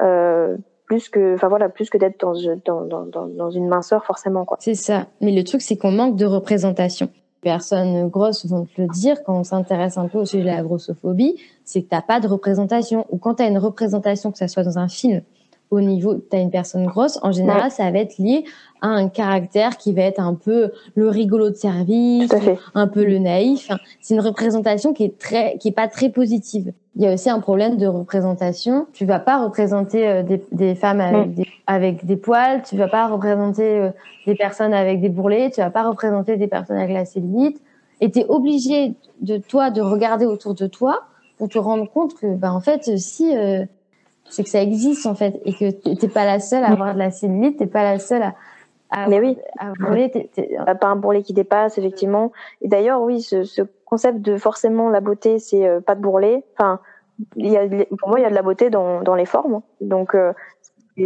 Euh, 0.02 0.58
plus 0.86 1.10
que 1.10 1.36
enfin 1.36 1.50
voilà 1.50 1.68
plus 1.70 1.90
que 1.90 1.98
d'être 1.98 2.20
dans, 2.20 2.86
dans, 2.86 3.06
dans, 3.06 3.28
dans 3.28 3.50
une 3.50 3.68
minceur 3.68 4.06
forcément 4.06 4.46
quoi. 4.46 4.58
C'est 4.60 4.76
ça. 4.76 5.08
Mais 5.22 5.32
le 5.32 5.44
truc 5.44 5.62
c'est 5.62 5.76
qu'on 5.78 5.92
manque 5.92 6.16
de 6.16 6.26
représentation. 6.26 7.10
Personnes 7.42 8.08
grosses 8.10 8.46
vont 8.46 8.66
te 8.66 8.82
le 8.82 8.88
dire 8.88 9.24
quand 9.24 9.38
on 9.38 9.44
s'intéresse 9.44 9.98
un 9.98 10.08
peu 10.08 10.20
au 10.20 10.26
sujet 10.26 10.44
de 10.44 10.48
la 10.48 10.62
grossophobie 10.62 11.36
c'est 11.66 11.82
que 11.82 11.90
t'as 11.90 12.02
pas 12.02 12.20
de 12.20 12.28
représentation. 12.28 13.06
Ou 13.10 13.18
quand 13.18 13.36
tu 13.36 13.44
as 13.44 13.48
une 13.48 13.58
représentation 13.58 14.32
que 14.32 14.38
ça 14.38 14.48
soit 14.48 14.64
dans 14.64 14.80
un 14.80 14.88
film 14.88 15.22
au 15.70 15.82
niveau, 15.82 16.16
tu 16.16 16.36
as 16.36 16.40
une 16.40 16.52
personne 16.52 16.86
grosse, 16.86 17.20
en 17.24 17.32
général, 17.32 17.72
ça 17.72 17.90
va 17.92 18.00
être 18.00 18.18
lié 18.18 18.46
à 18.82 18.88
un 18.88 19.10
caractère 19.10 19.78
qui 19.78 19.92
va 19.92 20.04
être 20.04 20.20
un 20.20 20.34
peu 20.34 20.72
le 20.96 21.10
rigolo 21.10 21.50
de 21.50 21.56
service, 21.56 22.32
un 22.74 22.88
peu 22.88 23.04
le 23.04 23.18
naïf. 23.18 23.70
C'est 24.00 24.14
une 24.14 24.22
représentation 24.22 24.94
qui 24.94 25.04
est 25.04 25.18
très, 25.18 25.58
qui 25.58 25.70
est 25.70 25.74
pas 25.74 25.88
très 25.88 26.10
positive. 26.10 26.72
Il 26.96 27.04
y 27.04 27.08
a 27.08 27.14
aussi 27.14 27.30
un 27.30 27.40
problème 27.40 27.78
de 27.78 27.86
représentation. 27.86 28.88
Tu 28.94 29.06
vas 29.06 29.20
pas 29.20 29.44
représenter 29.44 30.08
euh, 30.08 30.24
des, 30.24 30.44
des 30.52 30.74
femmes 30.74 31.02
avec, 31.02 31.34
des, 31.34 31.48
avec 31.68 32.06
des 32.06 32.18
poils, 32.18 32.64
tu 32.64 32.78
vas 32.78 32.88
pas 32.88 33.08
représenter 33.08 33.80
euh, 33.80 33.90
des 34.26 34.36
personnes 34.36 34.74
avec 34.74 35.02
des 35.02 35.10
bourrelets, 35.10 35.52
tu 35.52 35.62
vas 35.62 35.70
pas 35.70 35.88
représenter 35.88 36.38
des 36.38 36.48
personnes 36.48 36.78
avec 36.78 36.92
la 36.92 37.06
cellulite. 37.06 37.62
Et 38.00 38.12
tu 38.12 38.20
es 38.20 38.26
obligé 38.26 38.94
de 39.22 39.38
toi 39.38 39.70
de 39.70 39.82
regarder 39.82 40.26
autour 40.26 40.54
de 40.54 40.68
toi 40.68 41.04
pour 41.38 41.50
te 41.50 41.58
rendre 41.58 41.90
compte 41.90 42.16
que, 42.16 42.36
bah, 42.36 42.54
en 42.54 42.62
fait, 42.62 42.98
si 42.98 43.36
euh, 43.36 43.66
c'est 44.30 44.44
que 44.44 44.50
ça 44.50 44.62
existe 44.62 45.06
en 45.06 45.16
fait 45.16 45.40
et 45.46 45.54
que 45.54 45.70
t'es 45.72 46.08
pas 46.08 46.26
la 46.26 46.40
seule 46.40 46.64
à 46.64 46.72
avoir 46.72 46.94
de 46.94 47.00
la 47.00 47.12
cellulite, 47.12 47.58
t'es 47.58 47.68
pas 47.68 47.84
la 47.84 48.00
seule 48.00 48.24
à, 48.24 48.36
à 48.90 49.08
mais 49.08 49.20
oui, 49.20 49.38
à 49.58 49.74
bourreler, 49.74 50.30
pas 50.80 50.88
un 50.88 50.96
bourrelet 50.96 51.24
qui 51.24 51.34
dépasse 51.34 51.78
effectivement. 51.78 52.32
Et 52.62 52.68
d'ailleurs, 52.68 53.02
oui, 53.02 53.22
ce, 53.22 53.44
ce, 53.44 53.62
concept 53.86 54.20
de 54.20 54.38
forcément 54.38 54.90
la 54.90 55.00
beauté, 55.00 55.40
c'est 55.40 55.66
euh, 55.66 55.80
pas 55.80 55.96
de 55.96 56.02
bourrelet. 56.02 56.44
Enfin, 56.54 56.80
il 57.38 57.48
y 57.48 57.58
a, 57.58 57.66
pour 57.98 58.10
moi, 58.10 58.20
il 58.20 58.24
y 58.24 58.26
a 58.26 58.30
de 58.30 58.36
la 58.36 58.42
beauté 58.42 58.70
dans, 58.70 59.02
dans 59.02 59.16
les 59.16 59.26
formes. 59.26 59.62
Donc, 59.80 60.14
euh, 60.14 60.34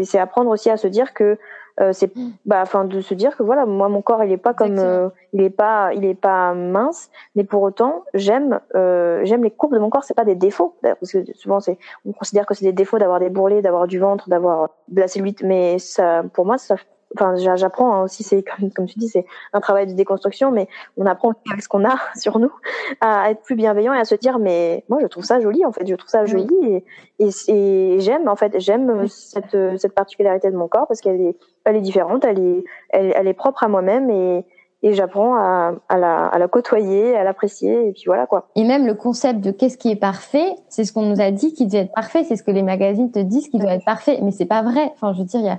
c'est 0.04 0.20
apprendre 0.20 0.50
aussi 0.50 0.70
à 0.70 0.78
se 0.78 0.88
dire 0.88 1.14
que 1.14 1.38
euh, 1.80 1.94
c'est 1.94 2.12
bah 2.46 2.60
enfin 2.62 2.86
de 2.86 3.00
se 3.02 3.14
dire 3.14 3.36
que 3.38 3.44
voilà 3.44 3.66
moi 3.66 3.88
mon 3.88 4.02
corps 4.02 4.24
il 4.24 4.32
est 4.32 4.38
pas 4.38 4.54
comme 4.54 4.78
euh, 4.78 5.10
il 5.34 5.42
est 5.42 5.50
pas 5.50 5.94
il 5.94 6.04
est 6.04 6.16
pas 6.16 6.54
mince 6.54 7.10
mais 7.36 7.44
pour 7.44 7.62
autant 7.62 8.04
j'aime 8.14 8.60
euh, 8.76 9.22
j'aime 9.24 9.44
les 9.44 9.52
courbes 9.52 9.74
de 9.74 9.80
mon 9.80 9.90
corps. 9.90 10.04
C'est 10.04 10.14
pas 10.14 10.26
des 10.26 10.36
défauts 10.36 10.76
parce 10.82 11.12
que 11.12 11.24
souvent 11.34 11.60
c'est 11.60 11.78
on 12.06 12.12
considère 12.12 12.46
que 12.46 12.54
c'est 12.54 12.66
des 12.66 12.74
défauts 12.74 13.00
d'avoir 13.00 13.20
des 13.20 13.30
bourrelets 13.30 13.62
d'avoir 13.62 13.88
du 13.88 14.00
ventre 14.00 14.30
d'avoir 14.30 14.70
de 14.90 15.00
la 15.00 15.08
cellulite 15.08 15.44
mais 15.44 15.80
ça 15.80 16.24
pour 16.34 16.46
moi 16.46 16.58
ça 16.58 16.76
enfin 17.16 17.36
j'apprends 17.56 17.94
hein, 17.94 18.04
aussi 18.04 18.24
c'est 18.24 18.44
comme, 18.44 18.72
comme 18.72 18.86
tu 18.86 19.00
dis 19.00 19.08
c'est 19.08 19.26
un 19.54 19.60
travail 19.60 19.88
de 19.88 19.94
déconstruction 19.94 20.52
mais 20.52 20.68
on 20.98 21.06
apprend 21.06 21.34
avec 21.50 21.62
ce 21.62 21.68
qu'on 21.68 21.86
a 21.86 21.96
sur 22.16 22.40
nous 22.40 22.52
à 23.00 23.32
être 23.32 23.42
plus 23.42 23.56
bienveillant 23.56 23.94
et 23.94 24.00
à 24.00 24.06
se 24.06 24.16
dire 24.16 24.40
mais 24.40 24.84
moi 24.90 25.00
je 25.02 25.08
trouve 25.08 25.24
ça 25.24 25.40
joli 25.40 25.66
en 25.66 25.72
fait. 25.72 25.88
Je 25.88 25.96
trouve 25.96 26.10
ça 26.10 26.26
joli 26.26 26.84
et, 27.20 27.30
et, 27.48 28.00
j'aime 28.00 28.28
en 28.28 28.36
fait 28.36 28.60
j'aime 28.60 29.08
cette 29.08 29.58
cette 29.78 29.94
particularité 29.94 30.50
de 30.52 30.56
mon 30.56 30.68
corps 30.68 30.88
parce 30.88 31.02
qu'elle 31.02 31.22
est 31.22 31.38
elle 31.66 31.76
est 31.76 31.82
différente 31.82 32.26
elle 32.26 32.40
est 32.40 32.64
elle, 32.90 33.14
elle 33.16 33.28
est 33.28 33.34
propre 33.34 33.64
à 33.64 33.68
moi-même 33.68 34.10
et 34.10 34.46
et 34.84 34.94
j'apprends 34.94 35.36
à, 35.36 35.74
à, 35.90 35.98
la, 35.98 36.26
à 36.26 36.40
la 36.40 36.48
côtoyer, 36.48 37.16
à 37.16 37.24
l'apprécier, 37.24 37.90
et 37.90 37.92
puis 37.92 38.04
voilà 38.08 38.26
quoi. 38.26 38.50
Et 38.56 38.64
même 38.64 38.88
le 38.88 38.96
concept 38.96 39.42
de 39.42 39.52
qu'est-ce 39.52 39.78
qui 39.78 39.92
est 39.92 39.96
parfait, 39.96 40.56
c'est 40.70 40.86
ce 40.86 40.94
qu'on 40.94 41.06
nous 41.06 41.22
a 41.22 41.32
dit 41.32 41.54
qui 41.54 41.68
doit 41.68 41.82
être 41.82 41.94
parfait, 41.94 42.24
c'est 42.24 42.36
ce 42.36 42.44
que 42.44 42.52
les 42.52 42.64
magazines 42.64 43.12
te 43.12 43.20
disent 43.20 43.48
qui 43.50 43.60
doit 43.60 43.74
être 43.74 43.86
parfait, 43.86 44.20
mais 44.24 44.32
c'est 44.32 44.46
pas 44.46 44.64
vrai. 44.64 44.92
Enfin, 44.94 45.14
je 45.14 45.20
veux 45.20 45.26
dire, 45.26 45.40
il 45.40 45.46
y 45.46 45.50
a, 45.50 45.54
euh, 45.54 45.56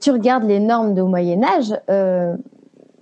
tu 0.00 0.10
regardes 0.10 0.44
les 0.44 0.60
normes 0.60 0.94
de 0.94 1.02
Moyen 1.02 1.42
Âge, 1.42 1.74
euh, 1.90 2.36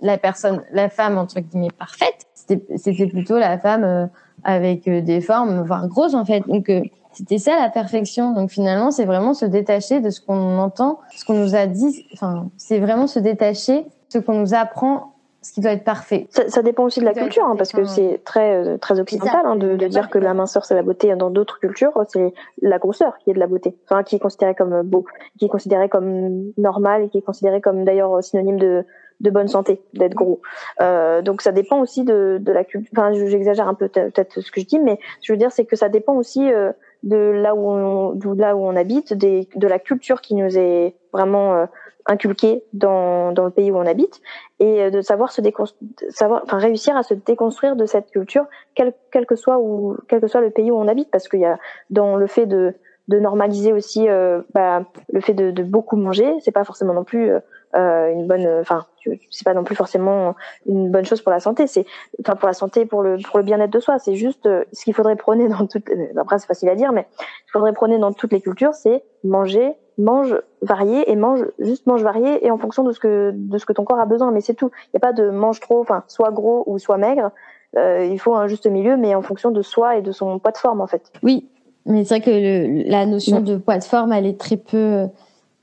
la 0.01 0.17
personne, 0.17 0.61
la 0.71 0.89
femme 0.89 1.17
entre 1.17 1.39
guillemets 1.39 1.69
parfaite, 1.77 2.27
c'était 2.33 3.07
plutôt 3.07 3.37
la 3.37 3.57
femme 3.57 3.83
euh, 3.83 4.07
avec 4.43 4.87
euh, 4.87 5.01
des 5.01 5.21
formes, 5.21 5.63
voire 5.63 5.87
grosses 5.87 6.13
en 6.13 6.25
fait. 6.25 6.41
Donc 6.47 6.71
c'était 7.13 7.37
ça 7.37 7.59
la 7.59 7.69
perfection. 7.69 8.33
Donc 8.33 8.51
finalement, 8.51 8.91
c'est 8.91 9.05
vraiment 9.05 9.33
se 9.33 9.45
détacher 9.45 10.01
de 10.01 10.09
ce 10.09 10.21
qu'on 10.21 10.57
entend, 10.59 10.99
ce 11.15 11.25
qu'on 11.25 11.33
nous 11.35 11.55
a 11.55 11.65
dit. 11.65 12.05
Enfin, 12.13 12.49
c'est 12.57 12.79
vraiment 12.79 13.07
se 13.07 13.19
détacher 13.19 13.85
ce 14.09 14.19
qu'on 14.19 14.39
nous 14.39 14.53
apprend 14.53 15.14
ce 15.45 15.53
qui 15.53 15.61
doit 15.61 15.73
être 15.73 15.83
parfait. 15.83 16.25
Ça, 16.31 16.49
ça 16.49 16.63
dépend 16.63 16.85
aussi 16.85 16.99
de 17.01 17.05
la 17.05 17.13
culture, 17.13 17.45
hein, 17.45 17.55
parce 17.55 17.71
que 17.71 17.83
c'est 17.83 18.21
très 18.25 18.55
euh, 18.55 18.77
très 18.77 18.99
occidental 18.99 19.41
hein, 19.45 19.55
de, 19.55 19.75
de 19.75 19.87
dire 19.87 20.09
que 20.09 20.17
la 20.17 20.33
minceur 20.33 20.65
c'est 20.65 20.73
la 20.73 20.81
beauté. 20.81 21.15
Dans 21.15 21.29
d'autres 21.29 21.59
cultures, 21.59 21.93
c'est 22.07 22.33
la 22.63 22.79
grosseur 22.79 23.19
qui 23.19 23.29
est 23.29 23.33
de 23.35 23.39
la 23.39 23.45
beauté, 23.45 23.77
enfin 23.85 24.01
qui 24.01 24.15
est 24.15 24.19
considérée 24.19 24.55
comme 24.55 24.81
beau, 24.81 25.05
qui 25.37 25.45
est 25.45 25.49
considérée 25.49 25.87
comme 25.87 26.51
normal 26.57 27.03
et 27.03 27.09
qui 27.09 27.19
est 27.19 27.21
considérée 27.21 27.61
comme 27.61 27.85
d'ailleurs 27.85 28.23
synonyme 28.23 28.57
de 28.57 28.85
de 29.21 29.29
bonne 29.29 29.47
santé, 29.47 29.81
d'être 29.93 30.15
gros. 30.15 30.41
Euh, 30.81 31.21
donc 31.21 31.41
ça 31.41 31.51
dépend 31.51 31.79
aussi 31.79 32.03
de, 32.03 32.37
de 32.41 32.51
la 32.51 32.63
culture. 32.63 32.91
Enfin, 32.97 33.13
j'exagère 33.13 33.67
un 33.67 33.73
peu 33.73 33.87
peut-être 33.87 34.41
ce 34.41 34.51
que 34.51 34.59
je 34.59 34.65
dis, 34.65 34.79
mais 34.79 34.99
je 35.21 35.31
veux 35.31 35.37
dire 35.37 35.51
c'est 35.51 35.65
que 35.65 35.75
ça 35.75 35.89
dépend 35.89 36.15
aussi 36.15 36.51
euh, 36.51 36.71
de 37.05 37.17
là 37.17 37.55
où 37.55 37.69
on, 37.69 38.13
de 38.13 38.41
là 38.41 38.55
où 38.55 38.65
on 38.65 38.75
habite, 38.75 39.13
des, 39.13 39.47
de 39.55 39.67
la 39.67 39.79
culture 39.79 40.21
qui 40.21 40.35
nous 40.35 40.57
est 40.57 40.95
vraiment 41.13 41.55
euh, 41.55 41.65
inculqué 42.05 42.63
dans, 42.73 43.31
dans 43.31 43.45
le 43.45 43.51
pays 43.51 43.71
où 43.71 43.77
on 43.77 43.85
habite 43.85 44.21
et 44.59 44.83
euh, 44.83 44.89
de 44.89 45.01
savoir 45.01 45.31
se 45.31 45.41
savoir 46.09 46.41
enfin 46.43 46.57
réussir 46.57 46.95
à 46.95 47.03
se 47.03 47.13
déconstruire 47.13 47.75
de 47.75 47.85
cette 47.85 48.11
culture 48.11 48.45
quel, 48.75 48.93
quel 49.11 49.25
que 49.25 49.35
soit 49.35 49.59
où 49.59 49.97
quel 50.07 50.21
que 50.21 50.27
soit 50.27 50.41
le 50.41 50.51
pays 50.51 50.71
où 50.71 50.75
on 50.75 50.87
habite. 50.87 51.09
Parce 51.11 51.27
qu'il 51.27 51.39
y 51.39 51.45
a 51.45 51.57
dans 51.89 52.15
le 52.15 52.27
fait 52.27 52.45
de 52.45 52.73
de 53.07 53.19
normaliser 53.19 53.71
aussi 53.71 54.09
euh, 54.09 54.41
bah, 54.53 54.83
le 55.13 55.21
fait 55.21 55.35
de, 55.35 55.51
de, 55.51 55.63
beaucoup 55.63 55.95
manger 55.95 56.33
c'est 56.41 56.51
pas 56.51 56.63
forcément 56.63 56.93
non 56.93 57.03
plus 57.03 57.29
euh, 57.29 57.39
euh 57.75 58.11
une 58.11 58.27
bonne 58.27 58.47
enfin 58.59 58.85
c'est 59.29 59.43
pas 59.43 59.53
non 59.53 59.63
plus 59.63 59.75
forcément 59.75 60.35
une 60.65 60.89
bonne 60.89 61.05
chose 61.05 61.21
pour 61.21 61.31
la 61.31 61.39
santé 61.39 61.67
c'est 61.67 61.85
enfin 62.21 62.35
pour 62.35 62.47
la 62.47 62.53
santé 62.53 62.85
pour 62.85 63.03
le 63.03 63.17
pour 63.17 63.37
le 63.37 63.43
bien-être 63.43 63.71
de 63.71 63.79
soi 63.79 63.99
c'est 63.99 64.15
juste 64.15 64.49
ce 64.71 64.83
qu'il 64.83 64.93
faudrait 64.93 65.15
prôner 65.15 65.47
dans 65.47 65.67
toutes 65.67 65.89
après 66.17 66.39
c'est 66.39 66.47
facile 66.47 66.69
à 66.69 66.75
dire 66.75 66.91
mais 66.91 67.05
il 67.47 67.51
faudrait 67.51 67.73
prôner 67.73 67.97
dans 67.99 68.13
toutes 68.13 68.33
les 68.33 68.41
cultures 68.41 68.73
c'est 68.73 69.03
manger 69.23 69.75
mange 69.97 70.35
varié 70.61 71.09
et 71.09 71.15
mange 71.15 71.45
juste 71.59 71.87
mange 71.87 72.03
varié 72.03 72.45
et 72.45 72.51
en 72.51 72.57
fonction 72.57 72.83
de 72.83 72.91
ce 72.91 72.99
que 72.99 73.31
de 73.33 73.57
ce 73.57 73.65
que 73.65 73.73
ton 73.73 73.83
corps 73.83 73.99
a 73.99 74.05
besoin 74.05 74.31
mais 74.31 74.41
c'est 74.41 74.53
tout. 74.53 74.71
Il 74.87 74.89
n'y 74.95 74.97
a 74.97 74.99
pas 74.99 75.13
de 75.13 75.29
mange 75.29 75.59
trop 75.59 75.79
enfin 75.79 76.03
soit 76.07 76.31
gros 76.31 76.63
ou 76.65 76.79
soit 76.79 76.97
maigre 76.97 77.31
euh, 77.77 78.05
il 78.05 78.19
faut 78.19 78.35
un 78.35 78.47
juste 78.47 78.67
milieu 78.67 78.97
mais 78.97 79.15
en 79.15 79.21
fonction 79.21 79.51
de 79.51 79.61
soi 79.61 79.97
et 79.97 80.01
de 80.01 80.11
son 80.11 80.39
poids 80.39 80.51
de 80.51 80.57
forme 80.57 80.81
en 80.81 80.87
fait. 80.87 81.11
Oui 81.23 81.49
mais 81.85 82.03
c'est 82.03 82.15
vrai 82.15 82.21
que 82.21 82.29
le, 82.31 82.89
la 82.89 83.05
notion 83.05 83.41
de 83.41 83.57
poids 83.57 83.77
de 83.77 83.83
forme 83.83 84.11
elle 84.11 84.25
est 84.25 84.39
très 84.39 84.57
peu 84.57 85.07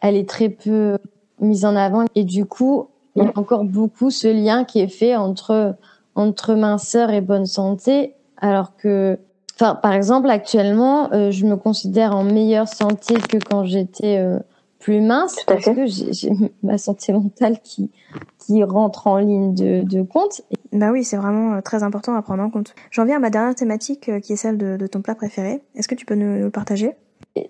elle 0.00 0.16
est 0.16 0.28
très 0.28 0.48
peu 0.48 0.96
mise 1.43 1.64
en 1.64 1.76
avant 1.76 2.05
et 2.14 2.24
du 2.24 2.47
coup 2.47 2.88
il 3.14 3.24
y 3.24 3.26
a 3.26 3.32
encore 3.34 3.64
beaucoup 3.64 4.11
ce 4.11 4.28
lien 4.28 4.64
qui 4.64 4.80
est 4.80 4.88
fait 4.88 5.16
entre 5.16 5.74
entre 6.14 6.55
minceur 6.55 7.11
et 7.11 7.20
bonne 7.20 7.47
santé 7.47 8.14
alors 8.38 8.76
que 8.76 9.18
Enfin, 9.55 9.74
par 9.74 9.93
exemple, 9.93 10.30
actuellement, 10.30 11.12
euh, 11.12 11.30
je 11.30 11.47
me 11.47 11.57
considère 11.57 12.16
en 12.16 12.24
meilleure 12.24 12.68
santé 12.68 13.14
que 13.14 13.36
quand 13.36 13.64
j'étais 13.64 14.18
euh, 14.18 14.38
plus 14.78 15.01
mince 15.01 15.36
parce 15.47 15.64
que 15.64 15.86
j'ai 15.86 16.32
ma 16.62 16.78
santé 16.78 17.12
mentale 17.12 17.61
qui 17.62 17.90
qui 18.38 18.64
rentre 18.64 19.07
en 19.07 19.18
ligne 19.18 19.55
de, 19.55 19.82
de 19.82 20.03
compte. 20.03 20.43
Bah 20.72 20.90
oui, 20.90 21.05
c'est 21.05 21.16
vraiment 21.16 21.55
euh, 21.55 21.61
très 21.61 21.82
important 21.82 22.14
à 22.16 22.22
prendre 22.22 22.43
en 22.43 22.51
compte. 22.51 22.74
J'en 22.90 23.05
viens 23.05 23.16
à 23.16 23.20
ma 23.20 23.30
dernière 23.30 23.55
thématique 23.55 24.11
qui 24.20 24.32
est 24.32 24.36
celle 24.36 24.59
de, 24.59 24.76
de 24.76 24.86
ton 24.86 25.01
plat 25.01 25.14
préféré. 25.14 25.62
Est-ce 25.76 25.86
que 25.86 25.95
tu 25.95 26.07
peux 26.07 26.16
nous, 26.16 26.38
nous 26.38 26.45
le 26.45 26.51
partager? 26.51 26.97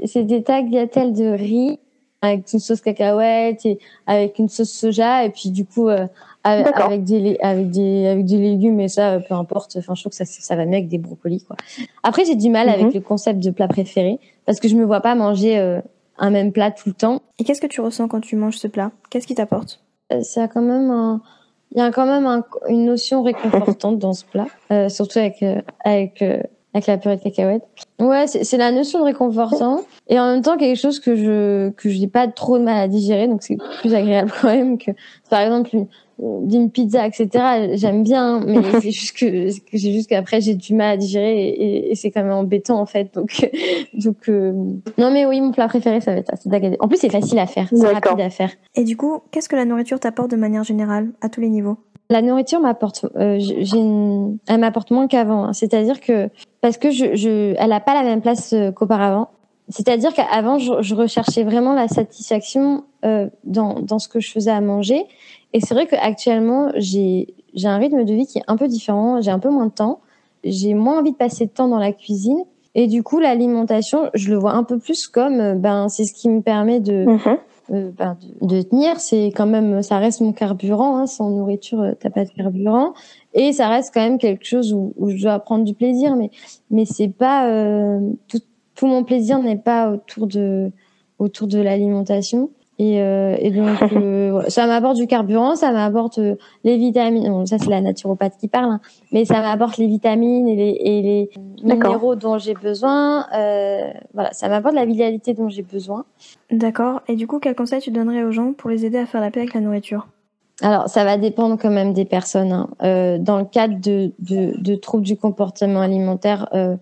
C'est 0.04 0.24
des 0.24 0.42
tagliatelles 0.42 1.14
de 1.14 1.28
riz 1.28 1.78
avec 2.22 2.52
une 2.52 2.58
sauce 2.58 2.80
cacahuète 2.80 3.66
et 3.66 3.78
avec 4.06 4.38
une 4.38 4.48
sauce 4.48 4.70
soja 4.70 5.24
et 5.24 5.30
puis 5.30 5.50
du 5.50 5.64
coup 5.64 5.88
avec, 5.88 6.66
avec, 6.74 7.04
des 7.04 7.36
avec 7.40 7.70
des 7.70 8.06
avec 8.06 8.24
des 8.24 8.38
légumes 8.38 8.80
et 8.80 8.88
ça 8.88 9.20
peu 9.20 9.34
importe. 9.34 9.76
Enfin 9.78 9.94
je 9.94 10.02
trouve 10.02 10.10
que 10.10 10.16
ça 10.16 10.24
ça 10.24 10.56
va 10.56 10.64
mieux 10.64 10.74
avec 10.76 10.88
des 10.88 10.98
brocolis 10.98 11.44
quoi. 11.44 11.56
Après 12.02 12.24
j'ai 12.24 12.36
du 12.36 12.48
mal 12.48 12.68
avec 12.68 12.86
mhm. 12.86 12.92
le 12.94 13.00
concept 13.00 13.40
de 13.40 13.50
plat 13.50 13.68
préféré 13.68 14.18
parce 14.46 14.60
que 14.60 14.68
je 14.68 14.76
me 14.76 14.84
vois 14.84 15.00
pas 15.00 15.14
manger 15.14 15.58
euh, 15.58 15.80
un 16.18 16.30
même 16.30 16.52
plat 16.52 16.70
tout 16.70 16.88
le 16.88 16.94
temps. 16.94 17.22
Et 17.38 17.44
qu'est-ce 17.44 17.60
que 17.60 17.66
tu 17.66 17.80
ressens 17.80 18.08
quand 18.08 18.20
tu 18.20 18.36
manges 18.36 18.58
ce 18.58 18.68
plat? 18.68 18.92
Qu'est-ce 19.10 19.26
qui 19.26 19.34
t'apporte? 19.34 19.82
Euh, 20.12 20.22
ça 20.22 20.44
a 20.44 20.48
quand 20.48 20.62
même 20.62 20.90
un 20.90 21.20
il 21.74 21.78
y 21.78 21.80
a 21.80 21.90
quand 21.90 22.06
même 22.06 22.26
un, 22.26 22.44
une 22.68 22.84
notion 22.84 23.22
réconfortante 23.22 23.98
dans 23.98 24.12
ce 24.12 24.24
plat 24.24 24.46
euh, 24.70 24.88
surtout 24.88 25.18
avec 25.18 25.42
euh, 25.42 25.60
avec 25.84 26.22
euh, 26.22 26.42
avec 26.74 26.86
la 26.86 26.98
purée 26.98 27.16
de 27.16 27.22
cacahuètes. 27.22 27.64
Ouais, 27.98 28.26
c'est 28.26 28.56
la 28.56 28.72
notion 28.72 29.00
de 29.00 29.04
réconfortant 29.04 29.80
et 30.08 30.18
en 30.18 30.32
même 30.32 30.42
temps 30.42 30.56
quelque 30.56 30.78
chose 30.78 31.00
que 31.00 31.14
je 31.14 31.70
que 31.70 31.88
je 31.88 31.98
n'ai 32.00 32.08
pas 32.08 32.28
trop 32.28 32.58
de 32.58 32.64
mal 32.64 32.78
à 32.78 32.88
digérer, 32.88 33.28
donc 33.28 33.42
c'est 33.42 33.56
plus 33.80 33.94
agréable 33.94 34.32
quand 34.40 34.48
même 34.48 34.78
que 34.78 34.90
par 35.30 35.40
exemple 35.40 35.70
d'une 36.18 36.70
pizza, 36.70 37.06
etc. 37.06 37.28
J'aime 37.74 38.02
bien, 38.02 38.40
mais 38.46 38.62
c'est 38.80 38.90
juste 38.90 39.16
que 39.16 39.50
c'est 39.50 39.92
juste 39.92 40.08
qu'après 40.08 40.40
j'ai 40.40 40.54
du 40.54 40.74
mal 40.74 40.92
à 40.92 40.96
digérer 40.96 41.48
et, 41.48 41.94
c'est 41.94 42.10
quand 42.10 42.22
même 42.22 42.32
embêtant 42.32 42.80
en 42.80 42.86
fait. 42.86 43.12
Donc 43.14 43.48
donc 43.94 44.28
euh, 44.28 44.52
non 44.98 45.10
mais 45.10 45.26
oui, 45.26 45.40
mon 45.40 45.52
plat 45.52 45.68
préféré 45.68 46.00
ça 46.00 46.12
va 46.12 46.18
être 46.18 46.28
ça, 46.28 46.36
c'est 46.36 46.80
En 46.80 46.88
plus 46.88 46.98
c'est 46.98 47.10
facile 47.10 47.38
à 47.38 47.46
faire, 47.46 47.68
c'est 47.70 47.92
rapide 47.92 48.20
à 48.20 48.30
faire. 48.30 48.50
Et 48.74 48.84
du 48.84 48.96
coup, 48.96 49.20
qu'est-ce 49.30 49.48
que 49.48 49.56
la 49.56 49.64
nourriture 49.64 50.00
t'apporte 50.00 50.30
de 50.30 50.36
manière 50.36 50.64
générale 50.64 51.10
à 51.20 51.28
tous 51.28 51.40
les 51.40 51.48
niveaux? 51.48 51.76
La 52.10 52.20
nourriture 52.20 52.60
m'apporte, 52.60 53.06
euh, 53.16 53.38
elle 54.46 54.60
m'apporte 54.60 54.90
moins 54.90 55.06
qu'avant. 55.06 55.44
Hein. 55.44 55.52
C'est-à-dire 55.54 56.00
que 56.00 56.28
parce 56.62 56.78
que 56.78 56.90
je, 56.90 57.14
je, 57.14 57.54
elle 57.58 57.72
a 57.72 57.80
pas 57.80 57.92
la 57.92 58.04
même 58.04 58.22
place 58.22 58.54
euh, 58.54 58.72
qu'auparavant. 58.72 59.28
C'est-à-dire 59.68 60.12
qu'avant, 60.14 60.58
je, 60.58 60.94
recherchais 60.94 61.44
vraiment 61.44 61.74
la 61.74 61.88
satisfaction 61.88 62.84
euh, 63.04 63.28
dans, 63.44 63.80
dans 63.80 63.98
ce 63.98 64.08
que 64.08 64.20
je 64.20 64.30
faisais 64.30 64.50
à 64.50 64.60
manger. 64.60 65.04
Et 65.52 65.60
c'est 65.60 65.74
vrai 65.74 65.86
qu'actuellement, 65.86 66.72
j'ai 66.76 67.34
j'ai 67.54 67.68
un 67.68 67.76
rythme 67.76 68.04
de 68.04 68.14
vie 68.14 68.26
qui 68.26 68.38
est 68.38 68.44
un 68.48 68.56
peu 68.56 68.68
différent. 68.68 69.20
J'ai 69.20 69.30
un 69.30 69.38
peu 69.38 69.50
moins 69.50 69.66
de 69.66 69.72
temps. 69.72 70.00
J'ai 70.44 70.74
moins 70.74 71.00
envie 71.00 71.12
de 71.12 71.16
passer 71.16 71.46
de 71.46 71.50
temps 71.50 71.68
dans 71.68 71.78
la 71.78 71.92
cuisine. 71.92 72.42
Et 72.74 72.86
du 72.86 73.02
coup, 73.02 73.18
l'alimentation, 73.18 74.10
je 74.14 74.30
le 74.30 74.38
vois 74.38 74.52
un 74.52 74.64
peu 74.64 74.78
plus 74.78 75.06
comme, 75.06 75.40
euh, 75.40 75.54
ben, 75.54 75.88
c'est 75.88 76.04
ce 76.04 76.14
qui 76.14 76.28
me 76.28 76.40
permet 76.40 76.80
de, 76.80 77.04
mhm. 77.04 77.38
Euh, 77.72 77.90
ben, 77.96 78.16
de, 78.40 78.62
tenir. 78.62 79.00
C'est 79.00 79.32
quand 79.34 79.46
même, 79.46 79.82
ça 79.82 79.98
reste 79.98 80.20
mon 80.20 80.32
carburant. 80.32 80.96
Hein. 80.96 81.06
Sans 81.06 81.30
nourriture, 81.30 81.94
t'as 81.98 82.10
pas 82.10 82.24
de 82.24 82.30
carburant. 82.30 82.94
Et 83.34 83.52
ça 83.52 83.68
reste 83.68 83.92
quand 83.94 84.02
même 84.02 84.18
quelque 84.18 84.44
chose 84.44 84.72
où, 84.72 84.92
où 84.96 85.10
je 85.10 85.22
dois 85.22 85.38
prendre 85.38 85.64
du 85.64 85.74
plaisir. 85.74 86.16
Mais, 86.16 86.30
mais 86.70 86.84
c'est 86.84 87.08
pas 87.08 87.48
euh, 87.48 88.00
tout, 88.28 88.40
tout 88.74 88.86
mon 88.86 89.04
plaisir 89.04 89.38
n'est 89.38 89.56
pas 89.56 89.90
autour 89.90 90.26
de 90.26 90.70
autour 91.18 91.46
de 91.46 91.60
l'alimentation. 91.60 92.50
Et, 92.82 93.00
euh, 93.00 93.36
et 93.38 93.52
donc 93.52 93.80
euh, 93.92 94.42
ça 94.48 94.66
m'apporte 94.66 94.96
du 94.96 95.06
carburant, 95.06 95.54
ça 95.54 95.70
m'apporte 95.70 96.18
euh, 96.18 96.34
les 96.64 96.76
vitamines. 96.76 97.28
Bon, 97.28 97.46
ça 97.46 97.56
c'est 97.56 97.70
la 97.70 97.80
naturopathe 97.80 98.36
qui 98.36 98.48
parle, 98.48 98.72
hein. 98.72 98.80
mais 99.12 99.24
ça 99.24 99.40
m'apporte 99.40 99.76
les 99.76 99.86
vitamines 99.86 100.48
et 100.48 100.56
les, 100.56 100.76
et 100.80 101.02
les 101.02 101.30
minéraux 101.62 102.16
dont 102.16 102.38
j'ai 102.38 102.54
besoin. 102.54 103.24
Voilà, 104.14 104.32
ça 104.32 104.48
m'apporte 104.48 104.74
la 104.74 104.84
vitalité 104.84 105.32
dont 105.32 105.48
j'ai 105.48 105.62
besoin. 105.62 106.06
D'accord. 106.50 107.02
Et 107.06 107.14
du 107.14 107.28
coup, 107.28 107.38
quel 107.38 107.54
conseil 107.54 107.80
tu 107.80 107.92
donnerais 107.92 108.24
aux 108.24 108.32
gens 108.32 108.52
pour 108.52 108.68
les 108.68 108.84
aider 108.84 108.98
à 108.98 109.06
faire 109.06 109.20
la 109.20 109.30
paix 109.30 109.40
avec 109.40 109.54
la 109.54 109.60
nourriture? 109.60 110.08
Alors, 110.60 110.88
ça 110.88 111.04
va 111.04 111.16
dépendre 111.18 111.56
quand 111.60 111.70
même 111.70 111.92
des 111.92 112.04
personnes. 112.04 112.52
Hein. 112.52 112.68
Euh, 112.82 113.18
dans 113.18 113.38
le 113.38 113.44
cadre 113.44 113.80
de, 113.80 114.12
de, 114.18 114.60
de, 114.60 114.74
troubles 114.74 115.04
du 115.04 115.16
comportement 115.16 115.80
alimentaire, 115.80 116.48
euh, 116.52 116.76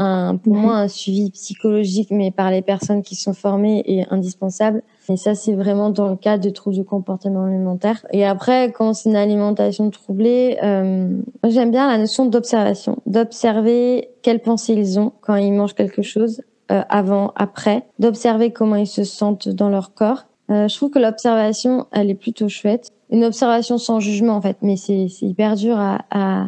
un, 0.00 0.36
pour 0.36 0.54
moi, 0.54 0.76
un 0.76 0.88
suivi 0.88 1.30
psychologique, 1.30 2.08
mais 2.10 2.30
par 2.30 2.50
les 2.50 2.62
personnes 2.62 3.02
qui 3.02 3.14
sont 3.14 3.34
formées, 3.34 3.82
est 3.86 4.06
indispensable. 4.10 4.82
Et 5.10 5.16
ça, 5.16 5.34
c'est 5.34 5.52
vraiment 5.52 5.90
dans 5.90 6.08
le 6.08 6.16
cadre 6.16 6.42
de 6.42 6.50
troubles 6.50 6.76
du 6.76 6.84
comportement 6.84 7.44
alimentaire. 7.44 8.06
Et 8.10 8.24
après, 8.24 8.72
quand 8.72 8.94
c'est 8.94 9.10
une 9.10 9.16
alimentation 9.16 9.90
troublée, 9.90 10.58
euh, 10.62 11.10
j'aime 11.46 11.70
bien 11.70 11.86
la 11.86 11.98
notion 11.98 12.24
d'observation, 12.24 12.96
d'observer 13.04 14.08
quelles 14.22 14.40
pensées 14.40 14.72
ils 14.72 14.98
ont 14.98 15.12
quand 15.20 15.36
ils 15.36 15.52
mangent 15.52 15.74
quelque 15.74 16.02
chose, 16.02 16.42
euh, 16.72 16.82
avant, 16.88 17.32
après, 17.36 17.84
d'observer 17.98 18.52
comment 18.52 18.76
ils 18.76 18.86
se 18.86 19.04
sentent 19.04 19.48
dans 19.48 19.68
leur 19.68 19.92
corps. 19.92 20.24
Euh, 20.50 20.66
je 20.66 20.76
trouve 20.76 20.90
que 20.90 20.98
l'observation, 20.98 21.86
elle 21.92 22.08
est 22.08 22.14
plutôt 22.14 22.48
chouette. 22.48 22.88
Une 23.10 23.24
observation 23.24 23.76
sans 23.76 24.00
jugement, 24.00 24.34
en 24.34 24.40
fait, 24.40 24.56
mais 24.62 24.76
c'est 24.76 25.08
hyper 25.20 25.56
dur 25.56 25.78
à, 25.78 25.98
à, 26.10 26.46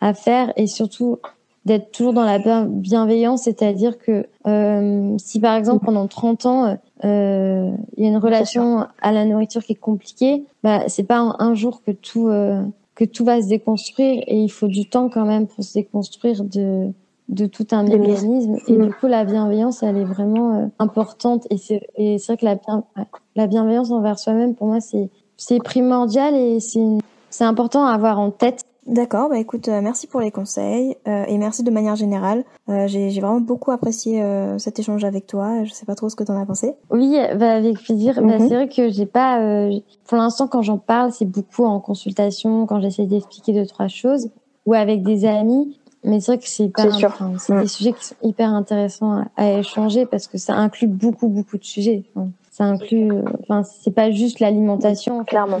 à 0.00 0.14
faire 0.14 0.52
et 0.56 0.66
surtout 0.66 1.18
d'être 1.64 1.92
toujours 1.92 2.12
dans 2.12 2.24
la 2.24 2.38
bienveillance, 2.66 3.42
c'est-à-dire 3.42 3.98
que 3.98 4.26
euh, 4.46 5.14
si 5.18 5.38
par 5.38 5.54
exemple 5.54 5.84
pendant 5.84 6.08
30 6.08 6.46
ans 6.46 6.76
euh, 7.04 7.70
il 7.96 8.04
y 8.04 8.06
a 8.06 8.10
une 8.10 8.16
relation 8.16 8.86
à 9.00 9.12
la 9.12 9.24
nourriture 9.24 9.62
qui 9.62 9.72
est 9.72 9.76
compliquée, 9.76 10.44
bah 10.64 10.88
c'est 10.88 11.04
pas 11.04 11.36
un, 11.38 11.54
jour 11.54 11.82
que 11.84 11.92
tout 11.92 12.28
euh, 12.28 12.62
que 12.94 13.04
tout 13.04 13.24
va 13.24 13.40
se 13.40 13.48
déconstruire 13.48 14.22
et 14.26 14.38
il 14.38 14.48
faut 14.48 14.66
du 14.66 14.88
temps 14.88 15.08
quand 15.08 15.24
même 15.24 15.46
pour 15.46 15.62
se 15.62 15.74
déconstruire 15.74 16.42
de 16.44 16.90
de 17.28 17.46
tout 17.46 17.66
un 17.70 17.84
mécanisme. 17.84 18.56
Et 18.66 18.76
du 18.76 18.92
coup 18.92 19.06
la 19.06 19.24
bienveillance 19.24 19.82
elle 19.84 19.96
est 19.96 20.04
vraiment 20.04 20.54
euh, 20.56 20.66
importante 20.80 21.46
et 21.50 21.58
c'est 21.58 21.80
et 21.96 22.18
c'est 22.18 22.32
vrai 22.32 22.36
que 22.38 22.44
la 22.44 23.04
la 23.36 23.46
bienveillance 23.46 23.90
envers 23.92 24.18
soi-même 24.18 24.54
pour 24.56 24.66
moi 24.66 24.80
c'est 24.80 25.10
c'est 25.36 25.58
primordial 25.58 26.34
et 26.34 26.58
c'est 26.58 26.98
c'est 27.30 27.44
important 27.44 27.86
à 27.86 27.92
avoir 27.92 28.18
en 28.18 28.30
tête 28.30 28.64
D'accord, 28.86 29.28
bah 29.28 29.38
écoute, 29.38 29.68
euh, 29.68 29.80
merci 29.80 30.08
pour 30.08 30.20
les 30.20 30.32
conseils 30.32 30.96
euh, 31.06 31.24
et 31.28 31.38
merci 31.38 31.62
de 31.62 31.70
manière 31.70 31.94
générale. 31.94 32.44
Euh, 32.68 32.88
j'ai 32.88 33.08
vraiment 33.20 33.40
beaucoup 33.40 33.70
apprécié 33.70 34.22
cet 34.58 34.78
échange 34.80 35.04
avec 35.04 35.26
toi. 35.26 35.62
Je 35.64 35.72
sais 35.72 35.86
pas 35.86 35.94
trop 35.94 36.08
ce 36.08 36.16
que 36.16 36.24
tu 36.24 36.32
en 36.32 36.40
as 36.40 36.46
pensé. 36.46 36.74
Oui, 36.90 37.16
bah 37.36 37.52
avec 37.52 37.80
plaisir. 37.80 38.16
Bah, 38.16 38.38
mhm. 38.38 38.48
c'est 38.48 38.54
vrai 38.54 38.68
que 38.68 38.90
j'ai 38.90 39.06
pas, 39.06 39.68
pour 40.06 40.18
l'instant, 40.18 40.48
quand 40.48 40.62
j'en 40.62 40.78
parle, 40.78 41.12
c'est 41.12 41.24
beaucoup 41.24 41.64
en 41.64 41.78
consultation, 41.78 42.66
quand 42.66 42.80
j'essaie 42.80 43.06
d'expliquer 43.06 43.52
deux 43.52 43.66
trois 43.66 43.88
choses, 43.88 44.30
ou 44.66 44.74
avec 44.74 45.02
des 45.02 45.26
amis. 45.26 45.78
Mais 46.04 46.18
c'est 46.18 46.32
vrai 46.32 46.38
que 46.38 46.48
c'est 46.48 46.64
hyper, 46.64 46.92
c'est 47.38 47.60
des 47.60 47.68
sujets 47.68 47.92
qui 47.92 48.04
sont 48.04 48.16
hyper 48.24 48.48
intéressants 48.52 49.24
à, 49.36 49.52
échanger 49.52 50.04
parce 50.04 50.26
que 50.26 50.36
ça 50.36 50.54
inclut 50.54 50.88
beaucoup 50.88 51.28
beaucoup 51.28 51.58
de 51.58 51.64
sujets. 51.64 52.02
ça 52.50 52.64
inclut, 52.64 53.12
enfin, 53.42 53.62
c'est 53.62 53.94
pas 53.94 54.10
juste 54.10 54.40
l'alimentation. 54.40 55.22
Clairement. 55.24 55.60